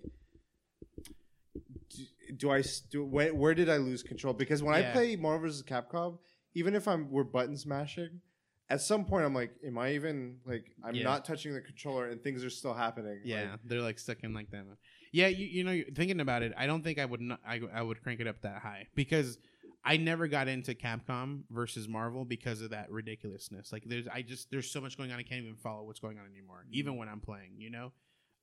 do, 2.35 2.51
I 2.51 2.63
do 2.91 3.05
where, 3.05 3.33
where 3.33 3.53
did 3.53 3.69
I 3.69 3.77
lose 3.77 4.03
control? 4.03 4.33
Because 4.33 4.61
when 4.63 4.75
I 4.75 4.83
play 4.83 5.15
Marvel 5.15 5.47
vs. 5.47 5.63
Capcom, 5.63 6.17
even 6.53 6.75
if 6.75 6.87
I'm 6.87 7.09
we're 7.11 7.23
button 7.23 7.55
smashing, 7.57 8.21
at 8.69 8.81
some 8.81 9.05
point 9.05 9.25
I'm 9.25 9.33
like, 9.33 9.51
am 9.65 9.77
I 9.77 9.93
even 9.93 10.37
like 10.45 10.65
I'm 10.83 10.95
Yeah. 10.95 11.03
not 11.03 11.25
touching 11.25 11.53
the 11.53 11.61
controller 11.61 12.09
and 12.09 12.21
things 12.21 12.43
are 12.43 12.49
still 12.49 12.73
happening? 12.73 13.21
Yeah, 13.23 13.51
Like, 13.51 13.59
they're 13.65 13.81
like 13.81 13.99
stuck 13.99 14.23
in 14.23 14.33
like 14.33 14.51
that. 14.51 14.65
Yeah, 15.11 15.27
you 15.27 15.45
you 15.45 15.63
know, 15.63 15.71
you're 15.71 15.85
thinking 15.93 16.19
about 16.19 16.43
it, 16.43 16.53
I 16.57 16.65
don't 16.67 16.83
think 16.83 16.99
I 16.99 17.05
would 17.05 17.21
not 17.21 17.39
I, 17.47 17.61
I 17.73 17.81
would 17.81 18.01
crank 18.03 18.19
it 18.19 18.27
up 18.27 18.41
that 18.41 18.61
high 18.61 18.87
because 18.95 19.37
I 19.85 19.95
never 19.95 20.27
got 20.27 20.49
into 20.49 20.73
Capcom 20.73 21.43
versus 21.49 21.87
Marvel 21.87 22.25
because 22.25 22.61
of 22.61 22.71
that 22.71 22.91
ridiculousness. 22.91 23.71
Like 23.71 23.83
there's 23.85 24.07
I 24.07 24.21
just 24.21 24.51
there's 24.51 24.69
so 24.69 24.81
much 24.81 24.97
going 24.97 25.11
on 25.13 25.19
I 25.19 25.23
can't 25.23 25.41
even 25.43 25.55
follow 25.55 25.83
what's 25.83 25.99
going 25.99 26.19
on 26.19 26.25
anymore, 26.25 26.65
even 26.71 26.97
when 26.97 27.07
I'm 27.07 27.21
playing, 27.21 27.53
you 27.57 27.69
know. 27.69 27.93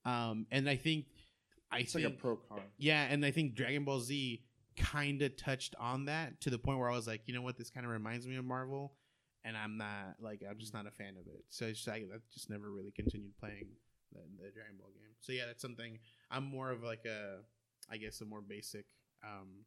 Um, 0.06 0.46
and 0.50 0.68
I 0.68 0.76
think 0.76 1.06
I 1.74 1.78
it's 1.80 1.92
think 1.92 2.04
like 2.04 2.14
a 2.14 2.16
pro 2.16 2.36
con. 2.36 2.60
yeah, 2.78 3.06
and 3.10 3.24
I 3.24 3.30
think 3.30 3.54
Dragon 3.54 3.84
Ball 3.84 4.00
Z 4.00 4.42
kind 4.76 5.22
of 5.22 5.36
touched 5.36 5.74
on 5.78 6.06
that 6.06 6.40
to 6.42 6.50
the 6.50 6.58
point 6.58 6.78
where 6.78 6.90
I 6.90 6.96
was 6.96 7.06
like, 7.06 7.22
you 7.26 7.34
know 7.34 7.42
what, 7.42 7.56
this 7.56 7.70
kind 7.70 7.86
of 7.86 7.92
reminds 7.92 8.26
me 8.26 8.36
of 8.36 8.44
Marvel, 8.44 8.92
and 9.44 9.56
I'm 9.56 9.76
not 9.76 10.16
like 10.20 10.42
I'm 10.48 10.58
just 10.58 10.74
not 10.74 10.86
a 10.86 10.90
fan 10.90 11.16
of 11.20 11.26
it. 11.26 11.44
So 11.50 11.66
it's 11.66 11.78
just, 11.78 11.88
I, 11.88 11.96
I 11.96 12.18
just 12.32 12.50
never 12.50 12.70
really 12.70 12.92
continued 12.92 13.36
playing 13.38 13.66
the, 14.12 14.20
the 14.42 14.50
Dragon 14.50 14.76
Ball 14.78 14.88
game. 14.94 15.14
So 15.20 15.32
yeah, 15.32 15.46
that's 15.46 15.62
something 15.62 15.98
I'm 16.30 16.44
more 16.44 16.70
of 16.70 16.82
like 16.82 17.04
a, 17.06 17.38
I 17.90 17.96
guess 17.96 18.20
a 18.20 18.24
more 18.24 18.40
basic. 18.42 18.86
Um, 19.24 19.64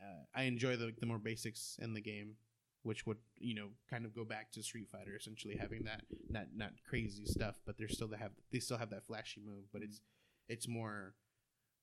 uh, 0.00 0.24
I 0.34 0.44
enjoy 0.44 0.76
the 0.76 0.92
the 0.98 1.06
more 1.06 1.18
basics 1.18 1.78
in 1.80 1.94
the 1.94 2.00
game, 2.00 2.34
which 2.82 3.06
would 3.06 3.18
you 3.38 3.54
know 3.54 3.68
kind 3.88 4.04
of 4.04 4.14
go 4.14 4.24
back 4.24 4.50
to 4.52 4.62
Street 4.62 4.88
Fighter, 4.90 5.16
essentially 5.16 5.56
having 5.56 5.84
that 5.84 6.02
not 6.28 6.46
not 6.54 6.70
crazy 6.88 7.24
stuff, 7.26 7.60
but 7.64 7.78
they're 7.78 7.88
still 7.88 8.08
they 8.08 8.16
have 8.16 8.32
they 8.52 8.58
still 8.58 8.78
have 8.78 8.90
that 8.90 9.06
flashy 9.06 9.40
move, 9.44 9.64
but 9.72 9.82
it's 9.82 10.00
it's 10.48 10.68
more 10.68 11.14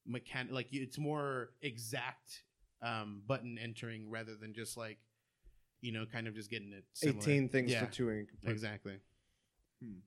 mechan 0.10 0.52
like 0.52 0.68
it's 0.72 0.98
more 0.98 1.50
exact 1.62 2.44
um, 2.82 3.22
button 3.28 3.58
entering 3.58 4.10
rather 4.10 4.36
than 4.36 4.54
just 4.54 4.76
like 4.78 4.98
you 5.82 5.92
know 5.92 6.06
kind 6.12 6.28
of 6.28 6.36
just 6.36 6.50
getting 6.50 6.72
it 6.74 6.84
similar. 6.94 7.20
18 7.20 7.50
things 7.50 7.72
Yeah. 7.72 7.86
for 7.86 7.92
two. 7.92 8.26
exactly. 8.46 8.98
Hmm. 9.84 10.00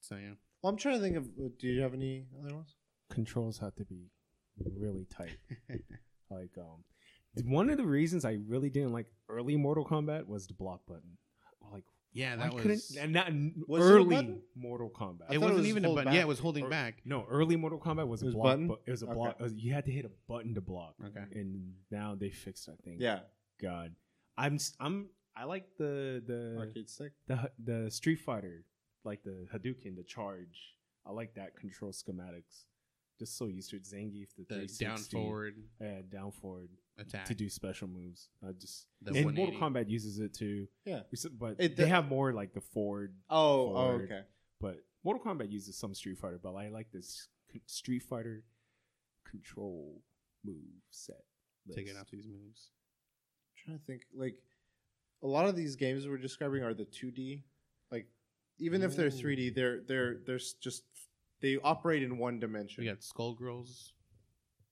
So 0.00 0.16
yeah, 0.16 0.32
Well, 0.62 0.70
I'm 0.70 0.76
trying 0.76 0.96
to 0.96 1.00
think 1.00 1.16
of. 1.16 1.24
uh, 1.26 1.48
Do 1.58 1.66
you 1.68 1.80
have 1.82 1.94
any 1.94 2.26
other 2.44 2.54
ones? 2.54 2.74
controls 3.10 3.58
have 3.58 3.74
to 3.76 3.84
be 3.84 4.10
really 4.78 5.06
tight. 5.06 5.36
like 6.30 6.50
um, 6.58 6.84
one 7.44 7.70
of 7.70 7.76
the 7.78 7.86
reasons 7.86 8.24
I 8.24 8.38
really 8.46 8.68
didn't 8.70 8.92
like 8.92 9.06
early 9.28 9.56
Mortal 9.56 9.84
Kombat 9.84 10.26
was 10.26 10.46
the 10.46 10.54
block 10.54 10.80
button. 10.86 11.16
Like 12.14 12.20
yeah, 12.20 12.36
why 12.36 12.42
that 12.44 12.52
couldn't 12.56 12.70
was. 12.70 12.96
and 12.98 13.12
not 13.12 13.26
Was 13.68 13.84
it 13.84 13.88
a 13.90 13.94
early 13.94 14.14
button? 14.16 14.42
Mortal 14.56 14.90
Kombat. 14.90 14.98
I 15.00 15.04
It 15.04 15.18
thought 15.18 15.34
it 15.34 15.38
wasn't 15.40 15.58
was 15.58 15.66
even 15.68 15.84
a 15.84 15.88
hold 15.88 15.96
button. 15.96 16.04
back. 16.06 16.14
Yeah, 16.14 16.20
it 16.22 16.28
was 16.28 16.38
holding 16.38 16.64
Or- 16.64 16.70
back. 16.70 17.02
no, 17.04 17.26
early 17.28 17.56
Mortal 17.56 17.78
Kombat 17.78 18.08
was 18.08 18.22
It 18.22 18.24
a 18.24 18.26
was 18.26 18.34
block. 18.34 18.44
button? 18.44 18.68
But 18.68 18.82
it 18.86 18.90
was 18.90 19.02
a 19.02 19.06
Okay. 19.06 19.14
block. 19.14 19.36
it 19.38 19.42
was- 19.42 19.54
you 19.54 19.72
had 19.72 19.84
to 19.84 19.92
hit 19.92 20.04
a 20.04 20.10
button 20.26 20.54
to 20.54 20.60
block. 20.60 20.94
Okay. 21.04 21.24
And 21.38 21.74
now 21.90 22.14
they 22.14 22.30
fixed 22.30 22.66
that 22.66 22.80
thing. 22.82 22.96
Yeah, 23.00 23.20
God, 23.60 23.94
I'm 24.36 24.54
s- 24.54 24.74
I'm 24.80 25.10
I 25.36 25.44
like 25.44 25.76
the 25.76 26.22
the 26.26 26.56
arcade 26.58 26.88
stick. 26.88 27.12
the 27.26 27.52
the 27.58 27.90
Street 27.90 28.16
Fighter, 28.20 28.64
like 29.04 29.22
the 29.22 29.46
Hadouken, 29.52 29.94
the 29.96 30.02
charge. 30.04 30.74
I 31.06 31.12
like 31.12 31.34
that 31.34 31.56
control 31.56 31.92
schematics. 31.92 32.64
just 33.18 33.36
so 33.36 33.46
used 33.46 33.70
to 33.70 33.76
it. 33.76 33.82
Zangief, 33.82 34.28
the, 34.36 34.42
The 34.44 34.66
360, 34.68 34.84
down 34.84 34.98
forward 34.98 35.64
yeah, 35.80 36.02
down 36.08 36.30
forward 36.30 36.70
attack. 36.98 37.24
to 37.26 37.34
do 37.34 37.48
special 37.48 37.88
moves. 37.88 38.28
I 38.46 38.52
just 38.52 38.86
The 39.02 39.10
and 39.14 39.22
Mortal 39.36 39.54
180. 39.54 39.58
Kombat 39.88 39.90
uses 39.90 40.18
it 40.18 40.34
too. 40.34 40.66
Yeah. 40.84 41.02
but 41.38 41.56
It- 41.58 41.76
they 41.76 41.84
the- 41.84 41.86
have 41.88 42.08
more 42.08 42.32
like 42.32 42.52
the 42.52 42.60
forward. 42.60 43.16
Oh, 43.30 43.70
oh, 43.70 43.74
Forward. 43.74 44.04
okay. 44.04 44.22
But 44.60 44.84
Mortal 45.04 45.22
Kombat 45.24 45.50
uses 45.50 45.76
some 45.76 45.94
Street 45.94 46.18
Fighter, 46.18 46.38
but 46.42 46.54
I 46.54 46.68
like 46.68 46.90
this 46.90 47.28
c- 47.52 47.62
Street 47.66 48.02
Fighter 48.02 48.44
control 49.24 50.02
move 50.44 50.64
set. 50.90 51.24
taking 51.72 51.88
list. 51.94 51.98
out 52.00 52.10
these 52.10 52.26
moves. 52.26 52.70
trying 53.56 53.78
to 53.78 53.84
think 53.84 54.02
like 54.14 54.36
a 55.22 55.26
lot 55.26 55.46
of 55.48 55.54
these 55.56 55.76
games 55.76 56.06
we're 56.08 56.16
describing 56.16 56.62
are 56.62 56.72
the 56.74 56.86
2D. 56.86 57.42
Like 57.90 58.06
even 58.58 58.82
if 58.82 58.96
they're 58.96 59.06
Ooh. 59.08 59.10
3D, 59.10 59.54
they're 59.54 59.80
they're 59.82 60.18
they're 60.24 60.36
s- 60.36 60.54
just 60.54 60.84
they 61.40 61.56
operate 61.58 62.02
in 62.02 62.16
one 62.18 62.38
dimension. 62.40 62.82
We 62.84 62.88
got 62.90 63.00
Skullgirls. 63.00 63.92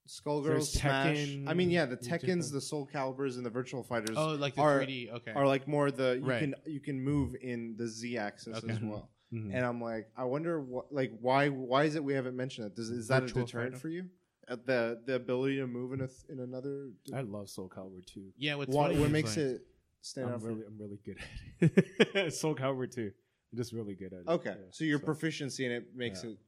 Skullgirls, 0.07 0.45
There's 0.45 0.73
Smash. 0.73 1.17
Tekken, 1.19 1.49
I 1.49 1.55
mean, 1.55 1.71
yeah, 1.71 1.85
the 1.87 1.97
there's 1.97 2.07
Tekkens, 2.09 2.21
different- 2.21 2.53
the 2.53 2.61
Soul 2.61 2.87
Calibers, 2.87 3.37
and 3.37 3.45
the 3.47 3.51
Virtua 3.51 3.85
Fighters 3.87 4.17
Oh, 4.17 4.35
like 4.35 4.55
the 4.55 4.61
are- 4.63 4.81
3D. 4.81 5.11
Okay. 5.11 5.33
are 5.33 5.47
like 5.47 5.67
more 5.69 5.91
the 5.91 6.19
you 6.21 6.25
Right. 6.27 6.41
can 6.41 6.55
you 6.67 6.81
can 6.81 7.01
move 7.01 7.35
in 7.41 7.77
the 7.77 7.87
Z 7.89 8.17
axis 8.19 8.59
Okay. 8.59 8.73
as 8.73 8.81
well. 8.81 9.11
Mhm. 9.33 9.53
And 9.55 9.65
I'm 9.67 9.81
like, 9.81 10.09
I 10.17 10.25
wonder 10.25 10.61
what 10.61 10.93
like 10.93 11.13
why 11.21 11.49
why 11.49 11.85
is 11.85 11.95
it 11.97 12.05
we 12.05 12.13
haven't 12.15 12.37
mentioned 12.37 12.69
it? 12.69 12.77
Does 12.77 12.91
is 12.91 13.09
that 13.09 13.25
Virtua 13.25 13.43
a 13.43 13.45
deterrent 13.45 13.73
Fighter? 13.73 13.81
for 13.81 13.89
you? 13.89 14.09
Uh, 14.49 14.57
the 14.65 15.03
the 15.07 15.15
ability 15.17 15.57
to 15.57 15.67
move 15.67 15.93
in 15.93 16.01
a 16.03 16.07
th- 16.07 16.25
in 16.29 16.39
another. 16.41 16.91
I 17.13 17.23
love 17.23 17.51
Soul 17.51 17.69
Calibur 17.69 18.05
too. 18.07 18.33
yeah. 18.37 18.55
What's 18.55 18.73
what 18.73 18.89
funny 18.89 18.99
what 19.01 19.07
is, 19.07 19.13
makes 19.13 19.37
like, 19.37 19.47
it 19.47 19.67
stand 20.03 20.29
I'm 20.29 20.35
out? 20.35 20.41
For 20.43 20.49
really, 20.49 20.63
I'm 20.67 20.79
really 20.79 20.99
good 21.05 21.17
at 21.61 22.17
it. 22.27 22.31
Soul 22.35 22.55
Calibur 22.55 22.89
too. 22.89 23.11
I'm 23.53 23.57
just 23.59 23.73
really 23.73 23.95
good 23.97 24.13
at 24.13 24.21
it. 24.21 24.29
Okay, 24.29 24.51
Yeah, 24.51 24.67
so 24.71 24.85
your 24.85 24.99
proficiency 25.01 25.67
in 25.67 25.73
it 25.73 25.95
makes 25.97 26.23
Yeah. 26.23 26.31
it 26.31 26.39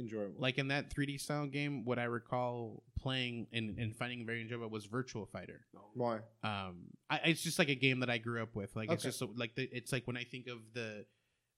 enjoyable. 0.00 0.40
like 0.40 0.58
in 0.58 0.68
that 0.68 0.90
3D 0.94 1.20
style 1.20 1.46
game? 1.46 1.84
What 1.84 1.98
I 1.98 2.04
recall 2.04 2.82
playing 2.98 3.46
and, 3.52 3.78
and 3.78 3.94
finding 3.96 4.26
very 4.26 4.40
enjoyable 4.42 4.68
was 4.68 4.86
Virtua 4.86 5.28
Fighter. 5.28 5.60
why? 5.94 6.20
um 6.42 6.86
I, 7.08 7.16
it's 7.26 7.42
just 7.42 7.58
like 7.58 7.68
a 7.68 7.74
game 7.74 8.00
that 8.00 8.10
i 8.10 8.18
grew 8.18 8.42
up 8.42 8.54
with 8.54 8.74
like 8.76 8.90
it's 8.90 9.02
Okay. 9.04 9.08
just 9.08 9.18
so, 9.18 9.30
like 9.36 9.54
the, 9.54 9.68
it's 9.72 9.92
like 9.92 10.06
when 10.06 10.16
i 10.16 10.24
think 10.24 10.46
of 10.48 10.58
the 10.74 11.04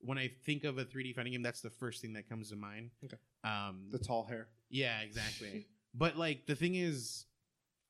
when 0.00 0.18
i 0.18 0.30
think 0.46 0.64
of 0.64 0.78
a 0.78 0.84
3d 0.84 1.14
fighting 1.14 1.32
game 1.32 1.42
that's 1.42 1.60
the 1.60 1.70
first 1.70 2.00
thing 2.00 2.12
that 2.14 2.28
comes 2.28 2.50
to 2.50 2.56
mind 2.56 2.90
Okay. 3.04 3.16
um 3.44 3.88
The 3.90 3.98
tall 3.98 4.24
hair. 4.24 4.48
yeah 4.70 5.00
exactly 5.00 5.66
but 5.94 6.16
like 6.16 6.46
the 6.46 6.54
thing 6.54 6.74
is 6.76 7.26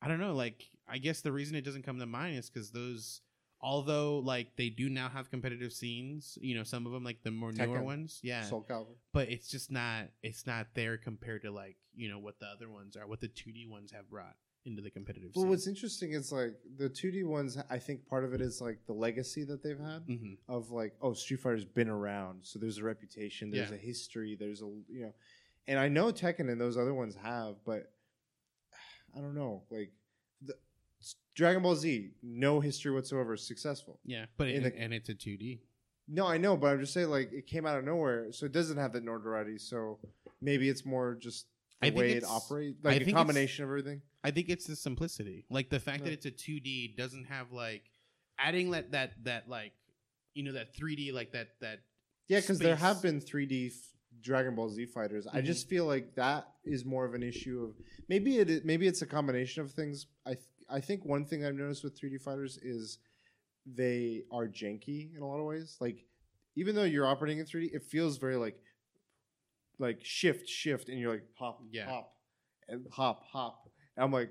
i 0.01 0.07
don't 0.07 0.19
know 0.19 0.33
like 0.33 0.65
i 0.87 0.97
guess 0.97 1.21
the 1.21 1.31
reason 1.31 1.55
it 1.55 1.63
doesn't 1.63 1.83
come 1.83 1.99
to 1.99 2.05
mind 2.05 2.37
is 2.37 2.49
because 2.49 2.71
those 2.71 3.21
although 3.63 4.19
like 4.19 4.55
they 4.57 4.69
do 4.69 4.89
now 4.89 5.07
have 5.09 5.31
competitive 5.31 5.71
scenes 5.73 6.37
you 6.41 6.53
know 6.53 6.63
some 6.63 6.85
of 6.85 6.91
them 6.91 7.03
like 7.03 7.23
the 7.23 7.31
more 7.31 7.51
newer 7.51 7.79
Tekken. 7.79 7.83
ones 7.85 8.19
yeah 8.21 8.41
Soul 8.43 8.65
Calibur. 8.69 8.95
but 9.13 9.29
it's 9.29 9.47
just 9.47 9.71
not 9.71 10.07
it's 10.21 10.45
not 10.45 10.67
there 10.75 10.97
compared 10.97 11.41
to 11.43 11.49
like 11.51 11.77
you 11.95 12.09
know 12.09 12.19
what 12.19 12.37
the 12.39 12.45
other 12.45 12.69
ones 12.69 12.97
are 12.97 13.07
what 13.07 13.21
the 13.21 13.27
2d 13.29 13.65
ones 13.69 13.91
have 13.91 14.09
brought 14.09 14.35
into 14.65 14.81
the 14.81 14.89
competitive 14.91 15.31
Well, 15.33 15.43
scene 15.43 15.49
what's 15.49 15.67
interesting 15.67 16.11
is 16.13 16.31
like 16.31 16.55
the 16.77 16.87
2D 16.89 17.25
ones. 17.25 17.57
I 17.69 17.79
think 17.79 18.05
part 18.07 18.23
of 18.23 18.33
it 18.33 18.39
is 18.41 18.61
like 18.61 18.79
the 18.85 18.93
legacy 18.93 19.43
that 19.45 19.61
they've 19.61 19.77
had 19.79 20.05
Mhm. 20.07 20.37
of 20.47 20.71
like, 20.71 20.93
oh, 21.01 21.11
Street 21.13 21.41
Fighter's 21.41 21.65
been 21.65 21.89
around, 21.89 22.45
so 22.45 22.59
there's 22.59 22.77
a 22.77 22.83
reputation, 22.83 23.51
there's 23.51 23.69
Yeah. 23.71 23.75
a 23.75 23.79
history, 23.79 24.35
there's 24.35 24.61
a 24.61 24.65
you 24.87 25.01
know, 25.01 25.13
and 25.67 25.77
I 25.79 25.89
know 25.89 26.13
Tekken 26.13 26.49
and 26.49 26.61
those 26.61 26.77
other 26.77 26.93
ones 26.93 27.13
have, 27.15 27.57
but 27.65 27.91
I 29.17 29.19
don't 29.19 29.35
know, 29.35 29.63
like 29.69 29.91
the, 30.41 30.53
Dragon 31.35 31.61
Ball 31.63 31.75
Z, 31.75 32.11
no 32.21 32.59
history 32.59 32.91
whatsoever, 32.91 33.35
successful. 33.37 33.99
yeah 34.05 34.25
but 34.37 34.47
In 34.49 34.63
it, 34.65 34.73
the- 34.75 34.79
and 34.81 34.93
it's 34.93 35.09
a 35.09 35.13
2d 35.15 35.59
No, 36.07 36.27
I 36.27 36.37
know, 36.37 36.57
but 36.57 36.67
I'm 36.67 36.79
just 36.79 36.93
saying 36.93 37.09
like 37.09 37.31
it 37.31 37.47
came 37.47 37.65
out 37.65 37.77
of 37.77 37.85
nowhere, 37.85 38.31
so 38.31 38.45
it 38.45 38.51
doesn't 38.51 38.77
have 38.77 38.91
that 38.93 39.03
notoriety. 39.03 39.57
So 39.57 39.99
maybe 40.41 40.67
it's 40.69 40.85
more 40.85 41.15
just 41.15 41.47
the 41.81 41.87
I 41.87 41.91
way 41.91 42.11
it 42.11 42.23
operates, 42.25 42.77
like 42.83 42.97
think 42.99 43.09
a 43.09 43.13
combination 43.13 43.63
of 43.63 43.69
everything. 43.69 44.01
I 44.23 44.31
think 44.31 44.49
it's 44.49 44.65
the 44.67 44.75
simplicity, 44.75 45.45
like 45.49 45.69
the 45.69 45.79
fact 45.79 46.03
that 46.03 46.13
it's 46.13 46.25
a 46.25 46.31
2D 46.31 46.95
doesn't 46.97 47.25
have 47.25 47.51
like 47.51 47.83
adding 48.37 48.71
that 48.71 48.91
that 48.91 49.11
that 49.23 49.47
like 49.49 49.71
you 50.33 50.43
know 50.43 50.53
that 50.53 50.75
3D 50.75 51.13
like 51.13 51.31
that 51.31 51.49
that 51.61 51.79
Yeah, 52.27 52.39
because 52.41 52.59
there 52.59 52.75
have 52.75 53.01
been 53.01 53.19
3D 53.21 53.67
f- 53.67 53.73
Dragon 54.21 54.55
Ball 54.55 54.69
Z 54.69 54.85
fighters. 54.87 55.25
I 55.27 55.41
Mhm. 55.41 55.45
just 55.45 55.67
feel 55.67 55.85
like 55.85 56.15
that 56.15 56.47
is 56.65 56.83
more 56.85 57.05
of 57.05 57.13
an 57.13 57.23
issue 57.23 57.63
of 57.63 57.75
maybe 58.09 58.37
it 58.39 58.65
maybe 58.65 58.87
it's 58.87 59.01
a 59.01 59.07
combination 59.07 59.61
of 59.63 59.71
things. 59.71 60.07
I 60.25 60.33
th- 60.35 60.45
I 60.73 60.81
think 60.81 61.05
one 61.05 61.23
thing 61.25 61.45
I've 61.45 61.55
noticed 61.55 61.83
with 61.83 61.97
3D 61.99 62.19
fighters 62.21 62.57
is 62.61 62.97
they 63.65 64.23
are 64.31 64.47
janky 64.47 65.15
in 65.15 65.21
a 65.21 65.27
lot 65.27 65.39
of 65.39 65.45
ways. 65.45 65.77
Like 65.79 66.03
even 66.55 66.75
though 66.75 66.83
you're 66.83 67.05
operating 67.07 67.37
in 67.39 67.45
3D, 67.45 67.73
it 67.73 67.83
feels 67.83 68.17
very 68.17 68.35
like 68.35 68.57
like 69.79 69.99
shift 70.03 70.47
shift, 70.47 70.89
and 70.89 70.99
you're 70.99 71.11
like 71.11 71.25
hop 71.37 71.61
Yeah. 71.71 71.85
hop 71.89 72.13
and 72.67 72.85
hop 72.91 73.23
hop. 73.25 73.69
And 73.95 74.03
I'm 74.03 74.11
like 74.11 74.29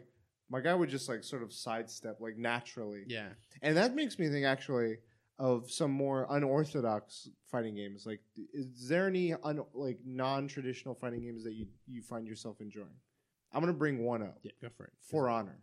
my 0.50 0.60
guy 0.60 0.74
would 0.74 0.90
just 0.90 1.08
like 1.08 1.24
sort 1.24 1.42
of 1.42 1.52
sidestep 1.52 2.20
like 2.20 2.36
naturally. 2.36 3.04
yeah 3.06 3.28
And 3.62 3.76
that 3.76 3.94
makes 3.94 4.18
me 4.18 4.28
think 4.28 4.44
actually 4.44 4.98
of 5.38 5.70
some 5.70 5.90
more 5.90 6.26
unorthodox 6.30 7.28
fighting 7.50 7.74
games. 7.74 8.04
Like, 8.06 8.20
is 8.52 8.86
there 8.88 9.06
any 9.08 9.32
un, 9.42 9.60
like 9.74 9.98
non-traditional 10.04 10.94
fighting 10.94 11.22
games 11.22 11.42
that 11.44 11.54
you 11.54 11.66
you 11.88 12.02
find 12.02 12.26
yourself 12.26 12.60
enjoying? 12.60 12.98
I'm 13.52 13.60
gonna 13.60 13.72
bring 13.72 14.04
one 14.04 14.22
up. 14.22 14.38
yeah 14.42 14.52
go 14.60 14.68
for 14.76 14.84
it 14.86 14.92
For 15.00 15.28
Honor. 15.28 15.58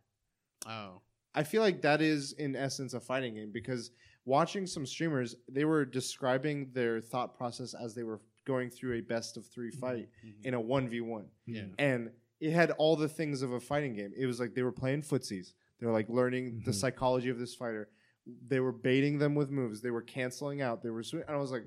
Oh 0.68 1.02
I 1.36 1.44
feel 1.44 1.62
like 1.62 1.82
that 1.84 2.02
is 2.02 2.34
in 2.34 2.56
essence 2.56 2.94
a 2.96 3.00
fighting 3.00 3.36
game 3.36 3.52
because 3.52 3.92
watching 4.26 4.66
some 4.66 4.86
streamers, 4.86 5.36
they 5.48 5.64
were 5.64 5.86
describing 5.86 6.72
their 6.74 7.00
thought 7.00 7.38
process 7.38 7.74
as 7.76 7.94
they 7.94 8.04
were 8.04 8.20
going 8.46 8.70
through 8.72 8.94
a 8.96 9.02
best 9.02 9.38
of 9.38 9.46
3 9.46 9.70
fight 9.70 10.10
Mhm. 10.26 10.34
in 10.46 10.54
a 10.56 10.60
one 10.60 10.90
v 10.90 11.02
one 11.02 11.28
yeah 11.46 11.66
and 11.78 12.12
it 12.40 12.52
had 12.52 12.72
all 12.72 12.96
the 12.96 13.08
things 13.10 13.42
of 13.42 13.52
a 13.52 13.60
fighting 13.60 13.94
game. 13.94 14.14
It 14.18 14.26
was 14.26 14.40
like 14.40 14.54
they 14.56 14.64
were 14.64 14.72
playing 14.72 15.02
footsies. 15.04 15.54
They 15.80 15.86
were 15.86 15.92
like 15.94 16.08
learning 16.10 16.62
the 16.66 16.72
Mhm. 16.72 16.76
psychology 16.76 17.30
of 17.30 17.38
this 17.38 17.54
fighter. 17.54 17.90
They 18.26 18.60
were 18.62 18.72
baiting 18.72 19.18
them 19.20 19.36
with 19.36 19.50
moves. 19.52 19.82
They 19.82 19.92
were 19.92 20.02
canceling 20.02 20.62
out. 20.62 20.82
They 20.82 20.90
were, 20.90 21.02
swi- 21.02 21.22
and 21.28 21.32
I 21.32 21.38
was 21.38 21.52
like, 21.52 21.66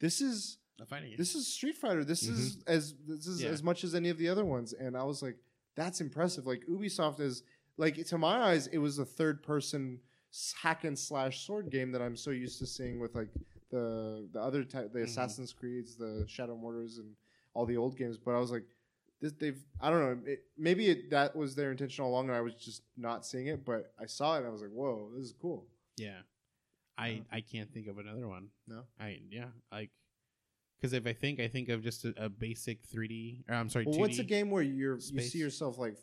"This 0.00 0.20
is 0.22 0.56
a 0.80 0.86
fighting 0.86 1.10
game 1.10 1.18
this 1.18 1.34
is 1.34 1.46
Street 1.46 1.76
Fighter. 1.76 2.04
This 2.04 2.22
is 2.26 2.62
as 2.66 2.94
this 3.06 3.26
is 3.26 3.42
Yeah. 3.42 3.50
as 3.50 3.62
much 3.62 3.84
as 3.84 3.94
any 3.94 4.08
of 4.08 4.16
the 4.18 4.28
other 4.28 4.44
ones." 4.46 4.72
And 4.72 4.96
I 4.96 5.04
was 5.04 5.22
like, 5.22 5.36
"That's 5.76 6.00
impressive." 6.00 6.46
Like 6.46 6.64
Ubisoft 6.66 7.20
is 7.20 7.42
like 7.76 8.04
to 8.06 8.18
my 8.18 8.38
eyes, 8.50 8.66
it 8.68 8.78
was 8.78 8.98
a 8.98 9.04
third 9.04 9.42
person 9.42 10.00
hack 10.60 10.84
and 10.84 10.98
slash 10.98 11.46
sword 11.46 11.70
game 11.70 11.92
that 11.92 12.02
I'm 12.02 12.16
so 12.16 12.30
used 12.30 12.58
to 12.58 12.66
seeing 12.66 13.00
with 13.00 13.14
like 13.14 13.28
the 13.70 14.28
the 14.32 14.40
other 14.40 14.64
type, 14.64 14.92
the 14.92 15.00
Mhm. 15.00 15.04
Assassin's 15.04 15.52
Creeds, 15.52 15.96
the 15.96 16.24
Shadow 16.28 16.56
Mortars, 16.56 16.98
and 16.98 17.14
all 17.54 17.66
the 17.66 17.76
old 17.76 17.96
games. 17.96 18.18
But 18.18 18.34
I 18.34 18.38
was 18.38 18.50
like, 18.50 18.64
this, 19.20 19.32
they've 19.32 19.62
I 19.80 19.90
don't 19.90 20.00
know. 20.00 20.30
It, 20.32 20.44
maybe 20.58 20.88
it, 20.88 21.10
that 21.10 21.34
was 21.36 21.54
their 21.54 21.70
intention 21.70 22.04
all 22.04 22.10
along, 22.10 22.28
and 22.28 22.36
I 22.36 22.40
was 22.40 22.54
just 22.54 22.82
not 22.96 23.24
seeing 23.24 23.46
it. 23.46 23.64
But 23.64 23.92
I 23.98 24.06
saw 24.06 24.34
it, 24.34 24.38
and 24.38 24.46
I 24.46 24.50
was 24.50 24.60
like, 24.62 24.70
whoa, 24.72 25.10
this 25.16 25.24
is 25.26 25.32
cool. 25.40 25.66
yeah 25.96 26.20
I 26.96 27.08
Yeah. 27.08 27.20
I 27.32 27.40
can't 27.40 27.72
think 27.72 27.86
of 27.88 27.98
another 27.98 28.28
one 28.28 28.48
No? 28.68 28.82
I 29.00 29.20
yeah 29.30 29.48
like 29.72 29.90
because 30.76 30.92
if 30.92 31.06
I 31.06 31.12
think 31.12 31.40
I 31.40 31.48
think 31.48 31.68
of 31.68 31.82
just 31.82 32.04
a, 32.04 32.12
a 32.16 32.28
basic 32.28 32.86
3D 32.88 33.44
or 33.48 33.54
I'm 33.56 33.68
sorry 33.68 33.84
Well, 33.86 33.94
2D 33.96 34.00
what's 34.00 34.18
a 34.20 34.24
game 34.24 34.50
where 34.50 34.62
you're 34.62 34.98
you 34.98 35.20
see 35.22 35.38
yourself 35.38 35.78
like 35.78 35.96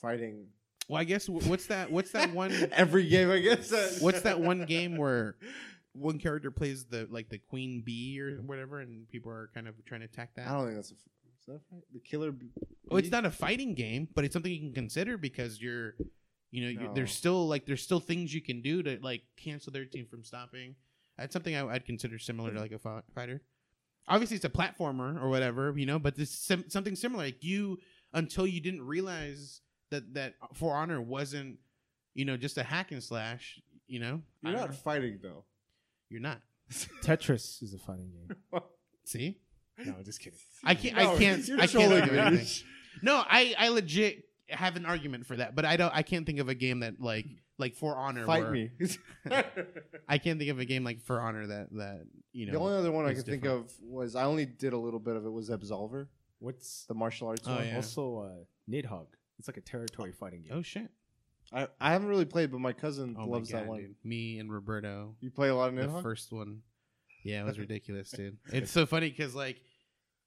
fighting 0.00 0.46
well 0.88 1.00
I 1.00 1.04
guess 1.04 1.28
what's 1.28 1.66
that 1.66 1.90
what's 1.90 2.12
that 2.12 2.32
one 2.32 2.52
every 2.72 3.08
game? 3.08 3.30
I 3.30 3.40
guess. 3.40 3.98
what's 4.00 4.20
that 4.22 4.40
one 4.40 4.64
game 4.66 4.96
where 4.96 5.36
one 5.92 6.18
character 6.18 6.50
plays 6.50 6.84
the 6.84 7.08
like 7.10 7.28
the 7.28 7.38
queen 7.38 7.82
bee 7.84 8.20
or 8.20 8.36
whatever 8.42 8.80
and 8.80 9.08
people 9.08 9.32
are 9.32 9.50
kind 9.54 9.66
of 9.66 9.74
trying 9.84 10.00
to 10.00 10.06
attack 10.06 10.34
that 10.36 10.46
I 10.48 10.52
don't 10.52 10.64
think 10.66 10.76
that's 10.76 10.90
a. 10.92 10.94
Is 10.94 11.46
that 11.48 11.54
a 11.54 11.60
fight? 11.70 11.82
The 11.92 12.00
killer. 12.00 12.32
Bee? 12.32 12.50
Oh, 12.90 12.96
it's 12.96 13.10
not 13.10 13.24
a 13.24 13.30
fighting 13.30 13.74
game, 13.74 14.08
but 14.14 14.24
it's 14.24 14.32
something 14.32 14.52
you 14.52 14.60
can 14.60 14.72
consider 14.74 15.16
because 15.16 15.60
you're, 15.62 15.94
you 16.50 16.72
know, 16.74 16.82
No. 16.86 16.94
there's 16.94 17.12
still 17.12 17.46
like 17.48 17.66
there's 17.66 17.82
still 17.82 18.00
things 18.00 18.34
you 18.34 18.40
can 18.42 18.62
do 18.62 18.82
to 18.82 18.98
like 19.02 19.22
cancel 19.36 19.72
their 19.72 19.84
team 19.86 20.06
from 20.10 20.22
stopping. 20.24 20.74
That's 21.18 21.32
something 21.32 21.54
I, 21.56 21.66
I'd 21.66 21.86
consider 21.86 22.18
similar 22.18 22.52
to 22.52 22.60
like 22.60 22.72
a 22.72 22.78
fi- 22.78 23.02
fighter. 23.14 23.42
Obviously, 24.08 24.36
it's 24.36 24.44
a 24.44 24.50
platformer 24.50 25.20
or 25.20 25.28
whatever, 25.30 25.72
you 25.76 25.86
know, 25.86 25.98
but 25.98 26.14
this 26.16 26.30
sim- 26.30 26.68
something 26.68 26.94
similar. 26.94 27.24
Like 27.24 27.42
you, 27.42 27.78
until 28.12 28.46
you 28.46 28.60
didn't 28.60 28.82
realize 28.82 29.62
that 29.90 30.14
that 30.14 30.34
For 30.54 30.74
Honor 30.76 31.00
wasn't, 31.00 31.58
you 32.14 32.24
know, 32.24 32.36
just 32.36 32.58
a 32.58 32.62
hack 32.62 32.92
and 32.92 33.02
slash. 33.02 33.60
You 33.88 34.00
know, 34.00 34.20
You're 34.42 34.52
don't 34.52 34.60
not 34.62 34.70
know. 34.70 34.76
fighting 34.76 35.18
though. 35.22 35.44
You're 36.10 36.20
not. 36.20 36.40
Tetris 36.72 37.62
is 37.62 37.72
a 37.74 37.78
fighting 37.78 38.10
game. 38.12 38.60
See, 39.04 39.38
No, 39.84 39.94
just 40.04 40.20
kidding. 40.20 40.38
I 40.64 40.74
can't. 40.74 40.96
No, 40.96 41.14
I 41.14 41.18
can't. 41.18 41.46
you're 41.46 41.56
I 41.58 41.66
can't 41.66 41.70
trolling 41.72 42.00
argue 42.02 42.12
me. 42.14 42.18
anything. 42.20 42.66
No, 43.02 43.22
I 43.28 43.54
I 43.58 43.68
legit 43.68 44.24
have 44.48 44.74
an 44.76 44.86
argument 44.86 45.26
for 45.26 45.36
that, 45.36 45.54
but 45.54 45.64
I 45.64 45.76
don't. 45.76 45.92
I 45.94 46.02
can't 46.02 46.26
think 46.26 46.38
of 46.40 46.48
a 46.48 46.54
game 46.54 46.80
that 46.80 47.00
like 47.00 47.26
like 47.58 47.74
For 47.76 47.96
Honor. 47.96 48.24
Fight 48.26 48.42
where- 48.42 48.50
me. 48.52 48.70
I 50.08 50.18
can't 50.18 50.38
think 50.38 50.50
of 50.50 50.58
a 50.58 50.64
game 50.64 50.82
like 50.84 51.00
For 51.02 51.20
Honor 51.20 51.46
that 51.46 51.68
that 51.72 52.06
you 52.32 52.46
know. 52.46 52.52
the 52.52 52.58
only 52.58 52.76
other 52.76 52.92
one 52.92 53.06
I 53.06 53.10
it's 53.10 53.20
could 53.20 53.26
think 53.30 53.42
different. 53.42 53.66
of 53.70 53.74
was 53.82 54.16
I 54.16 54.24
only 54.24 54.46
did 54.46 54.72
a 54.72 54.78
little 54.78 55.00
bit 55.00 55.16
of 55.16 55.24
it 55.26 55.30
was 55.30 55.50
Absolver, 55.50 56.08
What's 56.38 56.84
the 56.86 56.94
martial 56.94 57.28
arts 57.28 57.42
Oh, 57.46 57.54
one. 57.54 57.66
yeah. 57.68 57.76
also 57.76 58.18
uh, 58.18 58.44
Nidhogg? 58.70 59.06
It's 59.38 59.48
like 59.48 59.56
a 59.56 59.60
territory 59.62 60.12
fighting 60.12 60.42
game. 60.42 60.52
oh 60.54 60.62
shit! 60.62 60.90
I, 61.52 61.68
I 61.80 61.92
haven't 61.92 62.08
really 62.08 62.24
played, 62.24 62.50
but 62.50 62.60
my 62.60 62.72
cousin 62.72 63.16
Oh 63.18 63.26
loves 63.28 63.52
my 63.52 63.58
that 63.60 63.64
god, 63.66 63.70
one. 63.70 63.80
dude! 63.80 63.94
Me 64.04 64.38
and 64.38 64.50
Roberto, 64.52 65.14
You 65.20 65.30
play 65.30 65.48
a 65.48 65.54
lot 65.54 65.68
of 65.68 65.76
the 65.76 65.82
Nidhogg? 65.82 66.02
first 66.02 66.32
one. 66.32 66.62
Yeah, 67.24 67.42
it 67.42 67.44
was 67.46 67.58
ridiculous, 67.66 68.10
dude. 68.10 68.38
It's 68.52 68.70
so 68.70 68.86
funny 68.86 69.10
because 69.10 69.34
like 69.34 69.60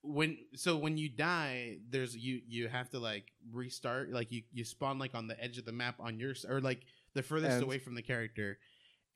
when 0.02 0.38
so 0.56 0.78
when 0.78 0.98
you 0.98 1.10
die, 1.10 1.78
there's 1.90 2.16
you 2.16 2.42
you 2.48 2.68
have 2.70 2.90
to 2.92 3.00
like 3.00 3.26
restart. 3.52 4.12
Like 4.12 4.32
you 4.32 4.44
you 4.54 4.64
spawn 4.64 4.98
like 5.00 5.14
on 5.16 5.28
the 5.28 5.42
edge 5.44 5.58
of 5.58 5.66
the 5.66 5.72
map 5.74 5.96
on 6.00 6.20
your 6.20 6.32
s- 6.32 6.46
or 6.48 6.62
like 6.62 6.82
the 7.16 7.24
furthest 7.24 7.56
And- 7.56 7.64
away 7.64 7.80
from 7.80 7.96
the 7.96 8.02
character. 8.02 8.58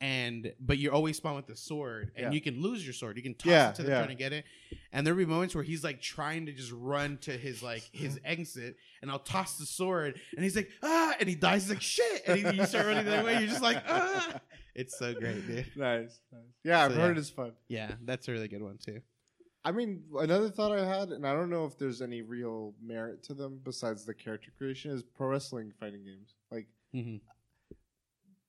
And 0.03 0.51
but 0.59 0.77
you 0.79 0.91
always 0.91 1.15
spawn 1.15 1.35
with 1.35 1.47
the 1.47 1.55
sword, 1.55 2.11
and 2.17 2.25
Yeah. 2.25 2.31
you 2.31 2.41
can 2.41 2.61
lose 2.61 2.83
your 2.83 2.93
sword. 2.93 3.15
You 3.15 3.23
can 3.23 3.35
toss 3.35 3.49
Yeah, 3.49 3.69
it 3.69 3.75
to 3.75 3.83
the 3.83 3.89
yeah. 3.91 3.97
trying 3.99 4.09
to 4.09 4.15
get 4.15 4.33
it, 4.33 4.43
and 4.91 5.07
there'll 5.07 5.17
be 5.17 5.25
moments 5.25 5.55
where 5.55 5.63
he's 5.63 5.81
like 5.81 6.01
trying 6.01 6.45
to 6.47 6.51
just 6.51 6.73
run 6.73 7.17
to 7.19 7.31
his 7.31 7.63
like 7.63 7.83
his 7.93 8.19
exit, 8.25 8.75
and 9.01 9.09
I'll 9.09 9.19
toss 9.19 9.57
the 9.57 9.65
sword, 9.65 10.19
and 10.35 10.43
he's 10.43 10.57
like 10.57 10.69
ah, 10.81 11.15
and 11.21 11.29
he 11.29 11.35
dies 11.35 11.63
he's 11.63 11.69
like 11.69 11.81
shit, 11.81 12.21
and 12.27 12.37
he, 12.37 12.57
you 12.57 12.65
start 12.65 12.85
running 12.87 13.05
the 13.05 13.15
other 13.15 13.23
way. 13.25 13.39
You're 13.39 13.47
just 13.47 13.61
like 13.61 13.81
ah, 13.87 14.41
it's 14.75 14.97
so 14.99 15.13
great, 15.13 15.47
dude. 15.47 15.67
nice, 15.77 16.19
nice. 16.33 16.41
Yeah, 16.65 16.83
I've 16.83 16.91
So, 16.91 16.97
heard 16.99 17.17
it's 17.17 17.29
fun. 17.29 17.53
Yeah, 17.69 17.91
that's 18.03 18.27
a 18.27 18.33
really 18.33 18.49
good 18.49 18.61
one 18.61 18.77
too. 18.85 18.99
I 19.63 19.71
mean, 19.71 20.03
another 20.19 20.49
thought 20.49 20.73
I 20.77 20.85
had, 20.85 21.11
and 21.11 21.25
I 21.25 21.31
don't 21.31 21.49
know 21.49 21.63
if 21.65 21.77
there's 21.77 22.01
any 22.01 22.21
real 22.21 22.73
merit 22.85 23.23
to 23.23 23.33
them 23.33 23.61
besides 23.63 24.03
the 24.03 24.13
character 24.13 24.51
creation, 24.57 24.91
is 24.91 25.01
pro 25.01 25.27
wrestling 25.29 25.71
fighting 25.79 26.03
games. 26.03 26.33
Like 26.51 26.67
Mm-hmm. 26.93 27.17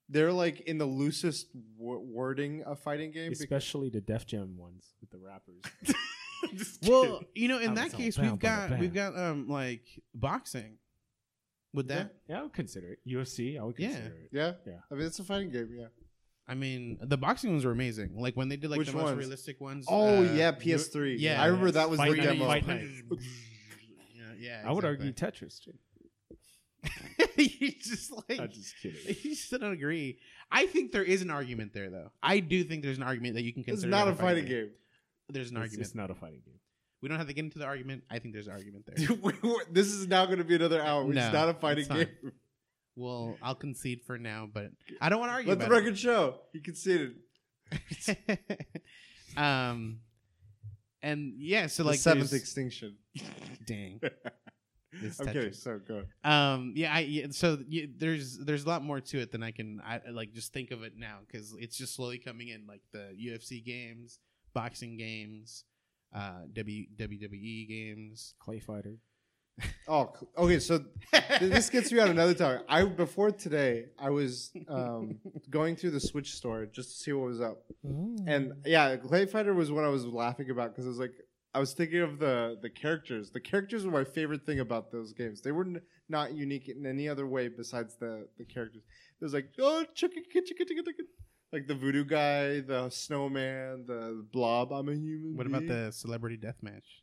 They're 0.08 0.32
like 0.32 0.60
in 0.62 0.78
the 0.78 0.84
loosest 0.86 1.48
w- 1.78 2.00
wording 2.00 2.62
of 2.64 2.78
fighting 2.80 3.10
game. 3.10 3.30
because- 3.30 3.40
Especially 3.40 3.88
the 3.90 4.00
Def 4.00 4.26
Jam 4.26 4.56
ones 4.56 4.94
with 5.00 5.10
the 5.10 5.18
rappers. 5.18 5.62
Well, 6.86 7.22
you 7.34 7.48
know, 7.48 7.58
in 7.58 7.70
I 7.70 7.74
that 7.74 7.84
was 7.86 7.94
case, 7.94 8.16
bam, 8.18 8.32
we've 8.32 8.38
bam, 8.38 8.58
got 8.60 8.70
bam. 8.70 8.78
we've 8.78 8.92
got 8.94 9.18
um 9.18 9.48
like 9.48 9.82
boxing. 10.14 10.76
Would 11.72 11.88
that? 11.88 12.14
yeah, 12.28 12.40
I 12.40 12.42
would 12.42 12.52
consider 12.52 12.92
it. 12.92 12.98
UFC, 13.08 13.58
I 13.58 13.64
would 13.64 13.76
Yeah. 13.78 13.88
consider 13.88 14.14
it. 14.16 14.28
yeah, 14.30 14.52
Yeah. 14.66 14.72
I 14.90 14.94
mean, 14.94 15.06
it's 15.06 15.18
a 15.18 15.24
fighting 15.24 15.50
game. 15.50 15.70
Yeah. 15.76 15.86
I 16.46 16.54
mean, 16.54 16.98
the 17.00 17.16
boxing 17.16 17.50
ones 17.52 17.64
were 17.64 17.72
amazing. 17.72 18.10
Like 18.14 18.36
when 18.36 18.50
they 18.50 18.56
did 18.56 18.70
like 18.70 18.78
Which 18.78 18.88
the 18.90 18.96
most 18.96 19.16
realistic 19.16 19.58
ones. 19.60 19.86
Oh 19.88 20.18
uh, 20.18 20.20
yeah, 20.34 20.52
PS3. 20.52 21.16
yeah, 21.18 21.42
I 21.42 21.46
remember 21.46 21.70
that 21.72 21.88
was 21.88 21.98
Fight 21.98 22.10
the 22.10 22.16
Night, 22.18 22.24
demo. 22.24 22.46
Fight 22.46 22.66
punch- 22.66 22.82
Night. 22.82 23.02
yeah, 24.14 24.22
yeah. 24.38 24.62
I 24.66 24.70
would 24.72 24.84
argue. 24.84 25.12
Tetris 25.12 25.60
too. 25.64 25.72
you 27.60 27.72
just 27.80 28.12
like 28.12 28.40
I'm 28.40 28.50
just 28.50 28.74
kidding. 28.82 29.16
you 29.22 29.34
still 29.34 29.58
don't 29.58 29.72
agree. 29.72 30.18
I 30.50 30.66
think 30.66 30.92
there 30.92 31.02
is 31.02 31.22
an 31.22 31.30
argument 31.30 31.72
there, 31.74 31.90
though. 31.90 32.10
I 32.22 32.40
do 32.40 32.62
think 32.64 32.82
there's 32.82 32.96
an 32.98 33.02
argument 33.02 33.34
that 33.34 33.42
you 33.42 33.52
can 33.52 33.64
consider. 33.64 33.88
It's 33.88 33.96
consider. 33.96 34.12
not 34.12 34.12
a 34.12 34.22
fighting 34.22 34.44
game. 34.46 34.70
There's 35.30 35.50
an 35.50 35.56
It's, 35.56 35.62
argument. 35.62 35.86
it's 35.86 35.94
not 35.94 36.10
a 36.10 36.14
fighting 36.14 36.42
game. 36.44 36.60
we 37.02 37.08
don't 37.08 37.18
have 37.18 37.26
to 37.28 37.32
get 37.32 37.44
into 37.44 37.58
the 37.58 37.64
argument. 37.64 38.04
I 38.10 38.18
think 38.18 38.34
there's 38.34 38.46
an 38.46 38.52
argument 38.52 38.84
there. 38.86 39.06
Dude, 39.06 39.22
we- 39.22 39.32
we- 39.42 39.64
this 39.70 39.88
is 39.88 40.06
now 40.06 40.26
going 40.26 40.38
to 40.38 40.44
be 40.44 40.54
another 40.54 40.82
hour. 40.82 41.04
No, 41.04 41.20
it's 41.24 41.32
not 41.32 41.48
a 41.48 41.54
fighting 41.54 41.86
it's 41.90 41.92
game. 41.92 42.32
well, 42.96 43.36
I'll 43.42 43.54
concede 43.54 44.02
for 44.06 44.18
now, 44.18 44.48
but 44.52 44.70
I 45.00 45.08
don't 45.08 45.18
want 45.20 45.30
to 45.30 45.34
argue. 45.34 45.48
Let 45.50 45.58
the 45.60 45.66
about 45.66 45.74
it. 45.74 45.78
record 45.80 45.98
show. 45.98 46.40
He 46.52 46.60
conceded. 46.60 47.16
um, 49.36 50.00
and 51.02 51.34
yeah, 51.38 51.66
so 51.66 51.82
the 51.82 51.90
like 51.90 51.98
seventh 51.98 52.30
there's- 52.30 52.42
extinction. 52.42 52.96
dang. 53.66 54.00
This 55.02 55.20
I'm. 55.20 55.26
Tetris. 55.26 55.56
So 55.56 55.80
go. 55.86 56.04
Um, 56.28 56.72
yeah, 56.74 56.94
I 56.94 57.00
yeah, 57.00 57.26
so 57.30 57.58
yeah, 57.68 57.86
there's 57.96 58.38
there's 58.38 58.64
a 58.64 58.68
lot 58.68 58.84
more 58.84 59.00
to 59.00 59.18
it 59.20 59.32
than 59.32 59.42
I 59.42 59.50
can 59.50 59.80
I 59.84 60.00
like 60.10 60.32
just 60.32 60.52
think 60.52 60.70
of 60.70 60.82
it 60.82 60.92
now 60.96 61.18
because 61.26 61.54
it's 61.58 61.76
just 61.76 61.94
slowly 61.94 62.18
coming 62.18 62.48
in 62.48 62.66
like 62.66 62.82
the 62.92 63.14
UFC 63.20 63.64
games, 63.64 64.18
boxing 64.52 64.96
games, 64.96 65.64
uh, 66.14 66.42
w, 66.52 66.86
WWE 66.96 67.68
games. 67.68 68.34
Clay 68.38 68.60
Fighter. 68.60 68.96
Oh, 69.86 70.12
okay. 70.38 70.58
So 70.58 70.82
th- 71.12 71.40
this 71.40 71.68
gets 71.70 71.92
me 71.92 72.00
on 72.00 72.08
another 72.08 72.34
topic. 72.34 72.64
I 72.68 72.84
before 72.84 73.30
today, 73.30 73.86
I 73.98 74.10
was 74.10 74.50
um, 74.68 75.20
going 75.50 75.76
through 75.76 75.90
the 75.90 76.00
Switch 76.00 76.32
store 76.32 76.66
just 76.66 76.90
to 76.90 76.96
see 76.96 77.12
what 77.12 77.26
was 77.26 77.40
up, 77.40 77.62
and 78.26 78.54
yeah, 78.64 78.96
Clay 78.96 79.26
Fighter 79.26 79.52
was 79.54 79.70
what 79.70 79.84
I 79.84 79.88
was 79.88 80.06
laughing 80.06 80.50
about 80.50 80.70
because 80.72 80.86
I 80.86 80.88
was 80.88 80.98
like, 80.98 81.12
I 81.54 81.60
was 81.60 81.72
thinking 81.72 82.00
of 82.00 82.18
the 82.18 82.58
the 82.60 82.70
characters. 82.70 83.30
The 83.30 83.40
characters 83.40 83.84
were 83.86 83.92
my 83.92 84.04
favorite 84.04 84.44
thing 84.44 84.60
about 84.60 84.90
those 84.90 85.12
games. 85.12 85.40
They 85.40 85.52
were 85.52 85.64
n- 85.64 85.80
not 86.08 86.34
unique 86.34 86.68
in 86.68 86.84
any 86.84 87.08
other 87.08 87.26
way 87.26 87.48
besides 87.48 87.96
the 87.96 88.28
the 88.38 88.44
characters. 88.44 88.82
It 89.20 89.24
was 89.24 89.32
like 89.34 89.50
oh, 89.60 89.84
chicka, 89.96 90.08
chicka, 90.08 90.40
chicka, 90.40 90.64
chicka, 90.70 90.82
chicka. 90.88 91.04
like 91.52 91.66
the 91.68 91.74
voodoo 91.74 92.04
guy, 92.04 92.60
the 92.60 92.90
snowman, 92.90 93.84
the 93.86 94.26
blob. 94.32 94.72
I'm 94.72 94.88
a 94.88 94.94
human. 94.94 95.36
What 95.36 95.46
about 95.46 95.60
being. 95.60 95.72
the 95.86 95.92
celebrity 95.92 96.36
death 96.36 96.56
match? 96.62 97.02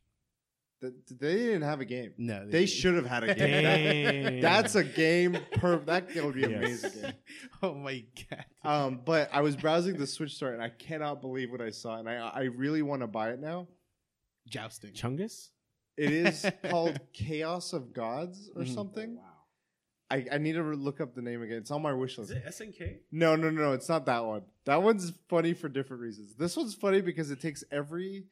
The, 0.82 0.96
they 1.20 1.38
didn't 1.38 1.62
have 1.62 1.80
a 1.80 1.86
game. 1.86 2.14
No, 2.18 2.44
They 2.48 2.66
didn't. 2.66 2.70
should 2.70 2.96
have 2.96 3.06
had 3.06 3.24
a 3.24 3.36
game. 3.36 4.42
That's 4.48 4.74
a 4.74 4.84
game. 4.84 5.38
Per 5.54 5.78
that 5.78 6.08
would 6.16 6.34
be 6.34 6.42
Yes. 6.42 6.52
amazing 6.84 7.02
game. 7.04 7.14
oh 7.64 7.76
my 7.76 8.04
god! 8.30 8.46
Um, 8.64 9.02
but 9.06 9.30
I 9.32 9.42
was 9.42 9.56
browsing 9.56 9.96
the 9.98 10.08
Switch 10.08 10.34
store 10.36 10.54
and 10.54 10.62
I 10.62 10.70
cannot 10.70 11.22
believe 11.22 11.52
what 11.52 11.62
I 11.62 11.70
saw, 11.70 12.00
and 12.00 12.10
I 12.10 12.16
I 12.16 12.42
really 12.46 12.82
want 12.82 13.02
to 13.04 13.08
buy 13.08 13.30
it 13.30 13.40
now. 13.40 13.68
Jousting. 14.48 14.92
Chungus? 14.94 15.50
It 15.98 16.12
is 16.12 16.46
called 16.70 17.00
Chaos 17.14 17.74
of 17.74 17.94
Gods 17.94 18.50
or 18.56 18.64
Mhm. 18.64 18.74
something. 18.74 19.16
Wow. 19.18 19.24
I, 20.10 20.26
I 20.34 20.38
need 20.40 20.54
to 20.54 20.64
re- 20.64 20.76
look 20.76 21.00
up 21.00 21.16
the 21.16 21.22
name 21.22 21.42
again. 21.42 21.58
It's 21.58 21.72
on 21.72 21.82
my 21.82 21.94
wish 21.94 22.18
list. 22.18 22.32
It 22.32 22.44
SNK? 22.46 22.98
No, 23.12 23.36
no, 23.38 23.50
no, 23.50 23.62
no, 23.62 23.72
it's 23.74 23.88
not 23.88 24.06
that 24.08 24.26
one. 24.26 24.42
That 24.66 24.84
one's 24.84 25.14
funny 25.30 25.54
for 25.54 25.70
different 25.70 26.02
reasons. 26.02 26.36
This 26.36 26.58
one's 26.58 26.74
funny 26.74 27.00
because 27.02 27.32
it 27.32 27.40
takes 27.40 27.64
every 27.72 28.26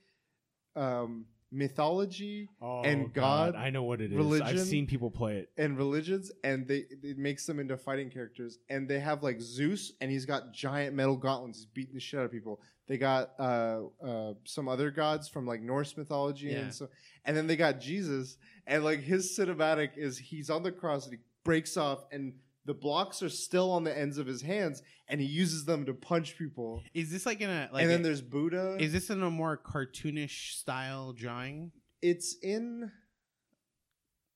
um, 0.75 1.25
mythology 1.51 2.49
Oh, 2.61 2.81
And 2.83 3.13
God, 3.13 3.55
I 3.55 3.69
know 3.69 3.83
what 3.83 4.01
it 4.01 4.11
is. 4.11 4.17
religion, 4.17 4.47
I've 4.47 4.59
seen 4.59 4.87
people 4.87 5.09
play 5.11 5.37
it. 5.37 5.49
and 5.57 5.77
religions, 5.77 6.31
and 6.43 6.67
they 6.67 6.85
it 7.03 7.17
makes 7.17 7.45
them 7.45 7.59
into 7.59 7.77
fighting 7.77 8.09
characters. 8.09 8.59
And 8.69 8.87
they 8.87 8.99
have 8.99 9.23
like 9.23 9.39
Zeus, 9.41 9.93
and 10.01 10.11
he's 10.11 10.25
got 10.25 10.53
giant 10.53 10.95
metal 10.95 11.17
gauntlets. 11.17 11.59
He's 11.59 11.65
beating 11.65 11.93
the 11.93 11.99
shit 11.99 12.19
out 12.19 12.25
of 12.25 12.31
people. 12.31 12.61
They 12.87 12.97
got 12.97 13.31
uh, 13.39 13.81
uh, 14.03 14.33
some 14.45 14.67
other 14.67 14.89
gods 14.91 15.27
from 15.29 15.45
like 15.45 15.61
Norse 15.61 15.95
mythology, 15.95 16.47
Yeah. 16.47 16.59
and 16.59 16.73
so, 16.73 16.89
and 17.25 17.35
then 17.37 17.45
they 17.47 17.55
got 17.55 17.79
Jesus, 17.79 18.37
and 18.65 18.83
like 18.83 18.99
his 19.01 19.37
cinematic 19.37 19.91
is 19.97 20.17
he's 20.17 20.49
on 20.49 20.63
the 20.63 20.71
cross 20.71 21.05
and 21.05 21.13
he 21.15 21.19
breaks 21.43 21.77
off, 21.77 22.05
and 22.11 22.33
the 22.69 22.73
blocks 22.75 23.23
are 23.23 23.29
still 23.29 23.71
on 23.71 23.83
the 23.83 23.97
ends 23.97 24.19
of 24.19 24.27
his 24.27 24.43
hands, 24.43 24.83
and 25.07 25.19
he 25.19 25.25
uses 25.25 25.65
them 25.65 25.87
to 25.87 25.93
punch 25.95 26.37
people. 26.37 26.83
Is 26.93 27.09
this 27.11 27.25
like 27.25 27.41
in 27.41 27.49
a 27.49 27.67
like? 27.73 27.81
and 27.81 27.89
then 27.89 28.01
a- 28.01 28.03
there's 28.03 28.21
Buddha. 28.21 28.77
is 28.79 28.93
this 28.93 29.09
in 29.09 29.23
a 29.23 29.29
more 29.31 29.57
cartoonish 29.57 30.51
style 30.53 31.11
drawing? 31.13 31.71
it's 32.03 32.35
in 32.43 32.89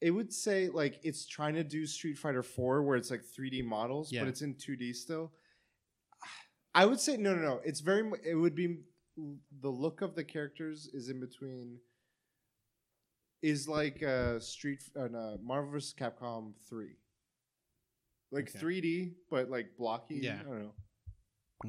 it 0.01 0.09
would 0.09 0.33
say 0.33 0.67
like 0.67 0.99
it's 1.03 1.27
trying 1.27 1.53
to 1.53 1.63
do 1.63 1.85
Street 1.85 2.17
Fighter 2.17 2.41
4 2.41 2.81
where 2.81 2.97
it's 2.97 3.11
like 3.11 3.21
3D 3.21 3.63
models, 3.63 4.11
Yeah. 4.11 4.21
but 4.21 4.29
it's 4.29 4.41
in 4.41 4.55
2D 4.55 4.95
still. 4.95 5.31
I 6.73 6.87
would 6.87 6.99
say 6.99 7.17
no 7.17 7.35
no 7.35 7.41
no. 7.41 7.61
It's 7.63 7.81
very 7.81 8.01
mu- 8.03 8.17
it 8.25 8.33
would 8.33 8.55
be 8.55 8.79
the 9.61 9.69
look 9.69 10.01
of 10.01 10.15
the 10.15 10.23
characters 10.23 10.89
is 10.91 11.07
in 11.09 11.19
between 11.19 11.77
is 13.43 13.67
like 13.67 14.01
uh 14.01 14.39
Street 14.39 14.81
uh, 14.99 15.07
no, 15.11 15.37
Marvel 15.43 15.69
vs. 15.71 15.93
Capcom 15.93 16.53
3. 16.67 16.87
Like 18.33 18.49
Okay. 18.49 18.59
3D 18.59 19.13
but 19.29 19.49
like 19.49 19.77
blocky, 19.77 20.15
Yeah. 20.23 20.39
I 20.39 20.43
don't 20.43 20.59
know. 20.63 20.73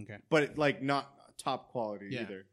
Okay. 0.02 0.16
But 0.30 0.56
like 0.58 0.82
not 0.82 1.10
top 1.38 1.68
quality 1.70 2.08
Yeah. 2.10 2.22
either. 2.22 2.46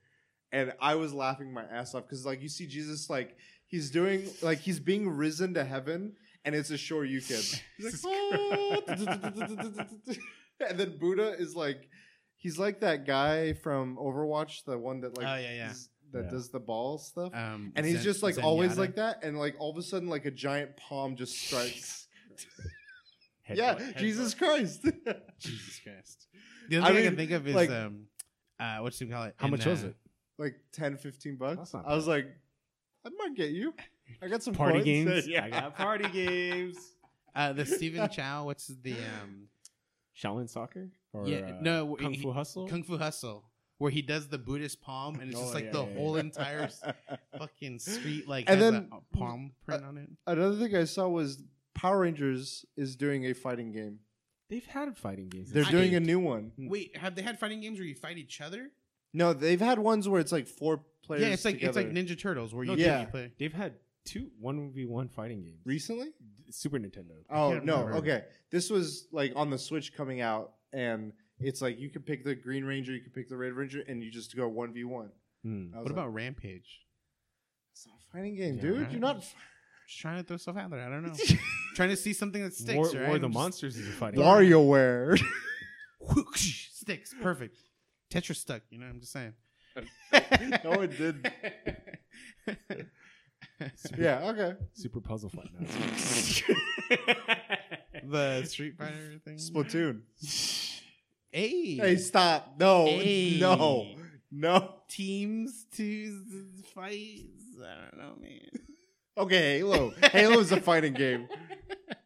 And 0.52 0.74
I 0.82 0.96
was 0.96 1.14
laughing 1.14 1.54
my 1.54 1.64
ass 1.64 1.96
off 1.96 2.04
because 2.04 2.26
like 2.26 2.42
you 2.42 2.50
see 2.50 2.68
Jesus 2.68 3.10
like 3.10 3.38
he's 3.68 3.90
doing 3.90 4.30
like 4.42 4.60
he's 4.60 4.80
being 4.80 5.10
risen 5.10 5.54
to 5.56 5.64
heaven 5.64 6.14
and 6.44 6.54
it's 6.56 6.72
a 6.72 6.78
sure 6.78 7.06
you 7.06 7.22
can. 7.22 7.40
He's 7.78 8.04
like, 8.04 8.14
"Oh." 8.16 8.82
and 10.70 10.80
then 10.80 10.98
Buddha 10.98 11.36
is 11.38 11.56
like 11.56 11.88
he's 12.38 12.58
like 12.58 12.80
that 12.82 13.06
guy 13.06 13.54
from 13.54 13.96
Overwatch, 13.98 14.66
the 14.66 14.78
one 14.78 15.02
that 15.02 15.16
like 15.18 15.28
Oh, 15.28 15.36
yeah, 15.36 15.54
yeah. 15.56 15.72
is- 15.72 15.90
that 16.14 16.24
Yeah. 16.26 16.30
does 16.32 16.50
the 16.50 16.60
ball 16.60 16.98
stuff. 16.98 17.32
Um, 17.34 17.72
and 17.76 17.86
he's 17.86 17.98
Zen- 17.98 18.04
just 18.04 18.22
like 18.24 18.38
always 18.44 18.72
Zenyatta? 18.74 18.78
like 18.78 18.96
that, 18.96 19.24
and 19.24 19.38
like 19.40 19.56
all 19.60 19.72
of 19.72 19.78
a 19.78 19.82
sudden 19.84 20.10
like 20.10 20.26
a 20.26 20.32
giant 20.32 20.76
palm 20.76 21.16
just 21.16 21.36
strikes. 21.46 22.08
Headbutt- 23.50 23.58
yeah, 23.58 23.76
headbutt. 23.76 23.98
Jesus 23.98 24.34
Christ. 24.34 24.82
Jesus 25.40 25.80
Christ. 25.84 26.28
The 26.70 26.78
only 26.78 26.90
I 26.90 26.94
thing 26.94 26.98
I 26.98 27.02
mean, 27.02 27.04
can 27.10 27.16
think 27.18 27.32
of 27.32 27.48
is 27.48 27.56
like- 27.56 27.70
um, 27.70 28.06
uh, 28.60 28.78
what 28.80 29.00
you 29.02 29.08
call 29.08 29.24
it? 29.24 29.36
How 29.38 29.46
in, 29.48 29.52
much 29.52 29.66
was 29.66 29.84
uh, 29.84 29.88
it? 29.88 29.96
like 30.38 30.56
10, 30.74 30.98
15 30.98 31.36
bucks. 31.36 31.58
That's 31.58 31.74
not 31.74 31.88
I 31.88 31.96
was 31.96 32.08
like, 32.08 32.28
I 33.06 33.10
might 33.18 33.36
get 33.36 33.50
you. 33.52 33.74
I 34.22 34.28
got 34.28 34.44
some 34.44 34.54
Party 34.54 34.74
points. 34.80 34.86
games? 34.86 35.28
yeah. 35.28 35.46
I 35.46 35.50
got 35.50 35.76
party 35.76 36.08
games. 36.10 36.78
Uh, 37.34 37.54
the 37.54 37.66
Stephen 37.66 38.10
Chow. 38.10 38.44
What's 38.44 38.68
the 38.68 38.92
um, 38.92 39.48
Shaolin 40.22 40.50
Soccer? 40.50 40.90
Or, 41.14 41.26
Yeah, 41.26 41.38
uh, 41.38 41.62
no, 41.62 41.96
Kung 41.98 42.14
he- 42.14 42.22
Fu 42.22 42.30
Hustle? 42.34 42.68
Kung 42.68 42.84
Fu 42.84 42.98
Hustle, 42.98 43.46
where 43.78 43.90
he 43.90 44.02
does 44.02 44.28
the 44.28 44.38
Buddhist 44.38 44.82
palm, 44.82 45.16
and 45.22 45.32
it's 45.32 45.40
just 45.40 45.52
Oh, 45.52 45.54
like 45.56 45.64
yeah, 45.64 45.72
the 45.72 45.86
yeah, 45.86 45.94
whole 45.96 46.16
yeah. 46.16 46.20
entire 46.24 46.70
fucking 47.38 47.80
street 47.80 48.28
like 48.28 48.50
And 48.50 48.60
has 48.62 48.72
then- 48.74 48.90
a, 48.92 48.98
a 48.98 49.18
palm 49.18 49.54
print 49.66 49.86
on 49.86 49.98
it. 49.98 50.10
Another 50.28 50.58
thing 50.58 50.76
I 50.76 50.84
saw 50.84 51.08
was 51.08 51.42
Power 51.74 52.00
Rangers 52.00 52.66
is 52.78 52.96
doing 52.96 53.26
a 53.26 53.34
fighting 53.34 53.72
game. 53.72 54.00
They've 54.50 54.66
had 54.66 54.98
fighting 54.98 55.30
games. 55.30 55.52
They're 55.52 55.66
I- 55.66 55.72
doing 55.72 55.96
a 55.96 56.00
new 56.00 56.20
one. 56.20 56.52
Wait, 56.58 56.96
have 56.98 57.16
they 57.16 57.22
had 57.22 57.40
fighting 57.40 57.62
games 57.62 57.80
where 57.80 57.88
you 57.88 57.96
fight 57.96 58.18
each 58.18 58.42
other? 58.42 58.70
No, 59.14 59.34
they've 59.34 59.60
had 59.60 59.80
ones 59.80 60.08
where 60.10 60.20
it's 60.22 60.32
like 60.32 60.48
four 60.48 60.84
players. 61.04 61.22
yeah, 61.24 61.30
it's 61.30 61.46
like 61.46 61.62
it's 61.62 61.76
like 61.76 61.88
together. 61.90 62.08
Ninja 62.16 62.20
Turtles 62.20 62.54
where 62.54 62.64
you, 62.64 62.72
No, 62.72 62.78
yeah. 62.78 63.02
you 63.02 63.08
play. 63.08 63.32
They've 63.40 63.54
had 63.54 63.76
two 64.06 64.30
one 64.40 64.72
v 64.74 64.86
one 64.86 65.08
fighting 65.10 65.44
games. 65.44 65.60
recently. 65.66 66.10
Super 66.50 66.80
Nintendo. 66.80 67.12
Oh 67.30 67.52
can't 67.52 67.66
no, 67.66 67.78
remember. 67.86 67.98
okay. 68.00 68.24
This 68.52 68.70
was 68.70 69.08
like 69.12 69.34
on 69.36 69.50
the 69.50 69.58
Switch 69.58 69.94
coming 69.96 70.20
out, 70.22 70.54
and 70.74 71.14
it's 71.40 71.62
like 71.62 71.80
you 71.80 71.90
can 71.90 72.02
pick 72.02 72.24
the 72.26 72.36
Green 72.36 72.64
Ranger, 72.66 72.92
you 72.94 73.02
can 73.02 73.12
pick 73.12 73.30
the 73.30 73.38
Red 73.38 73.54
Ranger, 73.54 73.84
and 73.88 74.04
you 74.04 74.12
just 74.12 74.36
go 74.36 74.48
one 74.50 74.74
v 74.74 74.84
one. 74.84 75.12
Hmm. 75.44 75.68
What 75.74 75.92
about 75.92 76.14
Rampage? 76.14 76.82
It's 77.74 77.86
not 77.88 77.96
a 77.98 78.12
fighting 78.18 78.36
game, 78.36 78.56
Yeah, 78.56 78.62
dude. 78.62 78.82
right. 78.82 78.92
You're 78.92 79.00
not. 79.00 79.24
Just 79.92 80.00
trying 80.00 80.20
to 80.20 80.24
throw 80.24 80.38
stuff 80.38 80.56
out 80.56 80.70
there. 80.72 80.80
I 80.80 80.90
don't 80.90 81.04
know. 81.06 81.14
trying 81.76 81.90
to 81.90 81.98
see 81.98 82.14
something 82.14 82.42
that 82.42 82.54
sticks. 82.54 82.78
War, 82.78 82.86
right? 82.86 83.10
War 83.10 83.20
the 83.20 83.26
I'm 83.26 83.32
just- 83.34 83.42
Monsters 83.42 83.76
is 83.76 83.90
a 83.90 83.92
fighting. 83.92 84.22
WarioWare. 84.22 85.22
Sticks. 86.36 87.14
Perfect. 87.22 87.58
Tetris 88.10 88.38
stuck. 88.38 88.62
You 88.70 88.80
know, 88.80 88.86
I'm 88.86 89.02
just 89.02 89.12
saying. 89.12 89.34
no, 90.64 90.82
it 90.82 90.98
did. 90.98 91.30
Yeah. 93.98 94.30
Okay. 94.30 94.54
Super 94.74 95.02
puzzle 95.02 95.30
fight. 95.30 95.50
Now. 95.60 95.68
the 98.08 98.44
Street 98.46 98.78
Fighter 98.78 99.20
thing. 99.26 99.36
Splatoon. 99.36 100.02
Hey. 101.32 101.76
Hey, 101.76 101.96
stop. 101.98 102.56
No. 102.58 102.86
Hey. 102.86 103.38
No. 103.42 103.88
No. 104.32 104.76
Teams 104.88 105.66
to 105.76 106.22
s- 106.26 106.64
fight. 106.74 107.26
I 107.62 107.90
don't 107.92 107.98
know, 108.02 108.14
man. 108.22 108.40
Okay, 109.18 109.58
Halo. 109.58 109.92
Halo 110.04 110.40
is 110.40 110.52
a 110.52 110.62
fighting 110.62 110.94
game. 110.94 111.28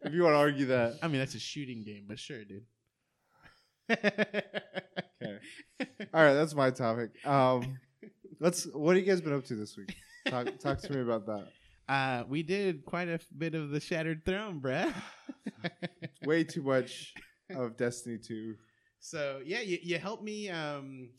If 0.01 0.13
you 0.13 0.23
want 0.23 0.33
to 0.33 0.37
argue 0.37 0.65
that. 0.67 0.97
I 1.03 1.07
mean, 1.07 1.19
that's 1.19 1.35
a 1.35 1.39
shooting 1.39 1.83
game, 1.83 2.05
but 2.07 2.19
sure, 2.19 2.43
dude. 2.43 2.63
Okay. 3.89 5.39
All 6.13 6.23
right, 6.23 6.33
that's 6.33 6.55
my 6.55 6.71
topic. 6.71 7.11
Um, 7.25 7.77
let's. 8.39 8.65
What 8.65 8.95
have 8.95 9.05
you 9.05 9.11
guys 9.11 9.21
been 9.21 9.33
up 9.33 9.45
to 9.45 9.55
this 9.55 9.77
week? 9.77 9.95
Talk, 10.27 10.57
talk 10.59 10.79
to 10.81 10.93
me 10.93 11.01
about 11.01 11.25
that. 11.27 11.47
Uh, 11.87 12.23
we 12.27 12.41
did 12.43 12.83
quite 12.85 13.07
a 13.07 13.19
bit 13.37 13.53
of 13.53 13.69
the 13.69 13.79
Shattered 13.79 14.25
Throne, 14.25 14.59
bruh. 14.59 14.93
Way 16.25 16.43
too 16.43 16.63
much 16.63 17.13
of 17.51 17.77
Destiny 17.77 18.17
2. 18.17 18.55
So 18.99 19.41
yeah, 19.45 19.61
you, 19.61 19.77
you 19.81 19.99
helped 19.99 20.23
me. 20.23 20.49
Um, 20.49 21.09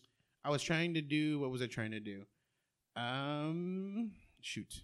I 0.45 0.51
was 0.51 0.63
trying 0.63 0.95
to 0.95 1.01
do 1.01 1.39
what 1.39 1.51
was 1.51 1.63
I 1.63 1.67
trying 1.67 1.93
to 1.93 2.01
do? 2.01 2.23
Um, 2.97 4.11
shoot. 4.41 4.83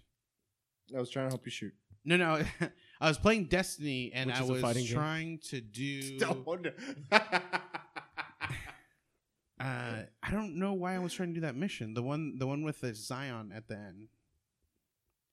I 0.95 0.99
was 0.99 1.09
trying 1.09 1.27
to 1.27 1.31
help 1.31 1.45
you 1.45 1.51
shoot. 1.51 1.73
No, 2.05 2.17
no. 2.17 2.41
I 3.01 3.07
was 3.07 3.17
playing 3.17 3.45
Destiny 3.45 4.11
and 4.13 4.27
Which 4.29 4.35
I 4.39 4.43
was 4.43 4.61
fighting 4.61 4.85
game? 4.85 4.93
trying 4.93 5.39
to 5.49 5.61
do. 5.61 6.17
Uh, 9.59 10.01
I 10.21 10.31
don't 10.31 10.55
know 10.57 10.73
why 10.73 10.95
I 10.95 10.99
was 10.99 11.13
trying 11.13 11.29
to 11.29 11.35
do 11.35 11.41
that 11.41 11.55
mission. 11.55 11.93
The 11.93 12.01
one, 12.03 12.37
the 12.37 12.45
one 12.47 12.63
with 12.63 12.81
the 12.81 12.93
Zion 12.93 13.53
at 13.55 13.67
the 13.67 13.75
end. 13.75 14.07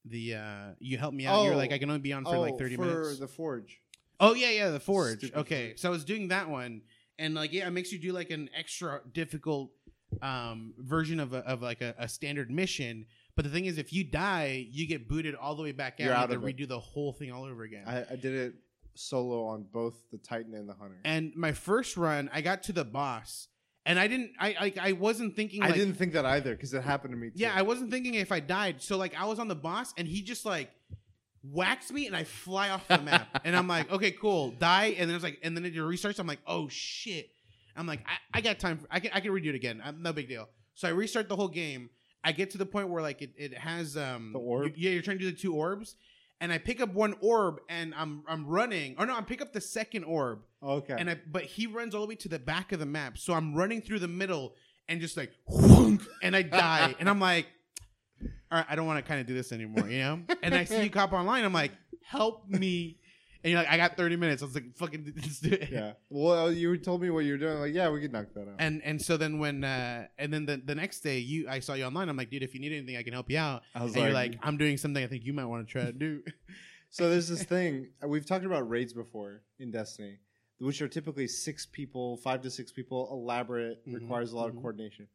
The 0.05 0.35
uh, 0.37 0.67
you 0.79 0.99
helped 0.99 1.17
me 1.17 1.27
out. 1.27 1.43
You're 1.45 1.55
Oh. 1.55 1.57
like 1.57 1.73
I 1.73 1.79
can 1.79 1.91
only 1.91 2.01
be 2.01 2.13
on 2.13 2.25
for 2.25 2.39
like 2.39 2.55
Oh, 2.55 2.59
30 2.59 2.77
for 2.77 2.83
minutes. 2.83 3.19
the 3.19 3.27
Forge. 3.27 3.81
Oh 4.21 4.35
yeah, 4.35 4.51
yeah, 4.51 4.69
the 4.69 4.79
forge. 4.79 5.19
Stupid 5.19 5.39
okay, 5.41 5.69
forge. 5.71 5.79
so 5.81 5.89
I 5.89 5.91
was 5.91 6.05
doing 6.05 6.29
that 6.29 6.49
one, 6.49 6.83
and 7.19 7.35
like 7.35 7.53
yeah, 7.53 7.67
it 7.67 7.71
makes 7.71 7.91
you 7.91 7.99
do 7.99 8.13
like 8.13 8.31
an 8.31 8.51
extra 8.57 9.01
difficult 9.13 9.71
um, 10.23 10.75
version 10.79 11.19
of 11.21 11.33
a, 11.33 11.39
of 11.39 11.63
like 11.63 11.81
a, 11.81 11.95
a 11.99 12.07
standard 12.09 12.51
mission. 12.51 13.07
But 13.37 13.45
the 13.45 13.51
thing 13.51 13.65
is, 13.67 13.79
if 13.79 13.93
you 13.93 14.05
die, 14.05 14.67
you 14.71 14.87
get 14.87 15.09
booted 15.09 15.35
all 15.35 15.55
the 15.55 15.63
way 15.63 15.73
back 15.73 15.95
out. 15.95 15.99
You're 16.01 16.09
you 16.09 16.13
out 16.15 16.21
have 16.21 16.31
to 16.31 16.37
of 16.37 16.45
it. 16.47 16.57
redo 16.57 16.69
the 16.69 16.81
whole 16.81 17.13
thing 17.13 17.31
all 17.33 17.45
over 17.45 17.63
again. 17.63 17.85
I, 17.87 18.05
I 18.13 18.17
did 18.17 18.35
it 18.35 18.55
solo 18.95 19.45
on 19.47 19.65
both 19.73 19.95
the 20.11 20.19
Titan 20.19 20.55
and 20.55 20.69
the 20.69 20.75
Hunter. 20.75 20.97
and 21.05 21.33
my 21.37 21.53
first 21.53 21.97
run, 21.97 22.29
I 22.33 22.41
got 22.41 22.65
to 22.65 22.73
the 22.73 22.85
boss, 22.85 23.49
and 23.87 23.99
I 23.99 24.09
didn't. 24.09 24.33
I 24.39 24.57
like 24.61 24.79
I 24.79 24.93
wasn't 24.93 25.37
thinking. 25.37 25.63
I 25.63 25.67
Like, 25.67 25.77
didn't 25.77 25.95
think 25.95 26.13
that 26.15 26.27
either 26.27 26.55
because 26.55 26.75
it 26.75 26.83
happened 26.83 27.13
to 27.13 27.17
me 27.19 27.29
too. 27.29 27.35
Yeah, 27.37 27.53
I 27.55 27.63
wasn't 27.63 27.91
thinking 27.91 28.15
if 28.15 28.33
I 28.33 28.41
died. 28.41 28.83
So 28.83 28.97
like 28.99 29.15
I 29.19 29.25
was 29.27 29.39
on 29.39 29.49
the 29.49 29.55
boss, 29.55 29.95
and 29.97 30.07
he 30.07 30.23
just 30.23 30.45
like 30.45 30.71
whacks 31.43 31.91
me, 31.91 32.07
and 32.07 32.15
I 32.15 32.25
fly 32.25 32.69
off 32.71 32.87
the 32.89 32.99
map. 32.99 33.29
and 33.45 33.57
I'm 33.57 33.67
like, 33.69 33.91
okay, 33.91 34.11
cool, 34.11 34.51
die. 34.51 34.95
And 34.99 35.09
then 35.09 35.15
it's 35.15 35.25
like, 35.25 35.39
and 35.43 35.57
then 35.57 35.65
it 35.65 35.75
restarts. 35.75 36.19
I'm 36.19 36.27
like, 36.27 36.41
oh 36.47 36.69
shit. 36.69 37.31
I'm 37.77 37.87
like, 37.87 38.01
I, 38.07 38.39
I 38.39 38.41
got 38.43 38.59
time. 38.59 38.79
For, 38.79 38.87
I 38.91 39.01
can 39.01 39.13
I 39.15 39.21
can 39.21 39.31
redo 39.31 39.47
it 39.47 39.55
again. 39.55 39.81
I'm, 39.83 40.03
no 40.03 40.13
big 40.13 40.29
deal. 40.29 40.49
So 40.75 40.89
I 40.89 40.91
restart 40.91 41.29
the 41.29 41.37
whole 41.37 41.49
game. 41.49 41.89
I 42.23 42.33
get 42.33 42.51
to 42.51 42.59
the 42.59 42.67
point 42.67 42.89
where 42.89 43.03
like 43.03 43.23
it, 43.23 43.31
it 43.37 43.57
has 43.59 43.97
um 43.97 44.33
The 44.33 44.39
orb? 44.39 44.67
you- 44.67 44.73
yeah, 44.77 44.91
you're 44.91 45.03
trying 45.03 45.19
to 45.19 45.25
do 45.25 45.31
the 45.31 45.37
two 45.37 45.55
orbs. 45.55 45.97
And 46.43 46.51
I 46.51 46.57
pick 46.59 46.81
up 46.81 46.95
one 46.95 47.15
orb 47.21 47.61
and 47.69 47.95
I'm 47.95 48.23
I'm 48.27 48.47
running. 48.47 48.95
Or 48.99 49.05
no, 49.07 49.15
I 49.17 49.21
pick 49.21 49.43
up 49.43 49.53
the 49.53 49.61
second 49.61 50.05
orb 50.05 50.41
okay. 50.63 50.97
and 50.99 51.11
I 51.11 51.19
but 51.31 51.43
he 51.45 51.67
runs 51.67 51.95
all 51.95 52.01
the 52.01 52.07
way 52.07 52.15
to 52.17 52.29
the 52.29 52.39
back 52.39 52.73
of 52.73 52.79
the 52.79 52.87
map. 52.87 53.19
So 53.19 53.35
I'm 53.35 53.55
running 53.55 53.83
through 53.83 53.99
the 53.99 54.09
middle 54.09 54.55
and 54.89 55.01
just 55.01 55.17
like 55.17 55.33
whunk, 55.47 56.03
and 56.23 56.35
I 56.35 56.43
die. 56.43 56.95
and 56.99 57.09
I'm 57.09 57.21
like, 57.21 57.47
all 58.23 58.59
right, 58.59 58.67
I 58.69 58.75
don't 58.75 58.87
want 58.87 58.99
to 59.05 59.09
kind 59.09 59.21
of 59.21 59.27
do 59.27 59.35
this 59.35 59.53
anymore, 59.53 59.89
you 59.89 59.99
know? 60.01 60.21
And 60.43 60.55
I 60.55 60.65
see 60.65 60.83
you 60.83 60.91
cop 60.91 61.13
online, 61.13 61.45
I'm 61.45 61.53
like, 61.53 61.73
help 62.03 62.49
me. 62.49 62.97
And 63.43 63.51
you're 63.53 63.61
like, 63.61 63.71
I 63.71 63.77
got 63.79 63.97
30 63.97 64.17
minutes. 64.17 64.43
I 64.43 64.47
was 64.47 64.55
like, 64.55 64.77
fucking 64.77 65.13
let's 65.17 65.41
do 65.41 65.53
it. 65.53 65.71
yeah. 65.71 65.93
Well, 66.11 66.53
you 66.53 66.77
told 66.77 67.01
me 67.01 67.11
what 67.11 67.25
you 67.25 67.33
were 67.33 67.39
doing. 67.39 67.59
Like, 67.59 67.75
yeah, 67.75 67.89
we 67.91 68.01
could 68.01 68.13
knock 68.13 68.27
that 68.35 68.43
out. 68.43 68.57
And 68.59 68.83
and 68.85 69.01
so 69.01 69.17
then 69.17 69.39
when 69.39 69.65
uh 69.65 70.07
and 70.19 70.33
then 70.33 70.45
the, 70.47 70.61
the 70.65 70.75
next 70.75 71.01
day 71.01 71.19
you 71.19 71.49
I 71.49 71.61
saw 71.61 71.75
you 71.75 71.85
online, 71.85 72.09
I'm 72.09 72.17
like, 72.17 72.31
dude, 72.31 72.43
if 72.43 72.55
you 72.55 72.61
need 72.61 72.73
anything, 72.73 72.97
I 72.97 73.03
can 73.03 73.13
help 73.13 73.31
you 73.31 73.39
out. 73.39 73.63
I 73.75 73.83
was 73.83 73.95
And 73.95 74.05
you're 74.05 74.13
like, 74.13 74.39
I'm 74.43 74.57
doing 74.57 74.77
something 74.77 75.03
I 75.03 75.07
think 75.07 75.25
you 75.25 75.33
might 75.33 75.47
want 75.47 75.67
to 75.67 75.71
try 75.73 75.85
to 75.85 75.93
do. 75.93 76.23
So 76.93 77.09
there's 77.09 77.29
this 77.29 77.45
thing 77.45 77.91
uh, 78.03 78.09
we've 78.09 78.27
talked 78.27 78.45
about 78.45 78.69
raids 78.69 78.93
before 78.93 79.43
in 79.61 79.71
Destiny, 79.71 80.19
which 80.59 80.83
are 80.83 80.89
typically 80.89 81.29
six 81.29 81.65
people, 81.65 82.17
five 82.17 82.43
to 82.43 82.51
six 82.51 82.73
people, 82.73 83.09
elaborate, 83.13 83.87
Mhm, 83.87 83.95
requires 83.95 84.33
a 84.33 84.37
lot 84.37 84.47
mhm. 84.47 84.57
of 84.57 84.63
coordination. 84.63 85.07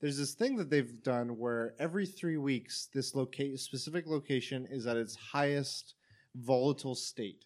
There's 0.00 0.16
this 0.16 0.32
thing 0.32 0.56
that 0.56 0.70
they've 0.70 1.02
done 1.02 1.36
where 1.36 1.74
every 1.78 2.06
three 2.06 2.38
weeks, 2.38 2.88
this 2.94 3.14
loca- 3.14 3.58
specific 3.58 4.06
location 4.06 4.66
is 4.70 4.86
at 4.86 4.96
its 4.96 5.14
highest 5.14 5.94
volatile 6.34 6.94
state. 6.94 7.44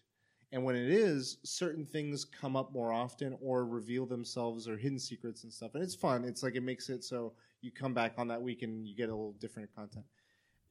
And 0.51 0.63
when 0.63 0.75
it 0.75 0.89
is, 0.89 1.37
certain 1.43 1.85
things 1.85 2.23
come 2.23 2.55
up 2.55 2.71
more 2.71 2.93
often 2.93 3.37
or 3.41 3.65
reveal 3.65 4.05
themselves 4.05 4.67
or 4.67 4.77
hidden 4.77 4.99
secrets 4.99 5.43
and 5.43 5.51
stuff. 5.51 5.75
And 5.75 5.83
it's 5.83 5.95
fun. 5.95 6.23
It's 6.23 6.41
like 6.41 6.55
it 6.55 6.63
makes 6.63 6.89
it 6.89 7.03
so 7.03 7.33
you 7.61 7.71
come 7.71 7.93
back 7.93 8.13
on 8.17 8.27
that 8.29 8.41
week 8.41 8.61
and 8.61 8.87
you 8.87 8.95
get 8.95 9.09
a 9.09 9.15
little 9.15 9.33
different 9.33 9.73
content. 9.75 10.05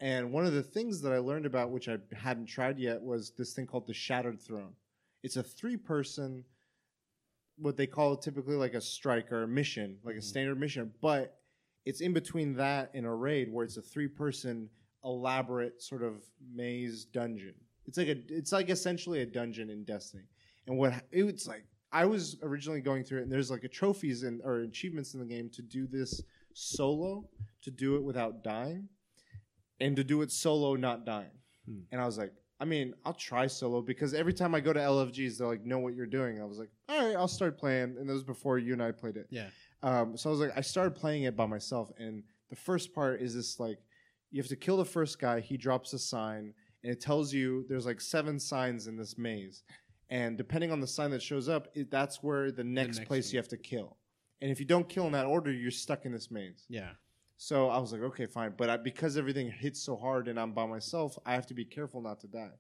And 0.01 0.33
one 0.33 0.47
of 0.47 0.53
the 0.53 0.63
things 0.63 1.01
that 1.03 1.13
I 1.13 1.19
learned 1.19 1.47
about, 1.47 1.71
which 1.71 1.89
I 1.89 1.99
hadn't 2.15 2.47
tried 2.47 2.79
yet, 2.79 3.03
was 3.03 3.33
this 3.33 3.53
thing 3.55 3.67
called 3.67 3.87
the 3.87 3.95
Shattered 3.95 4.41
Throne. 4.41 4.75
It's 5.23 5.37
a 5.37 5.43
three 5.43 5.77
person, 5.77 6.45
what 7.59 7.77
they 7.77 7.87
call 7.87 8.17
typically 8.17 8.57
like 8.57 8.75
a 8.75 8.81
strike 8.81 9.31
or 9.33 9.43
a 9.43 9.49
mission, 9.49 9.99
like 10.05 10.17
a 10.17 10.19
Mhm. 10.19 10.25
standard 10.25 10.59
mission, 10.61 10.93
but 11.01 11.43
it's 11.85 12.01
in 12.01 12.13
between 12.13 12.55
that 12.55 12.91
and 12.95 13.07
a 13.07 13.13
raid 13.13 13.51
where 13.51 13.65
it's 13.65 13.77
a 13.77 13.83
three 13.83 14.09
person 14.09 14.71
elaborate 15.05 15.81
sort 15.83 16.03
of 16.03 16.23
maze 16.41 17.05
dungeon. 17.05 17.55
It's 17.87 17.99
like 17.99 18.09
a 18.09 18.17
it's 18.29 18.53
like 18.53 18.71
essentially 18.71 19.23
a 19.23 19.27
dungeon 19.27 19.71
in 19.71 19.85
Destiny. 19.85 20.25
And 20.67 20.79
what 20.79 20.93
it 21.11 21.23
was 21.23 21.47
like 21.47 21.65
I 21.93 22.05
was 22.05 22.37
originally 22.43 22.81
going 22.81 23.05
through 23.05 23.21
it 23.21 23.23
and 23.23 23.33
there's 23.33 23.51
like 23.51 23.65
a 23.65 23.69
trophies 23.69 24.23
and 24.23 24.41
or 24.45 24.61
achievements 24.61 25.15
in 25.15 25.21
the 25.21 25.27
game 25.27 25.49
to 25.51 25.63
do 25.63 25.87
this 25.87 26.23
solo, 26.53 27.29
to 27.63 27.71
do 27.71 27.97
it 27.97 28.03
without 28.03 28.43
dying, 28.43 28.89
and 29.81 29.95
to 29.97 30.05
do 30.05 30.23
it 30.23 30.33
solo 30.33 30.75
not 30.75 31.05
dying. 31.05 31.31
Hmm. 31.67 31.81
And 31.93 32.01
I 32.01 32.07
was 32.07 32.19
like, 32.19 32.33
I 32.59 32.65
mean, 32.65 32.95
I'll 33.05 33.15
try 33.15 33.47
solo 33.47 33.83
because 33.83 34.15
every 34.15 34.33
time 34.33 34.55
I 34.55 34.61
go 34.61 34.73
to 34.73 34.81
LFGs, 34.81 35.39
they're 35.39 35.47
like, 35.47 35.65
know 35.65 35.79
what 35.79 35.95
you're 35.95 36.07
doing. 36.07 36.41
I 36.41 36.45
was 36.45 36.59
like, 36.59 36.71
all 36.89 37.07
right, 37.07 37.17
I'll 37.17 37.29
start 37.29 37.59
playing. 37.59 37.97
And 37.99 38.09
that 38.09 38.13
was 38.13 38.25
before 38.25 38.59
you 38.59 38.73
and 38.73 38.83
I 38.83 38.93
played 38.93 39.17
it. 39.17 39.27
Yeah. 39.31 39.49
Um, 39.83 40.17
so 40.17 40.31
I 40.31 40.33
was 40.33 40.41
like, 40.41 40.53
I 40.57 40.63
started 40.63 40.95
playing 40.95 41.25
it 41.25 41.37
by 41.37 41.47
myself, 41.47 41.93
and 41.99 42.23
the 42.49 42.57
first 42.57 42.95
part 42.95 43.21
is 43.21 43.35
this 43.35 43.61
like, 43.61 43.79
you 44.31 44.41
have 44.41 44.49
to 44.49 44.57
kill 44.57 44.79
the 44.79 44.85
first 44.85 45.19
guy. 45.21 45.41
He 45.41 45.57
drops 45.57 45.93
a 45.93 45.99
sign, 45.99 46.55
and 46.83 46.93
it 46.93 47.01
tells 47.01 47.33
you 47.33 47.65
there's 47.69 47.87
like 47.87 48.01
seven 48.01 48.39
signs 48.39 48.87
in 48.87 48.97
this 48.97 49.19
maze, 49.19 49.63
and 50.11 50.37
depending 50.37 50.71
on 50.71 50.81
the 50.81 50.87
sign 50.87 51.11
that 51.11 51.23
shows 51.23 51.49
up, 51.49 51.69
it, 51.75 51.91
that's 51.91 52.23
where 52.23 52.51
the 52.51 52.65
next, 52.65 52.99
next 52.99 53.09
place 53.09 53.29
one. 53.29 53.33
you 53.33 53.39
have 53.39 53.49
to 53.49 53.57
kill. 53.57 53.97
And 54.41 54.51
if 54.51 54.61
you 54.61 54.67
don't 54.67 54.89
kill 54.89 55.07
in 55.07 55.13
that 55.13 55.27
order, 55.27 55.53
you're 55.53 55.71
stuck 55.71 56.05
in 56.05 56.13
this 56.13 56.31
maze. 56.31 56.65
Yeah. 56.69 56.91
So 57.39 57.69
I 57.69 57.79
was 57.79 57.93
like, 57.93 58.03
okay, 58.03 58.27
fine. 58.27 58.55
But 58.57 58.71
I, 58.71 58.77
because 58.77 59.17
everything 59.17 59.51
hits 59.51 59.83
so 59.83 59.97
hard 59.97 60.29
and 60.29 60.39
I'm 60.39 60.53
by 60.53 60.67
myself, 60.67 61.19
I 61.27 61.35
have 61.35 61.47
to 61.47 61.55
be 61.55 61.65
careful 61.65 62.01
not 62.01 62.21
to 62.21 62.29
die. 62.29 62.53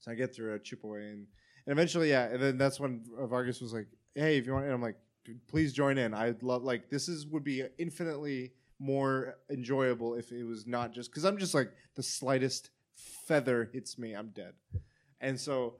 So 0.00 0.10
I 0.10 0.14
get 0.14 0.34
through, 0.34 0.54
I 0.54 0.58
chip 0.58 0.82
away, 0.82 1.00
and, 1.00 1.26
and 1.66 1.72
eventually, 1.72 2.10
yeah. 2.10 2.24
And 2.24 2.42
then 2.42 2.58
that's 2.58 2.80
when 2.80 3.04
Vargas 3.28 3.60
was 3.60 3.72
like, 3.72 3.86
hey, 4.14 4.38
if 4.38 4.46
you 4.46 4.52
want, 4.52 4.64
and 4.64 4.72
I'm 4.72 4.82
like, 4.82 4.96
please 5.46 5.72
join 5.72 5.98
in. 5.98 6.14
I'd 6.14 6.42
love, 6.42 6.64
like, 6.64 6.88
this 6.88 7.08
is 7.08 7.26
would 7.26 7.44
be 7.44 7.64
infinitely 7.78 8.52
more 8.78 9.36
enjoyable 9.50 10.14
if 10.14 10.32
it 10.32 10.44
was 10.44 10.66
not 10.66 10.92
just 10.92 11.10
because 11.10 11.24
I'm 11.24 11.36
just 11.36 11.52
like 11.52 11.70
the 11.96 12.02
slightest 12.02 12.70
feather 13.26 13.68
hits 13.72 13.98
me, 13.98 14.14
I'm 14.14 14.28
dead. 14.28 14.52
And 15.20 15.38
so 15.38 15.74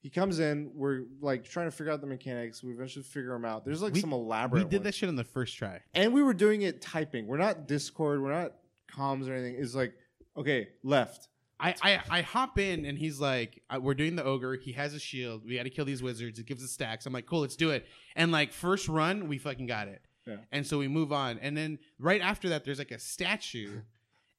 he 0.00 0.10
comes 0.10 0.38
in, 0.40 0.70
we're 0.74 1.04
like 1.20 1.44
trying 1.44 1.66
to 1.68 1.70
figure 1.70 1.92
out 1.92 2.00
the 2.00 2.06
mechanics. 2.06 2.62
We 2.62 2.72
eventually 2.72 3.04
figure 3.04 3.32
them 3.32 3.44
out. 3.44 3.64
There's 3.64 3.82
like 3.82 3.94
We- 3.94 4.00
some 4.00 4.12
elaborate. 4.12 4.64
We 4.64 4.68
did 4.70 4.78
ones 4.78 4.84
that 4.84 4.94
shit 4.94 5.08
on 5.08 5.16
the 5.16 5.24
first 5.24 5.56
try. 5.56 5.80
and 5.94 6.12
we 6.12 6.22
were 6.22 6.34
doing 6.34 6.62
it 6.62 6.80
typing. 6.82 7.26
We're 7.26 7.36
not 7.38 7.66
Discord. 7.68 8.20
We're 8.22 8.32
not 8.32 8.52
comms 8.90 9.28
or 9.28 9.32
anything. 9.34 9.56
It's 9.62 9.74
like, 9.74 9.94
okay, 10.36 10.68
left. 10.82 11.28
I, 11.60 11.76
I, 11.80 12.00
I 12.10 12.22
hop 12.22 12.58
in 12.58 12.84
and 12.84 12.98
he's 12.98 13.20
like, 13.20 13.62
uh, 13.70 13.78
we're 13.80 13.94
doing 13.94 14.16
the 14.16 14.24
ogre. 14.24 14.56
He 14.56 14.72
has 14.72 14.94
a 14.94 14.98
shield. 14.98 15.44
We 15.46 15.56
got 15.56 15.62
to 15.62 15.70
kill 15.70 15.84
these 15.84 16.02
wizards. 16.02 16.40
It 16.40 16.46
gives 16.46 16.64
us 16.64 16.72
stacks. 16.72 17.06
I'm 17.06 17.12
like, 17.12 17.26
cool, 17.26 17.42
let's 17.42 17.54
do 17.54 17.70
it. 17.70 17.86
And 18.16 18.32
like 18.32 18.52
first 18.52 18.88
run, 18.88 19.28
we 19.28 19.38
fucking 19.38 19.66
got 19.66 19.86
it. 19.86 20.02
Yeah. 20.26 20.36
And 20.50 20.66
so 20.66 20.78
we 20.78 20.88
move 20.88 21.12
on. 21.12 21.38
And 21.38 21.56
then 21.56 21.78
right 22.00 22.20
after 22.20 22.48
that, 22.48 22.64
there's 22.64 22.78
like 22.78 22.90
a 22.90 22.98
statue. 22.98 23.80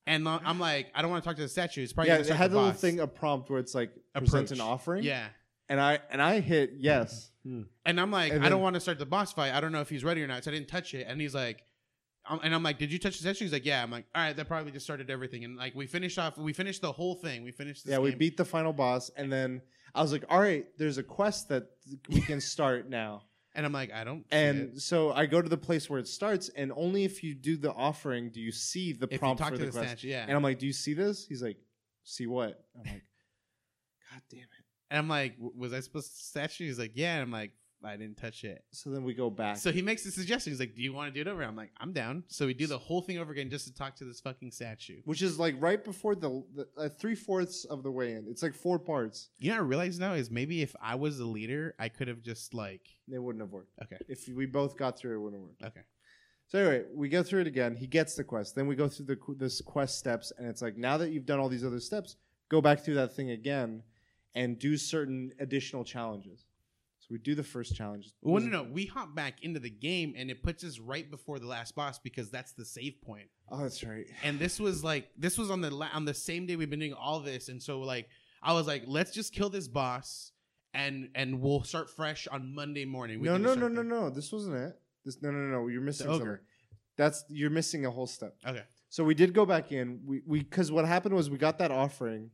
And 0.05 0.27
I'm 0.27 0.59
like, 0.59 0.87
I 0.93 1.01
don't 1.01 1.11
want 1.11 1.23
to 1.23 1.29
talk 1.29 1.37
to 1.37 1.41
the 1.43 1.47
statue. 1.49 1.81
It's 1.83 1.93
probably 1.93 2.09
yeah, 2.11 2.17
gonna 2.17 2.29
it 2.29 2.35
had 2.35 2.51
the 2.51 2.55
a 2.55 2.57
little 2.57 2.71
boss. 2.71 2.81
thing, 2.81 2.99
a 2.99 3.07
prompt 3.07 3.49
where 3.49 3.59
it's 3.59 3.73
like 3.73 3.91
present 4.13 4.51
Approach. 4.51 4.51
an 4.51 4.61
offering. 4.61 5.03
Yeah. 5.03 5.27
and 5.69 5.79
I 5.79 5.99
and 6.11 6.21
I 6.21 6.39
hit 6.41 6.73
yes. 6.77 7.31
And 7.45 7.99
I'm 7.99 8.11
like, 8.11 8.31
And 8.31 8.39
I 8.41 8.43
then- 8.43 8.51
don't 8.51 8.61
want 8.61 8.73
to 8.75 8.79
start 8.79 8.99
the 8.99 9.05
boss 9.05 9.31
fight. 9.33 9.53
I 9.53 9.59
don't 9.61 9.71
know 9.71 9.81
if 9.81 9.89
he's 9.89 10.03
ready 10.03 10.21
or 10.23 10.27
not. 10.27 10.43
So 10.43 10.51
I 10.51 10.53
didn't 10.53 10.67
touch 10.69 10.93
it. 10.93 11.05
And 11.09 11.19
he's 11.21 11.33
like, 11.35 11.63
um, 12.25 12.39
and 12.41 12.55
I'm 12.55 12.63
like, 12.63 12.79
"Did 12.79 12.89
you 12.89 12.99
touch 12.99 13.17
the 13.17 13.19
statue?" 13.23 13.43
He's 13.43 13.51
like, 13.51 13.65
"Yeah." 13.65 13.83
I'm 13.83 13.91
like, 13.91 14.05
"All 14.15 14.21
right, 14.21 14.33
that 14.33 14.47
probably 14.47 14.71
just 14.71 14.85
started 14.85 15.09
everything." 15.09 15.43
And 15.43 15.57
like, 15.57 15.75
we 15.75 15.85
finished 15.87 16.17
off. 16.17 16.37
We 16.37 16.53
finished 16.53 16.81
the 16.81 16.91
whole 16.93 17.15
thing. 17.15 17.43
We 17.43 17.51
finished. 17.51 17.83
This 17.83 17.91
yeah, 17.91 17.97
we 17.99 18.11
game. 18.11 18.17
beat 18.19 18.37
the 18.37 18.45
final 18.45 18.71
boss, 18.71 19.11
and 19.17 19.29
then 19.29 19.61
I 19.93 20.01
was 20.01 20.13
like, 20.13 20.23
"All 20.29 20.39
right, 20.39 20.65
there's 20.77 20.97
a 20.97 21.03
quest 21.03 21.49
that 21.49 21.67
we 22.07 22.21
can 22.21 22.39
start 22.39 22.89
now." 22.89 23.23
And 23.55 23.65
I'm 23.65 23.71
like, 23.71 23.91
"I 23.93 24.03
don't." 24.03 24.25
And 24.31 24.81
so 24.81 25.11
I 25.11 25.25
go 25.27 25.41
to 25.41 25.49
the 25.49 25.57
place 25.57 25.89
where 25.89 25.99
it 25.99 26.07
starts, 26.07 26.49
and 26.49 26.71
only 26.75 27.03
if 27.03 27.23
you 27.23 27.35
do 27.35 27.55
the 27.55 27.71
offering 27.71 28.29
do 28.31 28.41
you 28.41 28.51
see 28.51 28.93
the 28.93 29.05
if 29.05 29.13
you 29.13 29.19
prompt 29.19 29.41
talk 29.41 29.49
for 29.51 29.57
to 29.57 29.65
the 29.65 29.71
the 29.71 29.77
quest. 29.77 29.89
statue, 29.99 30.07
yeah. 30.09 30.23
And 30.27 30.31
I'm 30.35 30.41
like, 30.43 30.59
"Do 30.59 30.65
you 30.65 30.73
see 30.73 30.93
this?" 30.93 31.27
He's 31.27 31.43
like, 31.43 31.57
"See 32.03 32.25
what?" 32.25 32.65
I'm 32.75 32.81
like, 32.81 33.03
"God 34.11 34.21
damn 34.29 34.39
it!" 34.39 34.47
And 34.89 34.97
I'm 34.99 35.07
like, 35.07 35.35
"W- 35.37 35.53
"Was 35.55 35.71
I 35.73 35.81
supposed 35.81 36.15
to 36.17 36.23
statue?" 36.23 36.65
He's 36.65 36.79
like, 36.79 36.93
"Yeah." 36.95 37.13
And 37.15 37.21
I'm 37.23 37.31
like, 37.31 37.51
"I 37.85 37.97
didn't 37.97 38.17
touch 38.17 38.43
it." 38.43 38.63
So 38.71 38.89
then 38.89 39.03
we 39.03 39.13
go 39.13 39.29
back. 39.29 39.57
So 39.57 39.71
he 39.71 39.81
makes 39.81 40.03
the 40.03 40.11
suggestion. 40.11 40.51
He's 40.51 40.59
like, 40.59 40.75
"Do 40.75 40.81
you 40.81 40.93
want 40.93 41.13
to 41.13 41.23
do 41.23 41.27
it 41.29 41.31
over?" 41.31 41.43
I'm 41.43 41.55
like, 41.55 41.71
"I'm 41.77 41.93
down." 41.93 42.23
So 42.27 42.45
we 42.45 42.53
do 42.53 42.67
the 42.67 42.77
whole 42.77 43.01
thing 43.01 43.17
over 43.17 43.31
again 43.31 43.49
just 43.49 43.65
to 43.67 43.73
talk 43.73 43.95
to 43.97 44.05
this 44.05 44.19
fucking 44.19 44.51
statue. 44.51 45.01
which 45.05 45.21
is 45.21 45.39
like 45.39 45.55
right 45.59 45.83
before 45.83 46.15
the, 46.15 46.43
the 46.55 46.67
uh, 46.77 46.89
three 46.89 47.15
fourths 47.15 47.65
of 47.65 47.83
the 47.83 47.91
way 47.91 48.13
in. 48.13 48.25
It's 48.29 48.43
like 48.43 48.53
four 48.53 48.79
parts. 48.79 49.29
You 49.39 49.49
know, 49.51 49.55
what 49.57 49.63
I 49.63 49.67
realize 49.67 49.99
now 49.99 50.13
is 50.13 50.29
maybe 50.31 50.61
if 50.61 50.75
I 50.81 50.95
was 50.95 51.17
the 51.17 51.25
leader, 51.25 51.75
I 51.79 51.89
could 51.89 52.07
have 52.07 52.21
just 52.21 52.53
like, 52.53 52.81
It 53.11 53.19
wouldn't 53.19 53.41
have 53.41 53.51
worked. 53.51 53.73
okay, 53.83 53.97
If 54.07 54.27
we 54.27 54.45
both 54.45 54.77
got 54.77 54.97
through, 54.97 55.15
it 55.15 55.19
wouldn't 55.23 55.41
have 55.41 55.47
worked. 55.49 55.63
okay, 55.63 55.85
So 56.47 56.59
anyway, 56.59 56.85
we 56.93 57.09
go 57.09 57.23
through 57.23 57.41
it 57.41 57.47
again. 57.47 57.75
He 57.75 57.87
gets 57.87 58.15
the 58.15 58.23
quest. 58.23 58.55
Then 58.55 58.67
we 58.67 58.75
go 58.75 58.87
through 58.87 59.05
the 59.07 59.17
this 59.37 59.61
quest 59.61 59.97
steps, 59.97 60.31
and 60.37 60.47
it's 60.47 60.61
like 60.61 60.77
now 60.77 60.97
that 60.97 61.11
you've 61.11 61.25
done 61.25 61.39
all 61.39 61.49
these 61.49 61.65
other 61.65 61.79
steps, 61.79 62.15
go 62.49 62.61
back 62.61 62.79
through 62.81 62.95
that 62.95 63.13
thing 63.15 63.31
again, 63.31 63.83
and 64.35 64.57
do 64.59 64.77
certain 64.77 65.31
additional 65.39 65.83
challenges. 65.83 66.45
We 67.13 67.19
do 67.19 67.35
the 67.35 67.43
first 67.43 67.75
challenge. 67.75 68.09
well, 68.23 68.41
no, 68.41 68.63
no, 68.63 68.69
we 68.71 68.87
hop 68.87 69.13
back 69.13 69.43
into 69.43 69.59
the 69.59 69.69
game 69.69 70.15
and 70.17 70.31
it 70.31 70.41
puts 70.41 70.63
us 70.63 70.79
right 70.79 71.11
before 71.11 71.37
the 71.37 71.45
last 71.45 71.75
boss 71.75 71.99
because 71.99 72.31
that's 72.31 72.53
the 72.53 72.65
save 72.65 72.95
point. 73.03 73.27
Oh, 73.51 73.61
that's 73.61 73.83
right. 73.83 74.07
And 74.23 74.39
this 74.39 74.59
was 74.59 74.83
like, 74.83 75.09
this 75.15 75.37
was 75.37 75.51
on 75.51 75.61
the 75.61 75.69
la- 75.69 75.91
on 75.93 76.05
the 76.05 76.15
same 76.15 76.47
day 76.47 76.55
we've 76.55 76.71
been 76.71 76.79
doing 76.79 76.95
all 76.95 77.19
this, 77.19 77.49
and 77.49 77.61
so 77.61 77.81
like, 77.81 78.07
I 78.41 78.53
was 78.53 78.65
like, 78.65 78.85
let's 78.87 79.11
just 79.11 79.31
kill 79.31 79.51
this 79.51 79.67
boss, 79.67 80.31
and 80.73 81.09
and 81.13 81.39
we'll 81.39 81.63
start 81.63 81.91
fresh 81.91 82.27
on 82.31 82.55
Monday 82.55 82.83
morning. 82.83 83.19
We 83.19 83.27
No, 83.27 83.37
no, 83.37 83.53
no, 83.53 83.67
no, 83.67 83.83
no. 83.83 84.09
This 84.09 84.31
wasn't 84.31 84.55
it. 84.55 84.73
This 85.05 85.21
no, 85.21 85.29
no, 85.29 85.37
no. 85.37 85.67
You're 85.67 85.81
missing 85.81 86.07
something. 86.07 86.39
That's 86.97 87.25
you're 87.29 87.51
missing 87.51 87.85
a 87.85 87.91
whole 87.91 88.07
step. 88.07 88.35
Okay. 88.43 88.63
So 88.89 89.03
we 89.03 89.13
did 89.13 89.35
go 89.35 89.45
back 89.45 89.71
in. 89.71 90.01
We 90.03 90.23
we 90.25 90.39
because 90.39 90.71
what 90.71 90.85
happened 90.85 91.13
was 91.13 91.29
we 91.29 91.37
got 91.37 91.59
that 91.59 91.69
offering. 91.69 92.31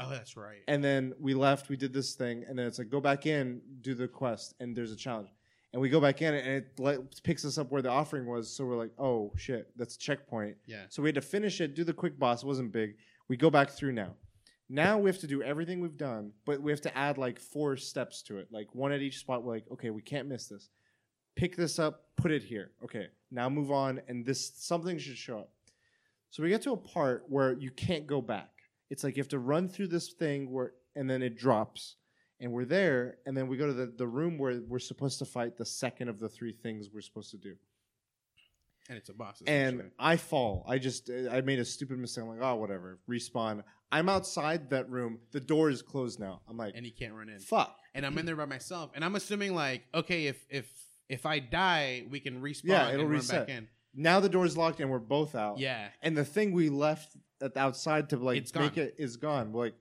Oh, 0.00 0.10
that's 0.10 0.36
right. 0.36 0.62
and 0.68 0.82
then 0.82 1.14
we 1.18 1.34
left 1.34 1.68
we 1.68 1.76
did 1.76 1.92
this 1.92 2.14
thing 2.14 2.44
and 2.48 2.58
then 2.58 2.66
it's 2.66 2.78
like 2.78 2.90
go 2.90 3.00
back 3.00 3.26
in 3.26 3.60
do 3.80 3.94
the 3.94 4.08
quest 4.08 4.54
and 4.60 4.76
there's 4.76 4.92
a 4.92 4.96
challenge. 4.96 5.28
And 5.72 5.82
we 5.82 5.90
go 5.90 6.00
back 6.00 6.22
in 6.22 6.32
and 6.32 6.48
it 6.48 6.78
like, 6.78 6.98
picks 7.22 7.44
us 7.44 7.58
up 7.58 7.70
where 7.70 7.82
the 7.82 7.90
offering 7.90 8.26
was 8.26 8.54
so 8.54 8.64
we're 8.64 8.76
like 8.76 8.92
oh 8.98 9.32
shit 9.36 9.70
that's 9.76 9.96
a 9.96 9.98
checkpoint. 9.98 10.56
Yeah. 10.66 10.84
so 10.88 11.02
we 11.02 11.08
had 11.08 11.14
to 11.16 11.20
finish 11.20 11.60
it 11.60 11.74
do 11.74 11.84
the 11.84 11.92
quick 11.92 12.18
boss 12.18 12.42
it 12.42 12.46
wasn't 12.46 12.72
big. 12.72 12.96
We 13.28 13.36
go 13.36 13.50
back 13.50 13.70
through 13.70 13.92
now. 13.92 14.14
Now 14.68 14.98
we 14.98 15.08
have 15.10 15.20
to 15.20 15.26
do 15.26 15.42
everything 15.42 15.80
we've 15.80 15.96
done 15.96 16.32
but 16.44 16.60
we 16.60 16.72
have 16.72 16.80
to 16.82 16.96
add 16.96 17.18
like 17.18 17.38
four 17.38 17.76
steps 17.76 18.22
to 18.22 18.38
it. 18.38 18.48
Like 18.50 18.74
one 18.74 18.92
at 18.92 19.00
each 19.00 19.18
spot 19.18 19.42
we're 19.42 19.54
like 19.54 19.64
okay 19.72 19.90
we 19.90 20.02
can't 20.02 20.28
miss 20.28 20.46
this. 20.46 20.68
Pick 21.36 21.56
this 21.56 21.78
up 21.78 22.04
put 22.16 22.30
it 22.30 22.42
here. 22.42 22.72
Okay 22.84 23.06
now 23.30 23.48
move 23.48 23.70
on 23.72 24.00
and 24.08 24.24
this 24.24 24.52
something 24.56 24.98
should 24.98 25.16
show 25.18 25.38
up. 25.40 25.50
So 26.30 26.42
we 26.42 26.48
get 26.50 26.62
to 26.62 26.72
a 26.72 26.76
part 26.76 27.24
where 27.28 27.52
you 27.54 27.70
can't 27.70 28.06
go 28.06 28.20
back. 28.20 28.50
It's 28.90 29.02
like 29.04 29.16
you 29.16 29.22
have 29.22 29.28
to 29.30 29.38
run 29.38 29.68
through 29.68 29.88
this 29.88 30.12
thing 30.12 30.50
where 30.52 30.72
and 30.94 31.08
then 31.10 31.22
it 31.22 31.36
drops. 31.36 31.96
And 32.38 32.52
we're 32.52 32.66
there, 32.66 33.16
and 33.24 33.34
then 33.34 33.48
we 33.48 33.56
go 33.56 33.66
to 33.66 33.72
the, 33.72 33.86
the 33.86 34.06
room 34.06 34.36
where 34.36 34.60
we're 34.68 34.78
supposed 34.78 35.18
to 35.20 35.24
fight 35.24 35.56
the 35.56 35.64
second 35.64 36.10
of 36.10 36.18
the 36.18 36.28
three 36.28 36.52
things 36.52 36.90
we're 36.92 37.00
supposed 37.00 37.30
to 37.30 37.38
do. 37.38 37.54
And 38.88 38.98
it's 38.98 39.08
a 39.08 39.14
boss. 39.14 39.42
And. 39.46 39.90
I 39.98 40.16
fall. 40.16 40.64
I 40.68 40.78
just 40.78 41.10
I 41.32 41.40
made 41.40 41.58
a 41.58 41.64
stupid 41.64 41.98
mistake. 41.98 42.24
I'm 42.24 42.30
like, 42.30 42.40
oh 42.42 42.56
whatever. 42.56 42.98
Respawn. 43.10 43.62
I'm 43.90 44.08
outside 44.08 44.70
that 44.70 44.90
room. 44.90 45.18
The 45.32 45.40
door 45.40 45.70
is 45.70 45.80
closed 45.82 46.20
now. 46.20 46.40
I'm 46.48 46.56
like, 46.56 46.74
and 46.76 46.84
he 46.84 46.90
can't 46.92 47.14
run 47.14 47.28
in. 47.28 47.38
fuck. 47.40 47.76
and 47.94 48.04
I'm 48.04 48.16
in 48.18 48.26
there 48.26 48.36
by 48.36 48.44
myself, 48.44 48.90
and 48.94 49.04
I'm 49.04 49.14
assuming 49.16 49.54
like, 49.54 49.84
okay, 49.94 50.26
if 50.26 50.44
if 50.50 50.66
if 51.08 51.24
I 51.24 51.38
die, 51.38 52.04
we 52.10 52.20
can 52.20 52.40
respawn 52.42 52.60
Yeah, 52.64 52.88
it'll 52.90 53.02
and 53.02 53.10
reset. 53.10 53.36
run 53.38 53.46
back 53.46 53.56
in. 53.56 53.68
Now 53.94 54.20
the 54.20 54.28
door's 54.28 54.56
locked 54.58 54.80
and 54.80 54.90
we're 54.90 54.98
both 54.98 55.34
out. 55.34 55.58
Yeah, 55.58 55.88
And 56.02 56.14
the 56.16 56.24
thing 56.24 56.52
we 56.52 56.68
left 56.68 57.16
outside 57.56 58.10
to 58.10 58.16
like 58.16 58.38
It's 58.38 58.54
make 58.54 58.74
gone. 58.74 58.84
it 58.84 58.94
is 58.98 59.16
gone. 59.16 59.52
We're 59.52 59.66
like, 59.66 59.74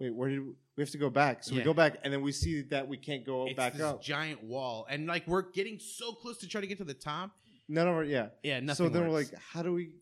wait, 0.00 0.14
where 0.14 0.28
did 0.30 0.40
we, 0.40 0.52
we 0.76 0.82
have 0.82 0.90
to 0.90 0.98
go 0.98 1.10
back? 1.10 1.44
So 1.44 1.52
we 1.52 1.58
Yeah. 1.58 1.64
go 1.64 1.74
back 1.74 1.98
and 2.04 2.12
then 2.12 2.22
we 2.22 2.32
see 2.32 2.62
that 2.70 2.86
we 2.88 2.96
can't 2.96 3.24
go 3.24 3.46
it's 3.46 3.56
back 3.56 3.74
this 3.74 3.82
up. 3.82 4.02
giant 4.02 4.42
wall, 4.42 4.86
and 4.88 5.06
like 5.06 5.26
we're 5.26 5.50
getting 5.50 5.78
so 5.78 6.12
close 6.12 6.38
to 6.38 6.48
try 6.48 6.60
to 6.60 6.66
get 6.66 6.78
to 6.78 6.84
the 6.84 6.94
top. 6.94 7.30
None 7.68 7.86
of 7.88 7.94
our 7.94 8.04
yeah. 8.04 8.28
Yeah, 8.42 8.60
nothing. 8.60 8.86
so 8.86 8.88
then 8.88 9.02
we're 9.02 9.10
works. 9.12 9.32
like, 9.32 9.40
how 9.40 9.62
do 9.62 9.72
we? 9.72 9.92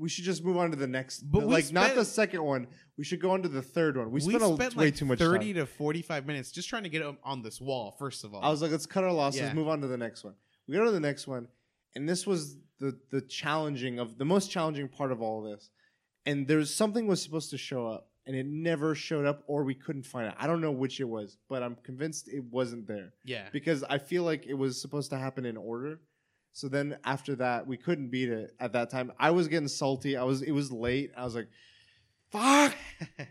We 0.00 0.08
should 0.08 0.22
just 0.24 0.44
move 0.44 0.56
on 0.56 0.70
to 0.70 0.76
the 0.76 0.86
next. 0.86 1.22
But 1.22 1.42
we 1.42 1.52
like 1.54 1.72
not 1.72 1.84
spent- 1.86 1.96
the 1.96 2.04
second 2.04 2.44
one. 2.44 2.68
We 2.96 3.02
should 3.04 3.20
go 3.20 3.30
on 3.32 3.42
to 3.42 3.48
the 3.48 3.62
third 3.62 3.96
one. 3.96 4.12
We, 4.12 4.20
spent, 4.20 4.42
a, 4.42 4.48
way 4.48 4.68
like 4.76 4.94
too 4.94 5.04
much 5.06 5.18
thirty 5.18 5.52
time. 5.52 5.66
to 5.66 5.66
forty-five 5.66 6.24
minutes 6.24 6.52
just 6.52 6.68
trying 6.68 6.84
to 6.84 6.88
get 6.88 7.02
on- 7.02 7.18
on 7.24 7.42
this 7.42 7.60
wall. 7.60 7.96
First 7.98 8.22
of 8.24 8.32
all, 8.32 8.42
I 8.44 8.48
was 8.48 8.62
like, 8.62 8.70
let's 8.70 8.86
cut 8.86 9.02
our 9.02 9.12
losses. 9.12 9.40
Yeah. 9.40 9.54
Move 9.54 9.66
on 9.68 9.80
to 9.80 9.88
the 9.88 9.96
next 9.96 10.22
one. 10.22 10.34
We 10.68 10.74
go 10.76 10.84
to 10.84 10.92
the 10.92 11.00
next 11.00 11.26
one, 11.26 11.48
and 11.96 12.08
this 12.08 12.26
was 12.28 12.56
the 12.78 12.96
the 13.10 13.20
challenging 13.22 13.98
of 13.98 14.18
the 14.18 14.24
most 14.24 14.50
challenging 14.52 14.88
part 14.88 15.10
of 15.10 15.20
all 15.20 15.42
this. 15.42 15.70
And 16.28 16.46
there's 16.46 16.74
something 16.74 17.06
was 17.06 17.22
supposed 17.22 17.50
to 17.50 17.58
show 17.58 17.86
up, 17.86 18.08
and 18.26 18.36
it 18.36 18.46
never 18.46 18.94
showed 18.94 19.24
up, 19.24 19.42
or 19.46 19.64
we 19.64 19.74
couldn't 19.74 20.04
find 20.04 20.28
it. 20.28 20.34
I 20.38 20.46
don't 20.46 20.60
know 20.60 20.70
which 20.70 21.00
it 21.00 21.08
was, 21.08 21.38
but 21.48 21.62
I'm 21.62 21.76
convinced 21.82 22.28
it 22.28 22.44
wasn't 22.44 22.86
there. 22.86 23.14
yeah, 23.24 23.48
because 23.50 23.82
I 23.84 23.98
feel 23.98 24.22
like 24.24 24.46
it 24.46 24.54
was 24.54 24.80
supposed 24.80 25.10
to 25.10 25.18
happen 25.18 25.44
in 25.46 25.56
order. 25.56 26.00
So 26.52 26.68
then 26.68 26.98
after 27.04 27.34
that, 27.36 27.66
we 27.66 27.76
couldn't 27.76 28.08
beat 28.10 28.28
it 28.28 28.54
at 28.60 28.72
that 28.72 28.90
time. 28.90 29.12
I 29.18 29.30
was 29.30 29.48
getting 29.48 29.68
salty. 29.68 30.16
I 30.16 30.24
was 30.24 30.42
it 30.42 30.52
was 30.52 30.70
late. 30.70 31.12
I 31.16 31.24
was 31.24 31.34
like, 31.34 31.48
"Fuck!" 32.30 32.74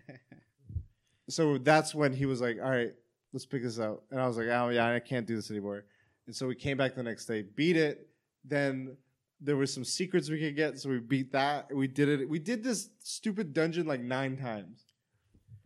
So 1.30 1.57
that's 1.57 1.94
when 1.94 2.14
he 2.14 2.26
was 2.26 2.40
like, 2.40 2.57
"All 2.64 2.69
right, 2.69 2.94
let's 3.34 3.45
pick 3.45 3.61
this 3.64 3.80
up." 3.80 4.03
And 4.11 4.19
I 4.22 4.28
was 4.28 4.38
like, 4.38 4.48
"Oh 4.48 4.69
yeah, 4.69 4.94
I 4.94 4.99
can't 4.99 5.28
do 5.28 5.36
this 5.36 5.52
anymore." 5.52 5.84
And 6.26 6.36
so 6.36 6.48
we 6.48 6.56
came 6.56 6.78
back 6.78 6.95
the 6.95 7.03
next 7.03 7.26
day, 7.26 7.41
beat 7.41 7.76
it. 7.76 8.07
Then 8.45 8.95
there 9.39 9.55
was 9.55 9.73
some 9.73 9.84
secrets 9.84 10.30
we 10.30 10.39
could 10.39 10.55
get, 10.55 10.80
so 10.80 10.89
we 10.89 10.99
beat 10.99 11.31
that. 11.34 11.73
We 11.73 11.88
did 11.88 12.09
it. 12.09 12.30
We 12.30 12.39
did 12.39 12.64
this 12.64 12.89
stupid 12.99 13.53
dungeon 13.53 13.85
like 13.88 14.01
nine 14.01 14.38
times. 14.38 14.84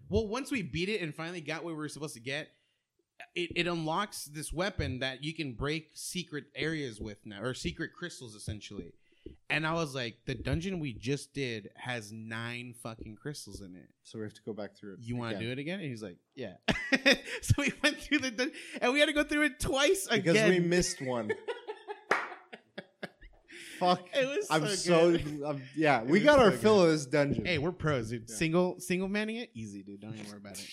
Well, 0.10 0.27
once 0.27 0.52
we 0.52 0.61
beat 0.61 0.89
it 0.89 1.02
and 1.02 1.15
finally 1.15 1.41
got 1.41 1.64
where 1.64 1.73
we 1.73 1.80
were 1.80 1.89
supposed 1.89 2.15
to 2.15 2.19
get, 2.19 2.49
it, 3.35 3.52
it 3.56 3.68
unlocks 3.68 4.26
this 4.26 4.52
weapon 4.52 4.99
that 4.99 5.23
you 5.23 5.34
can 5.34 5.53
break 5.53 5.91
secret 5.93 6.45
areas 6.56 6.99
with 6.99 7.18
now, 7.26 7.41
or 7.41 7.53
secret 7.53 7.91
crystals 7.98 8.35
essentially. 8.35 8.91
And 9.49 9.68
I 9.68 9.73
was 9.73 9.93
like, 9.93 10.15
the 10.26 10.34
dungeon 10.34 10.80
we 10.80 10.93
just 10.93 11.34
did 11.34 11.69
has 11.76 12.11
nine 12.11 12.73
fucking 12.81 13.18
crystals 13.18 13.61
in 13.61 13.76
it. 13.76 13.89
So 14.03 14.18
we 14.18 14.23
have 14.23 14.34
to 14.34 14.41
go 14.45 14.53
back 14.53 14.76
through 14.76 14.93
it. 14.93 14.99
You 15.02 15.15
want 15.15 15.38
to 15.38 15.39
do 15.39 15.52
it 15.52 15.60
again? 15.60 15.80
And 15.80 15.89
he's 15.89 16.02
like, 16.02 16.18
yeah. 16.35 16.53
so 17.41 17.53
we 17.57 17.72
went 17.84 17.99
through 17.99 18.19
the 18.19 18.31
dun- 18.31 18.52
and 18.81 18.93
we 18.93 18.99
had 18.99 19.07
to 19.07 19.14
go 19.14 19.23
through 19.23 19.43
it 19.43 19.60
twice 19.60 20.07
again 20.10 20.34
because 20.34 20.49
we 20.49 20.60
missed 20.60 21.02
one. 21.02 21.31
Fuck. 23.82 24.08
It 24.14 24.26
was 24.28 24.48
I'm 24.49 24.68
so 24.68 25.18
so. 25.18 25.45
I'm- 25.45 25.62
yeah. 25.76 26.02
It 26.02 26.06
We 26.08 26.20
was 26.20 26.24
got 26.24 26.40
our 26.40 26.52
so 26.52 26.58
fill 26.58 26.84
of 26.84 26.90
this 26.91 27.06
dungeon. 27.06 27.45
Hey, 27.45 27.58
we're 27.58 27.72
pros, 27.72 28.10
dude. 28.10 28.26
Yeah. 28.30 28.36
Single 28.36 28.80
single 28.80 29.08
manning 29.10 29.38
it, 29.38 29.49
easy, 29.53 29.84
dude. 29.84 29.99
Don't 30.02 30.14
even 30.14 30.28
worry 30.28 30.38
about 30.38 30.53
it. 30.53 30.68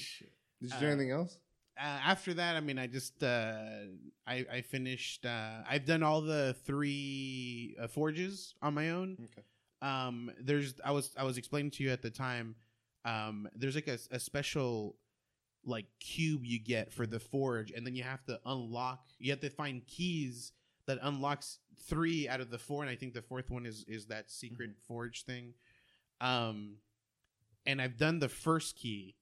Did 0.61 0.73
you 0.73 0.79
do 0.81 0.87
uh, 0.87 0.91
anything 0.91 1.11
else? 1.11 1.37
uh, 1.81 1.83
after 1.83 2.35
that, 2.35 2.57
I 2.57 2.61
mean, 2.61 2.79
I 2.79 2.87
just 2.87 3.23
uh, 3.23 3.55
I 4.27 4.45
I 4.53 4.61
finished. 4.63 5.25
Uh, 5.27 5.63
I've 5.69 5.85
done 5.87 6.03
all 6.03 6.21
the 6.21 6.55
three 6.65 7.77
uh, 7.81 7.87
forges 7.89 8.55
on 8.63 8.75
my 8.75 8.91
own. 8.91 9.17
Okay. 9.25 9.43
Um, 9.81 10.31
there's 10.41 10.75
I 10.85 10.91
was 10.93 11.13
I 11.17 11.25
was 11.25 11.39
explaining 11.39 11.71
to 11.73 11.85
you 11.85 11.91
at 11.91 12.03
the 12.03 12.11
time. 12.11 12.55
Um, 13.05 13.49
there's 13.55 13.75
like 13.77 13.89
a, 13.89 13.99
a 14.11 14.19
special 14.19 14.97
like 15.65 15.87
cube 16.01 16.45
you 16.45 16.59
get 16.59 16.93
for 16.93 17.07
the 17.07 17.21
forge, 17.21 17.71
and 17.71 17.87
then 17.87 17.95
you 17.95 18.03
have 18.03 18.25
to 18.27 18.41
unlock. 18.45 19.07
You 19.19 19.31
have 19.31 19.41
to 19.41 19.51
find 19.51 19.87
keys 19.87 20.53
that 20.87 20.99
unlocks 21.03 21.59
three 21.81 22.29
out 22.29 22.41
of 22.41 22.51
the 22.51 22.59
four, 22.59 22.83
and 22.83 22.91
I 22.91 22.97
think 22.97 23.15
the 23.15 23.23
fourth 23.23 23.51
one 23.51 23.67
is 23.67 23.85
is 23.89 24.07
that 24.07 24.31
secret 24.31 24.71
forge 24.87 25.25
thing. 25.25 25.55
Um, 26.21 26.77
and 27.67 27.81
I've 27.81 27.97
done 27.97 28.19
the 28.19 28.29
first 28.29 28.77
key, 28.77 29.17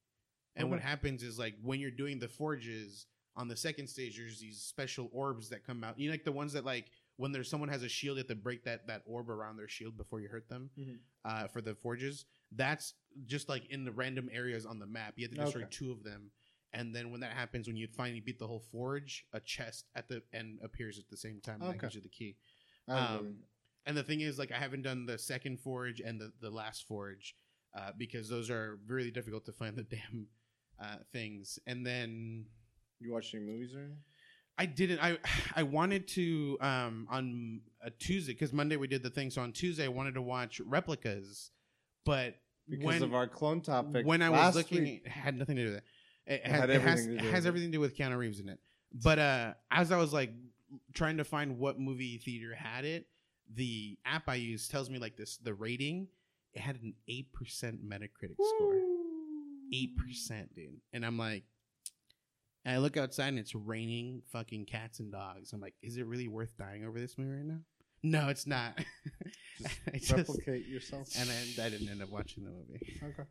and 0.54 0.70
what 0.70 0.80
happens 0.80 1.22
is 1.22 1.38
like 1.38 1.54
when 1.62 1.80
you're 1.80 1.90
doing 1.90 2.18
the 2.18 2.28
forges 2.28 3.06
on 3.36 3.48
the 3.48 3.56
second 3.56 3.86
stage, 3.88 4.16
there's 4.16 4.40
these 4.40 4.60
special 4.62 5.10
orbs 5.12 5.50
that 5.50 5.64
come 5.66 5.84
out. 5.84 5.98
You 5.98 6.08
know, 6.08 6.12
like 6.14 6.24
the 6.24 6.32
ones 6.32 6.52
that 6.54 6.64
like 6.64 6.86
when 7.16 7.32
there's 7.32 7.50
someone 7.50 7.68
has 7.68 7.82
a 7.82 7.88
shield, 7.88 8.16
you 8.16 8.20
have 8.20 8.28
to 8.28 8.34
break 8.34 8.64
that 8.64 8.86
that 8.86 9.02
orb 9.06 9.28
around 9.30 9.56
their 9.56 9.68
shield 9.68 9.96
before 9.96 10.20
you 10.20 10.28
hurt 10.28 10.48
them. 10.48 10.70
Mhm. 10.78 10.98
Uh, 11.24 11.46
for 11.48 11.60
the 11.60 11.74
forges, 11.74 12.24
that's 12.52 12.94
just 13.26 13.48
like 13.48 13.66
in 13.66 13.84
the 13.84 13.92
random 13.92 14.30
areas 14.32 14.64
on 14.64 14.78
the 14.78 14.86
map. 14.86 15.14
You 15.16 15.26
have 15.26 15.34
to 15.36 15.44
destroy 15.44 15.62
Okay. 15.62 15.70
two 15.70 15.90
of 15.90 16.02
them, 16.04 16.30
and 16.76 16.94
then 16.94 17.10
when 17.10 17.20
that 17.20 17.32
happens, 17.32 17.66
when 17.66 17.76
you 17.76 17.88
finally 17.88 18.20
beat 18.20 18.38
the 18.38 18.46
whole 18.46 18.62
forge, 18.70 19.24
a 19.32 19.40
chest 19.40 19.86
at 19.94 20.08
the 20.08 20.22
end 20.34 20.58
appears 20.62 20.98
at 20.98 21.08
the 21.08 21.16
same 21.16 21.40
time. 21.40 21.62
and 21.62 21.70
That 21.70 21.80
gives 21.80 21.94
you 21.94 22.02
the 22.02 22.08
key. 22.08 22.36
Um, 22.86 23.38
And 23.86 23.96
the 23.96 24.02
thing 24.02 24.20
is, 24.20 24.38
like, 24.38 24.52
I 24.52 24.58
haven't 24.58 24.82
done 24.82 25.06
the 25.06 25.16
second 25.16 25.60
forge 25.60 26.00
and 26.00 26.20
the, 26.20 26.32
the 26.40 26.50
last 26.50 26.86
forge 26.86 27.34
uh, 27.74 27.92
because 27.96 28.28
those 28.28 28.50
are 28.50 28.78
really 28.86 29.10
difficult 29.10 29.46
to 29.46 29.52
find 29.52 29.74
the 29.74 29.82
damn 29.96 30.26
uh, 30.78 30.96
things. 31.12 31.58
And 31.66 31.86
then 31.86 32.46
you 33.00 33.12
watch 33.12 33.34
any 33.34 33.44
movies 33.44 33.74
or 33.74 33.78
anything? 33.78 33.98
I 34.58 34.66
didn't. 34.66 35.00
I 35.02 35.18
I 35.56 35.62
wanted 35.62 36.08
to 36.08 36.58
um 36.60 37.06
on 37.10 37.60
a 37.82 37.90
Tuesday 37.90 38.32
because 38.32 38.52
Monday 38.52 38.76
we 38.76 38.86
did 38.86 39.02
the 39.02 39.10
thing. 39.10 39.30
So 39.30 39.42
on 39.42 39.52
Tuesday 39.52 39.84
I 39.84 39.88
wanted 39.88 40.14
to 40.14 40.22
watch 40.22 40.60
replicas, 40.60 41.50
but 42.04 42.36
because 42.68 42.84
when 42.84 43.02
of 43.02 43.14
our 43.14 43.28
clone 43.28 43.60
topic. 43.60 44.06
when 44.06 44.22
I 44.22 44.30
was 44.30 44.56
looking, 44.56 44.82
week. 44.82 45.02
it 45.04 45.10
had 45.10 45.38
nothing 45.38 45.56
to 45.56 45.62
do 45.62 45.68
with 45.68 45.78
it. 45.78 45.84
It, 46.26 46.42
It 46.44 46.46
had 46.46 46.70
it 46.70 46.80
has, 46.80 47.00
everything 47.00 47.16
to 47.16 47.22
do 47.22 47.28
it 47.28 47.32
has 47.32 47.46
everything 47.46 47.68
to 47.70 47.76
do 47.76 47.80
with 47.80 47.96
Keanu 47.96 48.16
Reeves 48.18 48.40
in 48.40 48.48
it. 48.48 48.58
But 48.92 49.18
uh, 49.18 49.54
as 49.70 49.92
I 49.92 49.96
was 49.98 50.12
like 50.12 50.30
trying 50.94 51.18
to 51.18 51.24
find 51.24 51.58
what 51.58 51.78
movie 51.78 52.18
theater 52.18 52.54
had 52.54 52.84
it, 52.84 53.06
the 53.54 53.98
app 54.04 54.28
I 54.28 54.34
use 54.36 54.68
tells 54.68 54.90
me 54.90 54.98
like 54.98 55.16
this 55.16 55.36
the 55.38 55.54
rating. 55.54 56.08
It 56.54 56.60
had 56.60 56.76
an 56.82 56.94
eight 57.08 57.32
percent 57.32 57.86
Metacritic 57.86 58.36
score. 58.56 58.80
Eight 59.74 59.96
percent, 59.96 60.54
dude. 60.54 60.80
And 60.92 61.04
I'm 61.04 61.18
like, 61.18 61.44
and 62.64 62.74
I 62.74 62.78
look 62.78 62.96
outside 62.96 63.28
and 63.28 63.38
it's 63.38 63.54
raining 63.54 64.22
fucking 64.32 64.64
cats 64.66 64.98
and 65.00 65.12
dogs. 65.12 65.52
I'm 65.52 65.60
like, 65.60 65.74
is 65.82 65.96
it 65.98 66.06
really 66.06 66.28
worth 66.28 66.56
dying 66.56 66.84
over 66.84 66.98
this 66.98 67.16
movie 67.18 67.30
right 67.32 67.44
now? 67.44 67.58
No, 68.02 68.28
it's 68.28 68.46
not. 68.46 68.78
I 69.92 69.98
just- 69.98 70.12
replicate 70.12 70.66
yourself. 70.66 71.08
and 71.18 71.28
I, 71.30 71.66
I 71.66 71.68
didn't 71.68 71.88
end 71.88 72.02
up 72.02 72.10
watching 72.10 72.44
the 72.44 72.50
movie. 72.50 73.00
okay. 73.04 73.28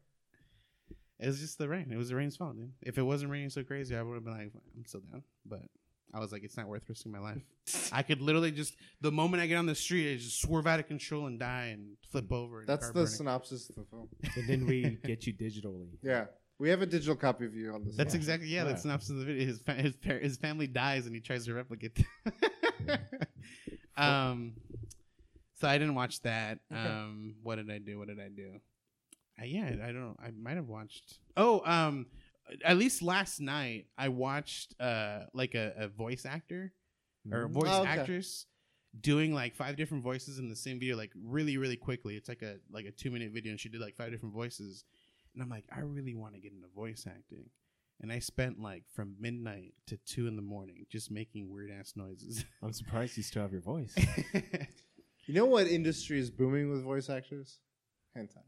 It 1.20 1.28
was 1.28 1.40
just 1.40 1.58
the 1.58 1.70
rain. 1.70 1.90
It 1.92 1.98
was 1.98 2.10
the 2.10 2.16
rain's 2.16 2.36
fault, 2.36 2.58
dude. 2.58 2.72
If 2.82 2.98
it 2.98 3.04
wasn't 3.04 3.32
raining 3.32 3.50
so 3.50 3.64
crazy, 3.64 3.96
I 3.96 4.02
would 4.02 4.16
have 4.16 4.24
been 4.26 4.34
like, 4.34 4.52
I'm 4.76 4.86
still 4.86 5.02
down. 5.02 5.24
But 5.46 5.62
I 6.14 6.20
was 6.20 6.32
like, 6.32 6.44
it's 6.44 6.58
not 6.58 6.68
worth 6.68 6.84
risking 6.90 7.12
my 7.12 7.20
life. 7.20 7.42
I 7.92 8.04
could 8.04 8.22
literally 8.22 8.52
just 8.52 8.76
the 9.02 9.12
moment 9.12 9.42
I 9.42 9.48
get 9.48 9.56
on 9.58 9.66
the 9.66 9.76
street, 9.76 10.14
I 10.14 10.18
just 10.18 10.42
swerve 10.42 10.68
out 10.68 10.80
of 10.80 10.88
control 10.88 11.28
and 11.28 11.40
die 11.40 11.68
and 11.74 11.98
flip 12.12 12.32
over. 12.32 12.60
And 12.60 12.68
That's 12.68 12.88
the 12.88 12.94
burning. 12.94 13.08
synopsis 13.08 13.70
of 13.70 13.76
the 13.76 13.84
film. 13.86 14.10
and 14.36 14.48
then 14.48 14.66
we 14.66 14.98
get 15.06 15.26
you 15.26 15.34
digitally. 15.34 15.88
Yeah, 16.04 16.26
we 16.60 16.70
have 16.70 16.82
a 16.82 16.86
digital 16.86 17.16
copy 17.16 17.46
of 17.46 17.56
you 17.56 17.74
on 17.74 17.86
this. 17.86 17.96
That's 17.96 18.14
one. 18.14 18.18
exactly 18.20 18.48
yeah. 18.50 18.60
Yeah. 18.64 18.64
That's 18.70 18.82
synopsis 18.84 19.10
of 19.12 19.18
the 19.20 19.26
video. 19.26 19.48
His 19.48 19.60
fa- 19.62 19.74
his 19.74 19.96
par- 19.96 20.20
his 20.20 20.38
family 20.38 20.68
dies 20.68 21.06
and 21.06 21.16
he 21.16 21.22
tries 21.22 21.46
to 21.46 21.54
replicate. 21.54 21.98
um, 23.98 24.54
so 25.60 25.68
I 25.68 25.78
didn't 25.78 25.96
watch 25.96 26.22
that. 26.22 26.60
Um, 26.72 27.36
what 27.44 27.56
did 27.56 27.72
I 27.72 27.78
do? 27.80 27.98
What 27.98 28.08
did 28.10 28.20
I 28.20 28.28
do? 28.28 28.60
Uh, 29.42 29.46
yeah, 29.46 29.76
I 29.84 29.92
don't. 29.92 30.16
I 30.20 30.32
might 30.32 30.56
have 30.56 30.68
watched. 30.68 31.18
Oh, 31.36 31.62
um, 31.66 32.06
at 32.64 32.78
least 32.78 33.02
last 33.02 33.40
night 33.42 33.88
I 33.98 34.10
watched 34.10 34.76
uh 34.80 35.22
like 35.34 35.56
a, 35.56 35.74
a 35.78 35.88
voice 35.88 36.26
actor 36.26 36.74
or 37.32 37.44
a 37.44 37.50
Mm. 37.50 37.54
voice 37.54 37.70
Oh, 37.72 37.82
okay. 37.82 37.90
actress 38.00 38.46
doing 39.02 39.34
like 39.34 39.56
five 39.56 39.76
different 39.76 40.04
voices 40.04 40.40
in 40.40 40.48
the 40.48 40.56
same 40.56 40.80
video, 40.80 40.96
like 40.96 41.12
really 41.22 41.58
really 41.58 41.76
quickly. 41.76 42.16
It's 42.16 42.30
like 42.30 42.42
a 42.44 42.58
like 42.72 42.86
a 42.86 42.92
two 42.92 43.12
minute 43.12 43.32
video, 43.34 43.52
and 43.52 43.60
she 43.60 43.68
did 43.70 43.82
like 43.82 43.96
five 43.98 44.12
different 44.12 44.34
voices. 44.34 44.84
And 45.34 45.44
I'm 45.44 45.50
like, 45.50 45.66
I 45.76 45.80
really 45.82 46.16
want 46.16 46.34
to 46.36 46.40
get 46.40 46.54
into 46.54 46.68
voice 46.74 47.06
acting. 47.06 47.50
And 48.02 48.12
I 48.12 48.20
spent 48.20 48.60
like 48.60 48.84
from 48.94 49.16
midnight 49.20 49.74
to 49.88 49.98
two 50.06 50.28
in 50.28 50.36
the 50.38 50.42
morning 50.42 50.86
just 50.90 51.12
making 51.12 51.50
weird 51.52 51.72
ass 51.72 51.94
noises. 51.98 52.46
I'm 52.64 52.72
surprised 52.74 53.18
you 53.18 53.24
still 53.24 53.42
have 53.42 53.52
your 53.52 53.62
voice. 53.62 53.94
You 55.28 55.34
know 55.34 55.46
what 55.46 55.66
industry 55.68 56.20
is 56.20 56.30
booming 56.30 56.70
with 56.70 56.84
voice 56.84 57.10
actors? 57.10 57.58
Hentai. 58.16 58.44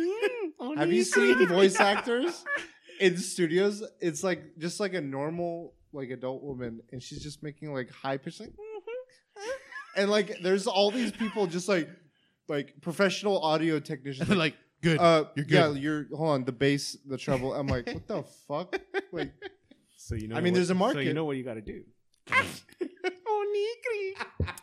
Have 0.76 0.92
you 0.92 1.04
seen 1.04 1.46
voice 1.48 1.78
actors 1.80 2.44
in 3.00 3.16
studios? 3.18 3.82
It's 4.00 4.22
like 4.24 4.56
just 4.58 4.80
like 4.80 4.94
a 4.94 5.00
normal 5.00 5.74
like 5.92 6.10
adult 6.10 6.42
woman, 6.42 6.80
and 6.92 7.02
she's 7.02 7.22
just 7.22 7.42
making 7.42 7.72
like 7.72 7.90
high 7.90 8.16
pitched 8.16 8.40
like, 8.40 8.52
and 9.96 10.10
like 10.10 10.40
there's 10.42 10.66
all 10.66 10.90
these 10.90 11.12
people 11.12 11.46
just 11.46 11.68
like 11.68 11.88
like 12.48 12.74
professional 12.80 13.40
audio 13.42 13.78
technicians. 13.80 14.28
Like, 14.28 14.38
like, 14.38 14.54
good. 14.82 14.98
uh, 14.98 15.24
You're 15.34 15.44
good. 15.44 15.54
yeah, 15.54 15.68
good. 15.68 15.78
you're 15.82 16.06
hold 16.14 16.30
on 16.30 16.44
the 16.44 16.52
bass, 16.52 16.96
the 17.06 17.16
treble. 17.18 17.54
I'm 17.54 17.66
like, 17.66 17.86
what 17.86 18.06
the 18.06 18.22
fuck? 18.46 18.78
Like, 19.12 19.32
So 19.96 20.14
you 20.14 20.28
know. 20.28 20.36
I 20.36 20.40
mean, 20.40 20.52
what- 20.52 20.56
there's 20.58 20.70
a 20.70 20.74
market. 20.74 20.92
So 20.92 20.96
market. 20.98 21.08
you 21.08 21.14
know 21.14 21.24
what 21.24 21.36
you 21.36 21.44
got 21.44 21.54
to 21.54 21.60
do. 21.62 21.82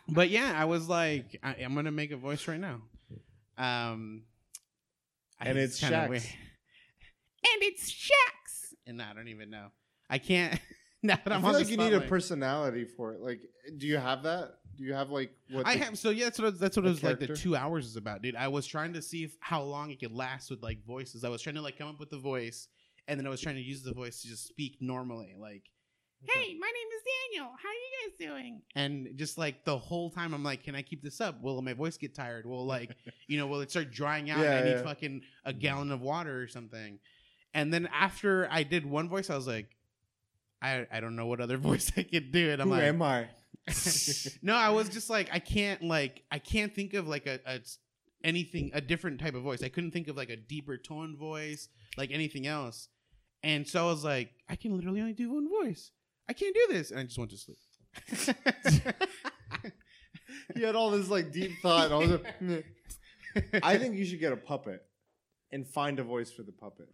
but 0.08 0.30
yeah, 0.30 0.52
I 0.56 0.64
was 0.64 0.88
like, 0.88 1.38
I, 1.42 1.56
I'm 1.64 1.74
gonna 1.74 1.90
make 1.90 2.10
a 2.12 2.16
voice 2.16 2.46
right 2.48 2.60
now. 2.60 2.82
Um, 3.58 4.22
I- 4.22 4.33
And 5.40 5.58
it's 5.58 5.80
kinda 5.80 6.08
Shax. 6.08 6.10
And 7.46 7.62
it's 7.62 7.90
Shax. 7.90 8.74
And 8.86 9.02
I 9.02 9.12
don't 9.12 9.28
even 9.28 9.50
know. 9.50 9.66
I 10.08 10.18
can't. 10.18 10.58
Now 11.04 11.18
that 11.22 11.32
I 11.32 11.36
I'm 11.36 11.42
feel 11.42 11.48
on 11.48 11.54
like 11.56 11.66
the 11.66 11.72
you 11.72 11.76
need 11.76 11.92
a 11.92 12.00
personality 12.00 12.86
for 12.86 13.12
it. 13.12 13.20
Like, 13.20 13.42
do 13.76 13.86
you 13.86 13.98
have 13.98 14.22
that? 14.22 14.54
Do 14.74 14.84
you 14.84 14.94
have 14.94 15.10
like 15.10 15.32
what? 15.50 15.66
I 15.66 15.76
the- 15.76 15.84
have 15.84 15.98
so 15.98 16.08
yeah. 16.08 16.24
That's 16.24 16.38
what 16.38 16.58
that's 16.58 16.78
what 16.78 16.86
it 16.86 16.88
was 16.88 17.02
like. 17.02 17.18
The 17.20 17.28
two 17.28 17.54
hours 17.54 17.84
is 17.84 17.96
about, 17.96 18.22
dude. 18.22 18.34
I 18.34 18.48
was 18.48 18.66
trying 18.66 18.94
to 18.94 19.02
see 19.02 19.24
if, 19.24 19.36
how 19.40 19.60
long 19.60 19.90
it 19.90 20.00
could 20.00 20.12
last 20.12 20.48
with 20.48 20.62
like 20.62 20.82
voices. 20.86 21.22
I 21.22 21.28
was 21.28 21.42
trying 21.42 21.56
to 21.56 21.60
like 21.60 21.76
come 21.76 21.88
up 21.88 22.00
with 22.00 22.08
the 22.08 22.18
voice, 22.18 22.68
and 23.06 23.20
then 23.20 23.26
I 23.26 23.28
was 23.28 23.42
trying 23.42 23.56
to 23.56 23.60
use 23.60 23.82
the 23.82 23.92
voice 23.92 24.22
to 24.22 24.28
just 24.28 24.46
speak 24.46 24.78
normally, 24.80 25.34
like, 25.38 25.64
"Hey, 26.26 26.54
my 26.58 26.66
name 26.66 26.88
is 26.96 27.02
Daniel. 27.32 27.52
How 27.62 27.68
are 27.68 27.72
you 27.72 27.90
guys 28.08 28.26
doing?" 28.26 28.62
And 28.74 29.16
just 29.16 29.38
like 29.38 29.64
the 29.64 29.76
whole 29.78 30.10
time, 30.10 30.34
I'm 30.34 30.42
like, 30.42 30.62
"Can 30.64 30.74
I 30.74 30.82
keep 30.82 31.02
this 31.02 31.20
up? 31.20 31.42
Will 31.42 31.60
my 31.62 31.72
voice 31.72 31.96
get 31.96 32.14
tired? 32.14 32.46
Will 32.46 32.64
like, 32.66 32.90
you 33.26 33.38
know, 33.38 33.46
will 33.46 33.60
it 33.60 33.70
start 33.70 33.90
drying 33.92 34.30
out? 34.30 34.38
and 34.38 34.44
Yeah, 34.52 34.58
I 34.58 34.62
need 34.64 34.70
yeah. 34.70 34.82
fucking 34.82 35.22
a 35.44 35.52
gallon 35.52 35.90
of 35.92 36.00
water 36.00 36.40
or 36.40 36.48
something." 36.48 36.98
And 37.52 37.72
then 37.72 37.88
after 37.92 38.48
I 38.50 38.62
did 38.64 38.84
one 38.84 39.08
voice, 39.08 39.30
I 39.30 39.36
was 39.36 39.46
like, 39.46 39.68
"I 40.62 40.86
I 40.90 41.00
don't 41.00 41.16
know 41.16 41.26
what 41.26 41.40
other 41.40 41.56
voice 41.70 41.92
I 41.96 42.02
could 42.02 42.32
do," 42.32 42.50
and 42.50 42.60
I'm 42.62 42.68
Who 42.68 42.74
like, 42.74 42.82
am 42.84 43.02
I? 43.02 43.28
no, 44.42 44.54
I 44.54 44.70
was 44.70 44.88
just 44.90 45.08
like, 45.08 45.30
I 45.32 45.38
can't 45.38 45.82
like, 45.82 46.22
I 46.30 46.38
can't 46.38 46.74
think 46.74 46.92
of 46.94 47.08
like 47.08 47.26
a, 47.26 47.40
a 47.46 47.60
anything 48.22 48.70
a 48.74 48.80
different 48.80 49.20
type 49.20 49.34
of 49.34 49.42
voice. 49.42 49.62
I 49.62 49.68
couldn't 49.68 49.92
think 49.92 50.08
of 50.08 50.16
like 50.16 50.30
a 50.30 50.36
deeper 50.36 50.76
tone 50.76 51.16
voice, 51.16 51.68
like 51.96 52.10
anything 52.10 52.46
else. 52.46 52.88
And 53.42 53.66
so 53.68 53.86
I 53.86 53.90
was 53.90 54.04
like, 54.04 54.30
I 54.48 54.56
can 54.56 54.74
literally 54.74 55.00
only 55.00 55.12
do 55.12 55.32
one 55.32 55.48
voice. 55.48 55.92
I 56.28 56.32
can't 56.32 56.54
do 56.54 56.66
this, 56.70 56.90
and 56.90 57.00
I 57.00 57.04
just 57.04 57.18
went 57.18 57.30
to 57.30 57.36
sleep. 57.36 57.58
you 60.56 60.66
had 60.66 60.74
all 60.74 60.90
this 60.90 61.08
like 61.08 61.32
deep 61.32 61.52
thought. 61.62 61.84
And 61.86 61.94
all 61.94 62.06
this, 62.06 62.64
I 63.62 63.78
think 63.78 63.96
you 63.96 64.04
should 64.04 64.20
get 64.20 64.32
a 64.32 64.36
puppet 64.36 64.82
and 65.52 65.66
find 65.66 65.98
a 65.98 66.02
voice 66.02 66.30
for 66.32 66.42
the 66.42 66.52
puppet. 66.52 66.88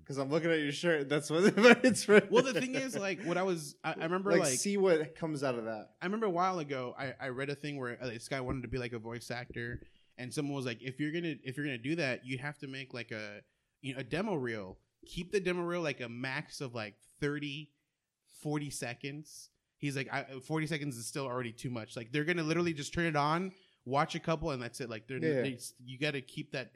Because 0.00 0.18
I'm 0.18 0.30
looking 0.30 0.50
at 0.50 0.60
your 0.60 0.72
shirt. 0.72 1.08
That's 1.08 1.30
what 1.30 1.44
it's 1.84 2.04
for. 2.04 2.20
well, 2.30 2.42
the 2.42 2.60
thing 2.60 2.74
is, 2.74 2.96
like, 2.96 3.22
what 3.22 3.36
I 3.36 3.42
was, 3.42 3.76
I, 3.82 3.94
I 3.98 4.04
remember, 4.04 4.32
like, 4.32 4.40
like, 4.40 4.58
see 4.58 4.76
what 4.76 5.14
comes 5.14 5.42
out 5.42 5.56
of 5.56 5.64
that. 5.64 5.90
I 6.00 6.06
remember 6.06 6.26
a 6.26 6.30
while 6.30 6.58
ago, 6.58 6.94
I, 6.98 7.14
I 7.20 7.28
read 7.28 7.50
a 7.50 7.54
thing 7.54 7.78
where 7.78 7.98
uh, 8.00 8.08
this 8.08 8.28
guy 8.28 8.40
wanted 8.40 8.62
to 8.62 8.68
be 8.68 8.78
like 8.78 8.92
a 8.92 8.98
voice 8.98 9.30
actor, 9.30 9.80
and 10.18 10.32
someone 10.32 10.54
was 10.54 10.66
like, 10.66 10.82
if 10.82 11.00
you're 11.00 11.12
gonna 11.12 11.34
if 11.44 11.56
you're 11.56 11.66
gonna 11.66 11.78
do 11.78 11.96
that, 11.96 12.24
you 12.24 12.38
have 12.38 12.58
to 12.58 12.66
make 12.66 12.92
like 12.92 13.10
a 13.10 13.40
you 13.82 13.94
know 13.94 14.00
a 14.00 14.04
demo 14.04 14.34
reel. 14.34 14.78
Keep 15.06 15.32
the 15.32 15.40
demo 15.40 15.62
reel 15.62 15.80
like 15.80 16.00
a 16.00 16.08
max 16.08 16.60
of 16.60 16.74
like 16.74 16.94
30, 17.20 17.70
40 18.42 18.70
seconds. 18.70 19.50
He's 19.78 19.96
like, 19.96 20.12
I, 20.12 20.24
40 20.46 20.66
seconds 20.66 20.96
is 20.96 21.06
still 21.06 21.24
already 21.26 21.52
too 21.52 21.70
much. 21.70 21.96
Like 21.96 22.12
they're 22.12 22.24
gonna 22.24 22.42
literally 22.42 22.72
just 22.74 22.92
turn 22.92 23.06
it 23.06 23.16
on, 23.16 23.52
watch 23.86 24.14
a 24.14 24.20
couple, 24.20 24.50
and 24.50 24.62
that's 24.62 24.80
it. 24.80 24.90
Like 24.90 25.06
they're 25.08 25.18
Yeah. 25.18 25.42
they, 25.42 25.58
you 25.84 25.98
got 25.98 26.12
to 26.12 26.20
keep 26.20 26.52
that 26.52 26.70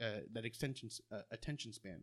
uh, 0.00 0.20
that 0.32 0.44
extension 0.44 0.88
uh, 1.12 1.20
attention 1.30 1.72
span. 1.72 2.02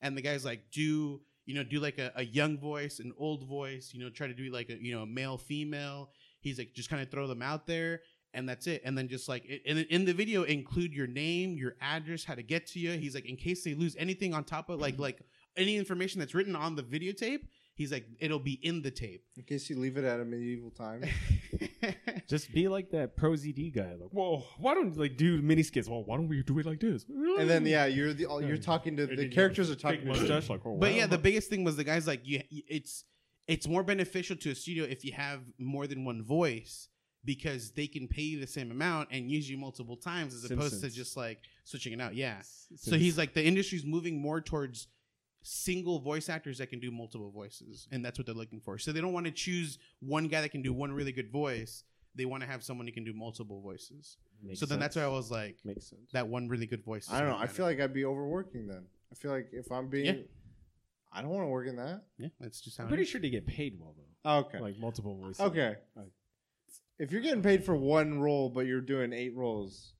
And 0.00 0.16
the 0.16 0.22
guy's 0.22 0.44
like, 0.44 0.70
do 0.72 1.20
you 1.46 1.54
know, 1.54 1.64
do 1.64 1.80
like 1.80 1.98
a, 1.98 2.12
a 2.14 2.24
young 2.24 2.58
voice, 2.58 3.00
an 3.00 3.12
old 3.18 3.48
voice, 3.48 3.90
you 3.94 4.00
know, 4.04 4.10
try 4.10 4.26
to 4.26 4.34
do 4.34 4.50
like 4.52 4.68
a 4.68 4.76
you 4.80 4.94
know 4.94 5.02
a 5.02 5.06
male 5.06 5.38
female. 5.38 6.10
He's 6.40 6.58
like, 6.58 6.74
just 6.74 6.90
kind 6.90 7.02
of 7.02 7.10
throw 7.10 7.26
them 7.26 7.42
out 7.42 7.66
there, 7.66 8.02
and 8.34 8.48
that's 8.48 8.68
it. 8.68 8.82
And 8.84 8.96
then 8.96 9.08
just 9.08 9.28
like 9.28 9.44
in, 9.46 9.78
in 9.78 10.04
the 10.04 10.12
video, 10.12 10.44
include 10.44 10.92
your 10.94 11.08
name, 11.08 11.56
your 11.56 11.74
address, 11.80 12.22
how 12.22 12.34
to 12.36 12.42
get 12.44 12.66
to 12.68 12.78
you. 12.78 12.92
He's 12.92 13.14
like, 13.16 13.26
in 13.26 13.34
case 13.36 13.64
they 13.64 13.74
lose 13.74 13.96
anything 13.98 14.32
on 14.34 14.44
top 14.44 14.68
of 14.68 14.78
like 14.80 14.98
like 15.00 15.22
any 15.56 15.76
information 15.76 16.20
that's 16.20 16.34
written 16.34 16.54
on 16.54 16.76
the 16.76 16.82
videotape, 16.84 17.40
he's 17.78 17.92
like, 17.92 18.04
it'll 18.18 18.40
be 18.40 18.58
in 18.62 18.82
the 18.82 18.90
tape. 18.90 19.24
In 19.36 19.44
case 19.44 19.70
you 19.70 19.78
leave 19.78 19.96
it 19.96 20.04
at 20.04 20.20
a 20.20 20.24
medieval 20.24 20.70
time. 20.70 21.04
Just 22.28 22.52
be 22.52 22.68
like 22.68 22.90
that 22.90 23.16
pro 23.16 23.30
ZD 23.30 23.74
guy. 23.74 23.92
Like, 23.92 24.10
whoa, 24.10 24.44
why 24.58 24.74
don't 24.74 24.92
you 24.92 25.00
like 25.00 25.16
do 25.16 25.40
mini 25.40 25.62
skits? 25.62 25.88
Well, 25.88 26.02
why 26.04 26.16
don't 26.16 26.28
we 26.28 26.42
do 26.42 26.58
it 26.58 26.66
like 26.66 26.80
this? 26.80 27.06
and 27.08 27.48
then 27.48 27.64
yeah, 27.64 27.86
you're 27.86 28.12
the 28.12 28.26
you're 28.46 28.58
talking 28.58 28.96
to 28.98 29.06
the 29.06 29.28
characters 29.28 29.70
are 29.70 29.76
talking 29.76 30.00
Fake 30.00 30.12
to 30.12 30.20
mustache, 30.20 30.50
like, 30.50 30.60
oh, 30.66 30.76
But 30.76 30.90
wow. 30.90 30.96
yeah, 30.96 31.06
the 31.06 31.16
biggest 31.16 31.48
thing 31.48 31.64
was 31.64 31.76
the 31.76 31.84
guy's 31.84 32.06
like, 32.06 32.20
you, 32.24 32.42
it's 32.50 33.04
it's 33.46 33.66
more 33.66 33.82
beneficial 33.82 34.36
to 34.36 34.50
a 34.50 34.54
studio 34.54 34.84
if 34.84 35.04
you 35.04 35.12
have 35.12 35.40
more 35.58 35.86
than 35.86 36.04
one 36.04 36.22
voice 36.22 36.88
because 37.24 37.72
they 37.72 37.86
can 37.86 38.08
pay 38.08 38.22
you 38.22 38.40
the 38.40 38.46
same 38.46 38.70
amount 38.70 39.08
and 39.10 39.30
use 39.30 39.48
you 39.48 39.56
multiple 39.56 39.96
times 39.96 40.34
as 40.34 40.50
opposed 40.50 40.80
to 40.82 40.90
just 40.90 41.16
like 41.16 41.38
switching 41.64 41.92
it 41.92 42.00
out. 42.00 42.14
Yeah. 42.14 42.36
So 42.76 42.96
he's 42.96 43.18
like, 43.18 43.34
the 43.34 43.44
industry's 43.44 43.84
moving 43.84 44.20
more 44.20 44.40
towards 44.40 44.88
single 45.42 46.00
voice 46.00 46.28
actors 46.28 46.58
that 46.58 46.68
can 46.70 46.80
do 46.80 46.90
multiple 46.90 47.30
voices, 47.30 47.88
and 47.92 48.04
that's 48.04 48.18
what 48.18 48.26
they're 48.26 48.34
looking 48.34 48.60
for. 48.60 48.78
So 48.78 48.92
they 48.92 49.00
don't 49.00 49.12
want 49.12 49.26
to 49.26 49.32
choose 49.32 49.78
one 50.00 50.28
guy 50.28 50.40
that 50.40 50.50
can 50.50 50.62
do 50.62 50.72
one 50.72 50.92
really 50.92 51.12
good 51.12 51.30
voice. 51.30 51.84
They 52.14 52.24
want 52.24 52.42
to 52.42 52.48
have 52.48 52.62
someone 52.64 52.86
who 52.86 52.92
can 52.92 53.04
do 53.04 53.12
multiple 53.12 53.60
voices. 53.60 54.16
Makes 54.42 54.60
so 54.60 54.66
then 54.66 54.78
that's 54.80 54.96
why 54.96 55.02
I 55.02 55.08
was 55.08 55.30
like, 55.30 55.56
makes 55.64 55.88
sense. 55.90 56.10
that 56.12 56.26
one 56.28 56.48
really 56.48 56.66
good 56.66 56.84
voice. 56.84 57.08
I 57.10 57.18
don't 57.20 57.28
know. 57.28 57.34
what 57.36 57.44
I 57.44 57.46
feel 57.46 57.66
like 57.66 57.80
I'd 57.80 57.94
be 57.94 58.04
overworking 58.04 58.66
then. 58.66 58.84
I 59.10 59.14
feel 59.14 59.30
like 59.30 59.48
if 59.52 59.70
I'm 59.72 59.88
being, 59.88 60.06
Yeah. 60.06 60.22
I 61.12 61.22
don't 61.22 61.30
want 61.30 61.42
to 61.44 61.48
work 61.48 61.66
in 61.66 61.76
that. 61.76 62.02
yeah, 62.18 62.28
that's 62.40 62.60
just 62.60 62.76
how. 62.76 62.84
I'm 62.84 62.88
it 62.88 62.90
pretty 62.90 63.02
is. 63.04 63.08
sure 63.08 63.20
they 63.20 63.30
get 63.30 63.46
paid 63.46 63.78
well 63.80 63.94
though. 63.96 64.30
Oh, 64.30 64.38
okay. 64.40 64.58
Like 64.60 64.78
multiple 64.78 65.16
voices. 65.16 65.40
okay. 65.40 65.76
Like- 65.96 66.12
If 66.98 67.12
you're 67.12 67.22
getting 67.22 67.42
paid 67.42 67.64
for 67.64 67.74
one 67.76 68.20
role, 68.20 68.50
but 68.50 68.66
you're 68.66 68.80
doing 68.80 69.12
eight 69.12 69.34
roles, 69.34 69.94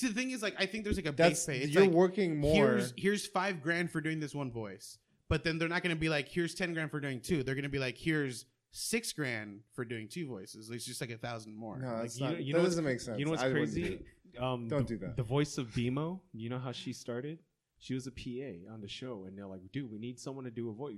See, 0.00 0.08
the 0.08 0.14
thing 0.14 0.30
is, 0.30 0.42
like, 0.42 0.54
I 0.58 0.64
think 0.64 0.84
there's 0.84 0.96
like 0.96 1.04
a 1.06 1.12
that's 1.12 1.44
base 1.44 1.58
pay. 1.58 1.62
It's 1.64 1.72
you're 1.74 1.84
like, 1.84 1.92
working 1.92 2.38
more. 2.38 2.54
here's 2.54 2.94
here's 2.96 3.26
five 3.26 3.60
grand 3.62 3.90
for 3.90 4.00
doing 4.00 4.18
this 4.18 4.34
one 4.34 4.50
voice. 4.50 4.96
But 5.28 5.44
then 5.44 5.58
they're 5.58 5.68
not 5.68 5.82
going 5.82 5.94
to 5.94 6.00
be 6.00 6.08
like, 6.08 6.26
here's 6.28 6.54
ten 6.54 6.72
grand 6.72 6.90
for 6.90 7.00
doing 7.00 7.20
two. 7.20 7.42
They're 7.42 7.54
going 7.54 7.64
to 7.64 7.68
be 7.68 7.78
like, 7.78 7.98
here's 7.98 8.46
six 8.72 9.12
grand 9.12 9.60
for 9.74 9.84
doing 9.84 10.08
two 10.08 10.26
voices. 10.26 10.70
It's 10.70 10.86
just 10.86 11.00
like 11.02 11.10
a 11.10 11.18
thousand 11.18 11.54
more. 11.54 11.76
No, 11.78 11.88
Like, 11.88 12.00
that's 12.02 12.18
you 12.18 12.24
not. 12.24 12.32
know- 12.32 12.38
you 12.38 12.44
that 12.46 12.52
know 12.52 12.58
what's- 12.62 12.70
doesn't 12.72 12.84
make 12.84 13.00
sense. 13.00 13.18
You 13.18 13.24
know 13.26 13.30
what's 13.32 13.42
I 13.42 13.48
wouldn't 13.48 13.74
do 13.74 13.80
crazy? 13.82 14.04
Um, 14.40 14.68
Don't 14.68 14.86
the, 14.86 14.94
do 14.94 14.98
that. 14.98 15.16
The 15.16 15.24
voice 15.24 15.58
of 15.58 15.66
BMO. 15.72 16.20
You 16.32 16.50
know 16.50 16.60
how 16.60 16.70
she 16.70 16.92
started? 16.92 17.40
She 17.80 17.94
was 17.94 18.06
a 18.06 18.12
PA 18.12 18.72
on 18.72 18.80
the 18.80 18.86
show, 18.88 19.24
and 19.26 19.36
they're 19.36 19.46
like, 19.46 19.72
"Dude, 19.72 19.90
we 19.90 19.98
need 19.98 20.20
someone 20.20 20.44
to 20.44 20.52
do 20.52 20.70
a 20.70 20.72
voice. 20.72 20.94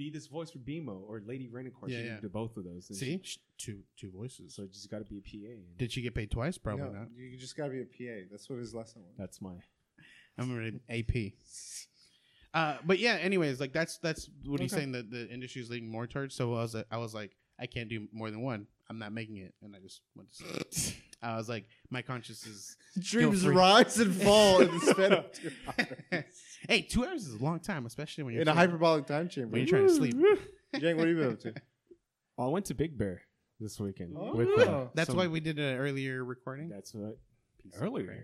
Be 0.00 0.08
this 0.08 0.28
voice 0.28 0.50
for 0.50 0.56
BMO 0.60 1.02
or 1.06 1.20
Lady 1.26 1.46
Rainicorn. 1.46 1.88
Yeah, 1.88 1.98
she 1.98 2.04
yeah. 2.04 2.12
can 2.14 2.20
do 2.22 2.28
both 2.30 2.56
of 2.56 2.64
those. 2.64 2.88
And 2.88 2.96
See, 2.98 3.20
she- 3.22 3.38
two 3.58 3.80
two 3.98 4.10
voices. 4.10 4.54
so 4.54 4.62
you 4.62 4.68
just 4.68 4.90
got 4.90 5.00
to 5.00 5.04
be 5.04 5.18
a 5.18 5.20
PA. 5.20 5.52
and 5.52 5.76
Did 5.76 5.92
she 5.92 6.00
get 6.00 6.14
paid 6.14 6.30
twice? 6.30 6.56
Probably 6.56 6.86
No, 6.86 6.92
not. 7.00 7.08
You 7.14 7.36
just 7.36 7.54
gotta 7.54 7.68
be 7.72 7.82
a 7.82 7.84
PA. 7.84 8.26
That's 8.30 8.48
what 8.48 8.58
his 8.60 8.74
lesson 8.74 9.02
was. 9.02 9.12
that's 9.18 9.42
my. 9.42 9.52
I'm 10.38 10.50
an 10.58 10.80
AP. 10.88 11.32
Uh, 12.52 12.78
but 12.84 12.98
yeah, 12.98 13.12
anyways, 13.12 13.60
like 13.60 13.72
that's 13.72 13.98
that's 13.98 14.28
what 14.44 14.60
he's 14.60 14.72
Okay. 14.72 14.80
saying 14.80 14.90
that 14.92 15.08
the 15.08 15.28
industry 15.30 15.62
is 15.62 15.70
leaning 15.70 15.88
more 15.88 16.08
towards. 16.08 16.34
So 16.34 16.54
I 16.54 16.62
was 16.62 16.74
I 16.90 16.96
was 16.96 17.14
like, 17.14 17.36
I 17.60 17.66
can't 17.66 17.88
do 17.88 18.08
more 18.12 18.28
than 18.28 18.40
one. 18.40 18.66
I'm 18.88 18.98
not 18.98 19.12
making 19.12 19.36
it, 19.36 19.54
and 19.62 19.76
I 19.76 19.78
just 19.78 20.00
went 20.16 20.32
to 20.32 20.36
sleep. 20.72 20.94
I 21.22 21.36
was 21.36 21.48
like, 21.48 21.66
my 21.90 22.02
conscience 22.02 22.46
is. 22.46 22.76
Dreams 22.98 23.44
free. 23.44 23.54
rise 23.54 23.98
and 23.98 24.14
fall 24.14 24.60
in 24.62 24.70
the 24.72 24.80
span 24.80 25.12
of 25.12 25.32
two 25.32 25.50
hours. 25.78 26.24
hey, 26.68 26.82
two 26.82 27.04
hours 27.06 27.26
is 27.26 27.34
a 27.40 27.44
long 27.44 27.60
time, 27.60 27.86
especially 27.86 28.24
when 28.24 28.32
you're 28.34 28.42
in 28.42 28.48
a 28.48 28.52
trying- 28.52 28.68
hyperbolic 28.68 29.06
time 29.06 29.28
chamber. 29.28 29.50
when 29.50 29.60
you're 29.60 29.68
trying 29.68 29.86
to 29.86 29.94
sleep. 29.94 30.16
Jang, 30.78 30.96
what 30.96 31.06
have 31.06 31.16
you 31.16 31.22
been 31.22 31.32
up 31.32 31.40
to? 31.40 31.54
Oh, 32.38 32.46
I 32.46 32.48
went 32.48 32.64
to 32.66 32.74
Big 32.74 32.96
Bear 32.96 33.20
this 33.58 33.78
weekend. 33.78 34.16
Oh. 34.18 34.34
with, 34.34 34.48
uh, 34.66 34.86
That's 34.94 35.08
some- 35.08 35.16
why 35.18 35.26
we 35.26 35.40
did 35.40 35.58
an 35.58 35.76
earlier 35.76 36.24
recording. 36.24 36.70
That's 36.70 36.94
what. 36.94 37.18
Piece 37.62 37.76
of 37.76 37.82
Earlier. 37.82 38.06
crap. 38.06 38.18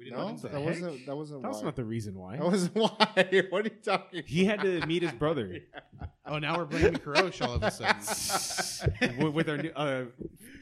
We 0.00 0.06
did 0.06 0.14
No, 0.14 0.24
what 0.26 0.40
that 0.42 0.52
heck? 0.52 0.64
wasn't. 0.64 1.06
That 1.06 1.16
wasn't. 1.16 1.42
That's 1.42 1.58
why. 1.58 1.62
not 1.64 1.76
the 1.76 1.84
reason 1.84 2.14
why. 2.18 2.36
That 2.38 2.46
wasn't 2.46 2.74
why. 2.74 2.88
what 3.50 3.66
are 3.66 3.68
you 3.68 3.76
talking? 3.84 4.22
He 4.26 4.46
had 4.46 4.60
to 4.62 4.86
meet 4.86 5.02
his 5.02 5.12
brother 5.12 5.58
Oh, 6.24 6.38
now 6.38 6.56
we're 6.56 6.64
blaming 6.64 6.94
Karosh 6.94 7.46
all 7.46 7.54
of 7.54 7.62
a 7.62 7.70
sudden. 7.70 9.18
with, 9.18 9.34
with 9.34 9.48
our 9.50 9.58
new 9.58 9.70
uh, 9.70 10.04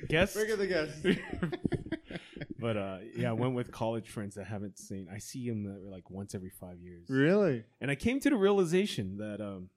guest. 0.09 0.35
Bring 0.35 0.51
in 0.51 0.59
the 0.59 0.66
guest. 0.66 1.06
but 2.59 2.77
uh, 2.77 2.98
yeah, 3.15 3.31
I 3.31 3.32
went 3.32 3.55
with 3.55 3.70
college 3.70 4.09
friends 4.09 4.35
that 4.35 4.47
I 4.47 4.48
haven't 4.48 4.77
seen. 4.77 5.06
I 5.12 5.19
see 5.19 5.47
him 5.47 5.66
uh, 5.66 5.89
like 5.90 6.10
once 6.10 6.35
every 6.35 6.51
five 6.51 6.81
years. 6.81 7.06
Really? 7.09 7.65
And 7.81 7.93
I 7.93 7.94
came 7.94 8.19
to 8.20 8.31
the 8.31 8.36
realization 8.36 9.19
that 9.19 9.40
um, 9.40 9.69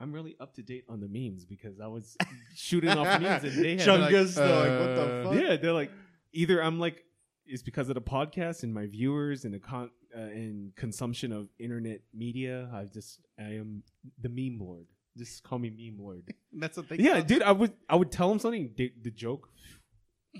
I'm 0.00 0.12
really 0.12 0.34
up 0.40 0.54
to 0.54 0.62
date 0.62 0.84
on 0.88 0.98
the 1.00 1.08
memes 1.08 1.44
because 1.44 1.78
I 1.78 1.86
was 1.86 2.16
shooting 2.56 2.90
off 2.90 3.20
memes 3.20 3.44
and 3.44 3.64
they 3.64 3.76
had 3.76 3.86
like, 3.86 4.10
Chungus. 4.10 4.34
they're 4.34 4.48
like, 4.48 4.80
what 4.80 4.96
the 4.96 5.02
uh, 5.02 5.24
fuck? 5.24 5.34
yeah, 5.40 5.56
they're 5.56 5.72
like 5.72 5.92
either 6.32 6.60
I'm 6.62 6.80
like 6.80 7.04
it's 7.46 7.62
because 7.62 7.88
of 7.88 7.94
the 7.94 8.00
podcast 8.00 8.62
and 8.62 8.72
my 8.72 8.86
viewers 8.86 9.44
and 9.44 9.52
the 9.54 9.58
con 9.58 9.90
uh, 10.16 10.20
and 10.20 10.74
consumption 10.76 11.32
of 11.32 11.48
internet 11.58 12.00
media. 12.14 12.68
I 12.72 12.84
just 12.84 13.20
I 13.38 13.54
am 13.54 13.82
the 14.20 14.28
meme 14.28 14.58
lord. 14.60 14.86
Just 15.16 15.42
call 15.42 15.58
me 15.58 15.70
meme 15.70 15.98
lord. 16.04 16.22
That's 16.52 16.76
what 16.76 16.88
they. 16.88 16.96
yeah, 16.96 17.14
call- 17.14 17.22
dude, 17.22 17.42
I 17.42 17.52
would 17.52 17.72
I 17.88 17.96
would 17.96 18.10
tell 18.12 18.30
him 18.30 18.38
something. 18.38 18.72
The, 18.76 18.92
the 19.02 19.10
joke. 19.10 19.48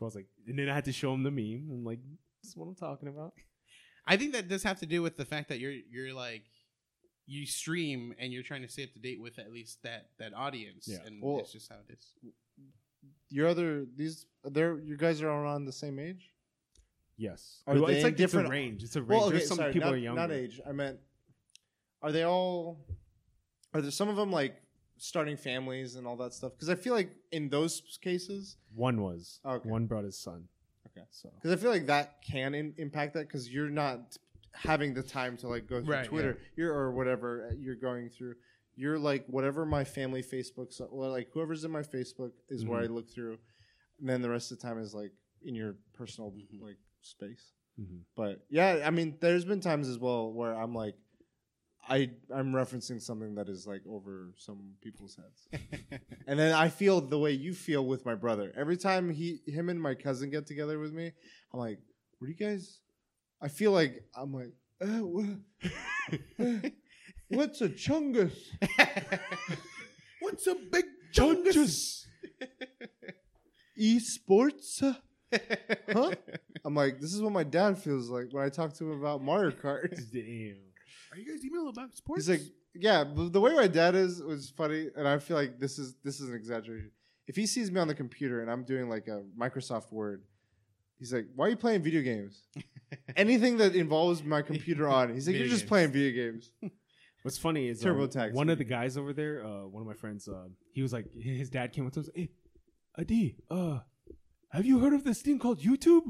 I 0.00 0.04
was 0.04 0.14
like, 0.14 0.26
and 0.46 0.58
then 0.58 0.68
I 0.68 0.74
had 0.74 0.84
to 0.86 0.92
show 0.92 1.12
him 1.14 1.22
the 1.22 1.30
meme. 1.30 1.68
and 1.70 1.84
like, 1.84 2.00
this 2.42 2.50
is 2.50 2.56
what 2.56 2.66
I'm 2.66 2.74
talking 2.74 3.08
about. 3.08 3.32
I 4.06 4.16
think 4.16 4.32
that 4.32 4.48
does 4.48 4.62
have 4.64 4.80
to 4.80 4.86
do 4.86 5.02
with 5.02 5.16
the 5.16 5.24
fact 5.24 5.48
that 5.50 5.60
you're 5.60 5.74
you're 5.90 6.12
like 6.12 6.42
you 7.26 7.46
stream 7.46 8.12
and 8.18 8.32
you're 8.32 8.42
trying 8.42 8.62
to 8.62 8.68
stay 8.68 8.82
up 8.82 8.92
to 8.94 8.98
date 8.98 9.20
with 9.20 9.38
at 9.38 9.52
least 9.52 9.78
that 9.84 10.06
that 10.18 10.32
audience, 10.34 10.88
Yeah. 10.88 10.98
and 11.06 11.22
Well- 11.22 11.38
it's 11.40 11.52
just 11.52 11.68
how 11.70 11.76
it 11.88 11.92
is. 11.92 12.12
Your 13.30 13.48
other 13.48 13.86
these 13.96 14.26
they're 14.44 14.78
you 14.78 14.96
guys 14.96 15.22
are 15.22 15.28
around 15.28 15.64
the 15.64 15.72
same 15.72 15.98
age. 15.98 16.30
Yes, 17.16 17.62
Are 17.66 17.74
Well, 17.74 17.86
they 17.86 17.96
it's 17.96 18.04
like 18.04 18.16
different- 18.16 18.46
It's 18.46 18.50
range. 18.50 18.82
It's 18.82 18.96
a 18.96 19.02
range. 19.02 19.08
Well, 19.10 19.24
okay, 19.28 19.36
There's 19.36 19.48
some 19.48 19.58
sorry, 19.58 19.72
people 19.74 19.88
not, 19.90 19.94
are 19.94 19.98
younger. 19.98 20.20
not 20.22 20.30
age. 20.32 20.58
I 20.66 20.72
meant, 20.72 20.98
are 22.00 22.12
they 22.12 22.22
all? 22.24 22.78
Are 23.74 23.82
there 23.82 23.90
some 23.90 24.08
of 24.08 24.16
them 24.16 24.32
like 24.32 24.56
starting 24.96 25.36
families 25.36 25.96
and 25.96 26.06
all 26.06 26.16
that 26.16 26.32
stuff? 26.32 26.52
Because 26.52 26.70
I 26.70 26.74
feel 26.76 26.94
like 26.94 27.10
in 27.30 27.50
those 27.50 27.82
cases, 28.00 28.56
One 28.74 29.02
was. 29.02 29.40
Okay. 29.44 29.68
One 29.68 29.86
brought 29.86 30.04
his 30.04 30.18
son. 30.18 30.48
Okay. 30.88 31.06
So 31.10 31.28
because 31.34 31.52
I 31.52 31.56
feel 31.60 31.70
like 31.70 31.86
that 31.86 32.22
can 32.22 32.54
in, 32.54 32.74
impact 32.78 33.12
that 33.14 33.28
because 33.28 33.50
you're 33.52 33.68
not 33.70 34.16
having 34.54 34.94
the 34.94 35.02
time 35.02 35.36
to 35.38 35.48
like 35.48 35.66
go 35.68 35.80
through 35.82 35.92
Right, 35.94 36.06
Twitter, 36.06 36.38
you're 36.56 36.72
or 36.74 36.90
whatever 36.92 37.50
uh, 37.50 37.54
you're 37.58 37.76
going 37.76 38.08
through. 38.08 38.34
You're 38.80 38.98
like 38.98 39.26
whatever 39.26 39.66
my 39.66 39.84
family 39.84 40.22
Facebook's 40.22 40.80
well, 40.90 41.10
like 41.10 41.28
whoever's 41.34 41.64
in 41.64 41.70
my 41.70 41.82
Facebook 41.82 42.32
is 42.48 42.64
where 42.64 42.80
I 42.80 42.86
Mhm. 42.86 42.94
look 42.96 43.08
through, 43.10 43.36
and 43.98 44.08
then 44.08 44.22
the 44.22 44.30
rest 44.30 44.50
of 44.52 44.58
the 44.58 44.66
time 44.66 44.78
is 44.78 44.94
like 44.94 45.12
in 45.42 45.54
your 45.54 45.72
personal 45.92 46.30
Mhm. 46.32 46.62
like 46.62 46.78
space. 47.02 47.52
mhm. 47.78 48.00
But 48.16 48.46
yeah, 48.48 48.82
I 48.88 48.90
mean, 48.90 49.18
there's 49.20 49.44
been 49.44 49.60
times 49.60 49.88
as 49.88 49.98
well 49.98 50.32
where 50.32 50.54
I'm 50.54 50.74
like, 50.74 50.96
I 51.88 52.10
I'm 52.32 52.52
referencing 52.52 53.00
something 53.00 53.34
that 53.36 53.48
is 53.48 53.66
like 53.66 53.82
over 53.86 54.32
some 54.36 54.76
people's 54.80 55.16
heads, 55.16 55.40
and 56.26 56.38
then 56.38 56.54
I 56.54 56.68
feel 56.68 57.00
the 57.00 57.18
way 57.18 57.32
you 57.32 57.52
feel 57.54 57.84
with 57.84 58.04
my 58.06 58.14
brother. 58.14 58.52
Every 58.56 58.76
time 58.76 59.10
he 59.10 59.40
him 59.46 59.68
and 59.68 59.80
my 59.80 59.94
cousin 59.94 60.30
get 60.30 60.46
together 60.46 60.78
with 60.78 60.92
me, 60.92 61.12
I'm 61.52 61.60
like, 61.60 61.78
what 62.18 62.26
do 62.28 62.32
you 62.32 62.38
guys? 62.48 62.80
I 63.42 63.48
feel 63.48 63.72
like 63.72 63.92
I'm 64.14 64.32
like, 64.40 64.52
uh, 64.80 65.02
what's 67.30 67.60
a 67.60 67.68
chungus? 67.68 68.32
What's 70.20 70.46
a 70.46 70.54
big 70.54 70.84
Chungus? 71.12 72.06
Esports? 73.80 74.96
Huh? 75.92 76.14
I'm 76.64 76.74
like, 76.74 77.00
this 77.00 77.14
is 77.14 77.22
what 77.22 77.32
my 77.32 77.42
dad 77.42 77.78
feels 77.78 78.10
like 78.10 78.32
when 78.32 78.44
I 78.44 78.48
talk 78.48 78.74
to 78.74 78.84
him 78.84 79.00
about 79.00 79.22
Mario 79.22 79.50
Kart. 79.50 79.90
Damn. 80.12 80.56
Are 81.12 81.18
you 81.18 81.26
guys 81.26 81.44
email 81.44 81.68
about 81.68 81.96
sports? 81.96 82.26
He's 82.26 82.38
like, 82.38 82.46
yeah, 82.74 83.02
but 83.02 83.32
the 83.32 83.40
way 83.40 83.54
my 83.54 83.66
dad 83.66 83.94
is 83.94 84.22
was 84.22 84.50
funny, 84.50 84.88
and 84.94 85.08
I 85.08 85.18
feel 85.18 85.36
like 85.36 85.58
this 85.58 85.78
is 85.78 85.96
this 86.04 86.20
is 86.20 86.28
an 86.28 86.36
exaggeration. 86.36 86.92
If 87.26 87.34
he 87.34 87.46
sees 87.46 87.70
me 87.72 87.80
on 87.80 87.88
the 87.88 87.94
computer 87.94 88.42
and 88.42 88.50
I'm 88.50 88.62
doing 88.62 88.88
like 88.88 89.08
a 89.08 89.22
Microsoft 89.38 89.90
Word, 89.90 90.22
he's 90.98 91.12
like, 91.12 91.26
"Why 91.34 91.46
are 91.46 91.48
you 91.50 91.56
playing 91.56 91.82
video 91.82 92.02
games?" 92.02 92.44
Anything 93.16 93.56
that 93.56 93.74
involves 93.74 94.22
my 94.22 94.42
computer 94.42 94.88
on, 94.88 95.12
he's 95.12 95.26
like, 95.26 95.36
"You're 95.36 95.48
just 95.48 95.66
playing 95.66 95.90
video 95.90 96.30
games." 96.30 96.52
What's 97.22 97.38
funny 97.38 97.68
is 97.68 97.84
um, 97.84 98.08
Taxi. 98.08 98.34
one 98.34 98.48
of 98.48 98.58
the 98.58 98.64
guys 98.64 98.96
over 98.96 99.12
there, 99.12 99.44
uh, 99.44 99.66
one 99.66 99.82
of 99.82 99.86
my 99.86 99.94
friends, 99.94 100.26
uh, 100.28 100.44
he 100.72 100.82
was 100.82 100.92
like, 100.92 101.04
his 101.20 101.50
dad 101.50 101.72
came 101.72 101.86
up 101.86 101.92
to 101.94 102.00
us, 102.00 102.08
hey, 102.14 102.30
Adi, 102.98 103.36
uh, 103.50 103.80
have 104.52 104.64
you 104.66 104.78
heard 104.80 104.94
of 104.94 105.04
this 105.04 105.20
thing 105.22 105.38
called 105.38 105.60
YouTube? 105.60 106.02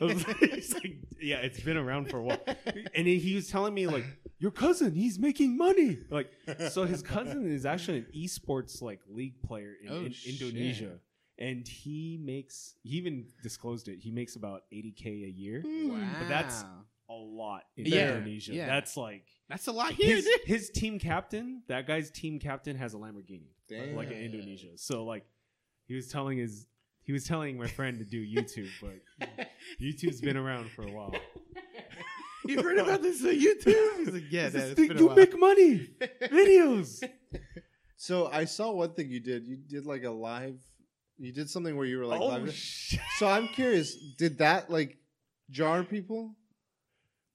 Like, 0.00 0.38
he's 0.38 0.72
like, 0.74 0.96
yeah, 1.20 1.38
it's 1.38 1.60
been 1.60 1.76
around 1.76 2.08
for 2.10 2.18
a 2.18 2.22
while. 2.22 2.40
And 2.94 3.06
he, 3.06 3.34
was 3.34 3.48
telling 3.48 3.74
me 3.74 3.86
like, 3.86 4.04
your 4.38 4.50
cousin, 4.50 4.94
he's 4.94 5.18
making 5.18 5.56
money. 5.56 5.98
Like, 6.10 6.30
so 6.70 6.84
his 6.84 7.02
cousin 7.02 7.50
is 7.50 7.66
actually 7.66 7.98
an 7.98 8.06
esports 8.16 8.80
like 8.80 9.00
league 9.08 9.42
player 9.42 9.72
in, 9.82 9.92
Oh, 9.92 9.96
in. 10.04 10.14
Indonesia. 10.26 10.92
And 11.38 11.66
he 11.66 12.18
makes, 12.22 12.74
he 12.82 12.96
even 12.98 13.26
disclosed 13.42 13.88
it. 13.88 13.98
He 14.00 14.10
makes 14.10 14.36
about 14.36 14.62
80K 14.72 15.06
a 15.26 15.30
year. 15.30 15.62
But 15.64 16.28
that's 16.28 16.62
a 17.10 17.12
lot 17.14 17.62
in 17.76 17.86
Yeah, 17.86 18.12
Indonesia. 18.14 18.54
yeah. 18.54 18.66
That's 18.66 18.96
like, 18.96 19.24
that's 19.52 19.66
a 19.66 19.72
lot 19.72 19.92
here. 19.92 20.16
his, 20.16 20.24
dude. 20.24 20.40
his 20.46 20.70
team 20.70 20.98
captain, 20.98 21.62
that 21.68 21.86
guy's 21.86 22.10
team 22.10 22.38
captain 22.38 22.74
has 22.76 22.94
a 22.94 22.96
Lamborghini, 22.96 23.50
Damn. 23.68 23.94
like 23.94 24.10
in 24.10 24.18
Indonesia. 24.18 24.68
So 24.76 25.04
like, 25.04 25.24
he 25.86 25.94
was 25.94 26.08
telling 26.08 26.38
his, 26.38 26.66
he 27.02 27.12
was 27.12 27.24
telling 27.24 27.58
my 27.58 27.66
friend 27.66 27.98
to 27.98 28.04
do 28.04 28.24
YouTube, 28.36 28.70
but 28.80 29.48
YouTube's 29.80 30.20
been 30.20 30.36
around 30.36 30.70
for 30.70 30.82
a 30.86 30.90
while. 30.90 31.14
You've 32.46 32.64
heard 32.64 32.78
about 32.78 33.02
this 33.02 33.22
on 33.22 33.30
YouTube? 33.30 33.98
He's 33.98 34.14
like, 34.14 34.24
yeah, 34.30 34.48
This 34.48 34.62
Dad, 34.62 34.70
it's 34.70 34.74
thing- 34.80 34.88
been 34.88 34.96
a 34.96 35.00
you 35.00 35.06
while. 35.08 35.16
make 35.16 35.38
money, 35.38 35.90
videos. 36.22 37.02
So 37.96 38.28
I 38.32 38.46
saw 38.46 38.72
one 38.72 38.94
thing 38.94 39.10
you 39.10 39.20
did. 39.20 39.46
You 39.46 39.56
did 39.56 39.86
like 39.86 40.02
a 40.04 40.10
live. 40.10 40.58
You 41.18 41.32
did 41.32 41.48
something 41.50 41.76
where 41.76 41.86
you 41.86 41.98
were 41.98 42.06
like 42.06 42.20
oh 42.20 42.28
live. 42.28 42.52
shit! 42.52 42.98
So 43.18 43.28
I'm 43.28 43.46
curious, 43.48 43.94
did 44.18 44.38
that 44.38 44.70
like 44.70 44.96
jar 45.50 45.84
people? 45.84 46.34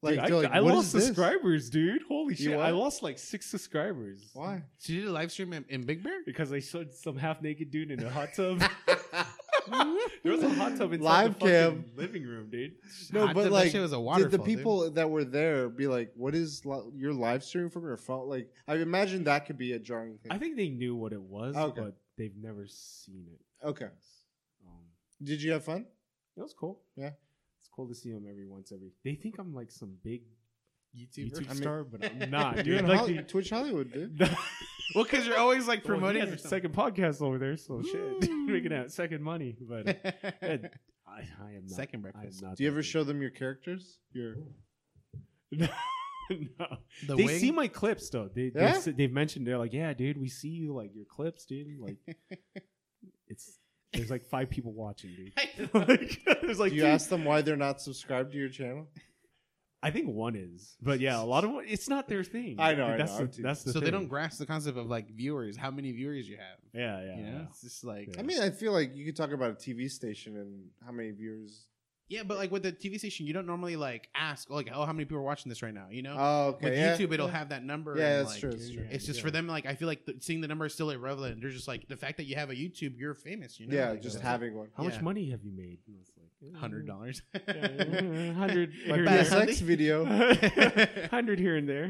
Like, 0.03 0.15
Dude, 0.15 0.32
I, 0.32 0.36
like, 0.36 0.52
I 0.52 0.61
"What 0.61 0.76
lost 0.76 0.88
is 0.88 0.94
this?" 0.94 1.06
subscribers, 1.07 1.69
dude. 1.72 2.03
Holy 2.07 2.36
You 2.36 2.52
shit! 2.52 2.60
I 2.60 2.69
lost 2.69 3.02
like 3.02 3.18
six 3.18 3.48
subscribers. 3.48 4.30
Why? 4.34 4.61
So 4.78 4.94
you 4.94 5.02
did 5.02 5.10
a 5.10 5.11
live 5.11 5.32
stream 5.32 5.53
in, 5.53 5.65
in 5.69 5.86
Big 5.86 6.03
Bear? 6.03 6.19
Because 6.26 6.53
I 6.53 6.60
showed 6.60 6.94
some 6.94 7.18
half 7.18 7.41
naked 7.41 7.72
dude 7.72 7.90
in 7.90 8.03
a 8.03 8.10
hot 8.10 8.30
tub. 8.36 8.60
there 10.24 10.32
was 10.32 10.44
a 10.44 10.49
hot 10.49 10.78
tub 10.78 10.94
inside 10.94 11.02
Live 11.03 11.34
the 11.34 11.40
fucking 11.40 11.84
cam. 11.84 11.86
living 11.95 12.24
room, 12.24 12.49
dude. 12.49 12.74
No, 13.11 13.26
Hot 13.28 13.36
but 13.36 13.44
tub, 13.45 13.52
like, 13.52 13.72
shit 13.72 13.82
was 13.82 13.91
a 13.91 13.95
did 13.95 14.02
waterfall, 14.02 14.30
the 14.32 14.38
dude. 14.38 14.45
people 14.45 14.91
that 14.91 15.10
were 15.10 15.26
there 15.26 15.68
be 15.68 15.88
like, 15.88 16.11
"What 16.15 16.36
is 16.36 16.64
li- 16.65 16.91
your 16.95 17.11
live 17.14 17.44
stream 17.44 17.69
from 17.69 17.84
your 17.84 17.98
phone?" 17.98 18.30
Like, 18.30 18.49
I 18.68 18.76
imagine 18.76 19.24
that 19.26 19.45
could 19.45 19.57
be 19.57 19.74
a 19.74 19.80
jarring 19.80 20.19
thing. 20.19 20.32
I 20.32 20.38
think 20.38 20.56
they 20.57 20.69
knew 20.69 20.95
what 20.95 21.11
it 21.11 21.22
was, 21.22 21.56
Okay. 21.56 21.82
but 21.82 21.98
they've 22.18 22.36
never 22.40 22.65
seen 22.68 23.26
it. 23.34 23.65
okay. 23.68 23.90
Um, 24.65 24.84
Did 25.24 25.41
you 25.41 25.52
have 25.53 25.64
fun? 25.65 25.86
it 26.38 26.41
was 26.41 26.53
cool. 26.53 26.80
Yeah. 26.95 27.11
It's 27.78 27.86
cool 27.86 27.88
to 27.88 27.95
see 27.95 28.12
them 28.12 28.26
every 28.30 28.48
once 28.48 28.72
every. 28.74 28.91
They 29.04 29.16
think 29.16 29.36
I'm 29.40 29.54
like 29.54 29.72
some 29.72 29.95
big 30.04 30.22
YouTuber. 30.98 31.32
YouTube 31.32 31.45
I 31.49 31.54
mean- 31.54 31.62
star, 31.62 31.84
but 31.84 32.04
I'm 32.06 32.30
not. 32.32 32.56
You're 32.58 32.64
dude. 32.64 32.80
in 32.80 32.88
Like, 32.88 32.99
Holly- 32.99 33.24
Twitch 33.28 33.49
Hollywood, 33.49 33.91
dude. 33.94 34.30
Well, 34.95 35.04
because 35.04 35.28
you're 35.28 35.38
always 35.38 35.68
like 35.68 35.84
Well, 35.86 35.95
he 35.95 35.99
promoting 35.99 36.22
has 36.22 36.30
your 36.30 36.36
a 36.38 36.40
second 36.40 36.74
podcast 36.74 37.22
over 37.22 37.38
there, 37.38 37.58
so 37.58 37.82
shit, 37.84 38.32
making 38.32 38.72
out 38.72 38.90
second 38.90 39.22
money. 39.22 39.58
But 39.60 39.90
uh. 39.90 40.12
I, 41.06 41.20
I 41.44 41.52
am 41.56 41.64
not. 41.68 41.70
Second 41.70 42.06
I 42.06 42.08
am 42.08 42.14
breakfast. 42.14 42.41
not 42.41 42.56
Do 42.56 42.64
you 42.64 42.70
ever 42.70 42.78
big. 42.80 42.86
show 42.86 43.04
them 43.04 43.22
your 43.22 43.30
characters? 43.32 43.99
Your 44.14 44.36
no. 45.52 45.68
The 46.30 47.16
they 47.16 47.26
wing? 47.26 47.40
see 47.40 47.52
my 47.52 47.68
clips 47.68 48.10
though. 48.10 48.30
They, 48.34 48.52
Yeah? 48.56 48.80
they've, 48.80 48.95
they've 48.98 49.12
mentioned 49.12 49.45
they're 49.45 49.58
like, 49.58 49.74
yeah, 49.74 49.94
dude, 49.94 50.18
we 50.18 50.30
see 50.30 50.49
you 50.49 50.74
like 50.74 50.95
your 50.95 51.06
clips, 51.06 51.45
dude. 51.45 51.68
Like, 51.80 51.98
it's 53.28 53.58
there's 53.98 54.11
like 54.11 54.26
five 54.26 54.49
people 54.49 54.72
watching, 54.72 55.11
dude. 55.15 55.69
like, 55.74 56.22
there's 56.41 56.60
like 56.60 56.72
Do 56.72 56.76
you 56.78 56.82
dude, 56.84 56.91
ask 56.91 57.10
them 57.10 57.26
why 57.26 57.41
they're 57.41 57.56
not 57.56 57.82
subscribed 57.82 58.32
to 58.32 58.38
your 58.38 58.49
channel? 58.49 58.88
I 59.84 59.91
think 59.91 60.07
one 60.07 60.36
is, 60.36 60.76
but 60.82 60.99
yeah, 60.99 61.22
a 61.22 61.24
lot 61.24 61.44
of 61.44 61.52
it's 61.65 61.88
not 61.88 62.07
their 62.07 62.24
thing. 62.24 62.56
I 62.60 62.74
know, 62.74 62.88
I 62.88 62.98
That's 62.98 63.19
know, 63.19 63.28
the, 63.28 63.38
I'm 63.38 63.44
that's 63.44 63.64
the 63.64 63.74
so 63.74 63.80
they 63.80 63.91
don't 63.91 64.07
grasp 64.07 64.40
the 64.40 64.45
concept 64.45 64.78
of 64.78 64.88
like 64.88 65.10
viewers, 65.11 65.56
how 65.56 65.69
many 65.69 65.91
viewers 65.91 66.28
you 66.28 66.38
have. 66.38 66.57
Yeah, 66.74 66.99
yeah. 66.99 67.18
you 67.18 67.24
know, 67.24 67.38
yeah. 67.38 67.45
it's 67.49 67.61
just 67.61 67.84
like 67.84 68.07
Yeah. 68.15 68.19
I 68.19 68.24
mean, 68.24 68.41
I 68.41 68.49
feel 68.49 68.72
like 68.72 68.95
you 68.95 69.06
could 69.06 69.15
talk 69.15 69.32
about 69.32 69.52
a 69.52 69.53
TV 69.53 69.90
station 69.90 70.36
and 70.36 70.69
how 70.84 70.91
many 70.91 71.11
viewers. 71.11 71.68
Yeah, 72.09 72.23
but 72.23 72.38
like 72.38 72.51
with 72.51 72.63
the 72.63 72.71
TV 72.71 72.97
station, 72.97 73.25
you 73.27 73.34
don't 73.34 73.45
normally 73.45 73.75
like 73.75 74.09
ask 74.15 74.49
like, 74.49 74.69
oh, 74.73 74.85
how 74.85 74.93
many 74.93 75.05
people 75.05 75.17
are 75.17 75.21
watching 75.23 75.49
this 75.49 75.61
right 75.61 75.73
now? 75.73 75.88
You 75.91 76.01
know, 76.03 76.15
Oh, 76.17 76.47
okay. 76.55 76.69
with 76.69 76.79
yeah, 76.79 76.95
YouTube, 76.97 77.13
it'll 77.13 77.27
yeah. 77.27 77.34
have 77.34 77.49
that 77.49 77.63
number. 77.63 77.97
Yeah, 77.97 78.19
and, 78.19 78.19
that's 78.27 78.31
like, 78.31 78.39
true. 78.41 78.51
That's 78.51 78.69
true. 78.71 78.88
It's 78.89 79.05
just 79.05 79.19
Yeah. 79.19 79.25
for 79.25 79.31
them. 79.31 79.47
Like 79.47 79.65
I 79.65 79.75
feel 79.75 79.88
like 79.88 80.05
the, 80.05 80.15
seeing 80.19 80.41
the 80.41 80.47
number 80.47 80.65
is 80.65 80.73
still 80.73 80.89
irrelevant. 80.89 81.41
They're 81.41 81.49
just 81.49 81.67
like 81.67 81.88
the 81.88 81.97
fact 81.97 82.17
that 82.17 82.23
you 82.25 82.35
have 82.35 82.49
a 82.49 82.55
YouTube, 82.55 82.97
you're 82.97 83.13
famous. 83.13 83.59
You 83.59 83.67
know, 83.67 83.75
Yeah, 83.75 83.89
Like, 83.91 84.01
just 84.01 84.15
that's 84.15 84.25
having 84.27 84.55
one. 84.55 84.69
How 84.75 84.84
much 84.84 85.01
money 85.01 85.29
have 85.31 85.43
you 85.43 85.51
made? 85.51 85.79
And 85.88 85.97
it's 85.99 86.11
like, 86.17 86.53
eh, 86.55 86.57
hundred 86.57 86.88
dollars. 86.88 87.21
hundred 87.47 88.73
My 88.88 88.95
here 88.95 89.05
and 89.05 89.07
there. 89.07 89.23
PSX 89.25 89.61
video. 89.61 90.05
hundred 91.11 91.39
here 91.39 91.57
and 91.57 91.67
there. 91.67 91.88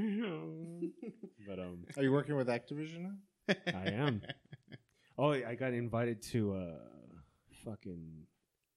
but 1.48 1.60
um, 1.60 1.85
Are 1.95 2.03
you 2.03 2.11
working 2.11 2.35
with 2.35 2.48
Activision 2.48 3.02
now? 3.02 3.56
I 3.73 3.89
am. 3.91 4.22
Oh, 5.18 5.31
I 5.31 5.56
got 5.56 5.73
invited 5.73 6.22
to 6.31 6.53
uh, 6.53 6.72
fucking 7.65 8.27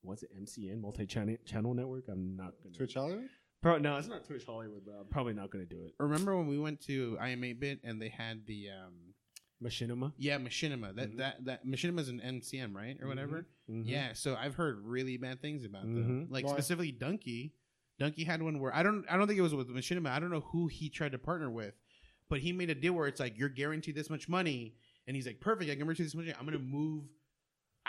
what's 0.02 0.22
it? 0.22 0.30
MCN 0.38 0.80
multi 0.80 1.06
channel 1.06 1.36
channel 1.44 1.74
network. 1.74 2.04
I'm 2.08 2.36
not 2.36 2.54
gonna. 2.62 2.74
Twitch 2.76 2.94
Hollywood? 2.94 3.28
Pro, 3.62 3.76
no, 3.78 3.96
it's 3.96 4.08
not 4.08 4.24
Twitch 4.24 4.44
Hollywood, 4.44 4.82
but 4.86 4.92
I'm 5.00 5.06
probably 5.10 5.34
not 5.34 5.50
gonna 5.50 5.66
do 5.66 5.82
it. 5.84 5.94
Remember 5.98 6.36
when 6.36 6.46
we 6.46 6.58
went 6.58 6.80
to 6.82 7.16
IM8bit 7.20 7.80
and 7.84 8.00
they 8.00 8.08
had 8.08 8.46
the 8.46 8.68
um 8.70 8.94
Machinima. 9.62 10.12
yeah 10.16 10.38
machinima 10.38 10.94
that 10.96 11.12
Mhm. 11.12 11.16
that 11.18 11.44
that 11.44 11.66
machinima 11.66 12.00
is 12.00 12.08
an 12.08 12.20
NCM 12.20 12.74
right 12.74 12.96
or 13.02 13.08
whatever. 13.08 13.46
Mhm. 13.70 13.82
Yeah, 13.86 14.14
so 14.14 14.34
I've 14.34 14.54
heard 14.54 14.80
really 14.86 15.18
bad 15.18 15.42
things 15.42 15.64
about 15.64 15.82
them. 15.82 16.26
Mhm. 16.28 16.32
Like 16.32 16.46
Why? 16.46 16.52
specifically 16.54 16.92
Donkey. 16.92 17.52
Donkey 17.98 18.24
had 18.24 18.40
one 18.42 18.58
where 18.60 18.74
I 18.74 18.82
don't 18.82 19.04
I 19.10 19.18
don't 19.18 19.26
think 19.26 19.38
it 19.38 19.42
was 19.42 19.54
with 19.54 19.68
Machinima. 19.68 20.06
I 20.08 20.18
don't 20.18 20.30
know 20.30 20.40
who 20.40 20.68
he 20.68 20.88
tried 20.88 21.12
to 21.12 21.18
partner 21.18 21.50
with, 21.50 21.74
but 22.30 22.40
he 22.40 22.52
made 22.52 22.70
a 22.70 22.74
deal 22.74 22.94
where 22.94 23.06
it's 23.06 23.20
like 23.20 23.36
you're 23.38 23.50
guaranteed 23.50 23.94
this 23.94 24.08
much 24.08 24.26
money, 24.30 24.76
and 25.06 25.14
he's 25.14 25.26
like, 25.26 25.40
perfect, 25.40 25.70
I 25.70 25.74
can 25.74 25.84
guarantee 25.84 26.04
this 26.04 26.14
much. 26.14 26.24
money. 26.24 26.36
I'm 26.38 26.46
gonna 26.46 26.58
move 26.58 27.04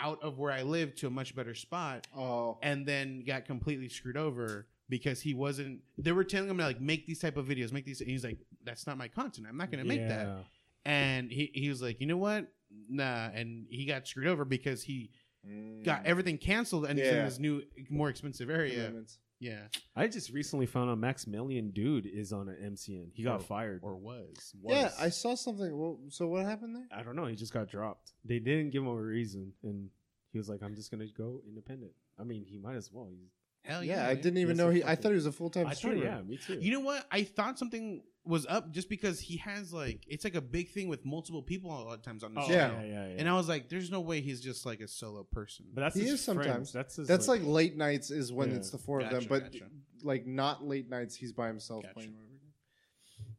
out 0.02 0.22
of 0.22 0.38
where 0.38 0.50
I 0.52 0.62
live 0.62 0.94
to 0.96 1.06
a 1.06 1.10
much 1.10 1.34
better 1.34 1.54
spot, 1.54 2.06
Oh. 2.16 2.58
and 2.62 2.84
then 2.86 3.22
got 3.24 3.44
completely 3.46 3.88
screwed 3.88 4.16
over 4.16 4.66
because 4.88 5.20
he 5.22 5.32
wasn't. 5.32 5.80
They 5.96 6.12
were 6.12 6.24
telling 6.24 6.50
him 6.50 6.58
to 6.58 6.64
like 6.64 6.80
make 6.80 7.06
these 7.06 7.20
type 7.20 7.36
of 7.36 7.46
videos, 7.46 7.72
make 7.72 7.84
these. 7.86 8.00
And 8.00 8.10
he's 8.10 8.24
like, 8.24 8.38
that's 8.64 8.86
not 8.86 8.98
my 8.98 9.08
content. 9.08 9.46
I'm 9.48 9.56
not 9.56 9.70
gonna 9.70 9.84
make 9.84 10.06
that 10.08 10.26
Yeah. 10.26 10.42
and 10.84 11.30
he, 11.30 11.50
he 11.54 11.68
was 11.68 11.80
like, 11.80 12.00
you 12.00 12.06
know 12.06 12.16
what? 12.18 12.52
Nah, 12.88 13.28
and 13.32 13.66
he 13.70 13.86
got 13.86 14.06
screwed 14.06 14.26
over 14.26 14.44
because 14.44 14.82
he 14.82 15.10
Mm. 15.46 15.82
got 15.84 16.06
everything 16.06 16.38
canceled 16.38 16.84
and 16.86 16.96
he's 16.98 17.08
in 17.08 17.14
Yeah. 17.16 17.24
this 17.24 17.40
new, 17.40 17.62
more 17.90 18.08
expensive 18.08 18.48
area. 18.48 18.74
Commitments. 18.76 19.18
Yeah, 19.42 19.62
I 19.96 20.06
just 20.06 20.30
recently 20.30 20.66
found 20.66 20.88
out 20.88 20.98
Maximilian 20.98 21.70
Dood 21.72 22.06
is 22.06 22.32
on 22.32 22.48
an 22.48 22.56
MCN. 22.74 23.10
He 23.12 23.24
got 23.24 23.40
Or- 23.40 23.44
fired. 23.44 23.80
or 23.82 23.96
was. 23.96 24.54
Yeah, 24.62 24.90
I 25.00 25.08
saw 25.08 25.34
something. 25.34 25.76
Well, 25.76 25.98
so 26.10 26.28
what 26.28 26.44
happened 26.44 26.76
there? 26.76 26.86
I 26.92 27.02
don't 27.02 27.16
know. 27.16 27.26
He 27.26 27.34
just 27.34 27.52
got 27.52 27.68
dropped. 27.68 28.12
They 28.24 28.38
didn't 28.38 28.70
give 28.70 28.82
him 28.82 28.88
a 28.88 28.94
reason, 28.94 29.52
and 29.64 29.90
he 30.30 30.38
was 30.38 30.48
like, 30.48 30.62
"I'm 30.62 30.76
just 30.76 30.90
gonna 30.92 31.08
go 31.08 31.40
independent." 31.46 31.92
I 32.18 32.22
mean, 32.24 32.44
he 32.44 32.56
might 32.58 32.76
as 32.76 32.92
well. 32.92 33.08
He's, 33.10 33.30
Hell 33.64 33.82
yeah, 33.82 34.04
yeah, 34.04 34.08
I 34.08 34.14
didn't 34.14 34.38
even 34.38 34.56
Yes, 34.56 34.64
know 34.64 34.70
he 34.70 34.78
he. 34.78 34.84
I 34.84 34.94
thought 34.96 35.10
he 35.10 35.14
was 35.16 35.26
a 35.26 35.32
full 35.32 35.50
time 35.50 35.66
I 35.66 35.70
thought, 35.70 35.76
streamer. 35.78 36.04
yeah, 36.04 36.22
me 36.22 36.36
too. 36.36 36.58
You 36.60 36.72
know 36.72 36.80
what? 36.80 37.04
I 37.10 37.24
thought 37.24 37.58
something 37.58 38.02
was 38.24 38.46
up 38.48 38.70
just 38.70 38.88
because 38.88 39.18
he 39.18 39.36
has 39.38 39.72
like 39.72 40.04
it's 40.06 40.22
like 40.22 40.36
a 40.36 40.40
big 40.40 40.70
thing 40.70 40.86
with 40.88 41.04
multiple 41.04 41.42
people 41.42 41.70
a 41.70 41.82
lot 41.82 41.94
of 41.94 42.02
times 42.02 42.22
on 42.22 42.34
the 42.34 42.40
Oh, 42.40 42.46
show. 42.46 42.52
Yeah. 42.52 42.72
yeah, 42.72 42.82
yeah, 42.86 43.06
yeah. 43.08 43.14
And 43.18 43.28
I 43.28 43.34
was 43.34 43.48
like, 43.48 43.68
there's 43.68 43.90
no 43.90 44.00
way 44.00 44.20
he's 44.20 44.40
just 44.40 44.64
like 44.64 44.80
a 44.80 44.86
solo 44.88 45.24
person. 45.24 45.66
but 45.74 45.80
that's 45.80 45.96
He 45.96 46.02
his 46.02 46.12
is 46.12 46.24
sometimes. 46.24 46.46
friends. 46.46 46.72
That's 46.72 46.96
his, 46.96 47.08
That's 47.08 47.26
like, 47.26 47.42
late 47.42 47.76
nights 47.76 48.10
is 48.12 48.32
when 48.32 48.50
Yeah. 48.50 48.56
it's 48.56 48.70
the 48.70 48.78
four 48.78 49.00
of 49.00 49.10
them, 49.10 49.24
but 49.28 49.50
gotcha. 49.52 49.64
like 50.04 50.24
not 50.26 50.64
late 50.64 50.88
nights. 50.88 51.16
He's 51.16 51.32
by 51.32 51.48
himself 51.48 51.82
Gotcha. 51.82 51.94
playing. 51.94 52.14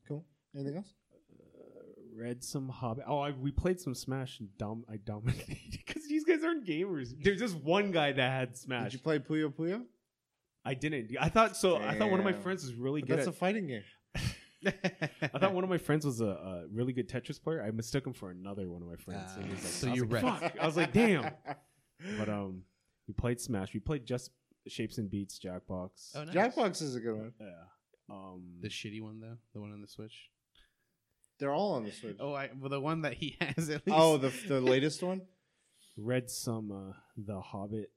Cool. 0.07 0.25
Anything 0.55 0.77
else? 0.77 0.93
Uh, 1.13 1.79
read 2.21 2.43
some 2.43 2.67
Hobbit. 2.69 3.05
Oh, 3.07 3.19
I, 3.19 3.31
we 3.31 3.51
played 3.51 3.79
some 3.79 3.95
Smash 3.95 4.39
and 4.39 4.49
dom- 4.57 4.85
I 4.91 4.97
dominated 4.97 5.57
because 5.71 6.07
these 6.07 6.25
guys 6.25 6.43
aren't 6.43 6.65
gamers. 6.67 7.13
There's 7.23 7.39
just 7.39 7.55
one 7.55 7.91
guy 7.91 8.11
that 8.11 8.31
had 8.31 8.57
Smash. 8.57 8.91
Did 8.91 8.93
you 8.93 8.99
play 8.99 9.19
Puyo 9.19 9.53
Puyo? 9.53 9.83
I 10.65 10.73
didn't. 10.73 11.11
I 11.19 11.29
thought 11.29 11.57
so. 11.57 11.77
I 11.77 11.97
thought 11.97 12.09
one 12.11 12.19
of 12.19 12.25
my 12.25 12.33
friends 12.33 12.63
was 12.63 12.73
really 12.75 13.01
But 13.01 13.07
good. 13.09 13.17
that's 13.19 13.27
At, 13.27 13.33
a 13.33 13.37
fighting 13.37 13.67
game. 13.67 13.83
I 14.65 15.37
thought 15.39 15.53
one 15.53 15.63
of 15.63 15.69
my 15.69 15.77
friends 15.77 16.05
was 16.05 16.21
a, 16.21 16.25
a 16.25 16.63
really 16.71 16.93
good 16.93 17.09
Tetris 17.09 17.41
player. 17.41 17.63
I 17.63 17.71
mistook 17.71 18.05
him 18.05 18.13
for 18.13 18.31
another 18.31 18.69
one 18.69 18.81
of 18.81 18.87
my 18.87 18.95
friends. 18.97 19.31
and 19.35 19.45
he 19.45 19.51
was 19.51 19.59
Ah, 19.61 19.63
like, 19.65 19.73
so 19.73 19.87
you 19.93 20.05
like, 20.05 20.23
read. 20.23 20.39
Fuck. 20.39 20.53
I 20.61 20.65
was 20.65 20.77
like, 20.77 20.93
damn. 20.93 21.29
But 22.17 22.27
um, 22.27 22.63
we 23.07 23.13
played 23.13 23.39
Smash. 23.39 23.73
We 23.73 23.79
played 23.79 24.05
just 24.05 24.31
Shapes 24.67 24.97
and 24.97 25.09
Beats, 25.09 25.39
Jackbox. 25.39 26.11
oh, 26.15 26.23
nice. 26.25 26.35
Jackbox 26.35 26.81
is 26.81 26.95
a 26.95 26.99
good 26.99 27.15
one. 27.15 27.33
Yeah. 27.39 27.47
Um, 28.09 28.43
The 28.61 28.67
shitty 28.67 29.01
one 29.01 29.21
though, 29.21 29.37
the 29.53 29.61
one 29.61 29.71
on 29.71 29.79
the 29.81 29.87
Switch. 29.87 30.29
They're 31.39 31.53
all 31.53 31.73
on 31.73 31.85
the 31.85 31.91
Switch. 31.91 32.17
Oh, 32.19 32.33
I 32.33 32.49
well 32.59 32.69
the 32.69 32.79
one 32.81 33.01
that 33.03 33.13
he 33.13 33.37
has 33.41 33.69
at 33.69 33.85
least. 33.87 33.97
Oh, 33.97 34.17
the 34.17 34.33
the 34.47 34.59
latest 34.59 35.01
one. 35.01 35.21
read 35.97 36.29
some 36.29 36.71
uh, 36.71 36.93
The 37.17 37.39
Hobbit, 37.39 37.91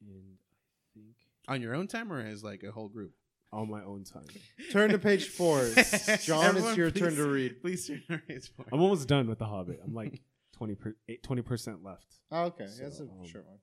and 0.00 0.36
I 0.36 1.00
think 1.00 1.16
on 1.48 1.60
your 1.60 1.74
own 1.74 1.86
time 1.88 2.12
or 2.12 2.20
as 2.20 2.44
like 2.44 2.62
a 2.62 2.70
whole 2.70 2.88
group. 2.88 3.12
On 3.52 3.70
my 3.70 3.82
own 3.82 4.04
time. 4.04 4.24
Turn 4.70 4.90
to 4.90 4.98
page 4.98 5.28
four. 5.28 5.68
John, 6.22 6.44
Everyone, 6.44 6.68
it's 6.70 6.76
your 6.76 6.90
turn 6.90 7.14
to 7.16 7.26
read. 7.28 7.60
Please 7.60 7.86
turn 7.86 8.02
to 8.10 8.18
page 8.18 8.50
four. 8.56 8.66
I'm 8.72 8.80
almost 8.80 9.08
done 9.08 9.28
with 9.28 9.38
The 9.38 9.46
Hobbit. 9.46 9.80
I'm 9.84 9.94
like 9.94 10.20
20 10.56 11.42
percent 11.42 11.82
left. 11.84 12.06
Oh, 12.30 12.44
okay, 12.44 12.66
So, 12.66 12.82
that's 12.84 13.00
a 13.00 13.04
um, 13.04 13.24
short 13.26 13.46
one. 13.46 13.58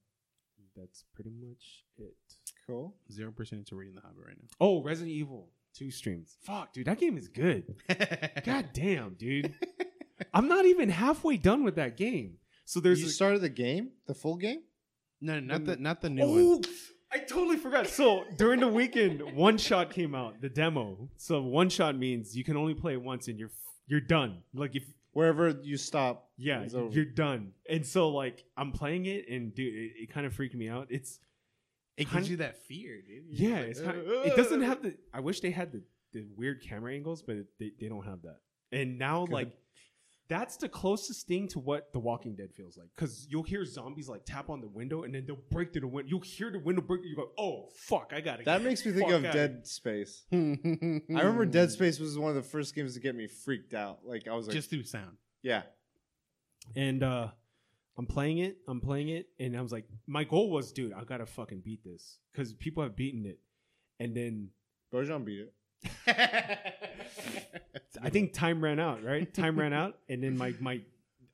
That's 0.76 1.04
pretty 1.14 1.32
much 1.32 1.84
it. 1.98 2.16
Cool. 2.68 2.96
Zero 3.12 3.32
percent 3.32 3.60
into 3.60 3.76
reading 3.76 3.96
the 3.96 4.02
Hobbit 4.02 4.26
right 4.28 4.38
now. 4.40 4.48
Oh, 4.62 4.84
Resident 4.84 5.12
Evil 5.12 5.50
two 5.74 5.92
streams. 5.92 6.36
Fuck, 6.44 6.74
dude, 6.74 6.88
that 6.88 7.00
game 7.00 7.18
is 7.18 7.28
good. 7.28 7.76
God 8.46 8.70
damn, 8.74 9.14
dude. 9.16 9.54
I'm 10.34 10.48
not 10.48 10.66
even 10.66 10.90
halfway 10.90 11.38
done 11.38 11.64
with 11.64 11.76
that 11.76 11.98
game. 11.98 12.38
So 12.66 12.80
there's 12.80 13.02
you 13.02 13.08
a- 13.08 13.12
started 13.12 13.42
the 13.42 13.50
game, 13.50 13.92
the 14.08 14.14
full 14.14 14.36
game. 14.36 14.62
No, 15.22 15.40
not 15.40 15.66
the 15.66 15.76
not 15.78 16.02
the 16.02 16.10
new 16.10 16.56
one. 16.56 16.62
I 17.12 17.20
totally 17.20 17.58
forgot. 17.58 17.88
So 17.88 18.24
during 18.38 18.60
the 18.60 18.68
weekend, 18.68 19.22
one 19.36 19.58
shot 19.58 19.90
came 19.92 20.14
out, 20.14 20.42
the 20.42 20.50
demo. 20.50 21.10
So 21.18 21.42
one 21.42 21.70
shot 21.70 21.98
means 21.98 22.36
you 22.38 22.44
can 22.44 22.56
only 22.58 22.74
play 22.76 22.94
it 22.94 23.02
once 23.02 23.28
and 23.28 23.40
you're 23.40 23.52
you're 23.88 24.02
done. 24.02 24.44
Like 24.54 24.76
if 24.76 24.84
Wherever 25.12 25.50
you 25.64 25.76
stop, 25.76 26.30
yeah, 26.38 26.60
it's 26.62 26.76
over. 26.76 26.94
you're 26.94 27.04
done. 27.04 27.52
And 27.68 27.84
so 27.84 28.10
like 28.10 28.46
I'm 28.56 28.72
playing 28.72 29.08
it 29.08 29.28
and 29.28 29.54
dude, 29.54 29.74
it, 29.74 29.92
it 30.04 30.14
kind 30.14 30.28
of 30.28 30.34
freaked 30.36 30.54
me 30.56 30.70
out. 30.70 30.86
It's 30.92 31.20
It 31.98 32.06
kind- 32.06 32.18
gives 32.20 32.30
you 32.30 32.38
that 32.38 32.60
fear, 32.60 33.02
dude. 33.02 33.24
You're 33.28 33.50
yeah, 33.50 33.58
just 33.66 33.80
it's 33.80 33.88
like, 33.88 33.96
kind 33.96 34.08
"Uh, 34.08 34.22
it 34.32 34.36
doesn't 34.36 34.62
have 34.62 34.84
the. 34.84 34.94
I 35.12 35.20
wish 35.22 35.40
they 35.42 35.50
had 35.50 35.72
the, 35.72 35.82
the 36.14 36.26
weird 36.38 36.62
camera 36.62 36.94
angles, 36.94 37.24
but 37.24 37.38
it, 37.38 37.48
they 37.60 37.72
they 37.82 37.88
don't 37.90 38.06
have 38.06 38.22
that. 38.22 38.38
And 38.72 39.00
now 39.00 39.26
Good. 39.26 39.34
like 39.34 39.52
that's 40.30 40.58
the 40.58 40.70
closest 40.70 41.28
thing 41.28 41.48
to 41.50 41.60
what 41.60 41.92
The 41.92 42.00
Walking 42.00 42.36
Dead 42.36 42.54
feels 42.56 42.78
like. 42.78 42.88
Because 42.96 43.28
you'll 43.30 43.44
hear 43.44 43.66
zombies 43.66 44.08
like 44.08 44.26
tap 44.26 44.50
on 44.50 44.62
the 44.62 44.68
window 44.68 45.04
and 45.04 45.14
then 45.14 45.26
they'll 45.26 45.40
break 45.52 45.74
through 45.74 45.82
the 45.82 45.88
window. 45.88 46.08
You'll 46.10 46.22
hear 46.22 46.52
the 46.52 46.60
window 46.60 46.82
break. 46.84 47.02
You 47.04 47.16
go, 47.16 47.32
oh 47.38 47.70
fuck, 47.76 48.14
I 48.16 48.22
gotta. 48.22 48.44
That 48.44 48.62
makes 48.62 48.86
me 48.86 48.92
think 48.92 49.10
of 49.12 49.24
Dead 49.24 49.66
Space. 49.68 50.24
I 50.32 50.36
I 50.36 50.40
remember 51.10 51.46
Dead 51.46 51.72
Space 51.72 52.00
was 52.00 52.18
one 52.18 52.30
of 52.30 52.36
the 52.36 52.48
first 52.48 52.76
games 52.76 52.94
to 52.94 53.00
get 53.00 53.16
me 53.16 53.28
freaked 53.28 53.74
out. 53.74 54.00
Like 54.06 54.28
I 54.28 54.36
was 54.36 54.48
like, 54.48 54.56
just 54.56 54.70
through 54.70 54.84
sound. 54.84 55.18
yeah, 55.42 55.64
and 56.76 57.04
uh 57.04 57.30
I'm 57.98 58.06
playing 58.06 58.38
it, 58.38 58.58
I'm 58.68 58.80
playing 58.80 59.10
it, 59.10 59.28
and 59.40 59.58
I 59.58 59.62
was 59.62 59.74
like, 59.74 59.86
my 60.08 60.24
goal 60.24 60.50
was, 60.50 60.72
dude, 60.72 60.94
I 60.94 61.04
gotta 61.04 61.26
fucking 61.26 61.62
beat 61.66 61.84
this 61.84 62.20
because 62.32 62.54
people 62.54 62.82
have 62.84 62.96
beaten 62.96 63.26
it, 63.26 63.40
and 64.00 64.16
then 64.16 64.52
Bojan 64.94 65.26
beat 65.26 65.42
it. 65.42 65.54
I 68.04 68.10
think 68.10 68.34
time 68.34 68.64
ran 68.64 68.80
out, 68.80 69.04
right? 69.04 69.32
Time 69.34 69.58
ran 69.60 69.74
out, 69.74 69.98
and 70.10 70.24
then 70.24 70.38
my 70.38 70.54
my 70.60 70.82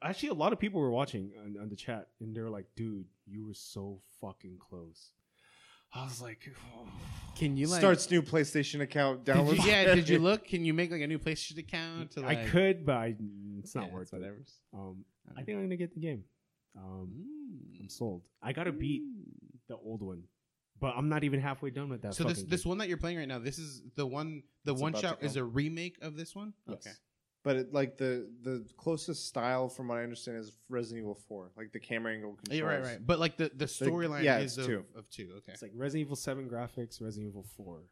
actually 0.02 0.30
a 0.30 0.34
lot 0.34 0.54
of 0.54 0.60
people 0.60 0.82
were 0.82 0.92
watching 0.92 1.32
on, 1.44 1.58
on 1.62 1.70
the 1.70 1.76
chat, 1.76 2.08
and 2.20 2.36
they 2.36 2.42
were 2.42 2.50
like, 2.50 2.66
dude, 2.76 3.06
you 3.26 3.46
were 3.46 3.54
so 3.54 4.02
fucking 4.22 4.58
close. 4.60 5.12
I 5.94 6.04
was 6.04 6.22
like, 6.22 6.40
oh. 6.78 6.88
Can 7.36 7.58
you 7.58 7.68
like? 7.68 7.80
Starts 7.80 8.10
new 8.12 8.22
PlayStation 8.22 8.82
account. 8.82 9.26
Did 9.26 9.36
you, 9.36 9.54
yeah. 9.66 9.94
Did 9.96 10.08
you 10.10 10.20
look? 10.30 10.46
Can 10.46 10.64
you 10.64 10.74
make 10.74 10.92
like 10.92 11.02
a 11.02 11.08
new 11.08 11.20
PlayStation 11.20 11.58
account? 11.58 12.12
To, 12.12 12.26
I 12.26 12.36
could, 12.36 12.86
but 12.86 12.96
I, 12.96 13.16
it's 13.60 13.76
not 13.76 13.88
Yeah, 13.88 13.94
worth 13.94 14.02
it's 14.04 14.14
it. 14.14 14.20
whatever. 14.20 14.38
Um, 14.74 15.06
I 15.38 15.44
think 15.44 15.58
I'm 15.58 15.64
gonna 15.66 15.76
get 15.76 15.94
the 15.94 16.00
game. 16.02 16.24
Um, 16.78 17.10
Mm. 17.14 17.82
I'm 17.82 17.90
sold. 17.90 18.24
I 18.42 18.54
gotta 18.54 18.72
beat 18.72 19.04
the 19.68 19.76
old 19.76 20.02
one, 20.02 20.24
but 20.80 20.94
I'm 20.96 21.10
not 21.10 21.24
even 21.24 21.40
halfway 21.40 21.70
done 21.70 21.90
with 21.90 22.02
that. 22.02 22.16
So 22.16 22.24
this 22.24 22.38
fucking 22.38 22.50
this 22.50 22.64
game. 22.64 22.70
one 22.70 22.78
that 22.80 22.90
you're 22.90 22.98
playing 22.98 23.18
right 23.18 23.28
now, 23.28 23.40
this 23.40 23.58
is 23.60 23.82
the 23.96 24.06
one. 24.06 24.44
The 24.66 24.74
It's 24.74 24.82
one 24.82 24.92
about 24.92 25.02
to 25.02 25.08
shot 25.08 25.24
is 25.24 25.36
a 25.36 25.44
remake 25.44 25.98
of 26.02 26.16
this 26.18 26.36
one. 26.36 26.54
Yes. 26.68 26.78
Okay. 26.86 26.96
But 27.44 27.56
it, 27.58 27.74
like 27.74 27.98
the 27.98 28.28
the 28.42 28.66
closest 28.76 29.28
style, 29.28 29.70
from 29.70 29.90
what 29.90 30.00
I 30.00 30.04
understand, 30.04 30.38
is 30.40 30.52
Resident 30.68 31.04
Evil 31.04 31.14
Four. 31.28 31.52
Like 31.56 31.72
the 31.72 31.80
camera 31.80 32.14
angle 32.14 32.34
controls. 32.36 32.60
Yeah, 32.60 32.66
right, 32.66 32.84
right. 32.84 33.06
But 33.06 33.20
like 33.20 33.38
the 33.38 33.52
the 33.56 33.66
storyline 33.66 34.24
yeah, 34.24 34.40
is 34.40 34.58
it's 34.58 34.58
of 34.58 34.66
two. 34.66 34.86
of 34.96 35.10
two. 35.12 35.30
Okay. 35.38 35.52
It's 35.54 35.62
like 35.62 35.72
Resident 35.76 36.08
Evil 36.08 36.16
Seven 36.16 36.50
graphics, 36.50 37.00
Resident 37.02 37.30
Evil 37.30 37.46
Four. 37.56 37.84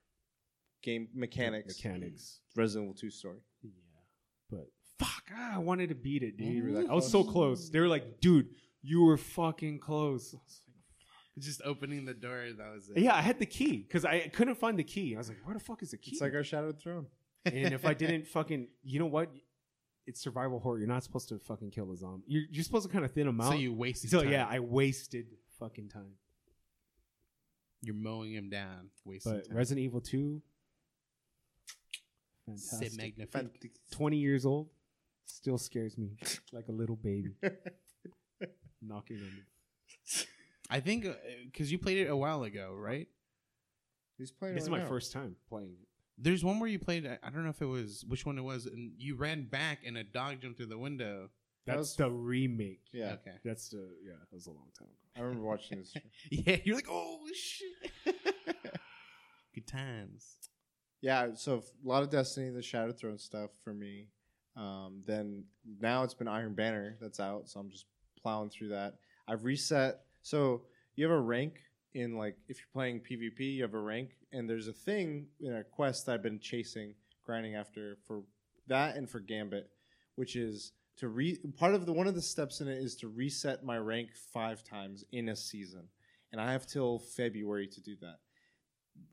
game 0.82 1.08
mechanics. 1.14 1.78
mechanics. 1.78 2.40
Resident 2.56 2.86
Evil 2.86 2.96
2 2.96 3.10
story. 3.12 3.38
Yeah, 3.62 3.70
but 4.50 4.68
fuck, 4.98 5.24
ah, 5.36 5.56
I 5.56 5.60
wanted 5.60 5.90
to 5.90 5.96
beat 5.96 6.24
it, 6.24 6.36
dude. 6.38 6.48
You 6.48 6.64
were 6.64 6.82
that 6.82 6.90
I 6.90 6.94
was 6.96 7.10
so 7.10 7.24
close? 7.24 7.34
close. 7.34 7.70
They 7.70 7.80
were 7.80 7.88
like, 7.88 8.20
dude, 8.22 8.50
you 8.82 9.04
were 9.04 9.18
fucking 9.18 9.80
close. 9.80 10.34
I 10.34 10.38
was 10.44 10.62
Just 11.40 11.62
opening 11.66 12.06
the 12.06 12.14
door. 12.14 12.46
That 12.58 12.74
was 12.74 12.90
it. 12.90 13.00
yeah, 13.00 13.16
I 13.16 13.22
had 13.22 13.40
the 13.40 13.46
key 13.46 13.78
because 13.78 14.06
I 14.06 14.28
couldn't 14.28 14.56
find 14.56 14.78
the 14.78 14.84
key. 14.84 15.16
I 15.16 15.18
was 15.18 15.30
like, 15.30 15.40
where 15.44 15.54
the 15.56 15.60
fuck 15.60 15.82
is 15.82 15.92
the 15.92 15.98
key? 15.98 16.12
It's 16.12 16.22
like 16.22 16.34
our 16.34 16.44
Shattered 16.44 16.80
Throne. 16.80 17.08
and 17.46 17.74
if 17.74 17.86
I 17.86 17.94
didn't 18.04 18.28
fucking, 18.28 18.68
you 18.84 19.00
know 19.00 19.08
what? 19.08 19.32
It's 20.06 20.22
survival 20.22 20.60
horror. 20.60 20.78
You're 20.80 20.88
not 20.88 21.04
supposed 21.04 21.30
to 21.30 21.40
fucking 21.40 21.72
kill 21.72 21.92
a 21.92 21.98
zombie. 21.98 22.26
You're, 22.28 22.44
you're 22.52 22.64
supposed 22.64 22.86
to 22.86 22.92
kind 22.92 23.06
of 23.06 23.12
thin 23.14 23.26
them 23.26 23.40
out. 23.42 23.52
So 23.52 23.58
you 23.58 23.74
wasted. 23.74 24.12
So 24.12 24.22
time. 24.22 24.32
yeah, 24.32 24.46
I 24.50 24.60
wasted 24.60 25.28
fucking 25.60 25.90
time. 25.90 26.12
You're 27.82 27.96
mowing 27.96 28.34
him 28.34 28.50
down. 28.50 28.90
Wasting 29.06 29.34
But 29.34 29.48
time. 29.48 29.58
Resident 29.58 29.84
Evil 29.86 30.02
Two, 30.02 30.42
C'est 32.56 32.90
fantastic. 32.90 33.72
Twenty 33.92 34.18
years 34.18 34.46
old, 34.46 34.70
still 35.26 35.58
scares 35.58 35.98
me 35.98 36.18
like 36.52 36.68
a 36.68 36.72
little 36.72 36.96
baby 36.98 37.36
knocking 38.82 39.18
on 39.18 39.24
me. 39.24 40.24
I 40.74 40.80
think 40.80 41.06
because 41.46 41.72
you 41.72 41.78
played 41.78 42.00
it 42.00 42.08
a 42.10 42.16
while 42.16 42.42
ago, 42.44 42.74
right? 42.76 43.08
He's 44.18 44.32
playing. 44.32 44.56
This 44.56 44.64
is 44.64 44.70
my 44.70 44.80
now. 44.80 44.88
first 44.88 45.12
time 45.14 45.36
playing 45.48 45.76
it. 45.80 45.88
There's 46.18 46.44
one 46.44 46.60
where 46.60 46.70
you 46.70 46.80
played. 46.80 47.06
I 47.06 47.30
don't 47.30 47.44
know 47.44 47.50
if 47.52 47.62
it 47.62 47.66
was 47.68 48.04
which 48.08 48.26
one 48.26 48.38
it 48.40 48.44
was, 48.44 48.66
and 48.66 48.92
you 48.98 49.16
ran 49.16 49.44
back 49.44 49.80
and 49.86 49.98
a 49.98 50.04
dog 50.04 50.42
jumped 50.42 50.58
through 50.58 50.66
the 50.68 50.78
window. 50.78 51.30
That 51.66 51.76
That's 51.76 51.90
was- 51.90 51.96
the 51.96 52.10
remake. 52.10 52.82
Yeah, 52.92 53.14
Okay. 53.14 53.38
That's 53.46 53.70
the 53.70 53.88
yeah. 54.04 54.14
That 54.30 54.36
was 54.36 54.48
a 54.48 54.52
long 54.52 54.68
time 54.78 54.88
ago. 54.88 54.98
I 55.16 55.22
remember 55.22 55.46
watching 55.46 55.78
this. 55.78 55.94
Yeah, 56.32 56.58
you're 56.64 56.76
like, 56.76 56.88
oh 56.90 57.20
shit. 57.34 58.16
Good 59.54 59.68
times. 59.68 60.38
Yeah, 61.02 61.36
so 61.36 61.58
f- 61.58 61.64
a 61.86 61.88
lot 61.88 62.02
of 62.02 62.10
Destiny, 62.10 62.50
the 62.50 62.62
Shadow 62.64 62.92
Throne 62.94 63.18
stuff 63.20 63.52
for 63.64 63.74
me. 63.74 64.08
Um, 64.56 65.04
then 65.06 65.44
now 65.80 66.04
it's 66.04 66.14
been 66.14 66.28
Iron 66.28 66.54
Banner 66.54 66.98
that's 67.00 67.20
out, 67.20 67.48
so 67.50 67.60
I'm 67.60 67.70
just 67.70 67.86
plowing 68.22 68.50
through 68.50 68.70
that. 68.70 68.96
I've 69.28 69.44
reset. 69.44 70.02
So 70.24 70.64
you 70.96 71.06
have 71.06 71.16
a 71.16 71.22
rank 71.22 71.60
in 71.94 72.18
like 72.18 72.38
if 72.48 72.58
you're 72.58 72.74
playing 72.74 73.02
PvP, 73.02 73.56
you 73.56 73.62
have 73.62 73.74
a 73.74 73.80
rank, 73.80 74.12
and 74.32 74.50
there's 74.50 74.68
a 74.68 74.74
thing 74.74 75.28
in 75.40 75.54
a 75.54 75.64
quest 75.64 76.10
I've 76.10 76.24
been 76.24 76.40
chasing, 76.40 76.96
grinding 77.24 77.56
after 77.56 77.98
for 78.08 78.24
that 78.68 78.96
and 78.96 79.08
for 79.10 79.20
Gambit, 79.20 79.70
which 80.16 80.36
is 80.36 80.72
to 80.98 81.10
re 81.10 81.38
part 81.58 81.76
of 81.76 81.86
the 81.86 81.94
one 81.94 82.08
of 82.08 82.16
the 82.16 82.22
steps 82.22 82.62
in 82.62 82.68
it 82.68 82.78
is 82.78 82.96
to 82.98 83.08
reset 83.10 83.64
my 83.64 83.78
rank 83.78 84.10
five 84.34 84.64
times 84.64 85.04
in 85.12 85.30
a 85.30 85.36
season, 85.36 85.88
and 86.32 86.42
I 86.42 86.54
have 86.54 86.66
till 86.66 87.00
February 87.00 87.68
to 87.68 87.82
do 87.82 87.96
that. 88.02 88.18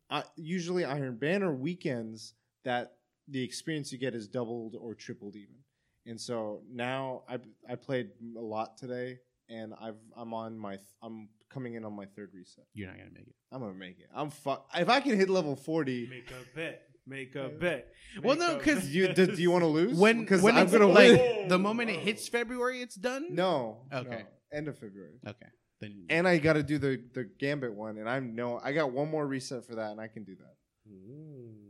I, 0.08 0.24
usually 0.36 0.84
Iron 0.84 1.16
Banner 1.16 1.54
weekends 1.54 2.34
that 2.64 2.96
the 3.28 3.42
experience 3.42 3.92
you 3.92 3.98
get 3.98 4.14
is 4.14 4.28
doubled 4.28 4.76
or 4.78 4.94
tripled 4.94 5.36
even. 5.36 5.56
And 6.06 6.20
so 6.20 6.62
now 6.70 7.22
I 7.28 7.38
I 7.68 7.74
played 7.74 8.10
a 8.36 8.40
lot 8.40 8.76
today, 8.76 9.18
and 9.50 9.74
I've 9.80 9.96
I'm 10.16 10.32
on 10.34 10.58
my 10.58 10.76
th- 10.76 10.86
I'm 11.02 11.28
coming 11.50 11.74
in 11.74 11.84
on 11.84 11.94
my 11.94 12.06
third 12.06 12.30
reset. 12.34 12.64
You're 12.74 12.88
not 12.88 12.96
gonna 12.98 13.10
make 13.12 13.26
it. 13.28 13.34
I'm 13.52 13.60
gonna 13.60 13.74
make 13.74 13.98
it. 13.98 14.06
I'm 14.14 14.30
fuck. 14.30 14.68
If 14.74 14.88
I 14.88 15.00
can 15.00 15.16
hit 15.16 15.28
level 15.28 15.56
forty, 15.56 16.06
Make 16.08 16.30
a 16.30 16.56
bet. 16.56 16.82
Make 17.06 17.34
a 17.34 17.48
bet. 17.48 17.88
Well, 18.22 18.36
no, 18.36 18.56
because 18.56 18.84
do 18.86 18.90
you 18.90 19.12
do, 19.12 19.26
do 19.26 19.42
you 19.42 19.50
want 19.50 19.62
to 19.62 19.68
lose? 19.68 19.98
When 19.98 20.20
because 20.20 20.44
I'm 20.44 20.70
gonna 20.70 20.86
like 20.86 21.12
win. 21.12 21.48
the 21.48 21.58
moment 21.58 21.90
it 21.90 21.98
hits 22.00 22.28
February, 22.28 22.82
it's 22.82 22.94
done. 22.94 23.34
No. 23.34 23.78
Okay. 23.92 24.08
no, 24.10 24.56
end 24.56 24.68
of 24.68 24.78
February. 24.78 25.18
Okay. 25.26 25.46
Then 25.80 26.04
And 26.10 26.28
I 26.28 26.36
got 26.38 26.52
to 26.54 26.62
do 26.62 26.78
the 26.78 27.02
the 27.14 27.24
Gambit 27.38 27.72
one, 27.72 27.96
and 27.98 28.08
I'm 28.08 28.34
no. 28.34 28.60
I 28.62 28.72
got 28.72 28.92
one 28.92 29.10
more 29.10 29.26
reset 29.26 29.64
for 29.64 29.76
that, 29.76 29.92
and 29.92 30.00
I 30.00 30.08
can 30.08 30.24
do 30.24 30.36
that. 30.36 30.54
Mm, 30.92 31.69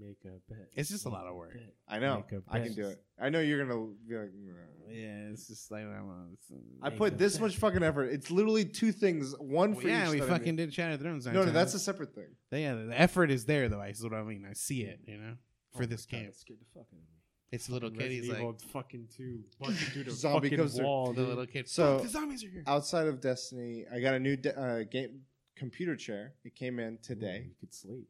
make 0.00 0.18
a 0.24 0.38
bet. 0.52 0.68
It's 0.74 0.88
just 0.88 1.04
a 1.06 1.08
lot 1.08 1.26
of 1.26 1.34
work. 1.36 1.52
Bet. 1.54 1.74
I 1.88 1.98
know. 1.98 2.24
Make 2.30 2.40
a 2.40 2.42
I 2.48 2.60
can 2.60 2.74
do 2.74 2.88
it. 2.88 3.02
I 3.20 3.28
know 3.28 3.40
you're 3.40 3.64
gonna 3.64 3.86
be 4.08 4.16
like. 4.16 4.30
"Nah." 4.34 4.52
yeah, 4.92 5.28
it's 5.30 5.46
just 5.46 5.70
like 5.70 5.82
I 5.82 5.96
don't 5.96 6.08
know. 6.08 6.26
It's, 6.32 6.50
uh, 6.50 6.54
I 6.82 6.90
put 6.90 7.18
this 7.18 7.34
bet. 7.34 7.42
much 7.42 7.56
fucking 7.56 7.82
effort. 7.82 8.06
It's 8.06 8.30
literally 8.30 8.64
two 8.64 8.92
things. 8.92 9.34
One 9.38 9.72
Well, 9.72 9.80
for 9.82 9.88
yeah, 9.88 10.06
each. 10.06 10.12
we 10.12 10.20
that 10.20 10.28
I 10.28 10.32
fucking 10.32 10.56
need. 10.56 10.66
did 10.66 10.74
Shattered 10.74 11.00
Thrones. 11.00 11.26
No, 11.26 11.44
no, 11.44 11.50
that's 11.50 11.74
a 11.74 11.78
separate 11.78 12.14
thing. 12.14 12.28
yeah. 12.50 12.74
The 12.74 12.98
effort 13.00 13.30
is 13.30 13.44
there 13.44 13.68
though. 13.68 13.80
I 13.80 13.88
is 13.88 14.02
what 14.02 14.14
I 14.14 14.22
mean. 14.22 14.46
I 14.48 14.54
see 14.54 14.82
it. 14.82 15.00
You 15.06 15.18
know, 15.18 15.34
for 15.76 15.82
Oh 15.84 15.86
this 15.86 16.06
my 16.10 16.18
God, 16.18 16.22
game, 16.22 16.28
it 16.30 16.36
scared 16.36 16.58
the 16.60 16.64
fuck 16.74 16.86
out 16.92 16.92
of 16.92 16.98
me. 16.98 17.04
it's 17.52 17.68
a 17.68 17.72
little 17.72 17.90
kid. 17.90 17.98
Resident 17.98 18.24
He's 18.24 18.44
like 18.44 18.60
fucking 18.72 19.08
two, 19.16 19.40
barking 19.60 19.76
through 19.76 20.04
the 20.04 20.10
Zombie 20.12 20.48
fucking 20.48 20.58
comes 20.58 20.74
through. 20.76 20.84
wall. 20.86 21.12
the 21.12 21.20
dude. 21.20 21.28
little 21.28 21.46
kid. 21.46 21.68
So- 21.68 21.98
"Fuck, 21.98 22.02
the 22.06 22.08
zombies 22.08 22.44
are 22.44 22.48
here. 22.48 22.64
Outside 22.66 23.06
of 23.06 23.20
Destiny, 23.20 23.84
I 23.92 24.00
got 24.00 24.14
a 24.14 24.18
new 24.20 24.36
de- 24.36 24.58
uh, 24.58 24.82
game 24.84 25.20
computer 25.56 25.94
chair. 25.94 26.34
It 26.44 26.54
came 26.54 26.78
in 26.78 26.94
Ooh, 26.94 26.98
today, 27.02 27.44
you 27.48 27.54
could 27.60 27.74
sleep. 27.74 28.08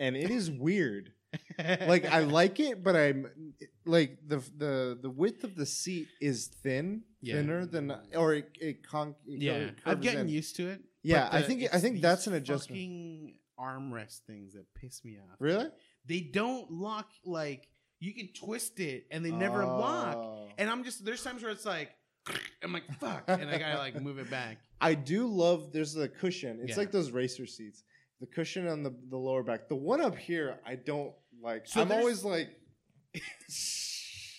And 0.00 0.16
it 0.16 0.30
is 0.30 0.50
weird. 0.50 1.12
like 1.58 2.06
I 2.06 2.20
like 2.40 2.58
it, 2.58 2.82
but 2.82 2.96
I'm 2.96 3.26
like 3.84 4.18
the 4.26 4.38
the 4.56 4.98
the 5.00 5.10
width 5.10 5.44
of 5.44 5.54
the 5.54 5.66
seat 5.66 6.08
is 6.20 6.46
thin, 6.62 7.02
Yeah. 7.20 7.34
thinner 7.36 7.66
than 7.66 7.94
or 8.16 8.34
it 8.34 8.48
it, 8.60 8.86
con- 8.86 9.14
it 9.26 9.40
yeah, 9.42 9.70
I'm 9.86 10.00
getting 10.00 10.20
in. 10.20 10.28
used 10.28 10.56
to 10.56 10.68
it. 10.68 10.80
Yeah, 11.02 11.28
but 11.30 11.36
I 11.38 11.42
think 11.42 11.64
I 11.72 11.78
think 11.78 12.00
that's 12.00 12.26
an 12.26 12.34
adjustment. 12.34 12.78
Fucking 12.80 13.34
armrest 13.60 14.20
things 14.26 14.54
that 14.54 14.66
piss 14.74 15.04
me 15.04 15.18
off. 15.18 15.36
Really? 15.38 15.66
They 16.06 16.20
don't 16.20 16.70
lock 16.72 17.08
like 17.24 17.68
you 18.00 18.12
can 18.14 18.28
twist 18.32 18.80
it 18.80 19.06
and 19.10 19.24
they 19.24 19.30
never 19.30 19.64
lock. 19.64 20.16
Oh. 20.16 20.48
And 20.58 20.68
I'm 20.70 20.82
just 20.82 21.04
there's 21.04 21.22
times 21.22 21.42
where 21.42 21.52
it's 21.52 21.66
like 21.66 21.90
I'm 22.62 22.72
like 22.72 22.84
fuck, 22.98 23.24
and 23.28 23.48
I 23.48 23.58
gotta 23.58 23.78
like 23.78 24.00
move 24.00 24.18
it 24.18 24.30
back. 24.30 24.58
I 24.80 24.94
do 24.94 25.26
love. 25.26 25.72
There's 25.72 25.92
the 25.94 26.08
cushion. 26.08 26.58
It's 26.62 26.70
Yeah. 26.70 26.76
like 26.78 26.90
those 26.90 27.10
racer 27.12 27.46
seats. 27.46 27.84
The 28.20 28.26
cushion 28.26 28.68
on 28.68 28.82
the 28.82 28.94
the 29.08 29.16
lower 29.16 29.42
back. 29.42 29.68
The 29.68 29.76
one 29.76 30.00
up 30.00 30.16
here, 30.16 30.58
I 30.66 30.74
don't 30.76 31.12
like. 31.42 31.66
So 31.66 31.80
I'm 31.82 31.88
there's- 31.88 32.00
always 32.00 32.24
like. 32.24 32.50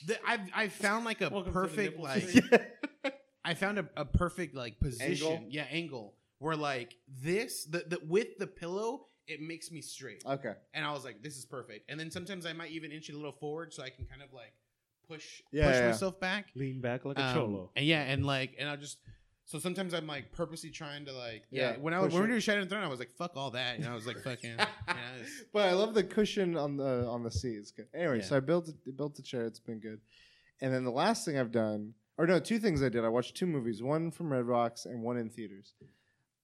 The, 0.08 0.18
I've 0.28 0.40
I 0.56 0.68
found 0.68 1.06
like 1.06 1.22
a 1.22 1.30
Welcome 1.30 1.54
to 1.54 1.60
the 1.60 1.68
perfect 1.68 1.92
nipple 1.92 2.04
like 2.06 2.24
stream. 2.28 2.50
I 3.46 3.54
found 3.54 3.78
a, 3.78 3.88
a 3.96 4.04
perfect 4.04 4.56
like 4.56 4.80
position, 4.80 5.28
Angle? 5.28 5.46
yeah, 5.52 5.66
angle 5.70 6.16
where 6.40 6.56
like 6.56 6.96
this 7.22 7.66
the, 7.66 7.84
the 7.88 8.00
with 8.08 8.30
the 8.40 8.48
pillow 8.48 9.06
it 9.28 9.42
makes 9.42 9.70
me 9.72 9.80
straight, 9.80 10.24
okay. 10.26 10.54
and 10.74 10.84
I 10.84 10.92
was 10.92 11.06
like, 11.06 11.22
this 11.22 11.38
is 11.38 11.46
perfect. 11.46 11.88
And 11.90 12.00
then 12.00 12.10
sometimes 12.10 12.48
I 12.48 12.54
might 12.54 12.72
even 12.72 12.92
inch 12.92 13.10
it 13.10 13.14
a 13.14 13.16
little 13.16 13.32
forward 13.32 13.74
so 13.76 13.84
I 13.84 13.92
can 13.92 14.06
kind 14.06 14.24
of 14.24 14.34
like 14.34 14.54
push 15.08 15.24
Yeah, 15.52 15.68
push 15.68 15.76
yeah. 15.80 15.86
myself 15.90 16.20
back. 16.20 16.48
Lean 16.56 16.82
back 16.82 17.06
like 17.06 17.20
a 17.20 17.24
Um, 17.28 17.34
cholo. 17.36 17.70
and 17.76 17.86
yeah, 17.86 18.02
and 18.02 18.26
like, 18.26 18.56
and 18.58 18.68
I'll 18.70 18.78
just. 18.78 18.98
So 19.52 19.60
sometimes 19.60 19.94
I'm 19.94 20.08
like 20.08 20.32
purposely 20.32 20.70
trying 20.70 21.04
to 21.08 21.12
like, 21.12 21.44
yeah. 21.52 21.72
Yeah, 21.72 21.78
when 21.80 21.94
I 21.94 22.00
was 22.00 22.14
when 22.14 22.22
we 22.22 22.22
were 22.22 22.28
doing 22.30 22.40
Shattered 22.40 22.70
Throne, 22.70 22.86
I 22.86 22.88
was 22.88 23.00
like, 23.00 23.12
fuck 23.18 23.34
all 23.36 23.52
that, 23.52 23.76
and 23.76 23.86
I 23.86 23.94
was 23.94 24.08
like, 24.08 24.24
fucking, 24.24 24.56
yeah, 24.88 24.96
But 25.52 25.68
I 25.68 25.74
love 25.74 25.94
the 25.94 26.06
cushion 26.06 26.56
on 26.56 26.78
the 26.78 27.06
on 27.06 27.22
the 27.22 27.32
seat. 27.32 27.58
It's 27.58 27.72
good. 27.72 27.88
Anyway, 27.94 28.20
Yeah. 28.20 28.24
so 28.24 28.38
I 28.38 28.40
built 28.40 28.70
it, 28.70 28.96
built 28.96 29.16
the 29.16 29.22
chair. 29.22 29.44
It's 29.46 29.60
been 29.60 29.80
good. 29.82 30.00
And 30.62 30.74
then 30.74 30.86
the 30.86 30.92
last 30.92 31.26
thing 31.26 31.38
I've 31.38 31.52
done, 31.52 31.96
or 32.18 32.26
no, 32.28 32.40
two 32.40 32.60
things 32.60 32.82
I 32.82 32.88
did. 32.88 33.04
I 33.04 33.10
watched 33.10 33.36
two 33.36 33.46
movies, 33.46 33.84
one 33.84 34.10
from 34.10 34.30
Redbox 34.30 34.86
and 34.86 35.04
one 35.04 35.18
in 35.18 35.30
theaters. 35.30 35.74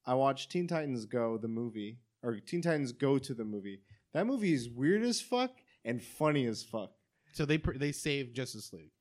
I 0.05 0.13
watched 0.15 0.51
Teen 0.51 0.67
Titans 0.67 1.05
Go, 1.05 1.37
the 1.37 1.47
movie, 1.47 1.99
or 2.23 2.37
Teen 2.41 2.61
Titans 2.61 2.91
Go 2.91 3.17
to 3.19 3.33
the 3.33 3.45
movie. 3.45 3.79
That 4.13 4.27
movie 4.27 4.51
is 4.53 4.69
weird 4.69 5.03
as 5.03 5.21
fuck 5.21 5.51
and 5.85 6.03
funny 6.03 6.45
as 6.45 6.61
fuck. 6.61 6.91
so 7.31 7.45
they 7.45 7.57
pr- 7.57 7.77
they 7.77 7.93
saved 7.93 8.35
Justice 8.35 8.73
League. 8.73 8.91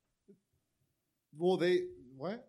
Well, 1.37 1.57
they 1.57 1.81
what? 2.15 2.47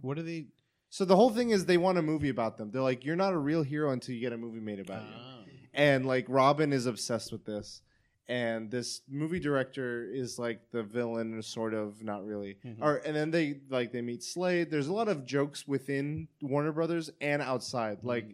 What 0.00 0.18
are 0.18 0.22
they? 0.22 0.46
So 0.94 1.04
the 1.04 1.16
whole 1.16 1.30
thing 1.30 1.50
is 1.50 1.66
they 1.66 1.76
want 1.76 1.98
a 1.98 2.02
movie 2.02 2.28
about 2.28 2.56
them. 2.56 2.70
They're 2.70 2.80
like, 2.80 3.04
you're 3.04 3.16
not 3.16 3.32
a 3.32 3.36
real 3.36 3.64
hero 3.64 3.90
until 3.90 4.14
you 4.14 4.20
get 4.20 4.32
a 4.32 4.36
movie 4.36 4.60
made 4.60 4.78
about 4.78 5.02
you. 5.02 5.08
Oh. 5.16 5.40
and 5.72 6.06
like 6.06 6.24
Robin 6.28 6.72
is 6.72 6.86
obsessed 6.86 7.32
with 7.32 7.44
this, 7.44 7.82
and 8.28 8.70
this 8.70 9.00
movie 9.10 9.40
director 9.40 10.04
is 10.04 10.38
like 10.38 10.60
the 10.70 10.84
villain, 10.84 11.42
sort 11.42 11.74
of, 11.74 12.00
not 12.04 12.24
really. 12.24 12.58
Mhm. 12.64 12.76
Or 12.80 12.98
and 12.98 13.12
then 13.16 13.32
they 13.32 13.58
like 13.70 13.90
they 13.90 14.02
meet 14.02 14.22
Slade. 14.22 14.70
There's 14.70 14.86
a 14.86 14.92
lot 14.92 15.08
of 15.08 15.24
jokes 15.26 15.66
within 15.66 16.28
Warner 16.40 16.70
Brothers 16.70 17.10
and 17.20 17.42
outside. 17.42 17.98
Like 18.04 18.26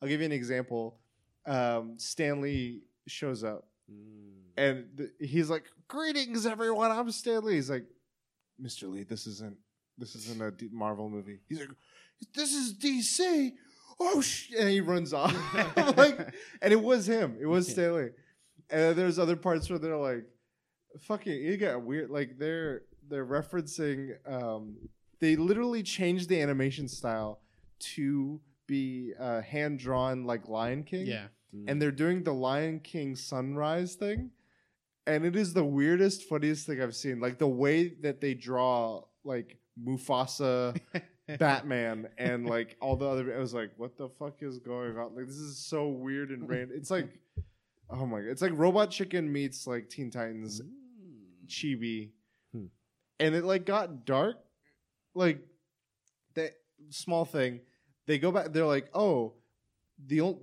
I'll 0.00 0.06
give 0.08 0.20
you 0.20 0.26
an 0.26 0.30
example. 0.30 1.00
Um, 1.46 1.98
Stanley 1.98 2.82
shows 3.08 3.42
up 3.42 3.66
Mm. 3.92 4.52
and 4.56 4.86
th- 4.96 5.10
he's 5.18 5.50
like, 5.50 5.64
"Greetings, 5.88 6.46
everyone. 6.46 6.92
I'm 6.92 7.10
Stanley." 7.10 7.54
He's 7.56 7.68
like, 7.70 7.86
"Mr. 8.62 8.88
Lee, 8.88 9.02
this 9.02 9.26
isn't 9.26 9.56
this 9.98 10.14
isn't 10.14 10.40
a 10.40 10.52
D- 10.52 10.68
Marvel 10.72 11.10
movie." 11.10 11.40
He's 11.48 11.58
like, 11.58 11.70
"This 12.34 12.52
is 12.54 12.74
DC." 12.78 13.52
Oh 14.00 14.20
sh! 14.20 14.50
And 14.58 14.68
he 14.68 14.80
runs 14.80 15.12
off. 15.12 15.32
like, 15.96 16.18
and 16.60 16.72
it 16.72 16.82
was 16.82 17.08
him. 17.08 17.36
It 17.40 17.46
was 17.46 17.68
Yeah. 17.68 17.74
Stanley. 17.74 18.08
And 18.70 18.96
there's 18.96 19.18
other 19.18 19.36
parts 19.36 19.70
where 19.70 19.78
they're 19.78 19.96
like, 19.96 20.24
"Fucking," 21.02 21.32
it 21.44 21.58
got 21.58 21.82
weird. 21.82 22.10
Like 22.10 22.38
they're 22.38 22.82
they're 23.08 23.26
referencing. 23.26 24.16
Um, 24.30 24.76
they 25.20 25.36
literally 25.36 25.82
changed 25.82 26.28
the 26.28 26.40
animation 26.40 26.88
style 26.88 27.40
to 27.94 28.40
be 28.66 29.12
uh, 29.18 29.42
hand 29.42 29.78
drawn 29.78 30.24
like 30.24 30.48
Lion 30.48 30.82
King 30.84 31.06
Yeah. 31.06 31.26
and 31.68 31.80
they're 31.80 31.90
doing 31.92 32.24
the 32.24 32.32
Lion 32.32 32.80
King 32.80 33.14
sunrise 33.14 33.94
thing, 33.94 34.30
and 35.06 35.24
it 35.24 35.36
is 35.36 35.52
the 35.52 35.64
weirdest, 35.64 36.24
funniest 36.24 36.66
thing 36.66 36.80
I've 36.82 36.96
seen. 36.96 37.20
Like 37.20 37.38
the 37.38 37.46
way 37.48 37.88
that 38.02 38.20
they 38.20 38.34
draw 38.34 39.04
like 39.22 39.58
Mufasa, 39.82 40.80
Batman, 41.38 42.08
and 42.18 42.46
like 42.46 42.76
all 42.80 42.96
the 42.96 43.06
other. 43.06 43.34
I 43.34 43.38
was 43.38 43.54
like, 43.54 43.70
what 43.76 43.96
the 43.96 44.08
fuck 44.08 44.42
is 44.42 44.58
going 44.58 44.98
on? 44.98 45.14
Like 45.16 45.26
this 45.26 45.36
is 45.36 45.58
so 45.58 45.88
weird 45.88 46.30
and 46.30 46.48
random. 46.48 46.76
It's 46.76 46.90
like, 46.90 47.08
oh 47.90 48.06
my 48.06 48.20
god, 48.20 48.28
it's 48.28 48.42
like 48.42 48.52
Robot 48.54 48.90
Chicken 48.90 49.32
meets 49.32 49.66
like 49.66 49.88
Teen 49.88 50.10
Titans 50.10 50.60
Mm. 50.62 51.48
chibi, 51.48 52.10
Hmm. 52.52 52.66
and 53.20 53.34
it 53.34 53.44
like 53.44 53.64
got 53.66 54.04
dark. 54.04 54.36
Like 55.14 55.38
that 56.34 56.52
small 56.90 57.24
thing, 57.24 57.60
they 58.06 58.18
go 58.18 58.32
back. 58.32 58.52
They're 58.52 58.66
like, 58.66 58.88
oh, 58.94 59.34
the 60.06 60.20
ol- 60.20 60.42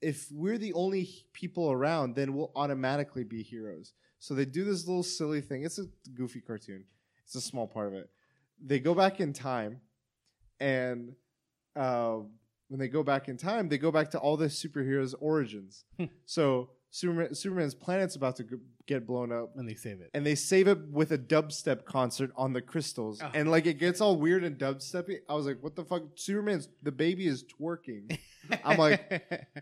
if 0.00 0.30
we're 0.32 0.58
the 0.58 0.72
only 0.74 1.08
people 1.32 1.70
around, 1.72 2.14
then 2.16 2.34
we'll 2.34 2.52
automatically 2.54 3.24
be 3.24 3.42
heroes. 3.42 3.92
So 4.18 4.34
they 4.34 4.44
do 4.44 4.64
this 4.64 4.86
little 4.86 5.02
silly 5.04 5.40
thing. 5.40 5.64
It's 5.64 5.78
a 5.78 5.84
goofy 6.14 6.40
cartoon. 6.40 6.84
It's 7.24 7.34
a 7.36 7.40
small 7.40 7.66
part 7.66 7.88
of 7.88 7.94
it. 7.94 8.10
They 8.64 8.80
go 8.80 8.94
back 8.94 9.20
in 9.20 9.32
time, 9.32 9.80
and 10.60 11.12
uh, 11.76 12.16
when 12.68 12.78
they 12.80 12.88
go 12.88 13.02
back 13.02 13.28
in 13.28 13.36
time, 13.36 13.68
they 13.68 13.78
go 13.78 13.90
back 13.92 14.10
to 14.10 14.18
all 14.18 14.36
the 14.36 14.46
superheroes' 14.46 15.14
origins. 15.20 15.84
so 16.26 16.70
Superman, 16.90 17.34
Superman's 17.34 17.74
planet's 17.74 18.16
about 18.16 18.36
to 18.36 18.44
g- 18.44 18.56
get 18.86 19.06
blown 19.06 19.30
up, 19.30 19.52
And 19.56 19.68
they 19.68 19.74
save 19.74 20.00
it. 20.00 20.10
and 20.14 20.24
they 20.24 20.34
save 20.34 20.68
it 20.68 20.78
with 20.90 21.12
a 21.12 21.18
dubstep 21.18 21.84
concert 21.84 22.30
on 22.36 22.52
the 22.52 22.62
crystals, 22.62 23.20
Oh. 23.22 23.30
and 23.34 23.50
like 23.50 23.66
it 23.66 23.78
gets 23.78 24.00
all 24.00 24.16
weird 24.16 24.42
and 24.44 24.58
dubsteppy. 24.58 25.18
I 25.28 25.34
was 25.34 25.46
like, 25.46 25.62
"What 25.62 25.76
the 25.76 25.84
fuck?" 25.84 26.02
Superman's 26.14 26.68
the 26.82 26.92
baby 26.92 27.26
is 27.26 27.44
twerking. 27.44 28.18
I'm 28.64 28.78
like, 28.78 29.00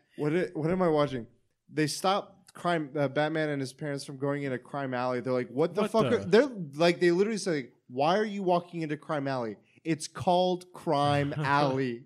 what? 0.17 0.33
i- 0.37 0.51
what 0.55 0.71
am 0.71 0.83
I 0.83 0.89
watching? 0.89 1.27
They 1.73 1.89
stop 1.89 2.51
crime. 2.55 2.91
Uh, 2.97 3.09
Batman 3.09 3.49
and 3.51 3.61
his 3.61 3.73
parents 3.73 4.05
from 4.05 4.17
going 4.19 4.45
into 4.45 4.59
crime 4.59 4.95
alley. 4.95 5.21
They're 5.21 5.33
like, 5.33 5.49
"What 5.51 5.75
the 5.75 5.83
What 5.83 5.91
fuck?" 5.91 6.11
the- 6.11 6.19
Are, 6.21 6.25
they're 6.25 6.51
like, 6.77 7.01
they 7.01 7.11
literally 7.11 7.39
say, 7.39 7.71
"Why 7.89 8.17
are 8.19 8.25
you 8.25 8.43
walking 8.45 8.83
into 8.83 8.97
crime 8.97 9.27
alley?" 9.27 9.57
It's 9.87 10.09
called 10.09 10.73
crime 10.73 11.33
alley, 11.39 12.03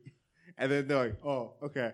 and 0.59 0.71
then 0.71 0.87
they're 0.87 0.99
like, 1.07 1.17
"Oh, 1.25 1.55
okay." 1.63 1.93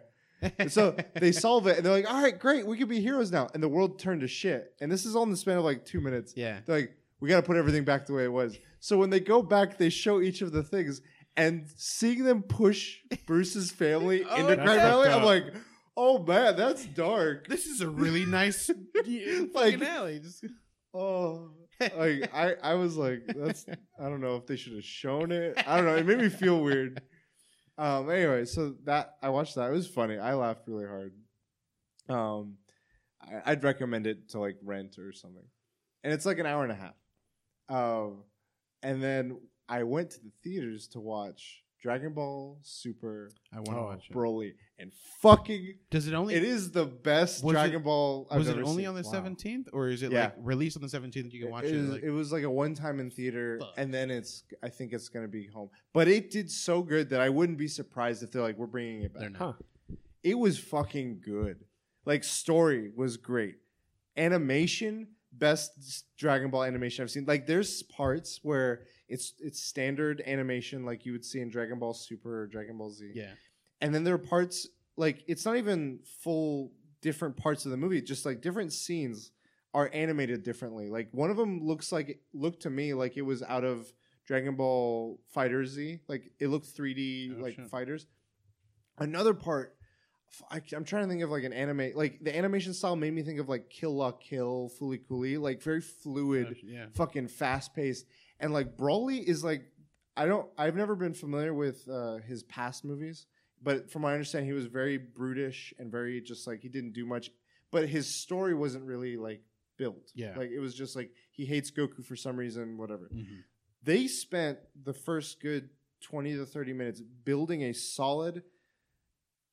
And 0.58 0.70
so 0.70 0.94
they 1.14 1.32
solve 1.32 1.66
it, 1.66 1.76
and 1.78 1.86
they're 1.86 1.92
like, 1.92 2.10
"All 2.12 2.20
right, 2.20 2.38
great, 2.38 2.66
we 2.66 2.76
could 2.76 2.88
be 2.88 3.00
heroes 3.00 3.30
now." 3.32 3.48
And 3.54 3.62
the 3.62 3.68
world 3.68 3.98
turned 3.98 4.20
to 4.22 4.28
shit. 4.28 4.74
And 4.80 4.90
this 4.92 5.06
is 5.06 5.16
all 5.16 5.22
in 5.22 5.30
the 5.30 5.36
span 5.36 5.56
of 5.58 5.64
like 5.64 5.84
two 5.86 6.00
minutes. 6.00 6.34
yeah. 6.36 6.58
They're 6.66 6.80
like, 6.80 6.92
we 7.20 7.28
got 7.30 7.36
to 7.40 7.46
put 7.46 7.56
everything 7.56 7.84
back 7.84 8.04
the 8.06 8.12
way 8.12 8.24
it 8.24 8.32
was. 8.32 8.58
So 8.80 8.98
when 8.98 9.08
they 9.10 9.20
go 9.20 9.40
back, 9.42 9.78
they 9.78 9.88
show 9.88 10.20
each 10.20 10.42
of 10.42 10.52
the 10.52 10.62
things, 10.62 11.00
and 11.36 11.66
seeing 11.76 12.24
them 12.24 12.42
push 12.42 12.98
Bruce's 13.26 13.70
family 13.70 14.22
Oh, 14.28 14.34
into 14.36 14.56
Crime 14.56 14.66
fucked 14.66 14.80
Alley, 14.80 15.08
I'm 15.08 15.22
like, 15.24 15.44
oh 15.96 16.18
man, 16.22 16.56
that's 16.56 16.84
dark. 16.84 17.46
This 17.48 17.66
is 17.66 17.80
a 17.80 17.88
really 17.88 18.26
nice 18.26 18.68
Like- 19.54 19.80
alley. 19.80 20.18
Just 20.20 20.44
Oh, 20.94 21.50
like 21.80 22.30
I, 22.34 22.54
I 22.62 22.74
was 22.74 22.96
like, 22.96 23.22
that's. 23.26 23.66
I 23.98 24.08
don't 24.08 24.20
know 24.20 24.36
if 24.36 24.46
they 24.46 24.56
should 24.56 24.74
have 24.74 24.84
shown 24.84 25.32
it. 25.32 25.62
I 25.66 25.76
don't 25.76 25.86
know. 25.86 25.96
It 25.96 26.06
made 26.06 26.18
me 26.18 26.28
feel 26.28 26.62
weird. 26.62 27.00
Um. 27.78 28.10
Anyway, 28.10 28.44
so 28.44 28.74
that 28.84 29.16
I 29.22 29.28
watched 29.28 29.54
that. 29.56 29.68
It 29.68 29.72
was 29.72 29.86
funny. 29.86 30.18
I 30.18 30.34
laughed 30.34 30.66
really 30.66 30.86
hard. 30.86 31.12
Um, 32.08 32.54
I, 33.20 33.52
I'd 33.52 33.64
recommend 33.64 34.06
it 34.06 34.30
to 34.30 34.40
like 34.40 34.56
rent 34.62 34.98
or 34.98 35.12
something, 35.12 35.44
and 36.02 36.12
it's 36.12 36.26
like 36.26 36.38
an 36.38 36.46
hour 36.46 36.62
and 36.62 36.72
a 36.72 36.76
half. 36.76 36.94
Um, 37.68 38.22
and 38.82 39.02
then 39.02 39.38
I 39.68 39.82
went 39.82 40.10
to 40.10 40.20
the 40.20 40.32
theaters 40.42 40.88
to 40.88 41.00
watch 41.00 41.62
Dragon 41.82 42.12
Ball 42.14 42.58
Super 42.62 43.30
I 43.52 43.56
want 43.56 43.66
to 43.70 43.76
Oh, 43.76 43.84
watch 43.84 44.06
it. 44.10 44.12
Broly, 44.14 44.54
and 44.78 44.92
fucking, 45.20 45.74
Does 45.90 46.08
it 46.08 46.14
only? 46.14 46.34
it 46.34 46.42
is 46.42 46.70
the 46.72 46.84
best 46.86 47.44
Was 47.44 47.52
it- 47.52 47.58
Dragon 47.58 47.82
Ball. 47.82 48.26
I've 48.30 48.38
was 48.38 48.48
it 48.48 48.52
ever 48.52 48.62
only 48.62 48.82
seen. 48.82 48.88
on 48.88 48.94
the 48.94 49.02
Wow. 49.02 49.10
seventeenth, 49.12 49.68
or 49.72 49.88
is 49.88 50.02
it 50.02 50.10
Yeah. 50.12 50.24
like 50.24 50.34
released 50.38 50.76
on 50.76 50.82
the 50.82 50.88
seventeenth? 50.88 51.32
You 51.32 51.42
can 51.42 51.50
watch 51.50 51.64
it, 51.64 51.74
it. 51.74 51.80
was, 51.80 51.90
like, 51.90 52.02
it 52.02 52.10
was 52.10 52.32
like 52.32 52.42
a 52.44 52.50
one 52.50 52.74
time 52.74 52.98
in 52.98 53.10
theater, 53.10 53.58
Fuck. 53.60 53.74
and 53.76 53.92
then 53.94 54.10
it's. 54.10 54.42
I 54.62 54.68
think 54.68 54.92
it's 54.92 55.08
gonna 55.08 55.28
be 55.28 55.46
home, 55.46 55.70
but 55.92 56.08
it 56.08 56.30
did 56.30 56.50
so 56.50 56.82
good 56.82 57.10
that 57.10 57.20
I 57.20 57.28
wouldn't 57.28 57.58
be 57.58 57.68
surprised 57.68 58.22
if 58.22 58.32
they're 58.32 58.42
like, 58.42 58.56
we're 58.58 58.66
bringing 58.66 59.02
it 59.02 59.12
back. 59.12 59.20
they're 59.20 59.30
not. 59.30 59.38
Huh. 59.88 59.96
It 60.22 60.34
was 60.38 60.58
fucking 60.58 61.20
good. 61.20 61.64
Like 62.04 62.24
story 62.24 62.90
was 62.96 63.16
great, 63.16 63.56
animation 64.16 65.08
best 65.32 66.06
Dragon 66.16 66.50
Ball 66.50 66.64
animation 66.64 67.02
I've 67.02 67.10
seen. 67.10 67.26
Like 67.26 67.46
there's 67.46 67.82
parts 67.82 68.40
where 68.42 68.84
it's 69.08 69.34
it's 69.38 69.62
standard 69.62 70.22
animation 70.26 70.84
like 70.84 71.06
you 71.06 71.12
would 71.12 71.24
see 71.24 71.40
in 71.40 71.48
Dragon 71.50 71.78
Ball 71.78 71.94
Super 71.94 72.42
or 72.42 72.46
Dragon 72.46 72.76
Ball 72.78 72.90
Z, 72.90 73.10
Yeah. 73.14 73.30
and 73.80 73.94
then 73.94 74.04
there 74.04 74.14
are 74.14 74.18
parts 74.18 74.66
like 74.96 75.22
it's 75.26 75.44
not 75.44 75.56
even 75.56 76.00
full 76.22 76.72
different 77.02 77.36
parts 77.36 77.64
of 77.64 77.70
the 77.70 77.76
movie 77.76 78.00
just 78.02 78.24
like 78.26 78.40
different 78.40 78.72
scenes 78.72 79.30
are 79.74 79.90
animated 79.92 80.42
differently 80.42 80.88
like 80.88 81.08
one 81.12 81.30
of 81.30 81.36
them 81.36 81.60
looks 81.62 81.92
like 81.92 82.20
looked 82.32 82.62
to 82.62 82.70
me 82.70 82.94
like 82.94 83.16
it 83.16 83.22
was 83.22 83.42
out 83.42 83.62
of 83.62 83.92
dragon 84.26 84.56
ball 84.56 85.20
FighterZ 85.36 86.00
like 86.08 86.32
it 86.40 86.48
looked 86.48 86.66
3d 86.74 87.36
Oh, 87.38 87.42
like 87.42 87.54
shit. 87.56 87.68
fighters 87.68 88.06
another 88.98 89.34
part 89.34 89.76
I, 90.50 90.60
am 90.74 90.84
trying 90.84 91.04
to 91.04 91.08
think 91.08 91.22
of 91.22 91.30
like 91.30 91.44
an 91.44 91.52
anime 91.52 91.92
like 91.94 92.18
the 92.22 92.36
animation 92.36 92.72
style 92.74 92.96
made 92.96 93.12
me 93.12 93.22
think 93.22 93.38
of 93.38 93.48
like 93.48 93.70
kill 93.70 93.94
la 93.94 94.10
kill 94.12 94.70
Fooly 94.80 94.98
Cooly 95.06 95.36
like 95.36 95.62
very 95.62 95.80
fluid 95.80 96.48
oh, 96.50 96.54
Yeah. 96.64 96.86
fucking 96.94 97.28
fast 97.28 97.74
paced 97.74 98.06
and 98.40 98.52
like 98.52 98.76
Broly 98.76 99.22
is 99.22 99.42
like 99.44 99.62
I 100.16 100.26
don't 100.26 100.48
I've 100.58 100.76
never 100.76 100.94
been 100.94 101.14
familiar 101.14 101.52
with 101.54 101.86
uh, 101.88 102.16
his 102.26 102.42
past 102.44 102.84
movies, 102.84 103.26
but 103.62 103.90
from 103.90 104.02
my 104.02 104.12
understanding, 104.12 104.48
he 104.48 104.54
was 104.54 104.66
very 104.66 104.98
brutish 104.98 105.74
and 105.78 105.90
very 105.90 106.20
just 106.20 106.46
like 106.46 106.60
he 106.60 106.68
didn't 106.68 106.92
do 106.92 107.04
much, 107.06 107.30
but 107.70 107.88
his 107.88 108.06
story 108.06 108.54
wasn't 108.54 108.84
really 108.84 109.16
like 109.16 109.42
built. 109.78 110.10
Yeah. 110.14 110.34
like 110.36 110.50
it 110.50 110.60
was 110.60 110.74
just 110.74 110.96
like 110.96 111.10
he 111.32 111.44
hates 111.44 111.70
Goku 111.70 112.04
for 112.04 112.16
some 112.16 112.36
reason, 112.36 112.78
whatever. 112.78 113.10
Mhm. 113.14 113.42
They 113.82 114.06
spent 114.06 114.58
the 114.84 114.94
first 114.94 115.40
good 115.40 115.68
twenty 116.02 116.34
to 116.36 116.46
thirty 116.46 116.72
minutes 116.72 117.00
building 117.24 117.62
a 117.64 117.72
solid. 117.74 118.42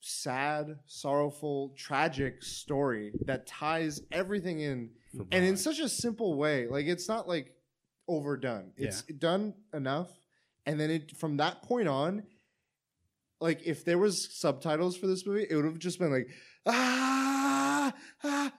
Sad, 0.05 0.79
sorrowful, 0.85 1.73
tragic 1.77 2.43
story 2.43 3.13
that 3.25 3.47
ties 3.47 4.01
everything 4.11 4.59
in 4.59 4.89
and 5.31 5.45
in 5.45 5.55
such 5.55 5.79
a 5.79 5.87
simple 5.87 6.35
way 6.35 6.67
like 6.67 6.87
it's 6.87 7.07
not 7.07 7.25
like 7.25 7.53
overdone 8.07 8.71
it's 8.77 9.01
done 9.03 9.53
enough 9.73 10.09
and 10.65 10.79
then 10.79 10.89
it 10.89 11.15
from 11.15 11.37
that 11.37 11.61
point 11.63 11.87
on 11.87 12.23
like 13.39 13.61
if 13.65 13.83
there 13.85 13.97
was 13.97 14.29
subtitles 14.37 14.97
for 14.97 15.07
this 15.07 15.25
movie 15.25 15.45
it 15.49 15.55
would 15.55 15.65
have 15.65 15.79
just 15.79 15.99
been 15.99 16.11
like 16.11 16.27
ah 16.65 17.93
ah 18.23 18.53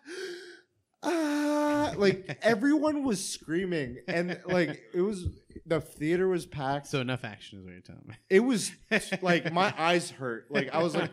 ah 1.02 1.94
like 1.96 2.38
everyone 2.42 3.04
was 3.04 3.26
screaming 3.26 3.98
and 4.08 4.40
like 4.46 4.80
it 4.94 5.00
was 5.00 5.26
the 5.66 5.80
theater 5.80 6.28
was 6.28 6.46
packed 6.46 6.86
So 6.86 7.00
enough 7.00 7.24
action 7.24 7.58
is 7.58 7.64
what 7.64 7.72
you're 7.72 7.80
telling 7.82 8.06
me. 8.06 8.14
it 8.30 8.40
was 8.40 8.72
like 9.22 9.52
my 9.52 9.72
eyes 9.78 10.10
hurt. 10.10 10.46
Like 10.50 10.70
I 10.74 10.82
was 10.82 10.94
like, 10.94 11.10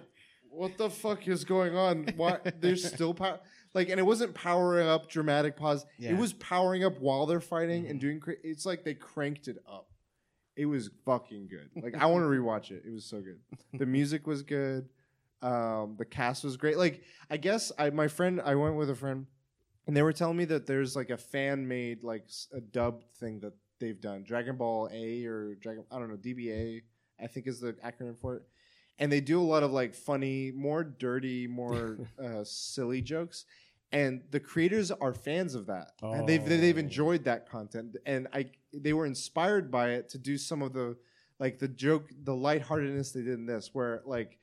"What 0.50 0.78
the 0.78 0.90
fuck 0.90 1.28
is 1.28 1.44
going 1.46 1.76
on? 1.76 2.08
Why 2.16 2.40
there's 2.60 2.86
still 2.86 3.14
power?" 3.14 3.40
Like, 3.74 3.90
and 3.90 4.00
it 4.00 4.04
wasn't 4.04 4.34
powering 4.34 4.88
up 4.88 5.10
dramatic 5.10 5.56
pause. 5.56 5.86
Yeah. 5.98 6.12
It 6.12 6.18
was 6.18 6.34
powering 6.34 6.84
up 6.84 7.00
while 7.00 7.26
they're 7.26 7.40
fighting 7.40 7.88
and 7.88 8.00
doing. 8.00 8.20
Cra- 8.20 8.36
it's 8.44 8.66
like 8.66 8.84
they 8.84 8.94
cranked 8.94 9.48
it 9.48 9.58
up. 9.68 9.88
It 10.58 10.66
was 10.66 10.90
fucking 11.06 11.48
good. 11.48 11.70
Like 11.82 11.96
I 11.96 12.06
want 12.08 12.24
to 12.24 12.28
rewatch 12.30 12.72
it. 12.72 12.84
It 12.86 12.92
was 12.92 13.06
so 13.06 13.22
good. 13.22 13.40
The 13.80 13.86
music 13.86 14.28
was 14.28 14.44
good. 14.44 14.90
Um, 15.42 15.96
the 15.98 16.06
cast 16.06 16.44
was 16.44 16.58
great. 16.58 16.78
Like 16.78 17.02
I 17.30 17.38
guess 17.38 17.72
I 17.80 17.90
my 17.90 18.08
friend 18.10 18.42
I 18.44 18.56
went 18.56 18.76
with 18.76 18.90
a 18.90 18.96
friend, 18.96 19.26
and 19.88 19.96
they 19.98 20.04
were 20.04 20.14
telling 20.14 20.38
me 20.38 20.46
that 20.46 20.68
there's 20.68 20.96
like 20.96 21.10
a 21.10 21.18
fan 21.18 21.68
made 21.68 22.04
like 22.04 22.24
s- 22.28 22.48
a 22.54 22.60
dubbed 22.62 23.06
thing 23.20 23.40
that 23.40 23.54
they've 23.80 24.00
done. 24.00 24.24
Dragon 24.24 24.58
Ball 24.58 24.90
A 24.94 25.26
or 25.26 25.56
Dragon 25.56 25.86
I 25.92 25.98
don't 25.98 26.10
know 26.10 26.18
DBA 26.18 26.82
I 27.20 27.28
think 27.28 27.48
is 27.48 27.60
the 27.62 27.74
acronym 27.74 28.20
for 28.20 28.36
it. 28.36 28.44
And 29.02 29.12
they 29.12 29.20
do 29.20 29.42
a 29.42 29.44
lot 29.44 29.64
of 29.64 29.72
like 29.72 29.94
funny, 29.94 30.52
more 30.56 30.84
dirty, 30.84 31.48
more 31.48 31.98
uh, 32.24 32.44
silly 32.46 33.02
jokes. 33.02 33.44
And 33.92 34.22
the 34.32 34.40
creators 34.40 34.90
are 34.92 35.14
fans 35.14 35.54
of 35.56 35.66
that. 35.66 35.92
And 36.02 36.26
they've 36.28 36.46
they've 36.46 36.78
Oh. 36.78 36.80
enjoyed 36.80 37.26
that 37.26 37.50
content. 37.50 37.98
And 38.06 38.28
I 38.32 38.52
they 38.74 38.94
were 38.94 39.06
inspired 39.06 39.70
by 39.70 39.90
it 39.92 40.08
to 40.10 40.18
do 40.18 40.38
some 40.38 40.62
of 40.62 40.72
the 40.72 40.96
like 41.40 41.60
the 41.60 41.68
joke, 41.68 42.10
the 42.24 42.36
lightheartedness 42.36 43.12
they 43.12 43.22
did 43.22 43.34
in 43.34 43.46
this, 43.46 43.72
where 43.74 44.02
like 44.06 44.38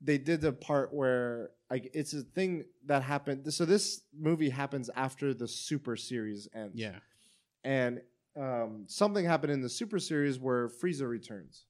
they 0.00 0.16
did 0.16 0.40
the 0.40 0.52
part 0.52 0.94
where 0.94 1.50
like 1.70 1.90
it's 1.92 2.14
a 2.14 2.22
thing 2.22 2.64
that 2.86 3.02
happened. 3.02 3.52
So 3.52 3.64
this 3.66 4.02
movie 4.18 4.48
happens 4.50 4.88
after 4.94 5.34
the 5.34 5.48
Super 5.48 5.96
series 5.96 6.48
ends 6.54 6.76
Yeah. 6.76 7.00
and 7.64 8.00
um, 8.36 8.84
something 8.86 9.24
happened 9.24 9.52
in 9.52 9.60
the 9.60 9.68
Super 9.68 9.98
Series 9.98 10.38
where 10.38 10.68
Frieza 10.68 11.08
returns, 11.08 11.66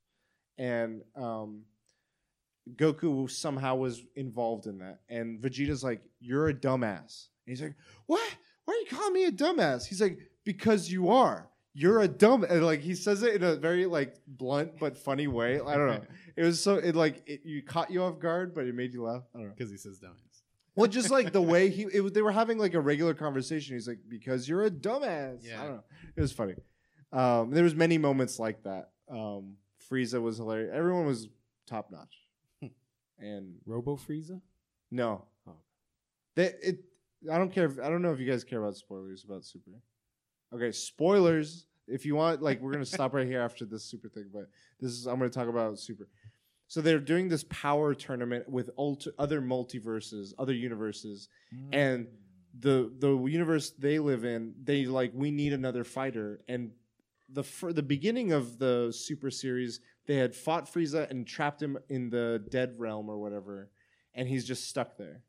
and 0.59 1.00
um, 1.16 1.62
Goku 2.77 3.31
somehow 3.31 3.77
was 3.77 4.03
involved 4.16 4.66
in 4.66 4.78
that, 4.78 5.01
and 5.09 5.40
Vegeta's 5.40 5.82
like, 5.85 6.03
"You're 6.20 6.49
a 6.49 6.55
dumbass," 6.55 7.28
and 7.47 7.57
he's 7.57 7.62
like, 7.62 7.74
"What? 8.07 8.20
Why 8.65 8.74
are 8.74 8.77
you 8.77 8.86
calling 8.97 9.12
me 9.15 9.24
a 9.24 9.32
dumbass?" 9.32 9.86
He's 9.86 10.01
like, 10.01 10.19
"Because 10.45 10.90
you 10.90 11.09
are. 11.11 11.49
You're 11.74 12.01
a 12.01 12.09
dumb." 12.09 12.45
And 12.45 12.65
like 12.65 12.81
he 12.81 12.95
says 12.95 13.23
it 13.23 13.35
in 13.36 13.43
a 13.43 13.57
very 13.57 13.86
like 13.86 14.16
blunt 14.27 14.78
but 14.81 14.97
funny 14.99 15.27
way. 15.27 15.55
I 15.61 15.77
don't 15.77 15.86
know. 15.89 16.01
It 16.36 16.45
was 16.45 16.62
so 16.62 16.74
it 16.77 16.95
like 16.95 17.24
it, 17.27 17.40
you 17.45 17.62
caught 17.62 17.90
you 17.90 18.03
off 18.05 18.20
guard, 18.20 18.55
but 18.55 18.65
it 18.66 18.73
made 18.74 18.93
you 18.95 19.03
laugh. 19.03 19.24
I 19.35 19.39
don't 19.39 19.49
know. 19.49 19.55
Because 19.57 19.73
he 19.73 19.77
says 19.77 19.99
dumbass. 19.99 20.43
Well, 20.77 20.86
just 20.86 21.11
like 21.11 21.32
the 21.32 21.43
way 21.53 21.69
he, 21.69 21.86
it, 21.93 22.01
was- 22.01 22.12
they 22.12 22.23
were 22.23 22.31
having 22.31 22.59
like 22.59 22.74
a 22.74 22.81
regular 22.81 23.12
conversation. 23.12 23.74
He's 23.74 23.89
like, 23.89 23.99
"Because 24.09 24.49
you're 24.49 24.62
a 24.65 24.70
dumbass." 24.70 25.39
Yeah. 25.43 25.61
I 25.61 25.65
don't 25.65 25.74
know. 25.77 25.85
It 26.16 26.20
was 26.20 26.31
funny. 26.32 26.55
Um, 27.12 27.51
there 27.51 27.65
was 27.65 27.74
many 27.74 27.99
moments 27.99 28.39
like 28.39 28.62
that. 28.62 28.90
Um, 29.11 29.55
Frieza 29.90 30.20
was 30.23 30.36
hilarious. 30.36 30.70
Everyone 30.73 31.07
was 31.07 31.28
top 31.66 31.90
notch. 31.90 32.15
And 33.19 33.55
Robo 33.66 33.97
Frieza. 33.97 34.40
no, 34.90 35.24
Oh. 35.47 35.57
that 36.36 36.55
it 36.62 36.85
I 37.31 37.36
don't 37.36 37.53
care. 37.53 37.65
If, 37.65 37.81
I 37.81 37.89
don't 37.89 38.03
know 38.03 38.12
if 38.12 38.20
you 38.20 38.31
guys 38.31 38.45
care 38.45 38.61
about 38.61 38.77
spoilers 38.77 39.24
about 39.24 39.45
Super. 39.45 39.73
Okay, 40.55 40.70
spoilers. 40.70 41.66
If 41.89 42.07
you 42.07 42.15
want, 42.15 42.43
like, 42.43 42.61
we're 42.61 42.73
gonna 42.73 42.85
stop 42.99 43.12
right 43.15 43.27
here 43.27 43.40
after 43.40 43.65
this 43.65 43.85
Super 43.85 44.09
thing. 44.09 44.31
But 44.32 44.49
this 44.81 44.93
is 44.93 45.07
I'm 45.07 45.19
gonna 45.19 45.31
talk 45.31 45.49
about 45.49 45.78
Super. 45.78 46.09
So 46.69 46.81
they're 46.81 46.99
doing 47.01 47.28
this 47.28 47.45
power 47.49 47.95
tournament 47.95 48.49
with 48.49 48.70
ult- 48.78 49.09
other 49.19 49.40
multiverses, 49.40 50.32
other 50.39 50.53
universes, 50.53 51.28
mm. 51.53 51.69
and 51.73 52.07
the 52.59 52.93
the 52.99 53.16
universe 53.24 53.70
they 53.70 53.99
live 53.99 54.24
in, 54.24 54.55
they 54.62 54.85
like 54.86 55.12
we 55.15 55.31
need 55.31 55.53
another 55.53 55.82
fighter. 55.82 56.40
And 56.49 56.70
the 57.31 57.45
the 57.73 57.82
beginning 57.82 58.32
of 58.32 58.59
the 58.59 58.93
Super 58.93 59.31
series, 59.31 59.81
they 60.09 60.16
had 60.16 60.35
fought 60.35 60.66
Frieza 60.72 61.09
and 61.10 61.24
trapped 61.26 61.62
him 61.62 61.78
in 61.89 62.10
the 62.10 62.43
dead 62.51 62.74
realm 62.78 63.09
or 63.09 63.18
whatever, 63.18 63.70
and 64.14 64.26
he's 64.26 64.44
just 64.44 64.68
stuck 64.68 64.97
there. 64.98 65.22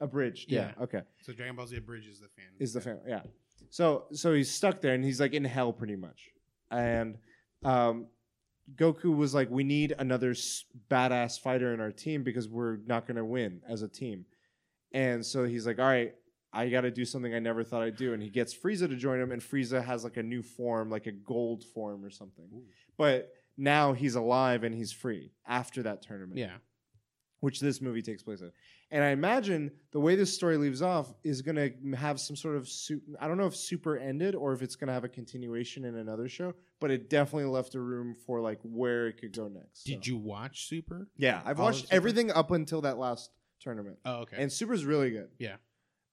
Abridged, 0.00 0.50
yeah. 0.50 0.72
Yeah. 0.76 0.82
Okay, 0.84 1.02
So 1.20 1.32
Dragon 1.32 1.54
Ball 1.54 1.66
Z 1.68 1.76
Abridged 1.76 2.08
is 2.10 2.18
the 2.18 2.28
fan. 2.28 2.46
is 2.58 2.72
the 2.72 2.80
fan? 2.80 2.98
Yeah. 3.06 3.22
So 3.70 4.06
so 4.12 4.34
he's 4.34 4.50
stuck 4.50 4.80
there, 4.80 4.94
and 4.94 5.04
he's 5.04 5.20
like 5.20 5.32
in 5.32 5.44
hell 5.44 5.72
pretty 5.72 5.94
much. 5.96 6.30
And 6.72 7.18
um, 7.64 8.08
Goku 8.74 9.14
was 9.16 9.32
like, 9.34 9.48
"We 9.50 9.62
need 9.62 9.94
another 9.96 10.30
s- 10.30 10.64
badass 10.90 11.38
fighter 11.38 11.72
in 11.72 11.80
our 11.80 11.92
team 11.92 12.24
because 12.24 12.48
we're 12.48 12.78
not 12.86 13.06
going 13.06 13.16
to 13.18 13.24
win 13.24 13.60
as 13.68 13.82
a 13.82 13.88
team." 13.88 14.24
And 14.92 15.24
so 15.24 15.44
he's 15.44 15.66
like, 15.66 15.78
"All 15.78 15.86
right, 15.86 16.14
I 16.52 16.68
got 16.68 16.80
to 16.80 16.90
do 16.90 17.04
something 17.04 17.32
I 17.32 17.38
never 17.38 17.62
thought 17.62 17.82
I'd 17.82 17.96
do." 17.96 18.12
And 18.12 18.22
he 18.22 18.28
gets 18.30 18.52
Frieza 18.52 18.88
to 18.88 18.96
join 18.96 19.20
him, 19.20 19.30
and 19.30 19.40
Frieza 19.40 19.84
has 19.84 20.02
like 20.02 20.16
a 20.16 20.22
new 20.22 20.42
form, 20.42 20.90
like 20.90 21.06
a 21.06 21.12
gold 21.12 21.62
form 21.62 22.04
or 22.04 22.10
something. 22.10 22.48
But 22.98 23.32
now 23.56 23.92
he's 23.92 24.14
alive 24.14 24.64
and 24.64 24.74
he's 24.74 24.92
free 24.92 25.32
after 25.46 25.82
that 25.84 26.02
tournament 26.02 26.38
Yeah. 26.38 26.56
which 27.40 27.60
this 27.60 27.80
movie 27.80 28.02
takes 28.02 28.22
place 28.22 28.40
in. 28.40 28.52
And 28.90 29.02
I 29.02 29.08
imagine 29.08 29.70
the 29.92 30.00
way 30.00 30.16
this 30.16 30.32
story 30.34 30.58
leaves 30.58 30.82
off 30.82 31.14
is 31.24 31.40
going 31.42 31.56
to 31.56 31.96
have 31.96 32.20
some 32.20 32.36
sort 32.36 32.56
of 32.56 32.68
su- 32.68 33.00
I 33.18 33.26
don't 33.26 33.38
know 33.38 33.46
if 33.46 33.56
super 33.56 33.96
ended 33.96 34.34
or 34.34 34.52
if 34.52 34.60
it's 34.62 34.76
going 34.76 34.88
to 34.88 34.92
have 34.92 35.04
a 35.04 35.08
continuation 35.08 35.84
in 35.86 35.96
another 35.96 36.28
show, 36.28 36.52
but 36.78 36.90
it 36.90 37.08
definitely 37.08 37.50
left 37.50 37.74
a 37.74 37.80
room 37.80 38.14
for 38.26 38.40
like 38.40 38.58
where 38.62 39.06
it 39.08 39.18
could 39.18 39.34
go 39.34 39.48
next. 39.48 39.84
Did 39.84 40.06
you 40.06 40.18
watch 40.18 40.66
Super? 40.66 41.08
Yeah, 41.16 41.40
I've 41.44 41.58
All 41.58 41.66
watched 41.66 41.86
everything 41.90 42.30
up 42.30 42.50
until 42.50 42.82
that 42.82 42.98
last 42.98 43.30
tournament. 43.60 43.96
Oh, 44.04 44.20
okay. 44.22 44.36
And 44.38 44.52
Super's 44.52 44.84
really 44.84 45.10
good. 45.10 45.28
Yeah. 45.38 45.56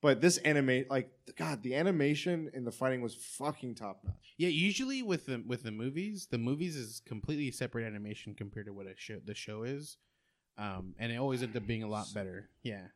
But 0.02 0.22
this 0.22 0.38
animate 0.38 0.90
like 0.90 1.10
god, 1.38 1.62
the 1.62 1.76
animation 1.76 2.50
and 2.54 2.66
the 2.66 2.72
fighting 2.72 3.02
was 3.02 3.16
fucking 3.16 3.76
top 3.76 4.02
notch. 4.06 4.34
yeah, 4.38 4.48
usually 4.48 5.04
with 5.04 5.26
the 5.26 5.44
with 5.46 5.64
the 5.64 5.72
movies, 5.72 6.28
the 6.32 6.38
movies 6.38 6.76
is 6.78 7.02
completely 7.06 7.52
separate 7.52 7.86
animation 7.86 8.34
compared 8.34 8.68
to 8.68 8.74
what 8.74 8.86
a 8.88 8.94
show 8.96 9.20
the 9.26 9.36
show 9.36 9.64
is, 9.64 9.98
um, 10.58 10.96
and 11.00 11.12
it 11.12 11.18
always 11.18 11.44
ends 11.44 11.56
up 11.56 11.68
being 11.68 11.84
a 11.84 11.88
lot 11.90 12.08
better. 12.14 12.50
Yeah, 12.64 12.88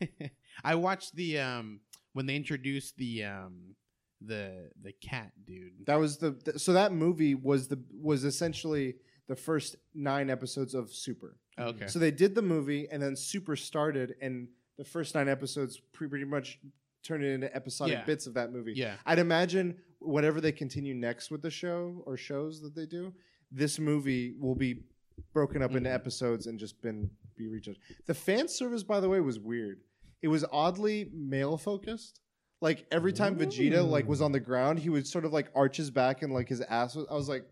I 0.64 0.74
watched 0.76 1.14
the 1.16 1.38
um 1.38 1.80
when 2.12 2.26
they 2.26 2.36
introduced 2.36 2.96
the 2.96 3.24
um 3.24 3.74
the 4.20 4.70
the 4.82 4.92
cat 4.92 5.32
dude. 5.44 5.84
That 5.86 5.96
was 5.98 6.18
the 6.18 6.32
th- 6.32 6.58
so 6.58 6.72
that 6.72 6.92
movie 6.92 7.34
was 7.34 7.68
the 7.68 7.82
was 7.92 8.24
essentially 8.24 8.94
the 9.28 9.36
first 9.36 9.76
9 9.94 10.30
episodes 10.30 10.74
of 10.74 10.92
Super. 10.92 11.36
Oh, 11.58 11.66
okay, 11.66 11.86
So 11.86 11.98
they 11.98 12.10
did 12.10 12.34
the 12.34 12.42
movie, 12.42 12.88
and 12.90 13.02
then 13.02 13.14
Super 13.16 13.54
started, 13.56 14.14
and 14.20 14.48
the 14.78 14.84
first 14.84 15.14
nine 15.14 15.28
episodes 15.28 15.80
pretty 15.92 16.24
much 16.24 16.58
turned 17.02 17.24
it 17.24 17.32
into 17.32 17.54
episodic 17.54 17.94
Yeah. 17.98 18.04
bits 18.04 18.26
of 18.26 18.34
that 18.34 18.52
movie. 18.52 18.72
yeah, 18.74 18.96
I'd 19.06 19.18
imagine 19.18 19.76
whatever 19.98 20.40
they 20.40 20.52
continue 20.52 20.94
next 20.94 21.30
with 21.30 21.42
the 21.42 21.50
show 21.50 22.02
or 22.06 22.16
shows 22.16 22.60
that 22.62 22.74
they 22.74 22.86
do, 22.86 23.12
this 23.50 23.78
movie 23.78 24.32
will 24.38 24.54
be 24.54 24.84
broken 25.32 25.62
up 25.62 25.72
into 25.74 25.90
Mhm. 25.90 25.94
episodes 25.94 26.46
and 26.46 26.58
just 26.58 26.80
been 26.82 27.10
be 27.36 27.46
rejudged. 27.48 27.80
The 28.06 28.14
fan 28.14 28.46
service, 28.48 28.82
by 28.82 29.00
the 29.00 29.08
way, 29.08 29.20
was 29.20 29.38
weird. 29.38 29.82
It 30.20 30.28
was 30.28 30.44
oddly 30.52 31.10
male 31.12 31.56
focused. 31.56 32.20
Like 32.60 32.86
every 32.92 33.12
time 33.12 33.36
Vegeta 33.36 33.88
like 33.88 34.06
was 34.06 34.20
on 34.22 34.30
the 34.32 34.38
ground, 34.40 34.78
he 34.78 34.88
would 34.88 35.06
sort 35.06 35.24
of 35.24 35.32
like 35.32 35.50
arch 35.54 35.76
his 35.76 35.90
back 35.90 36.22
and 36.22 36.32
like 36.32 36.48
his 36.48 36.60
ass 36.60 36.94
was. 36.94 37.06
I 37.10 37.14
was 37.14 37.28
like, 37.28 37.44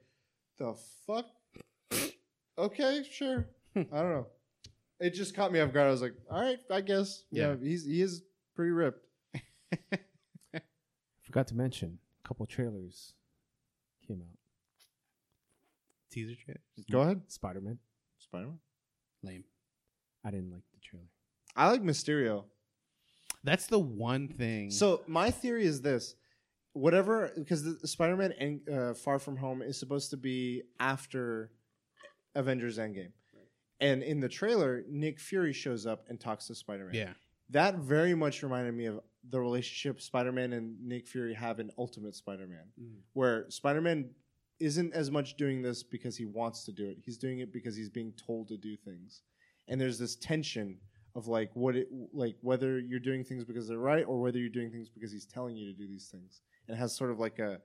the 0.58 0.74
fuck. 1.06 1.26
okay, 2.58 3.02
sure. 3.10 3.48
I 3.74 3.80
don't 3.82 3.92
know. 4.12 4.26
It 5.00 5.14
just 5.14 5.34
caught 5.34 5.50
me 5.52 5.60
off 5.60 5.72
guard. 5.72 5.88
I 5.88 5.90
was 5.90 6.02
like, 6.02 6.14
all 6.30 6.40
right, 6.40 6.58
I 6.70 6.80
guess. 6.82 7.24
Yeah, 7.30 7.50
Yeah. 7.50 7.56
he's 7.62 7.84
he 7.86 8.02
is 8.02 8.22
pretty 8.54 8.70
ripped. 8.72 9.06
Forgot 11.22 11.46
to 11.48 11.54
mention 11.54 11.98
a 12.24 12.28
couple 12.28 12.44
trailers 12.46 13.14
came 14.06 14.20
out. 14.20 14.36
teaser 16.10 16.34
trailer. 16.34 16.60
Go 16.90 17.00
ahead, 17.02 17.22
Spider 17.28 17.60
Man. 17.60 17.78
Spider 18.18 18.46
Man. 18.48 18.58
Lame. 19.22 19.44
I 20.24 20.30
didn't 20.30 20.50
like 20.50 20.64
the 20.74 20.80
trailer. 20.80 21.06
I 21.56 21.70
like 21.70 21.82
Mysterio. 21.82 22.44
That's 23.44 23.66
the 23.66 23.78
one 23.78 24.28
thing. 24.28 24.70
So 24.70 25.02
my 25.06 25.30
theory 25.30 25.64
is 25.64 25.80
this: 25.80 26.14
whatever, 26.72 27.30
because 27.36 27.62
the 27.62 27.86
Spider-Man 27.88 28.32
and 28.38 28.68
uh, 28.68 28.94
Far 28.94 29.18
From 29.18 29.36
Home 29.36 29.62
is 29.62 29.78
supposed 29.78 30.10
to 30.10 30.16
be 30.16 30.62
after 30.78 31.50
Avengers 32.34 32.76
Endgame, 32.78 33.12
and 33.80 34.02
in 34.02 34.20
the 34.20 34.28
trailer, 34.28 34.84
Nick 34.88 35.18
Fury 35.18 35.52
shows 35.52 35.86
up 35.86 36.04
and 36.08 36.20
talks 36.20 36.46
to 36.48 36.54
Spider-Man. 36.54 36.94
yeah, 36.94 37.12
that 37.50 37.76
very 37.76 38.14
much 38.14 38.42
reminded 38.42 38.74
me 38.74 38.86
of 38.86 39.00
the 39.28 39.40
relationship 39.40 40.00
Spider-Man 40.00 40.52
and 40.52 40.80
Nick 40.80 41.06
Fury 41.06 41.34
have 41.34 41.60
in 41.60 41.70
Ultimate 41.78 42.14
Spider-Man, 42.14 42.64
mm. 42.80 42.96
where 43.12 43.48
Spider-Man 43.50 44.10
isn't 44.58 44.92
as 44.92 45.10
much 45.10 45.36
doing 45.36 45.62
this 45.62 45.82
because 45.82 46.16
he 46.16 46.26
wants 46.26 46.64
to 46.64 46.72
do 46.72 46.88
it; 46.88 46.98
he's 47.04 47.18
doing 47.18 47.40
it 47.40 47.52
because 47.52 47.76
he's 47.76 47.90
being 47.90 48.12
told 48.12 48.48
to 48.48 48.56
do 48.56 48.76
things, 48.76 49.22
and 49.68 49.80
there's 49.80 49.98
this 49.98 50.16
tension 50.16 50.78
of 51.14 51.26
like 51.26 51.50
what 51.54 51.76
it 51.76 51.88
like 52.12 52.36
whether 52.40 52.78
you're 52.78 53.00
doing 53.00 53.24
things 53.24 53.44
because 53.44 53.68
they're 53.68 53.78
right 53.78 54.04
or 54.06 54.20
whether 54.20 54.38
you're 54.38 54.48
doing 54.48 54.70
things 54.70 54.88
because 54.88 55.10
he's 55.10 55.26
telling 55.26 55.56
you 55.56 55.66
to 55.66 55.76
do 55.76 55.88
these 55.88 56.08
things. 56.08 56.42
And 56.68 56.76
it 56.76 56.80
has 56.80 56.94
sort 56.94 57.10
of 57.10 57.18
like 57.18 57.38
a 57.38 57.60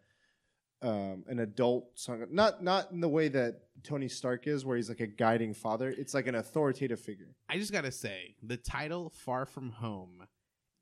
um, 0.82 1.24
an 1.28 1.40
adult 1.40 1.98
song 1.98 2.26
not 2.32 2.64
not 2.64 2.92
in 2.92 3.00
the 3.00 3.08
way 3.10 3.28
that 3.30 3.62
tony 3.84 4.08
stark 4.08 4.46
is 4.48 4.66
where 4.66 4.76
he's 4.78 4.90
like 4.90 5.00
a 5.00 5.08
guiding 5.08 5.54
father 5.54 5.90
it's 5.98 6.14
like 6.14 6.28
an 6.28 6.36
authoritative 6.36 7.00
figure 7.00 7.36
I 7.50 7.58
just 7.58 7.72
gotta 7.72 7.92
say 7.92 8.36
the 8.44 8.58
title 8.58 9.10
"Far 9.10 9.46
From 9.46 9.72
Home," 9.72 10.28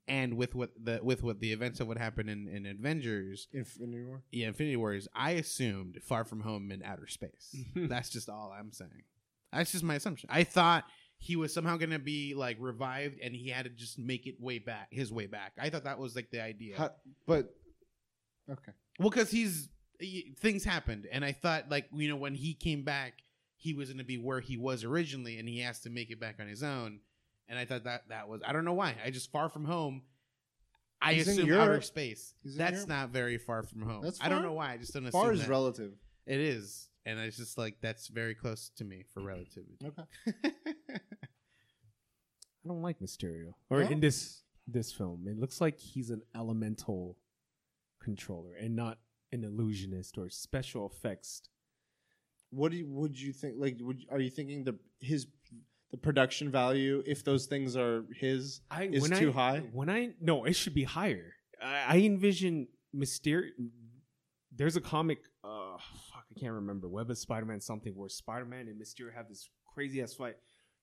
and 0.08 0.36
with 0.36 0.54
what 0.54 0.70
the 0.82 1.00
with 1.02 1.22
what 1.22 1.40
the 1.40 1.52
events 1.52 1.80
of 1.80 1.86
what 1.88 1.96
happened 1.98 2.28
in, 2.28 2.48
in 2.48 2.66
Avengers, 2.66 3.48
infinity 3.52 4.02
war 4.04 4.22
yeah, 4.32 4.48
Infinity 4.48 4.76
Wars, 4.76 5.06
I 5.14 5.32
assumed 5.32 5.98
"Far 6.02 6.24
From 6.24 6.40
Home" 6.40 6.70
in 6.72 6.82
outer 6.82 7.06
space. 7.06 7.54
That's 7.76 8.10
just 8.10 8.28
all 8.28 8.52
I'm 8.58 8.72
saying. 8.72 9.04
That's 9.52 9.72
just 9.72 9.84
my 9.84 9.94
assumption. 9.94 10.28
I 10.32 10.42
thought 10.44 10.84
he 11.18 11.36
was 11.36 11.54
somehow 11.54 11.76
gonna 11.76 11.98
be 11.98 12.34
like 12.34 12.56
revived, 12.60 13.18
and 13.22 13.34
he 13.34 13.48
had 13.50 13.64
to 13.64 13.70
just 13.70 13.98
make 13.98 14.26
it 14.26 14.34
way 14.40 14.58
back, 14.58 14.88
his 14.90 15.12
way 15.12 15.26
back. 15.26 15.52
I 15.60 15.70
thought 15.70 15.84
that 15.84 15.98
was 15.98 16.16
like 16.16 16.30
the 16.30 16.42
idea. 16.42 16.76
How- 16.76 16.90
but 17.26 17.54
okay 18.50 18.72
Well, 18.98 19.10
because 19.10 19.30
he's 19.30 19.68
y- 19.68 19.73
things 20.38 20.64
happened, 20.64 21.06
and 21.10 21.24
I 21.24 21.32
thought 21.32 21.70
like 21.70 21.86
you 21.92 22.08
know 22.08 22.16
when 22.16 22.34
he 22.34 22.54
came 22.54 22.82
back, 22.84 23.22
he 23.56 23.74
was 23.74 23.88
going 23.88 23.98
to 23.98 24.04
be 24.04 24.18
where 24.18 24.40
he 24.40 24.56
was 24.56 24.84
originally, 24.84 25.38
and 25.38 25.48
he 25.48 25.60
has 25.60 25.80
to 25.80 25.90
make 25.90 26.10
it 26.10 26.20
back 26.20 26.36
on 26.40 26.46
his 26.48 26.62
own. 26.62 27.00
And 27.48 27.58
I 27.58 27.64
thought 27.64 27.84
that 27.84 28.08
that 28.08 28.28
was 28.28 28.40
I 28.46 28.52
don't 28.52 28.64
know 28.64 28.72
why 28.74 28.94
I 29.04 29.10
just 29.10 29.30
far 29.30 29.48
from 29.48 29.64
home. 29.64 30.02
I 31.02 31.14
He's 31.14 31.28
in 31.28 31.34
assume 31.44 31.52
outer 31.60 31.80
space. 31.82 32.34
He's 32.42 32.56
That's 32.56 32.72
Europe. 32.76 32.88
not 32.88 33.08
very 33.10 33.36
far 33.36 33.62
from 33.62 33.82
home. 33.82 34.02
That's 34.02 34.18
I 34.22 34.28
don't 34.30 34.42
know 34.42 34.54
why. 34.54 34.72
I 34.72 34.76
just 34.78 34.94
don't 34.94 35.04
assume 35.04 35.20
far 35.20 35.32
is 35.32 35.40
that. 35.42 35.48
relative 35.50 35.92
It 36.26 36.40
is, 36.40 36.88
and 37.04 37.18
it's 37.18 37.36
just 37.36 37.58
like 37.58 37.76
that's 37.82 38.08
very 38.08 38.34
close 38.34 38.70
to 38.76 38.84
me 38.84 39.04
for 39.12 39.22
relativity. 39.22 39.76
okay 39.84 40.04
I 40.94 42.68
don't 42.68 42.80
like 42.82 42.98
Mysterio. 43.00 43.52
Or 43.68 43.80
No? 43.84 43.88
in 43.90 44.00
this 44.00 44.42
this 44.66 44.90
film, 44.92 45.26
it 45.28 45.38
looks 45.38 45.60
like 45.60 45.78
he's 45.78 46.08
an 46.08 46.22
elemental 46.34 47.18
controller 48.02 48.54
and 48.54 48.74
not 48.74 48.98
an 49.34 49.44
illusionist 49.44 50.16
or 50.16 50.30
special 50.30 50.86
effects. 50.86 51.42
what 52.50 52.70
do 52.70 52.78
you, 52.78 52.86
would 52.86 53.20
you 53.20 53.32
think 53.32 53.54
like 53.58 53.76
would 53.80 54.04
are 54.10 54.20
you 54.20 54.30
thinking 54.30 54.64
the 54.64 54.76
his 55.00 55.26
the 55.90 55.98
production 55.98 56.50
value 56.50 57.02
if 57.06 57.24
those 57.24 57.46
things 57.46 57.76
are 57.76 58.04
his 58.18 58.60
I, 58.70 58.84
Is 58.84 59.08
too 59.10 59.30
I, 59.30 59.32
high? 59.32 59.62
When 59.72 59.90
I 59.90 60.10
no, 60.20 60.44
it 60.44 60.54
should 60.54 60.74
be 60.74 60.84
higher. 60.84 61.34
I, 61.62 61.84
I 61.88 61.96
envision 61.98 62.68
Mysterio. 62.94 63.50
There's 64.56 64.76
a 64.76 64.80
comic. 64.80 65.18
Uh, 65.42 65.76
fuck, 66.12 66.24
I 66.30 66.40
can't 66.40 66.52
remember. 66.52 66.88
Web 66.88 67.10
of 67.10 67.18
Spider-Man 67.18 67.60
something 67.60 67.92
where 67.94 68.08
Spider-Man 68.08 68.68
and 68.68 68.80
Mysterio 68.80 69.14
have 69.14 69.28
this 69.28 69.48
crazy 69.72 70.00
ass 70.00 70.14
fight. 70.14 70.36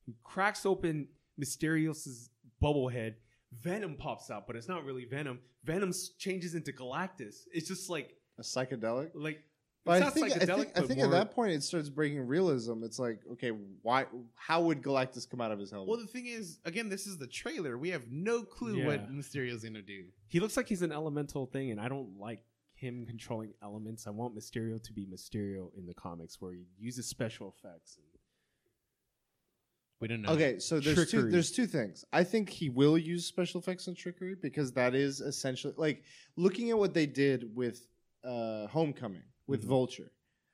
He 0.06 0.16
cracks 0.24 0.66
open 0.66 1.08
Mysterio's 1.42 2.30
bubble 2.60 2.90
head. 2.90 3.16
Venom 3.62 3.96
pops 3.96 4.32
out, 4.32 4.48
but 4.48 4.56
it's 4.56 4.68
not 4.68 4.86
really 4.86 5.06
Venom. 5.06 5.40
Venom 5.64 5.92
changes 6.20 6.56
into 6.56 6.72
Galactus. 6.72 7.36
It's 7.54 7.68
just 7.68 7.90
like 7.90 8.16
a 8.42 8.44
psychedelic 8.44 9.12
like. 9.14 9.42
But 9.84 9.94
it's 9.94 10.02
I 10.02 10.06
not 10.06 10.14
think, 10.14 10.26
I 10.26 10.30
psychedelic, 10.30 10.58
think, 10.66 10.72
I 10.78 10.82
think 10.82 10.98
more- 10.98 11.06
at 11.08 11.12
that 11.12 11.32
point 11.32 11.54
it 11.54 11.64
starts 11.64 11.90
breaking 11.90 12.28
realism. 12.28 12.84
It's 12.84 13.00
like, 13.00 13.20
okay, 13.32 13.50
why? 13.82 14.06
How 14.36 14.62
would 14.62 14.84
Galactus 14.84 15.28
come 15.28 15.42
out 15.42 15.52
of 15.52 15.58
his 15.58 15.72
helmet? 15.72 15.90
well, 15.90 16.00
the 16.00 16.06
thing 16.06 16.28
is, 16.28 16.60
again, 16.66 16.88
this 16.88 17.08
is 17.08 17.18
the 17.18 17.26
trailer. 17.26 17.80
We 17.80 17.90
have 17.90 18.04
no 18.12 18.44
clue 18.44 18.76
Yeah. 18.78 18.86
what 18.86 19.12
Mysterio's 19.12 19.64
going 19.64 19.74
to 19.74 19.82
do. 19.82 20.04
he 20.28 20.40
looks 20.40 20.56
like 20.56 20.68
he's 20.68 20.84
an 20.84 20.92
elemental 20.92 21.48
thing, 21.48 21.72
and 21.72 21.82
I 21.82 21.88
don't 21.90 22.20
like 22.20 22.44
him 22.76 23.06
controlling 23.08 23.54
elements. 23.64 24.06
I 24.06 24.12
want 24.12 24.36
Mysterio 24.36 24.82
to 24.84 24.94
be 24.94 25.08
Mysterio 25.08 25.76
in 25.76 25.88
the 25.88 25.96
comics, 25.96 26.40
where 26.40 26.54
he 26.54 26.66
uses 26.78 27.08
special 27.08 27.48
effects. 27.58 27.98
We 30.00 30.08
don't 30.08 30.22
know. 30.24 30.30
Okay, 30.32 30.58
so 30.60 30.80
there's 30.80 31.10
two 31.12 31.30
there's 31.30 31.52
two 31.52 31.68
things. 31.68 32.06
I 32.12 32.24
think 32.24 32.50
he 32.50 32.70
will 32.70 32.98
use 32.98 33.26
special 33.26 33.62
effects 33.62 33.88
and 33.88 33.96
trickery 33.96 34.36
because 34.42 34.72
that 34.74 34.96
is 34.96 35.22
essentially 35.22 35.74
like 35.78 36.04
looking 36.38 36.72
at 36.72 36.78
what 36.78 36.94
they 36.96 37.06
did 37.06 37.56
with 37.56 37.88
uh, 38.24 38.68
Homecoming 38.68 39.24
with 39.48 39.64
Mhm. 39.64 39.68
Vulture. 39.68 40.12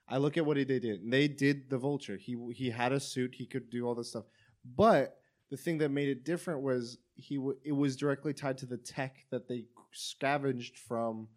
I 0.07 0.17
look 0.17 0.37
at 0.37 0.45
what 0.45 0.55
they 0.55 0.63
did. 0.79 1.09
They 1.11 1.27
did 1.27 1.69
the 1.69 1.77
Vulture. 1.77 2.17
He 2.17 2.35
he 2.53 2.69
had 2.69 2.91
a 2.93 2.99
suit. 2.99 3.35
He 3.35 3.45
could 3.45 3.69
do 3.69 3.85
all 3.85 3.95
this 3.95 4.09
stuff. 4.09 4.25
But 4.63 5.21
the 5.49 5.57
thing 5.57 5.77
that 5.79 5.89
made 5.89 6.09
it 6.09 6.23
different 6.23 6.61
was 6.61 6.97
he 7.15 7.35
w- 7.35 7.57
it 7.63 7.71
was 7.73 7.95
directly 7.95 8.33
tied 8.33 8.57
to 8.59 8.65
the 8.65 8.77
tech 8.77 9.25
that 9.31 9.47
they 9.47 9.65
scavenged 9.91 10.77
from 10.77 11.27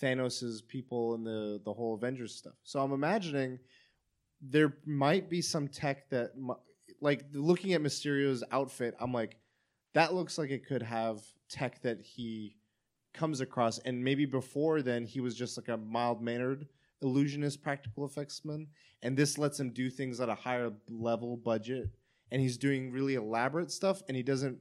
Thanos's 0.00 0.62
people 0.62 1.14
and 1.14 1.26
the 1.26 1.60
the 1.64 1.72
whole 1.72 1.94
Avengers 1.94 2.34
stuff. 2.34 2.54
So 2.62 2.80
I'm 2.80 2.92
imagining 2.92 3.58
there 4.40 4.76
might 4.84 5.28
be 5.30 5.40
some 5.42 5.68
tech 5.68 6.08
that 6.10 6.32
like 7.00 7.24
looking 7.32 7.72
at 7.72 7.80
Mysterio's 7.80 8.44
outfit, 8.52 8.94
I'm 9.00 9.12
like, 9.12 9.36
that 9.94 10.14
looks 10.14 10.38
like 10.38 10.50
it 10.50 10.64
could 10.66 10.82
have 10.82 11.22
tech 11.48 11.82
that 11.82 12.00
he 12.00 12.56
comes 13.12 13.40
across, 13.40 13.78
and 13.78 14.02
maybe 14.02 14.24
before 14.26 14.82
then 14.82 15.04
he 15.04 15.20
was 15.20 15.34
just 15.34 15.56
like 15.56 15.68
a 15.68 15.76
mild 15.76 16.22
mannered 16.22 16.66
illusionist 17.02 17.62
practical 17.62 18.04
effects 18.06 18.44
man. 18.44 18.66
and 19.02 19.16
this 19.16 19.36
lets 19.36 19.58
him 19.58 19.70
do 19.70 19.90
things 19.90 20.20
at 20.20 20.28
a 20.28 20.34
higher 20.34 20.70
level 20.88 21.36
budget, 21.36 21.90
and 22.30 22.40
he's 22.40 22.56
doing 22.56 22.90
really 22.92 23.14
elaborate 23.14 23.70
stuff, 23.70 24.02
and 24.08 24.16
he 24.16 24.22
doesn't. 24.22 24.58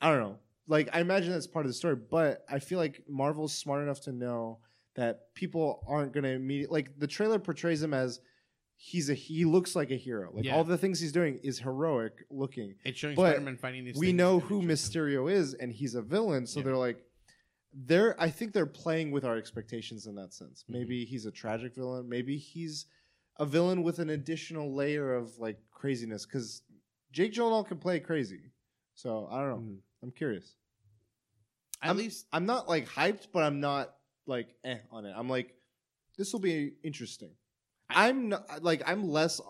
I 0.00 0.10
don't 0.10 0.20
know. 0.20 0.38
Like 0.68 0.88
I 0.92 1.00
imagine 1.00 1.32
that's 1.32 1.46
part 1.48 1.66
of 1.66 1.70
the 1.70 1.74
story, 1.74 1.96
but 1.96 2.44
I 2.48 2.58
feel 2.60 2.78
like 2.78 3.02
Marvel's 3.08 3.52
smart 3.52 3.82
enough 3.82 4.00
to 4.02 4.12
know 4.12 4.60
that 4.94 5.34
people 5.34 5.84
aren't 5.88 6.12
going 6.12 6.24
to 6.24 6.30
immediately 6.30 6.72
like 6.72 6.98
the 6.98 7.06
trailer 7.06 7.38
portrays 7.38 7.82
him 7.82 7.92
as 7.94 8.20
he's 8.76 9.10
a 9.10 9.14
he 9.14 9.44
looks 9.44 9.74
like 9.76 9.90
a 9.90 9.96
hero. 9.96 10.30
Like 10.32 10.44
Yeah. 10.44 10.54
all 10.56 10.64
the 10.64 10.78
things 10.78 11.00
he's 11.00 11.12
doing 11.12 11.38
is 11.42 11.58
heroic 11.58 12.24
looking. 12.30 12.76
It's 12.84 12.98
showing 12.98 13.14
But 13.16 13.32
Spider-Man 13.32 13.56
fighting 13.58 13.84
these. 13.84 13.96
We 13.96 14.12
know 14.12 14.38
who 14.40 14.62
Mysterio 14.62 15.30
is 15.30 15.52
and 15.54 15.70
he's 15.72 15.94
a 15.94 16.02
villain, 16.02 16.46
so 16.46 16.60
Yeah. 16.60 16.66
they're 16.66 16.76
like 16.76 17.04
they're 17.72 18.20
I 18.20 18.30
think 18.30 18.52
they're 18.52 18.66
playing 18.66 19.10
with 19.12 19.24
our 19.24 19.36
expectations 19.36 20.06
in 20.06 20.14
that 20.16 20.32
sense. 20.34 20.62
Mm-hmm. 20.64 20.72
Maybe 20.72 21.04
he's 21.04 21.26
a 21.26 21.30
tragic 21.30 21.74
villain, 21.74 22.08
maybe 22.08 22.36
he's 22.36 22.86
a 23.38 23.46
villain 23.46 23.82
with 23.82 23.98
an 24.00 24.10
additional 24.10 24.74
layer 24.74 25.14
of 25.14 25.38
like 25.38 25.58
craziness 25.70 26.26
cuz 26.26 26.62
Jake 27.12 27.32
Gyllenhaal 27.32 27.66
can 27.66 27.78
play 27.78 27.98
crazy. 28.00 28.52
So, 28.94 29.26
I 29.30 29.40
don't 29.40 29.50
know. 29.50 29.72
Mhm. 29.72 29.78
I'm 30.02 30.10
curious. 30.12 30.56
At 31.82 31.88
I'm- 31.88 31.96
least 31.96 32.26
I'm 32.32 32.46
not 32.46 32.68
like 32.68 32.86
hyped, 32.86 33.28
but 33.32 33.42
I'm 33.42 33.60
not 33.60 33.96
like 34.26 34.54
eh 34.64 34.78
on 34.90 35.06
it. 35.06 35.14
I'm 35.16 35.28
like, 35.28 35.54
this 36.16 36.32
will 36.32 36.40
be 36.40 36.74
interesting. 36.82 37.34
I'm 37.88 38.28
not 38.28 38.62
like 38.62 38.82
I'm 38.86 39.08
less 39.08 39.40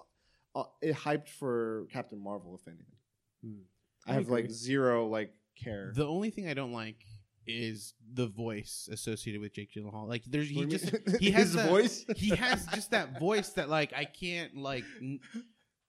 uh, 0.54 0.64
hyped 0.84 1.28
for 1.28 1.86
Captain 1.92 2.18
Marvel, 2.18 2.54
if 2.54 2.66
anything. 2.68 2.96
Hmm. 3.42 3.62
I 4.06 4.12
I 4.12 4.14
have 4.14 4.28
like 4.28 4.50
zero 4.50 5.06
like 5.08 5.34
care. 5.56 5.92
the 5.94 6.06
only 6.06 6.30
thing 6.30 6.48
I 6.48 6.54
don't 6.54 6.72
like 6.72 7.04
is 7.46 7.94
the 8.14 8.26
voice 8.26 8.88
associated 8.92 9.40
with 9.40 9.52
Jake 9.54 9.72
Gyllenhaal. 9.72 10.08
Like, 10.08 10.24
there's 10.26 10.48
he 10.48 10.56
What 10.56 10.68
do 10.68 10.76
you 10.76 10.78
just 10.78 11.20
he 11.20 11.30
has 11.32 11.52
that- 11.54 11.68
voice. 11.68 12.04
he 12.16 12.30
has 12.30 12.66
just 12.66 12.90
that 12.92 13.18
voice 13.18 13.50
that 13.50 13.68
like 13.68 13.92
I 13.94 14.04
can't 14.04 14.56
like. 14.56 14.84
N- 15.00 15.20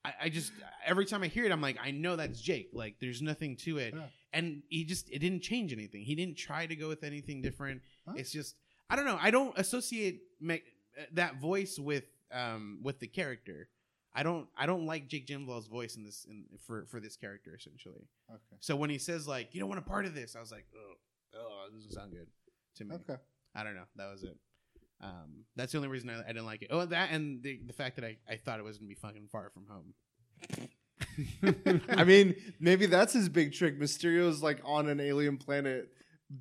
I, 0.04 0.14
I 0.24 0.30
just 0.30 0.52
every 0.86 1.06
time 1.06 1.22
I 1.24 1.28
hear 1.28 1.46
it, 1.46 1.52
I'm 1.52 1.62
like, 1.62 1.78
I 1.84 1.92
know 1.92 2.16
that's 2.16 2.42
Jake. 2.42 2.70
Like, 2.74 2.96
there's 3.00 3.22
nothing 3.22 3.56
to 3.58 3.78
it, 3.78 3.94
Yeah. 3.96 4.06
and 4.34 4.64
he 4.70 4.84
just 4.84 5.10
it 5.12 5.20
didn't 5.20 5.42
change 5.44 5.72
anything. 5.74 6.02
He 6.04 6.16
didn't 6.16 6.38
try 6.38 6.66
to 6.66 6.76
go 6.76 6.88
with 6.88 7.04
anything 7.04 7.42
different. 7.44 7.82
Huh? 8.08 8.14
It's 8.18 8.32
just 8.32 8.56
I 8.90 8.96
don't 8.96 9.06
know. 9.06 9.20
I 9.22 9.30
don't 9.30 9.56
associate 9.58 10.22
ma- 10.40 10.56
that 11.14 11.40
voice 11.40 11.78
with 11.78 12.06
um 12.34 12.80
with 12.82 13.00
the 13.00 13.08
character. 13.08 13.68
I 14.14 14.24
don't 14.24 14.48
I 14.58 14.66
don't 14.66 14.86
like 14.88 15.08
Jake 15.08 15.28
Gyllenhaal's 15.28 15.68
voice 15.68 15.96
in 15.96 16.04
this 16.04 16.26
in, 16.28 16.46
for 16.66 16.86
for 16.90 17.00
this 17.00 17.16
character 17.16 17.56
essentially. 17.56 18.08
okay. 18.30 18.58
So 18.60 18.76
when 18.76 18.90
he 18.90 18.98
says 18.98 19.28
like 19.28 19.54
you 19.54 19.60
don't 19.60 19.70
want 19.70 19.80
a 19.86 19.88
part 19.90 20.06
of 20.06 20.16
this, 20.16 20.36
I 20.36 20.40
was 20.40 20.52
like, 20.52 20.66
oh, 20.76 20.94
oh, 21.36 21.66
this 21.74 21.86
doesn't 21.86 21.94
sound 21.94 22.12
good 22.12 22.28
to 22.78 22.86
me. 22.86 22.96
Okay. 22.96 23.22
I 23.56 23.64
don't 23.64 23.76
know. 23.76 23.86
That 23.96 24.12
was 24.12 24.24
it. 24.24 24.38
Um, 25.02 25.46
that's 25.56 25.72
the 25.72 25.80
only 25.80 25.90
reason 25.90 26.10
I, 26.10 26.22
I 26.22 26.28
didn't 26.28 26.46
like 26.46 26.62
it. 26.62 26.70
Oh, 26.72 26.86
that 26.86 27.10
and 27.12 27.42
the, 27.42 27.60
the 27.66 27.74
fact 27.74 27.96
that 27.96 28.06
I, 28.06 28.18
I 28.30 28.38
thought 28.38 28.60
it 28.60 28.64
was 28.64 28.78
gonna 28.78 28.88
be 28.88 28.96
fucking 28.96 29.28
far 29.32 29.52
from 29.52 29.66
home. 29.68 29.94
I 31.90 32.04
mean, 32.04 32.36
maybe 32.60 32.86
that's 32.86 33.14
his 33.14 33.30
big 33.30 33.54
trick. 33.54 33.80
Mysterio's 33.80 34.44
like 34.44 34.62
on 34.64 34.88
an 34.90 35.00
alien 35.00 35.38
planet 35.38 35.90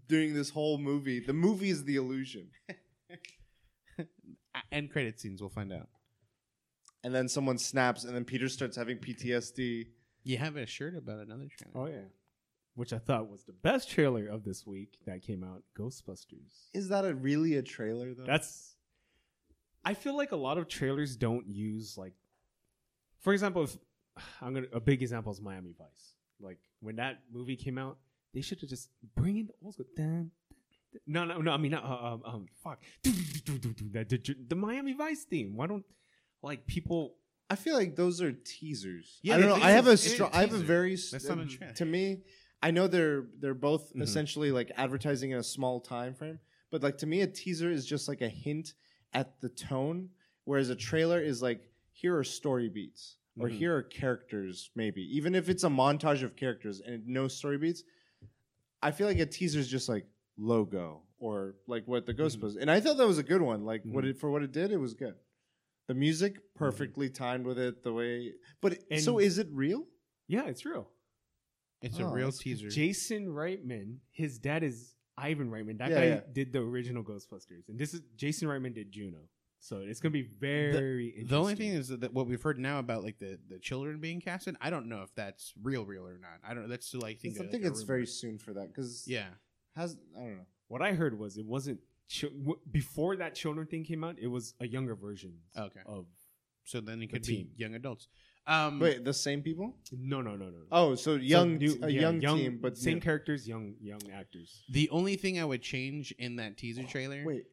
doing 0.08 0.34
this 0.34 0.50
whole 0.50 0.78
movie. 0.78 1.20
The 1.20 1.32
movie 1.32 1.70
is 1.70 1.84
the 1.84 1.96
illusion. 1.96 2.50
End 4.72 4.90
credit 4.90 5.20
scenes, 5.20 5.40
we'll 5.40 5.50
find 5.50 5.72
out. 5.72 5.88
And 7.02 7.14
then 7.14 7.28
someone 7.28 7.56
snaps, 7.56 8.04
and 8.04 8.14
then 8.14 8.24
Peter 8.24 8.48
starts 8.48 8.76
having 8.76 8.98
PTSD. 8.98 9.86
You 10.22 10.36
have 10.36 10.56
a 10.56 10.66
shirt 10.66 10.96
about 10.96 11.20
another 11.20 11.48
trailer. 11.56 11.74
Oh 11.74 11.86
yeah, 11.86 12.08
which 12.74 12.92
I 12.92 12.98
thought 12.98 13.28
was 13.28 13.44
the 13.44 13.52
best 13.52 13.90
trailer 13.90 14.26
of 14.26 14.44
this 14.44 14.66
week 14.66 14.98
that 15.06 15.22
came 15.22 15.44
out, 15.44 15.62
Ghostbusters. 15.78 16.68
Is 16.74 16.88
that 16.88 17.04
a 17.04 17.14
really 17.14 17.56
a 17.56 17.62
trailer 17.62 18.14
though? 18.14 18.24
That's. 18.24 18.74
I 19.84 19.94
feel 19.94 20.16
like 20.16 20.32
a 20.32 20.36
lot 20.36 20.58
of 20.58 20.68
trailers 20.68 21.16
don't 21.16 21.46
use 21.48 21.96
like, 21.96 22.12
for 23.20 23.32
example, 23.32 23.64
if 23.64 23.76
I'm 24.42 24.54
gonna 24.54 24.66
a 24.72 24.80
big 24.80 25.02
example 25.02 25.32
is 25.32 25.40
Miami 25.40 25.74
Vice. 25.78 26.14
Like 26.40 26.58
when 26.80 26.96
that 26.96 27.20
movie 27.32 27.56
came 27.56 27.78
out, 27.78 27.98
they 28.34 28.40
should 28.40 28.60
have 28.60 28.70
just 28.70 28.88
bring 29.16 29.36
in 29.38 29.46
the 29.46 29.52
old 29.62 29.74
school. 29.74 29.86
Dun, 29.96 30.06
dun, 30.06 30.14
dun. 30.14 30.30
No, 31.06 31.24
no, 31.24 31.40
no. 31.40 31.52
I 31.52 31.56
mean, 31.56 31.74
uh, 31.74 31.80
um, 31.82 32.22
um, 32.24 32.46
fuck, 32.64 32.82
the, 33.02 33.10
the, 34.08 34.36
the 34.48 34.56
Miami 34.56 34.92
Vice 34.92 35.24
theme. 35.24 35.54
Why 35.56 35.66
don't 35.66 35.84
like 36.42 36.66
people? 36.66 37.14
I 37.48 37.56
feel 37.56 37.74
like 37.74 37.96
those 37.96 38.20
are 38.22 38.32
teasers. 38.32 39.18
Yeah, 39.22 39.36
I 39.36 39.40
don't 39.40 39.48
know. 39.48 39.64
I 39.64 39.70
have 39.72 39.86
a 39.86 39.92
it's- 39.92 40.04
it's 40.04 40.12
a 40.12 40.14
strong. 40.16 40.30
I 40.32 40.40
have 40.42 40.52
a 40.52 40.58
very. 40.58 40.90
That's 40.96 41.28
not 41.28 41.38
a 41.40 41.46
trailer. 41.46 41.72
To 41.74 41.84
me, 41.84 42.20
I 42.62 42.70
know 42.70 42.86
they're 42.86 43.26
they're 43.38 43.54
both 43.54 43.92
Mhm. 43.94 44.02
essentially 44.02 44.50
like 44.52 44.70
advertising 44.76 45.30
in 45.30 45.38
a 45.38 45.42
small 45.42 45.80
time 45.80 46.14
frame, 46.14 46.38
but 46.70 46.82
like 46.82 46.98
to 46.98 47.06
me, 47.06 47.22
a 47.22 47.26
teaser 47.26 47.70
is 47.70 47.86
just 47.86 48.06
like 48.08 48.20
a 48.20 48.28
hint 48.28 48.74
at 49.12 49.40
the 49.40 49.48
tone, 49.48 50.10
whereas 50.44 50.68
a 50.70 50.76
trailer 50.76 51.20
is 51.20 51.40
like 51.42 51.70
here 51.92 52.16
are 52.16 52.24
story 52.24 52.68
beats 52.68 53.16
or 53.38 53.48
Mhm. 53.48 53.52
here 53.52 53.76
are 53.76 53.82
characters. 53.82 54.70
Maybe 54.74 55.02
even 55.16 55.34
if 55.34 55.48
it's 55.48 55.64
a 55.64 55.68
montage 55.68 56.22
of 56.22 56.36
characters 56.36 56.80
and 56.80 57.06
no 57.06 57.28
story 57.28 57.56
beats, 57.58 57.82
I 58.82 58.90
feel 58.92 59.06
like 59.06 59.18
a 59.18 59.26
teaser 59.26 59.58
is 59.58 59.68
just 59.68 59.88
like 59.88 60.06
logo 60.36 61.02
or 61.18 61.56
like 61.66 61.86
what 61.86 62.06
the 62.06 62.14
ghost 62.14 62.38
Mhm. 62.38 62.42
was. 62.42 62.56
And 62.56 62.70
I 62.70 62.80
thought 62.80 62.96
that 62.98 63.06
was 63.06 63.18
a 63.18 63.22
good 63.22 63.42
one. 63.42 63.64
Like 63.64 63.84
what 63.84 64.04
Mhm. 64.04 64.10
it 64.10 64.18
for 64.18 64.30
what 64.30 64.42
it 64.42 64.52
did, 64.52 64.70
it 64.70 64.78
was 64.78 64.94
good. 64.94 65.16
The 65.86 65.94
music 65.94 66.54
perfectly 66.54 67.10
timed 67.10 67.46
with 67.46 67.58
it. 67.58 67.82
The 67.82 67.92
way, 67.92 68.34
but 68.60 68.78
so 69.00 69.18
is 69.18 69.38
it 69.38 69.48
real? 69.50 69.88
Yeah, 70.28 70.46
it's 70.46 70.64
real. 70.64 70.90
It's 71.82 71.98
Oh, 71.98 72.06
a 72.08 72.12
real 72.12 72.30
teaser. 72.32 72.68
Jason 72.68 73.28
Reitman, 73.28 73.96
his 74.10 74.38
dad 74.38 74.62
is 74.62 74.94
Ivan 75.16 75.50
Reitman. 75.50 75.78
That 75.78 75.90
Yeah, 75.90 75.96
guy 75.98 76.04
yeah. 76.06 76.20
did 76.32 76.52
the 76.52 76.60
original 76.60 77.02
Ghostbusters, 77.02 77.68
and 77.68 77.78
this 77.78 77.94
is 77.94 78.02
Jason 78.16 78.48
Reitman 78.48 78.74
did 78.74 78.92
Juno. 78.92 79.28
So 79.62 79.78
it's 79.80 80.00
gonna 80.00 80.12
be 80.12 80.22
very. 80.22 81.06
interesting. 81.08 81.26
the 81.28 81.38
only 81.38 81.54
thing 81.54 81.70
is 81.70 81.88
that 81.88 82.12
what 82.14 82.26
we've 82.26 82.40
heard 82.40 82.58
now 82.58 82.78
about 82.78 83.02
like 83.04 83.18
the, 83.18 83.38
the 83.48 83.58
children 83.58 84.00
being 84.00 84.20
casted, 84.20 84.56
I 84.60 84.70
don't 84.70 84.86
know 84.88 85.02
if 85.02 85.14
that's 85.14 85.52
real, 85.62 85.84
real 85.84 86.06
or 86.06 86.18
not. 86.18 86.40
I 86.42 86.54
don't. 86.54 86.68
That's 86.68 86.86
still 86.86 87.04
I 87.04 87.14
think. 87.14 87.38
I 87.40 87.44
a- 87.44 87.48
think 87.48 87.64
like 87.64 87.70
a 87.70 87.74
it's 87.74 87.82
very 87.82 88.06
soon 88.06 88.38
for 88.38 88.54
that 88.54 88.68
because 88.68 89.04
Yeah. 89.06 89.28
has 89.76 89.98
I 90.16 90.20
don't 90.20 90.36
know. 90.38 90.46
what 90.68 90.80
I 90.82 90.92
heard 90.92 91.18
was 91.18 91.36
it 91.36 91.44
wasn't 91.46 91.80
chil- 92.08 92.30
w- 92.30 92.58
before 92.70 93.16
that 93.16 93.34
children 93.34 93.66
thing 93.66 93.84
came 93.84 94.02
out. 94.02 94.18
It 94.18 94.28
was 94.28 94.54
a 94.60 94.66
younger 94.66 94.94
version 94.94 95.34
Okay. 95.56 95.80
of 95.84 96.06
So 96.64 96.80
then 96.80 97.02
it 97.02 97.06
The 97.10 97.12
could 97.18 97.26
be 97.26 97.36
team. 97.36 97.50
young 97.56 97.74
adults. 97.74 98.08
Um, 98.46 98.80
Wait, 98.80 99.04
the 99.04 99.12
same 99.12 99.42
people? 99.42 99.74
no, 99.92 100.20
no, 100.22 100.32
no, 100.36 100.46
no. 100.46 100.50
no. 100.50 100.64
Oh, 100.72 100.94
so 100.94 101.14
young, 101.14 101.58
new- 101.58 101.78
a 101.82 101.90
yeah, 101.90 102.10
young, 102.10 102.38
team, 102.38 102.58
but 102.60 102.76
same 102.76 102.94
new. 102.94 103.00
characters, 103.00 103.46
young, 103.46 103.74
young 103.80 104.00
actors. 104.12 104.64
The 104.70 104.88
only 104.90 105.16
thing 105.16 105.38
I 105.38 105.44
would 105.44 105.62
change 105.62 106.12
in 106.18 106.36
that 106.36 106.56
teaser 106.56 106.82
trailer 106.84 107.22
Wait, 107.24 107.44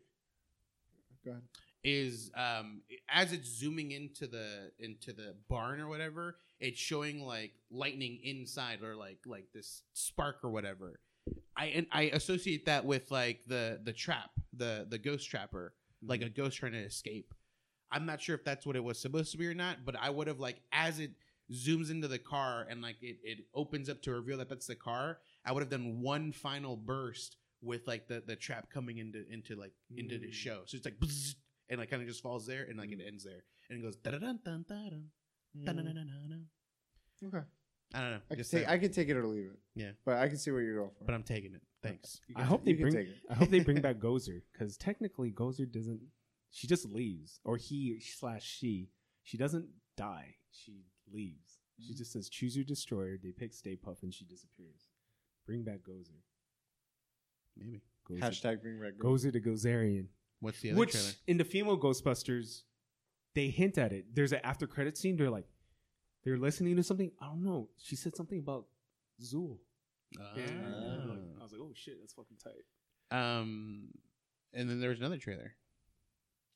go 1.24 1.32
ahead. 1.32 1.44
is 1.84 2.32
um, 2.36 2.82
as 3.10 3.32
it's 3.34 3.48
zooming 3.50 3.92
into 3.92 4.28
the 4.28 4.72
into 4.80 5.14
the 5.14 5.36
barn 5.50 5.80
or 5.82 5.88
whatever, 5.88 6.38
it's 6.60 6.80
showing 6.80 7.22
like 7.22 7.52
lightning 7.70 8.20
inside 8.24 8.82
or 8.82 8.96
like 8.96 9.20
like 9.26 9.48
this 9.54 9.84
spark 9.94 10.38
or 10.44 10.50
whatever. 10.50 11.00
I 11.56 11.66
and 11.66 11.88
I 11.92 12.04
associate 12.04 12.66
that 12.66 12.86
with 12.86 13.12
like 13.12 13.42
the 13.48 13.80
the 13.84 13.94
trap, 13.94 14.32
the 14.54 14.88
the 14.90 14.98
ghost 14.98 15.30
trapper, 15.30 15.74
like 16.02 16.22
a 16.22 16.30
ghost 16.30 16.58
trying 16.58 16.72
to 16.72 16.80
escape. 16.80 17.34
I'm 17.92 18.06
not 18.06 18.22
sure 18.22 18.36
if 18.36 18.44
that's 18.44 18.66
what 18.66 18.76
it 18.76 18.84
was 18.84 19.00
supposed 19.00 19.32
to 19.32 19.38
be 19.38 19.48
or 19.48 19.54
not, 19.54 19.86
but 19.86 19.96
I 20.00 20.10
would 20.10 20.28
have 20.28 20.40
like 20.40 20.62
as 20.72 21.00
it 21.00 21.12
zooms 21.54 21.90
into 21.90 22.08
the 22.10 22.20
car 22.20 22.68
and 22.70 22.82
like 22.82 22.98
it, 23.02 23.18
it 23.24 23.38
opens 23.56 23.90
up 23.90 24.02
to 24.04 24.12
reveal 24.12 24.38
that 24.40 24.50
that's 24.50 24.68
the 24.68 24.76
car. 24.76 25.20
I 25.46 25.52
would 25.54 25.62
have 25.62 25.70
done 25.70 26.02
one 26.02 26.32
final 26.34 26.76
burst 26.76 27.38
with 27.62 27.88
like 27.88 28.08
the 28.08 28.22
the 28.26 28.36
trap 28.36 28.70
coming 28.70 28.98
into 28.98 29.24
into 29.32 29.56
like 29.56 29.72
into 29.96 30.18
the 30.18 30.28
Mm. 30.28 30.34
show. 30.34 30.62
So 30.66 30.76
it's 30.78 30.86
like 30.86 31.00
bzzz, 31.00 31.36
and 31.70 31.80
like 31.80 31.90
kind 31.90 32.02
of 32.02 32.08
just 32.08 32.22
falls 32.22 32.46
there 32.46 32.64
and 32.70 32.78
like 32.78 32.92
it 32.92 33.00
ends 33.06 33.24
there 33.24 33.44
and 33.70 33.80
it 33.80 33.82
goes 33.84 33.96
da 33.96 34.12
da 34.12 34.18
dun 34.20 34.40
dun 34.44 34.66
dun 34.68 35.10
dun 35.66 35.76
dun 35.86 35.96
dun 35.96 36.46
Okay, 37.26 37.46
I 37.96 38.02
don't 38.02 38.12
know. 38.12 38.18
I 38.30 38.34
can 38.36 38.38
just 38.38 38.52
take 38.52 38.66
that. 38.66 38.72
I 38.72 38.78
can 38.78 38.92
take 38.92 39.10
it 39.10 39.18
or 39.18 39.26
leave 39.26 39.46
it. 39.46 39.60
Yeah. 39.76 39.92
but 40.06 40.18
I 40.18 40.28
can 40.28 40.38
see 40.38 40.52
where 40.52 40.62
you're 40.62 40.76
going 40.78 40.92
for. 41.00 41.06
but 41.06 41.16
I'm 41.16 41.24
taking 41.24 41.54
it. 41.56 41.62
Thanks. 41.82 42.20
You 42.28 42.36
I 42.38 42.42
can 42.42 42.48
hope 42.48 42.64
t- 42.64 42.66
they 42.66 42.72
you 42.72 42.78
can 42.86 42.92
bring. 42.92 43.06
take 43.06 43.14
it. 43.14 43.18
I 43.30 43.34
hope 43.34 43.50
they 43.50 43.60
bring 43.62 43.82
back 43.82 43.96
Gozer 43.98 44.42
because 44.54 44.78
technically 44.78 45.32
Gozer 45.32 45.72
doesn't. 45.72 46.02
She 46.58 46.66
just 46.66 46.86
leaves, 46.90 47.40
or 47.44 47.56
he 47.58 48.00
slash 48.00 48.44
she. 48.44 48.90
She 49.22 49.38
doesn't 49.38 49.68
die. 49.96 50.38
She 50.50 50.86
leaves. 51.14 51.60
She 51.80 51.94
just 51.94 52.12
says, 52.12 52.30
"Choose 52.30 52.56
your 52.56 52.66
destroyer." 52.66 53.16
They 53.22 53.32
pick 53.32 53.54
Stay 53.54 53.76
Puft, 53.76 54.02
and 54.02 54.12
she 54.12 54.26
disappears. 54.26 54.88
Bring 55.46 55.62
back 55.64 55.82
Gozer. 55.88 56.18
Maybe. 57.56 57.84
Gozer, 58.10 58.22
Hashtag 58.22 58.64
bring 58.64 58.80
back 58.82 58.94
Gozer. 58.94 59.30
Gozer 59.30 59.34
the 59.34 59.40
Gozerian. 59.42 60.08
What's 60.40 60.60
the 60.62 60.70
other 60.70 60.76
trailer? 60.78 60.80
Which 60.80 60.92
trailer? 60.94 61.12
in 61.28 61.38
the 61.38 61.44
female 61.46 61.78
Ghostbusters, 61.78 62.64
they 63.36 63.50
hint 63.50 63.78
at 63.78 63.94
it. 63.94 64.06
There's 64.16 64.32
an 64.32 64.40
after 64.44 64.66
credit 64.66 64.98
scene. 64.98 65.16
They're 65.16 65.30
like, 65.30 65.46
they're 66.24 66.38
listening 66.38 66.76
to 66.78 66.84
something. 66.84 67.12
I 67.22 67.28
don't 67.28 67.44
know. 67.44 67.70
She 67.78 67.96
said 67.96 68.16
something 68.16 68.40
about 68.40 68.66
Zuul. 69.22 69.60
And 70.36 70.74
I'm 70.74 71.10
like- 71.10 71.20
I 71.40 71.44
was 71.44 71.52
like, 71.52 71.62
oh 71.62 71.72
shit, 71.76 72.00
that's 72.00 72.14
fucking 72.14 72.38
tight. 72.44 73.16
Um, 73.16 73.90
and 74.54 74.68
then 74.68 74.80
there 74.80 74.90
was 74.90 75.00
another 75.00 75.18
trailer. 75.20 75.54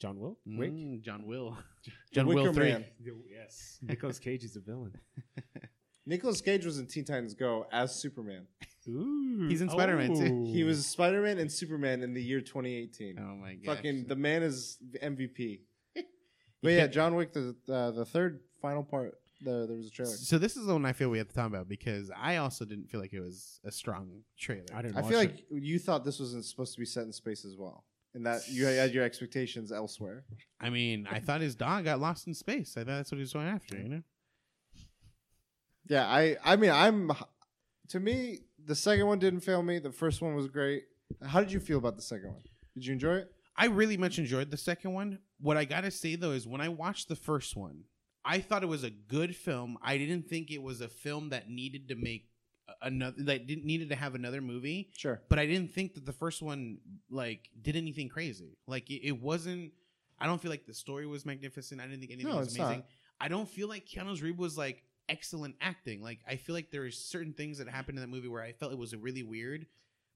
John 0.02 0.20
Will. 0.20 0.40
Wick. 0.48 0.72
Mm, 0.72 1.02
John 1.04 1.28
Will. 1.28 1.56
John 2.12 2.26
Wicker 2.26 2.42
Will 2.42 2.54
three. 2.54 2.72
Man. 2.72 2.86
Yes. 3.30 3.78
Nicolas 3.84 4.18
Cage 4.18 4.44
is 4.44 4.56
a 4.56 4.60
villain. 4.60 4.96
Nicolas 6.08 6.42
Cage 6.42 6.66
was 6.66 6.80
in 6.80 6.88
Teen 6.88 7.06
Titans 7.06 7.36
Go 7.36 7.68
as 7.72 7.94
Superman. 7.94 8.48
Ooh. 8.88 9.46
He's 9.48 9.62
in 9.62 9.70
Spider-Man, 9.70 10.16
too. 10.16 10.52
He 10.52 10.64
was 10.64 10.88
Spider 10.88 11.22
Man 11.22 11.38
and 11.38 11.52
Superman 11.52 12.02
in 12.02 12.16
the 12.16 12.22
year 12.22 12.42
2018. 12.42 13.20
Oh 13.20 13.36
my 13.36 13.54
god. 13.54 13.76
Fucking 13.76 14.08
the 14.08 14.16
man 14.16 14.42
is 14.42 14.80
MVP. 15.04 15.60
but 16.64 16.72
yeah, 16.72 16.88
John 16.88 17.14
Wick 17.14 17.32
the 17.34 17.56
uh, 17.72 17.92
the 17.92 18.04
third 18.04 18.40
final 18.60 18.84
part. 18.84 19.20
The, 19.44 19.68
there 19.68 19.78
was 19.78 19.88
a 19.88 19.92
trailer. 19.92 20.12
So 20.12 20.40
this 20.40 20.58
is 20.58 20.66
the 20.66 20.74
one 20.74 20.86
I 20.86 20.94
feel 20.94 21.10
we 21.10 21.20
have 21.20 21.28
to 21.28 21.36
talk 21.36 21.48
about 21.48 21.68
because 21.68 22.12
I 22.16 22.38
also 22.38 22.66
didn't 22.66 22.90
feel 22.90 23.00
like 23.00 23.14
it 23.14 23.22
was 23.22 23.60
a 23.64 23.72
strong 23.72 24.22
trailer. 24.40 24.66
I 24.74 24.82
didn't. 24.82 24.98
I 24.98 25.02
watch 25.02 25.12
feel 25.12 25.20
it. 25.20 25.32
like 25.32 25.46
you 25.52 25.78
thought 25.78 26.04
this 26.04 26.20
wasn't 26.20 26.46
supposed 26.46 26.74
to 26.74 26.80
be 26.80 26.86
set 26.86 27.04
in 27.04 27.14
space 27.14 27.46
as 27.46 27.56
well, 27.56 27.86
and 28.14 28.26
that 28.26 28.48
you 28.50 28.66
had 28.66 28.94
your 28.94 29.04
expectations 29.04 29.72
elsewhere. 29.72 30.26
I 30.60 30.70
mean, 30.70 31.08
I 31.10 31.20
thought 31.20 31.42
his 31.42 31.56
dog 31.56 31.86
got 31.86 32.00
lost 32.00 32.28
in 32.28 32.34
space. 32.34 32.76
I 32.78 32.82
thought 32.82 32.98
that's 32.98 33.12
what 33.12 33.18
he 33.18 33.22
was 33.22 33.34
going 33.34 33.48
after. 33.48 33.78
You 33.78 33.90
know. 33.90 34.02
Yeah, 35.88 36.06
I 36.08 36.38
I 36.44 36.56
mean 36.56 36.72
I'm 36.72 37.12
to 37.90 38.00
me 38.00 38.40
the 38.64 38.76
second 38.76 39.08
one 39.08 39.20
didn't 39.20 39.42
fail 39.42 39.64
me. 39.64 39.80
The 39.80 39.92
first 39.92 40.22
one 40.22 40.36
was 40.36 40.48
great. 40.48 40.84
How 41.26 41.40
did 41.40 41.52
you 41.52 41.60
feel 41.60 41.78
about 41.78 41.96
the 41.96 42.02
second 42.02 42.30
one? 42.30 42.42
Did 42.76 42.86
you 42.86 42.94
enjoy 42.94 43.16
it? 43.16 43.32
I 43.58 43.66
really 43.66 43.98
much 43.98 44.18
enjoyed 44.18 44.50
the 44.50 44.58
second 44.58 44.94
one. 44.94 45.20
What 45.40 45.58
I 45.58 45.66
gotta 45.66 45.92
say 45.92 46.16
though 46.16 46.32
is 46.32 46.48
when 46.48 46.62
I 46.62 46.70
watched 46.70 47.10
the 47.10 47.16
first 47.16 47.56
one, 47.56 47.84
I 48.24 48.40
thought 48.40 48.64
it 48.64 48.68
was 48.68 48.84
a 48.84 48.90
good 48.90 49.36
film. 49.36 49.78
I 49.82 49.98
didn't 49.98 50.28
think 50.28 50.52
it 50.52 50.62
was 50.62 50.82
a 50.82 50.88
film 50.88 51.30
that 51.30 51.50
needed 51.50 51.88
to 51.90 51.96
make 51.96 52.28
another 52.82 53.16
that 53.24 53.48
didn't 53.48 53.66
needed 53.66 53.90
to 53.90 53.96
have 53.96 54.16
another 54.16 54.42
movie. 54.42 54.90
Sure. 54.96 55.22
But 55.30 55.40
I 55.40 55.46
didn't 55.46 55.72
think 55.74 55.94
that 55.96 56.06
the 56.06 56.14
first 56.14 56.42
one 56.42 56.78
like 57.10 57.50
did 57.62 57.76
anything 57.76 58.10
crazy. 58.10 58.58
Like 58.68 58.90
it, 58.90 59.06
it 59.08 59.22
wasn't. 59.22 59.72
I 60.20 60.26
don't 60.28 60.42
feel 60.42 60.52
like 60.52 60.66
the 60.66 60.74
story 60.74 61.08
was 61.08 61.26
magnificent. 61.26 61.82
I 61.82 61.86
didn't 61.86 62.00
think 62.00 62.12
anything 62.12 62.32
No, 62.32 62.38
was 62.40 62.56
amazing. 62.56 62.80
not. 62.80 62.86
I 63.20 63.28
don't 63.28 63.50
feel 63.50 63.68
like 63.68 63.86
Keanu 63.88 64.22
Reeves 64.22 64.38
was 64.38 64.58
like 64.58 64.84
excellent 65.10 65.56
acting. 65.62 66.02
Like 66.02 66.20
I 66.28 66.36
feel 66.36 66.54
like 66.56 66.72
there 66.72 66.86
is 66.86 66.98
certain 66.98 67.34
things 67.34 67.58
that 67.58 67.68
happened 67.68 67.98
in 67.98 68.02
that 68.04 68.10
movie 68.10 68.28
where 68.28 68.44
I 68.44 68.52
felt 68.54 68.72
it 68.72 68.78
was 68.78 68.96
really 68.96 69.24
weird. 69.24 69.66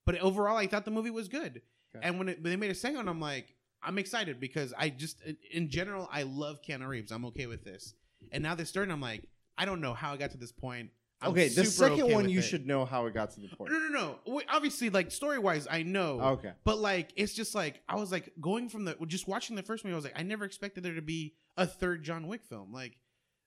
But 0.06 0.20
overall, 0.20 0.58
I 0.58 0.68
thought 0.68 0.86
the 0.86 0.92
movie 0.92 1.10
was 1.10 1.28
good. 1.28 1.62
Okay. 1.96 2.06
And 2.08 2.20
when, 2.20 2.30
it, 2.30 2.42
when 2.42 2.52
they 2.52 2.56
made 2.58 2.70
a 2.70 2.76
second, 2.76 3.08
I'm 3.08 3.20
like, 3.20 3.56
I'm 3.82 3.98
excited 3.98 4.40
because 4.40 4.74
I 4.78 4.90
just, 4.90 5.18
in 5.52 5.70
general, 5.70 6.08
I 6.12 6.24
love 6.24 6.62
Keanu 6.62 6.88
Reeves. 6.88 7.12
I'm 7.12 7.26
okay 7.26 7.48
with 7.48 7.64
this. 7.64 7.96
And 8.32 8.44
now 8.44 8.56
third, 8.56 8.88
one, 8.88 8.92
I'm 8.92 9.02
like, 9.02 9.24
I 9.58 9.66
don't 9.66 9.82
know 9.82 9.94
how 9.94 10.14
I 10.14 10.18
got 10.18 10.32
to 10.32 10.38
this 10.38 10.52
point. 10.52 10.90
I'm 11.22 11.32
okay, 11.32 11.48
the 11.48 11.66
super 11.66 11.90
second 11.90 12.04
okay 12.04 12.14
one 12.14 12.24
with 12.26 12.32
you 12.34 12.40
it. 12.40 12.44
should 12.44 12.68
know 12.68 12.84
how 12.86 13.06
it 13.06 13.14
got 13.14 13.32
to 13.32 13.40
the 13.40 13.48
point. 13.56 13.72
No, 13.72 13.80
no, 13.80 13.88
no. 13.90 14.20
Wait, 14.36 14.46
Obviously, 14.50 14.90
like 14.90 15.12
story 15.12 15.40
wise, 15.40 15.66
I 15.70 15.84
know. 15.84 16.20
Okay. 16.22 16.52
But 16.66 16.78
like, 16.80 17.12
it's 17.16 17.34
just 17.34 17.56
like 17.56 17.82
I 17.88 17.96
was 17.96 18.12
like 18.12 18.34
going 18.42 18.68
from 18.70 18.84
the 18.86 18.96
just 19.08 19.28
watching 19.28 19.56
the 19.56 19.64
first 19.64 19.84
movie. 19.86 19.94
I 19.94 19.96
was 19.96 20.04
like, 20.06 20.20
I 20.20 20.24
never 20.24 20.44
expected 20.46 20.84
there 20.84 20.94
to 20.96 21.02
be 21.02 21.34
a 21.58 21.66
third 21.66 22.04
John 22.04 22.28
Wick 22.28 22.44
film. 22.44 22.74
Like, 22.74 22.98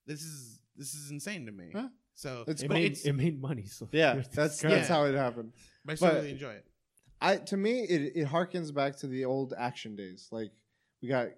this 0.06 0.22
is 0.22 0.60
this 0.76 0.94
is 0.94 1.10
insane 1.10 1.44
to 1.46 1.52
me. 1.52 1.70
Huh? 1.74 1.88
So, 2.14 2.42
It's 2.48 2.62
it 2.62 2.68
but 2.68 2.74
made 2.74 2.92
it's, 2.92 3.04
it 3.04 3.12
made 3.12 3.40
money. 3.40 3.66
So 3.66 3.86
Yeah, 3.92 4.16
it's 4.16 4.28
that's 4.34 4.60
good. 4.62 4.70
that's 4.72 4.88
how 4.88 5.04
it 5.04 5.14
happened. 5.14 5.52
but 5.84 5.92
I 5.92 5.94
still 5.96 6.08
but- 6.08 6.14
really 6.16 6.30
enjoy 6.32 6.52
it. 6.52 6.64
I 7.20 7.36
to 7.36 7.56
me 7.56 7.80
it 7.80 8.12
it 8.16 8.26
harkens 8.28 8.72
back 8.72 8.96
to 8.98 9.06
the 9.08 9.24
old 9.26 9.52
action 9.56 9.94
days. 9.94 10.28
Like 10.32 10.52
we 11.02 11.08
got 11.08 11.28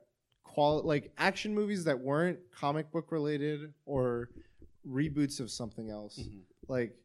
qual 0.44 0.82
like 0.82 1.12
action 1.18 1.54
movies 1.54 1.84
that 1.84 1.98
weren't 1.98 2.38
comic 2.54 2.90
book 2.92 3.10
related 3.12 3.72
or 3.84 4.28
reboots 4.86 5.40
of 5.40 5.50
something 5.50 5.90
else. 5.90 6.18
Mhm. 6.18 6.42
Like 6.68 6.96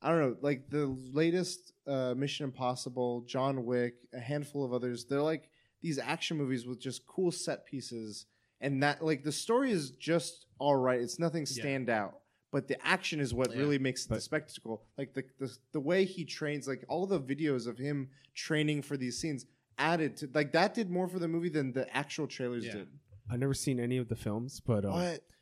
I 0.00 0.10
don't 0.10 0.20
know, 0.20 0.36
like 0.42 0.70
the 0.70 0.86
latest 0.86 1.72
uh, 1.86 2.14
Mission 2.16 2.44
Impossible, 2.44 3.22
John 3.22 3.64
Wick, 3.66 3.94
a 4.12 4.20
handful 4.20 4.64
of 4.64 4.72
others. 4.72 5.04
They're 5.06 5.20
like 5.22 5.50
these 5.82 5.98
action 5.98 6.36
movies 6.36 6.66
with 6.66 6.78
just 6.80 7.04
cool 7.06 7.32
set 7.32 7.66
pieces, 7.66 8.26
and 8.60 8.80
that 8.84 9.04
like 9.04 9.24
the 9.24 9.32
story 9.32 9.72
is 9.72 9.90
just 9.90 10.46
all 10.60 10.76
right. 10.76 11.00
It's 11.00 11.18
nothing 11.18 11.42
Yeah. 11.42 11.62
stand 11.62 11.90
out, 11.90 12.20
but 12.52 12.68
the 12.68 12.80
action 12.86 13.18
is 13.18 13.34
what 13.34 13.50
Yeah. 13.50 13.58
really 13.58 13.78
makes 13.78 14.04
it 14.06 14.10
the 14.10 14.20
spectacle. 14.20 14.84
Like 14.96 15.14
the, 15.14 15.24
the 15.40 15.56
the 15.72 15.80
way 15.80 16.04
he 16.04 16.24
trains, 16.24 16.68
like 16.68 16.84
all 16.88 17.06
the 17.06 17.20
videos 17.20 17.66
of 17.66 17.78
him 17.78 18.10
training 18.34 18.82
for 18.82 18.96
these 18.96 19.18
scenes 19.18 19.46
added 19.78 20.16
to 20.18 20.30
like 20.32 20.52
that 20.52 20.74
did 20.74 20.90
more 20.90 21.08
for 21.08 21.18
the 21.18 21.28
movie 21.28 21.48
than 21.48 21.72
the 21.72 21.92
actual 21.96 22.28
trailers 22.28 22.66
Yeah. 22.66 22.72
did. 22.72 22.88
I've 23.30 23.38
never 23.40 23.54
seen 23.54 23.78
any 23.80 23.98
of 23.98 24.08
the 24.08 24.16
films, 24.16 24.60
but 24.60 24.84
uh, 24.84 24.90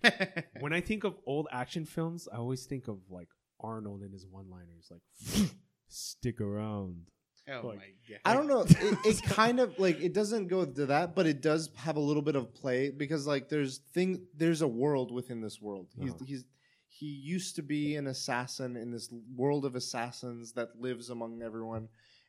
What? 0.02 0.44
when 0.60 0.72
I 0.72 0.80
think 0.80 1.04
of 1.04 1.14
old 1.26 1.46
action 1.52 1.84
films, 1.84 2.28
I 2.32 2.36
always 2.36 2.64
think 2.66 2.88
of 2.88 2.98
like 3.10 3.28
Arnold 3.60 4.02
and 4.02 4.12
his 4.12 4.26
one-liners, 4.26 4.90
like 4.90 5.50
"Stick 5.88 6.40
around." 6.40 7.06
oh 7.48 7.68
Like- 7.68 7.78
my 7.78 7.84
god! 8.08 8.18
I 8.24 8.34
don't 8.34 8.48
know. 8.48 8.62
It, 8.68 8.98
it 9.06 9.22
kind 9.22 9.60
of 9.60 9.78
like 9.78 10.00
it 10.00 10.12
doesn't 10.12 10.48
go 10.48 10.64
to 10.64 10.86
that, 10.86 11.14
but 11.14 11.26
it 11.26 11.40
does 11.40 11.70
have 11.76 11.96
a 11.96 12.00
little 12.00 12.22
bit 12.22 12.36
of 12.36 12.52
play 12.54 12.90
because 12.90 13.26
like 13.26 13.48
there's 13.48 13.78
thing 13.94 14.26
there's 14.36 14.62
a 14.62 14.68
world 14.68 15.12
within 15.12 15.40
this 15.40 15.60
world. 15.60 15.86
He's 15.98 16.10
Uh-huh. 16.10 16.24
he's 16.26 16.44
he 16.88 17.06
used 17.06 17.56
to 17.56 17.62
be 17.62 17.96
an 17.96 18.06
assassin 18.06 18.74
in 18.76 18.90
this 18.90 19.10
world 19.34 19.64
of 19.64 19.74
assassins 19.76 20.52
that 20.52 20.80
lives 20.80 21.10
among 21.10 21.42
everyone. 21.42 21.88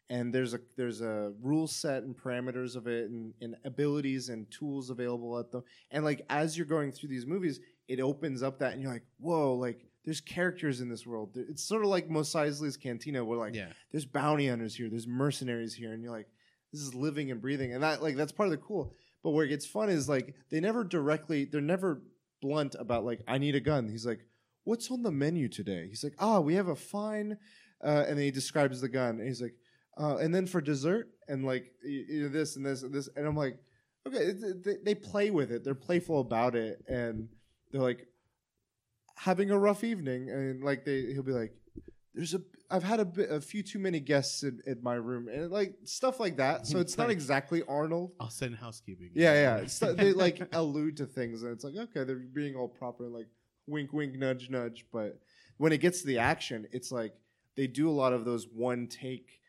And 0.09 0.33
there's 0.33 0.53
a 0.53 0.59
there's 0.77 1.01
a 1.01 1.33
rule 1.41 1.67
set 1.67 2.03
and 2.03 2.15
parameters 2.15 2.75
of 2.75 2.87
it 2.87 3.09
and, 3.09 3.33
and 3.41 3.55
abilities 3.65 4.29
and 4.29 4.49
tools 4.49 4.89
available 4.89 5.37
at 5.37 5.51
them. 5.51 5.63
And 5.91 6.05
like 6.05 6.21
as 6.29 6.57
you're 6.57 6.65
going 6.65 6.93
through 6.93 7.09
these 7.09 7.25
movies, 7.25 7.59
it 7.87 7.99
opens 7.99 8.41
up 8.41 8.59
that 8.59 8.73
and 8.73 8.81
you're 8.81 8.91
like, 8.91 9.05
whoa, 9.19 9.53
like 9.53 9.85
there's 10.07 10.21
characters 10.21 10.79
in 10.79 10.87
this 10.87 11.05
world. 11.05 11.35
It's 11.35 11.61
sort 11.61 11.83
of 11.83 11.89
like 11.89 12.09
Mos 12.09 12.33
Eisley's 12.33 12.77
Cantina, 12.77 13.25
where 13.25 13.37
like 13.37 13.53
yeah, 13.53 13.67
there's 13.91 14.05
bounty 14.05 14.47
hunters 14.47 14.73
here, 14.73 14.89
there's 14.89 15.05
mercenaries 15.05 15.73
here, 15.73 15.91
and 15.91 16.01
you're 16.01 16.13
like, 16.13 16.29
this 16.71 16.81
is 16.81 16.95
living 16.95 17.29
and 17.29 17.41
breathing, 17.41 17.73
and 17.73 17.83
that 17.83 18.01
like 18.01 18.15
that's 18.15 18.31
part 18.31 18.47
of 18.47 18.51
the 18.51 18.57
cool. 18.57 18.95
But 19.21 19.31
where 19.31 19.43
it 19.43 19.49
gets 19.49 19.65
fun 19.65 19.89
is 19.89 20.07
like 20.07 20.33
they 20.49 20.61
never 20.61 20.85
directly, 20.85 21.43
they're 21.43 21.59
never 21.59 22.01
blunt 22.41 22.75
about 22.79 23.03
like 23.03 23.19
I 23.27 23.37
need 23.37 23.55
a 23.55 23.59
gun. 23.59 23.89
He's 23.89 24.05
like, 24.05 24.21
what's 24.63 24.89
on 24.91 25.03
the 25.03 25.11
menu 25.11 25.49
today? 25.49 25.87
He's 25.89 26.05
like, 26.05 26.15
ah, 26.19 26.39
we 26.39 26.55
have 26.55 26.69
a 26.69 26.75
fine, 26.77 27.37
uh, 27.83 28.05
and 28.07 28.17
then 28.17 28.23
he 28.23 28.31
describes 28.31 28.79
the 28.79 28.87
gun, 28.87 29.19
and 29.19 29.27
he's 29.27 29.41
like, 29.41 29.55
uh, 29.99 30.17
and 30.17 30.33
then 30.33 30.45
for 30.45 30.61
dessert, 30.61 31.09
and 31.27 31.45
like 31.45 31.71
you 31.83 32.23
know, 32.23 32.29
this 32.29 32.55
and 32.55 32.65
this 32.65 32.83
and 32.83 32.93
this, 32.93 33.09
and 33.15 33.27
I'm 33.27 33.35
like, 33.35 33.57
okay, 34.07 34.31
they, 34.63 34.75
they 34.83 34.95
play 34.95 35.29
with 35.31 35.51
it, 35.51 35.63
they're 35.63 35.75
playful 35.75 36.19
about 36.19 36.55
it, 36.55 36.83
and 36.87 37.27
they're 37.71 37.81
like 37.81 38.07
having 39.15 39.51
a 39.51 39.57
rough 39.57 39.83
evening, 39.83 40.29
and 40.29 40.63
like 40.63 40.85
they 40.85 41.13
he'll 41.13 41.23
be 41.23 41.31
like 41.31 41.53
there's 42.13 42.33
a 42.33 42.41
I've 42.69 42.83
had 42.83 42.99
a 42.99 43.05
bit 43.05 43.31
a 43.31 43.39
few 43.39 43.63
too 43.63 43.79
many 43.79 43.99
guests 43.99 44.43
in, 44.43 44.59
in 44.65 44.83
my 44.83 44.95
room 44.95 45.29
and 45.29 45.49
like 45.51 45.75
stuff 45.85 46.19
like 46.19 46.37
that. 46.37 46.67
So 46.67 46.79
it's 46.79 46.97
not 46.97 47.09
exactly 47.09 47.63
Arnold. 47.67 48.11
I'll 48.19 48.29
send 48.29 48.55
housekeeping. 48.55 49.11
Yeah, 49.13 49.33
yeah. 49.33 49.57
It's, 49.57 49.79
they 49.79 50.11
like 50.11 50.49
allude 50.53 50.97
to 50.97 51.05
things 51.05 51.43
and 51.43 51.53
it's 51.53 51.63
like 51.63 51.75
okay, 51.75 52.03
they're 52.03 52.15
being 52.17 52.55
all 52.55 52.67
proper 52.67 53.07
like 53.07 53.27
wink 53.67 53.93
wink 53.93 54.15
nudge 54.15 54.49
nudge, 54.49 54.85
but 54.91 55.19
when 55.57 55.71
it 55.71 55.77
gets 55.77 56.01
to 56.01 56.07
the 56.07 56.19
action, 56.19 56.67
it's 56.71 56.91
like 56.91 57.13
they 57.55 57.67
do 57.67 57.89
a 57.89 57.91
lot 57.91 58.13
of 58.13 58.25
those 58.25 58.47
one 58.53 58.87
take 58.87 59.39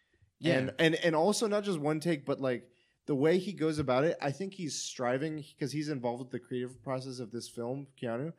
Yeah. 0.40 0.58
and 0.58 0.72
and 0.78 0.94
and 0.96 1.16
also 1.16 1.46
not 1.48 1.64
just 1.64 1.78
one 1.80 2.00
take 2.00 2.24
but 2.24 2.40
like 2.40 2.68
the 3.06 3.14
way 3.14 3.38
he 3.38 3.52
goes 3.54 3.78
about 3.78 4.04
it, 4.04 4.18
I 4.20 4.30
think 4.30 4.52
he's 4.52 4.74
striving 4.78 5.36
because 5.54 5.72
he's 5.72 5.88
involved 5.88 6.20
with 6.20 6.30
the 6.30 6.38
creative 6.38 6.82
process 6.82 7.20
of 7.20 7.30
this 7.30 7.48
film, 7.48 7.86
Keanu. 8.00 8.34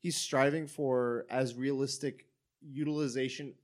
He's 0.00 0.16
striving 0.16 0.66
for 0.66 1.26
as 1.28 1.54
realistic 1.54 2.26
utilization 2.62 3.54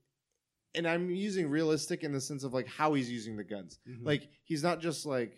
and 0.75 0.87
I'm 0.87 1.09
using 1.09 1.49
realistic 1.49 2.03
in 2.03 2.11
the 2.11 2.21
sense 2.21 2.43
of 2.43 2.53
like 2.53 2.67
how 2.67 2.93
he's 2.93 3.11
using 3.11 3.35
the 3.35 3.43
guns. 3.43 3.79
Mhm. 3.87 4.05
Like 4.05 4.29
he's 4.43 4.61
not 4.63 4.79
just 4.79 5.05
like 5.05 5.37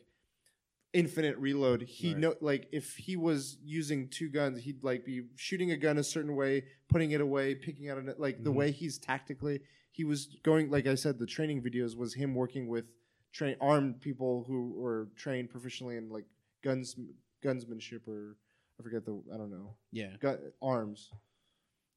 infinite 0.94 1.38
reload. 1.38 1.82
He 1.82 2.10
Right. 2.14 2.18
know 2.20 2.36
like 2.42 2.68
if 2.72 2.96
he 2.96 3.16
was 3.18 3.58
using 3.64 4.08
two 4.10 4.30
guns, 4.30 4.62
he'd 4.64 4.84
like 4.84 5.04
be 5.06 5.24
shooting 5.36 5.72
a 5.72 5.78
gun 5.78 5.98
a 5.98 6.04
certain 6.04 6.36
way, 6.36 6.66
putting 6.90 7.12
it 7.12 7.22
away, 7.22 7.56
picking 7.56 7.90
out 7.90 7.98
a 7.98 8.16
like 8.18 8.44
the 8.44 8.52
Mhm. 8.52 8.56
way 8.56 8.72
he's 8.72 8.98
tactically. 8.98 9.62
He 9.96 10.04
was 10.04 10.38
going 10.44 10.70
like 10.70 10.88
I 10.88 10.96
said, 10.96 11.20
the 11.20 11.26
training 11.26 11.62
videos 11.62 11.96
was 11.96 12.14
him 12.14 12.36
working 12.36 12.68
with 12.68 12.86
train 13.32 13.56
armed 13.62 14.02
people 14.02 14.44
who 14.48 14.74
were 14.76 15.08
trained 15.16 15.50
professionally 15.50 15.96
in 15.96 16.10
like 16.10 16.26
guns 16.64 16.96
gunsmanship 17.44 18.08
or 18.08 18.36
I 18.78 18.84
forget 18.84 19.06
the 19.06 19.22
I 19.34 19.38
don't 19.38 19.52
know 19.52 19.76
yeah. 19.92 20.18
gun, 20.20 20.38
arms 20.62 21.12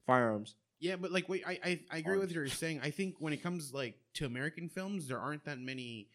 firearms. 0.07 0.55
Yeah, 0.81 0.95
but 0.95 1.11
like, 1.11 1.29
wait, 1.29 1.43
I 1.47 1.59
I, 1.65 1.81
I 1.91 1.99
agree 1.99 2.13
with 2.13 2.23
Arms. 2.23 2.31
what 2.31 2.35
you're 2.37 2.47
saying. 2.47 2.81
I 2.83 2.91
think 2.91 3.17
when 3.19 3.33
it 3.33 3.43
comes 3.43 3.75
like 3.75 3.97
to 4.15 4.27
American 4.27 4.69
films, 4.69 5.09
there 5.09 5.19
aren't 5.19 5.45
that 5.45 5.59
many 5.59 6.09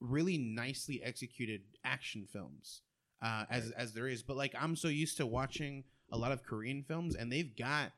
really 0.00 0.36
nicely 0.38 1.02
executed 1.02 1.62
action 1.84 2.26
films 2.30 2.82
uh, 3.22 3.44
as 3.50 3.70
as 3.70 3.94
there 3.94 4.06
is. 4.06 4.22
But 4.22 4.36
like, 4.36 4.54
I'm 4.58 4.76
so 4.76 4.88
used 4.88 5.16
to 5.16 5.26
watching 5.26 5.84
a 6.12 6.18
lot 6.18 6.32
of 6.32 6.42
Korean 6.42 6.82
films, 6.82 7.14
and 7.16 7.32
they've 7.32 7.56
got 7.56 7.92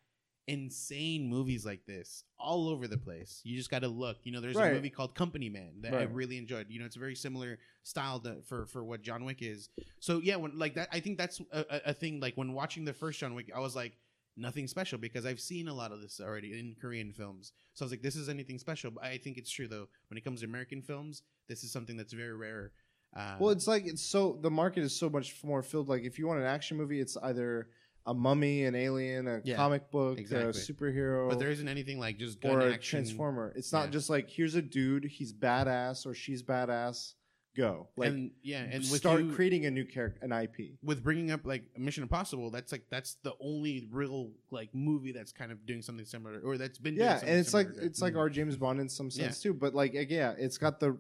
insane 0.48 1.28
movies 1.28 1.64
like 1.64 1.84
this 1.86 2.24
all 2.38 2.68
over 2.68 2.88
the 2.88 2.98
place. 2.98 3.40
You 3.44 3.56
just 3.56 3.70
got 3.70 3.80
to 3.82 3.88
look. 3.88 4.18
You 4.24 4.32
know, 4.32 4.40
there's 4.40 4.56
Right. 4.56 4.72
a 4.72 4.74
movie 4.74 4.90
called 4.90 5.14
Company 5.14 5.48
Man 5.48 5.80
that 5.82 5.94
I 5.94 6.02
really 6.02 6.36
enjoyed. 6.38 6.66
You 6.68 6.80
know, 6.80 6.86
it's 6.86 6.96
a 6.96 6.98
very 7.00 7.14
similar 7.14 7.58
style 7.84 8.20
to, 8.20 8.42
for 8.48 8.66
for 8.66 8.82
what 8.84 9.02
John 9.02 9.24
Wick 9.24 9.42
is. 9.42 9.68
So 10.00 10.20
yeah, 10.22 10.36
when 10.36 10.58
like 10.58 10.74
that, 10.74 10.88
I 10.92 11.00
think 11.00 11.18
that's 11.18 11.40
a, 11.52 11.60
a, 11.70 11.80
a 11.90 11.94
thing. 11.94 12.20
Like 12.20 12.34
when 12.36 12.52
watching 12.52 12.84
the 12.84 12.92
first 12.92 13.20
John 13.20 13.34
Wick, 13.34 13.50
I 13.54 13.60
was 13.60 13.76
like. 13.76 13.92
Nothing 14.34 14.66
special 14.66 14.96
because 14.98 15.26
I've 15.26 15.40
seen 15.40 15.68
a 15.68 15.74
lot 15.74 15.92
of 15.92 16.00
this 16.00 16.18
already 16.18 16.58
in 16.58 16.74
Korean 16.80 17.12
films. 17.12 17.52
So 17.74 17.84
I 17.84 17.84
was 17.84 17.92
like, 17.92 18.00
this 18.00 18.16
is 18.16 18.30
anything 18.30 18.58
special. 18.58 18.90
But 18.90 19.04
I 19.04 19.18
think 19.18 19.36
it's 19.36 19.50
true 19.50 19.68
though. 19.68 19.88
When 20.08 20.16
it 20.16 20.24
comes 20.24 20.40
to 20.40 20.46
American 20.46 20.80
films, 20.80 21.20
this 21.50 21.62
is 21.62 21.70
something 21.70 21.98
that's 21.98 22.14
very 22.14 22.34
rare. 22.34 22.72
Uh, 23.14 23.36
Well, 23.38 23.50
it's 23.50 23.66
like 23.66 23.84
it's 23.86 24.00
so 24.00 24.38
the 24.40 24.50
market 24.50 24.84
is 24.84 24.96
so 24.98 25.10
much 25.10 25.44
more 25.44 25.62
filled. 25.62 25.90
Like 25.90 26.04
if 26.04 26.18
you 26.18 26.26
want 26.26 26.40
an 26.40 26.46
action 26.46 26.78
movie, 26.78 26.98
it's 26.98 27.18
either 27.18 27.68
a 28.06 28.12
mummy, 28.14 28.64
an 28.64 28.74
alien, 28.74 29.28
a 29.28 29.40
Yeah, 29.44 29.56
comic 29.56 29.90
book, 29.90 30.18
exactly. 30.18 30.48
a 30.50 30.52
superhero, 30.52 31.28
but 31.28 31.38
there 31.38 31.50
isn't 31.50 31.68
anything 31.68 31.98
like 32.00 32.18
just 32.18 32.40
gun 32.40 32.52
or 32.56 32.60
a 32.68 32.74
action. 32.74 33.00
transformer. 33.04 33.52
It's 33.56 33.72
not 33.72 33.84
Yeah. 33.86 33.90
just 33.90 34.10
like 34.10 34.28
here's 34.28 34.54
a 34.54 34.62
dude, 34.62 35.04
he's 35.04 35.32
badass 35.32 36.04
or 36.06 36.14
she's 36.14 36.42
badass. 36.42 37.14
Go 37.54 37.88
like 37.96 38.08
and 38.08 38.30
yeah, 38.42 38.62
and 38.62 38.78
with 38.78 38.86
start 39.00 39.20
you, 39.22 39.32
creating 39.34 39.66
a 39.66 39.70
new 39.70 39.84
character, 39.84 40.18
an 40.24 40.32
IP. 40.32 40.78
with 40.82 41.02
bringing 41.02 41.30
up 41.30 41.44
like 41.44 41.64
Mission 41.78 42.02
Impossible, 42.02 42.50
that's 42.50 42.72
like 42.72 42.84
that's 42.88 43.16
the 43.24 43.34
only 43.40 43.86
real 43.92 44.30
like 44.50 44.74
movie 44.74 45.12
that's 45.12 45.32
kind 45.32 45.52
of 45.52 45.66
doing 45.66 45.82
something 45.82 46.06
similar, 46.06 46.40
or 46.40 46.56
that's 46.56 46.78
been 46.78 46.94
doing 46.94 47.04
Yeah, 47.06 47.16
something 47.16 47.28
and 47.28 47.38
it's 47.38 47.52
like 47.52 47.66
similar 47.66 47.80
to- 47.82 47.86
it's 47.86 48.00
like 48.00 48.16
our 48.16 48.30
James 48.30 48.56
Bond 48.56 48.80
in 48.80 48.88
some 48.88 49.10
sense 49.10 49.42
too. 49.42 49.52
But 49.52 49.74
like 49.74 49.94
ag- 49.94 50.10
yeah, 50.10 50.34
it's 50.38 50.56
got 50.56 50.80
the 50.80 50.96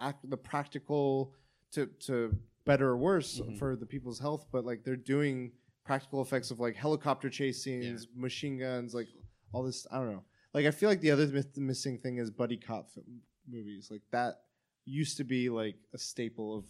act 0.00 0.28
the 0.28 0.36
practical 0.36 1.34
to 1.70 1.86
to 2.00 2.36
better 2.64 2.88
or 2.88 2.96
worse 2.96 3.38
Mhm. 3.40 3.56
for 3.58 3.76
the 3.76 3.86
people's 3.86 4.18
health. 4.18 4.46
But 4.50 4.64
like 4.64 4.82
they're 4.82 4.96
doing 4.96 5.52
practical 5.84 6.22
effects 6.22 6.50
of 6.50 6.60
like 6.60 6.76
helicopter 6.76 7.28
chase 7.30 7.62
scenes, 7.62 8.06
machine 8.14 8.58
guns, 8.58 8.94
like 8.94 9.08
all 9.52 9.62
this. 9.62 9.86
I 9.90 9.96
don't 9.98 10.12
know. 10.12 10.24
Like 10.54 10.66
I 10.66 10.70
feel 10.70 10.88
like 10.88 11.00
the 11.00 11.10
other 11.10 11.26
myth- 11.26 11.56
missing 11.56 11.98
thing 11.98 12.18
is 12.18 12.30
buddy 12.30 12.56
cop 12.56 12.90
film 12.90 13.20
movies. 13.48 13.88
Like 13.90 14.02
that 14.12 14.40
used 14.84 15.16
to 15.18 15.24
be 15.24 15.48
like 15.48 15.76
a 15.94 15.98
staple 15.98 16.56
of 16.58 16.64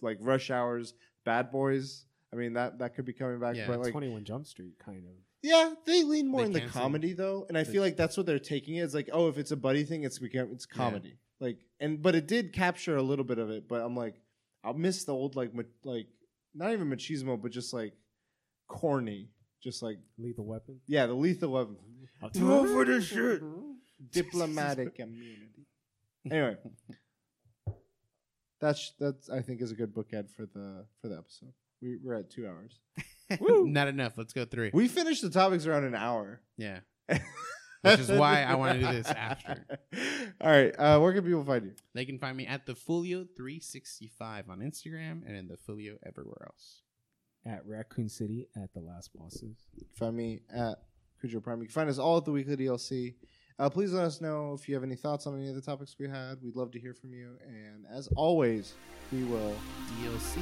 like 0.00 0.18
Rush 0.20 0.50
Hours, 0.50 0.94
Bad 1.24 1.50
Boys. 1.50 2.04
I 2.32 2.36
mean 2.36 2.54
that 2.54 2.78
that 2.80 2.94
could 2.94 3.04
be 3.04 3.12
coming 3.12 3.38
back, 3.40 3.56
Yeah, 3.56 3.66
but 3.66 3.80
like 3.80 3.92
Twenty 3.92 4.08
One 4.08 4.24
Jump 4.24 4.46
Street, 4.46 4.74
kind 4.84 5.04
of. 5.06 5.12
yeah, 5.42 5.74
they 5.86 6.02
lean 6.02 6.28
more 6.28 6.40
They 6.42 6.46
in 6.46 6.52
the 6.52 6.60
comedy 6.62 7.12
though, 7.14 7.46
and 7.48 7.56
I 7.56 7.64
feel 7.64 7.82
like 7.82 7.96
that's 7.96 8.16
what 8.16 8.26
they're 8.26 8.38
taking 8.38 8.76
it. 8.76 8.82
It's 8.82 8.94
like, 8.94 9.08
oh, 9.12 9.28
if 9.28 9.38
it's 9.38 9.52
a 9.52 9.56
buddy 9.56 9.84
thing, 9.84 10.02
it's 10.04 10.18
become 10.18 10.48
it's 10.52 10.66
comedy. 10.66 11.18
Like, 11.40 11.58
and 11.80 12.02
but 12.02 12.14
it 12.14 12.26
did 12.26 12.52
capture 12.52 12.96
a 12.96 13.02
little 13.02 13.24
bit 13.24 13.38
of 13.38 13.50
it. 13.50 13.68
But 13.68 13.82
I'm 13.82 13.94
like, 13.96 14.16
I'll 14.64 14.74
miss 14.74 15.04
the 15.04 15.12
old 15.14 15.36
like 15.36 15.54
ma- 15.54 15.62
like 15.84 16.08
not 16.54 16.72
even 16.72 16.88
machismo, 16.90 17.40
but 17.40 17.52
just 17.52 17.72
like 17.72 17.92
corny, 18.68 19.28
just 19.62 19.82
like 19.82 19.98
Lethal 20.18 20.44
Weapon. 20.46 20.80
yeah, 20.86 21.06
the 21.06 21.14
lethal 21.14 21.50
weapon, 21.52 21.76
I'll 22.22 22.30
for 22.66 22.84
the 22.84 23.00
shit. 23.00 23.42
diplomatic 24.12 24.94
immunity. 24.98 25.66
Anyway, 26.30 26.56
that's 28.60 28.92
that's 28.98 29.28
I 29.30 29.42
think 29.42 29.60
is 29.60 29.70
a 29.72 29.74
good 29.74 29.94
bookend 29.94 30.30
for 30.30 30.46
the 30.46 30.86
for 31.00 31.08
the 31.08 31.16
episode. 31.18 31.52
We, 31.82 31.98
we're 32.02 32.14
at 32.14 32.30
two 32.30 32.46
hours. 32.46 32.78
Not 33.40 33.88
enough. 33.88 34.14
Let's 34.16 34.32
go 34.32 34.44
three. 34.44 34.70
We 34.72 34.88
finished 34.88 35.22
the 35.22 35.30
topics 35.30 35.66
around 35.66 35.84
an 35.84 35.94
hour. 35.94 36.40
yeah, 36.56 36.80
Which 37.08 38.00
is 38.00 38.10
why 38.10 38.42
I 38.44 38.54
wanna 38.54 38.78
do 38.80 38.86
this 38.92 39.08
after. 39.08 39.64
All 40.40 40.50
right. 40.50 40.74
Uh, 40.78 40.98
where 41.00 41.12
can 41.12 41.22
people 41.24 41.44
find 41.44 41.64
you? 41.66 41.72
they 41.94 42.04
can 42.04 42.18
find 42.18 42.36
me 42.36 42.46
at 42.46 42.66
the 42.66 42.74
Folio 42.74 43.26
three 43.36 43.60
sixty 43.60 44.10
five 44.18 44.48
on 44.48 44.60
Instagram 44.60 45.26
and 45.26 45.36
in 45.36 45.48
the 45.48 45.56
Folio 45.58 45.96
everywhere 46.06 46.46
else 46.46 46.82
at 47.46 47.66
Raccoon 47.66 48.08
City 48.08 48.48
at 48.56 48.72
the 48.74 48.80
Last 48.80 49.10
Bosses. 49.16 49.66
Find 49.94 50.16
me 50.16 50.40
at 50.54 50.78
Cujo 51.20 51.40
Prime. 51.40 51.60
You 51.60 51.66
can 51.66 51.72
find 51.72 51.88
us 51.88 51.98
all 51.98 52.18
at 52.18 52.24
the 52.24 52.32
Weekly 52.32 52.56
DLC. 52.56 53.14
Uh, 53.58 53.70
please 53.70 53.92
let 53.92 54.04
us 54.04 54.20
know 54.20 54.52
if 54.52 54.68
you 54.68 54.74
have 54.74 54.84
any 54.84 54.96
thoughts 54.96 55.26
on 55.26 55.34
any 55.34 55.48
of 55.48 55.54
the 55.54 55.62
topics 55.62 55.96
we 55.98 56.08
had. 56.08 56.42
We'd 56.42 56.56
love 56.56 56.70
to 56.72 56.80
hear 56.80 56.92
from 56.92 57.14
you. 57.14 57.38
And 57.46 57.86
as 57.90 58.08
always, 58.16 58.74
we 59.12 59.24
will 59.24 59.56
DLC. 60.02 60.36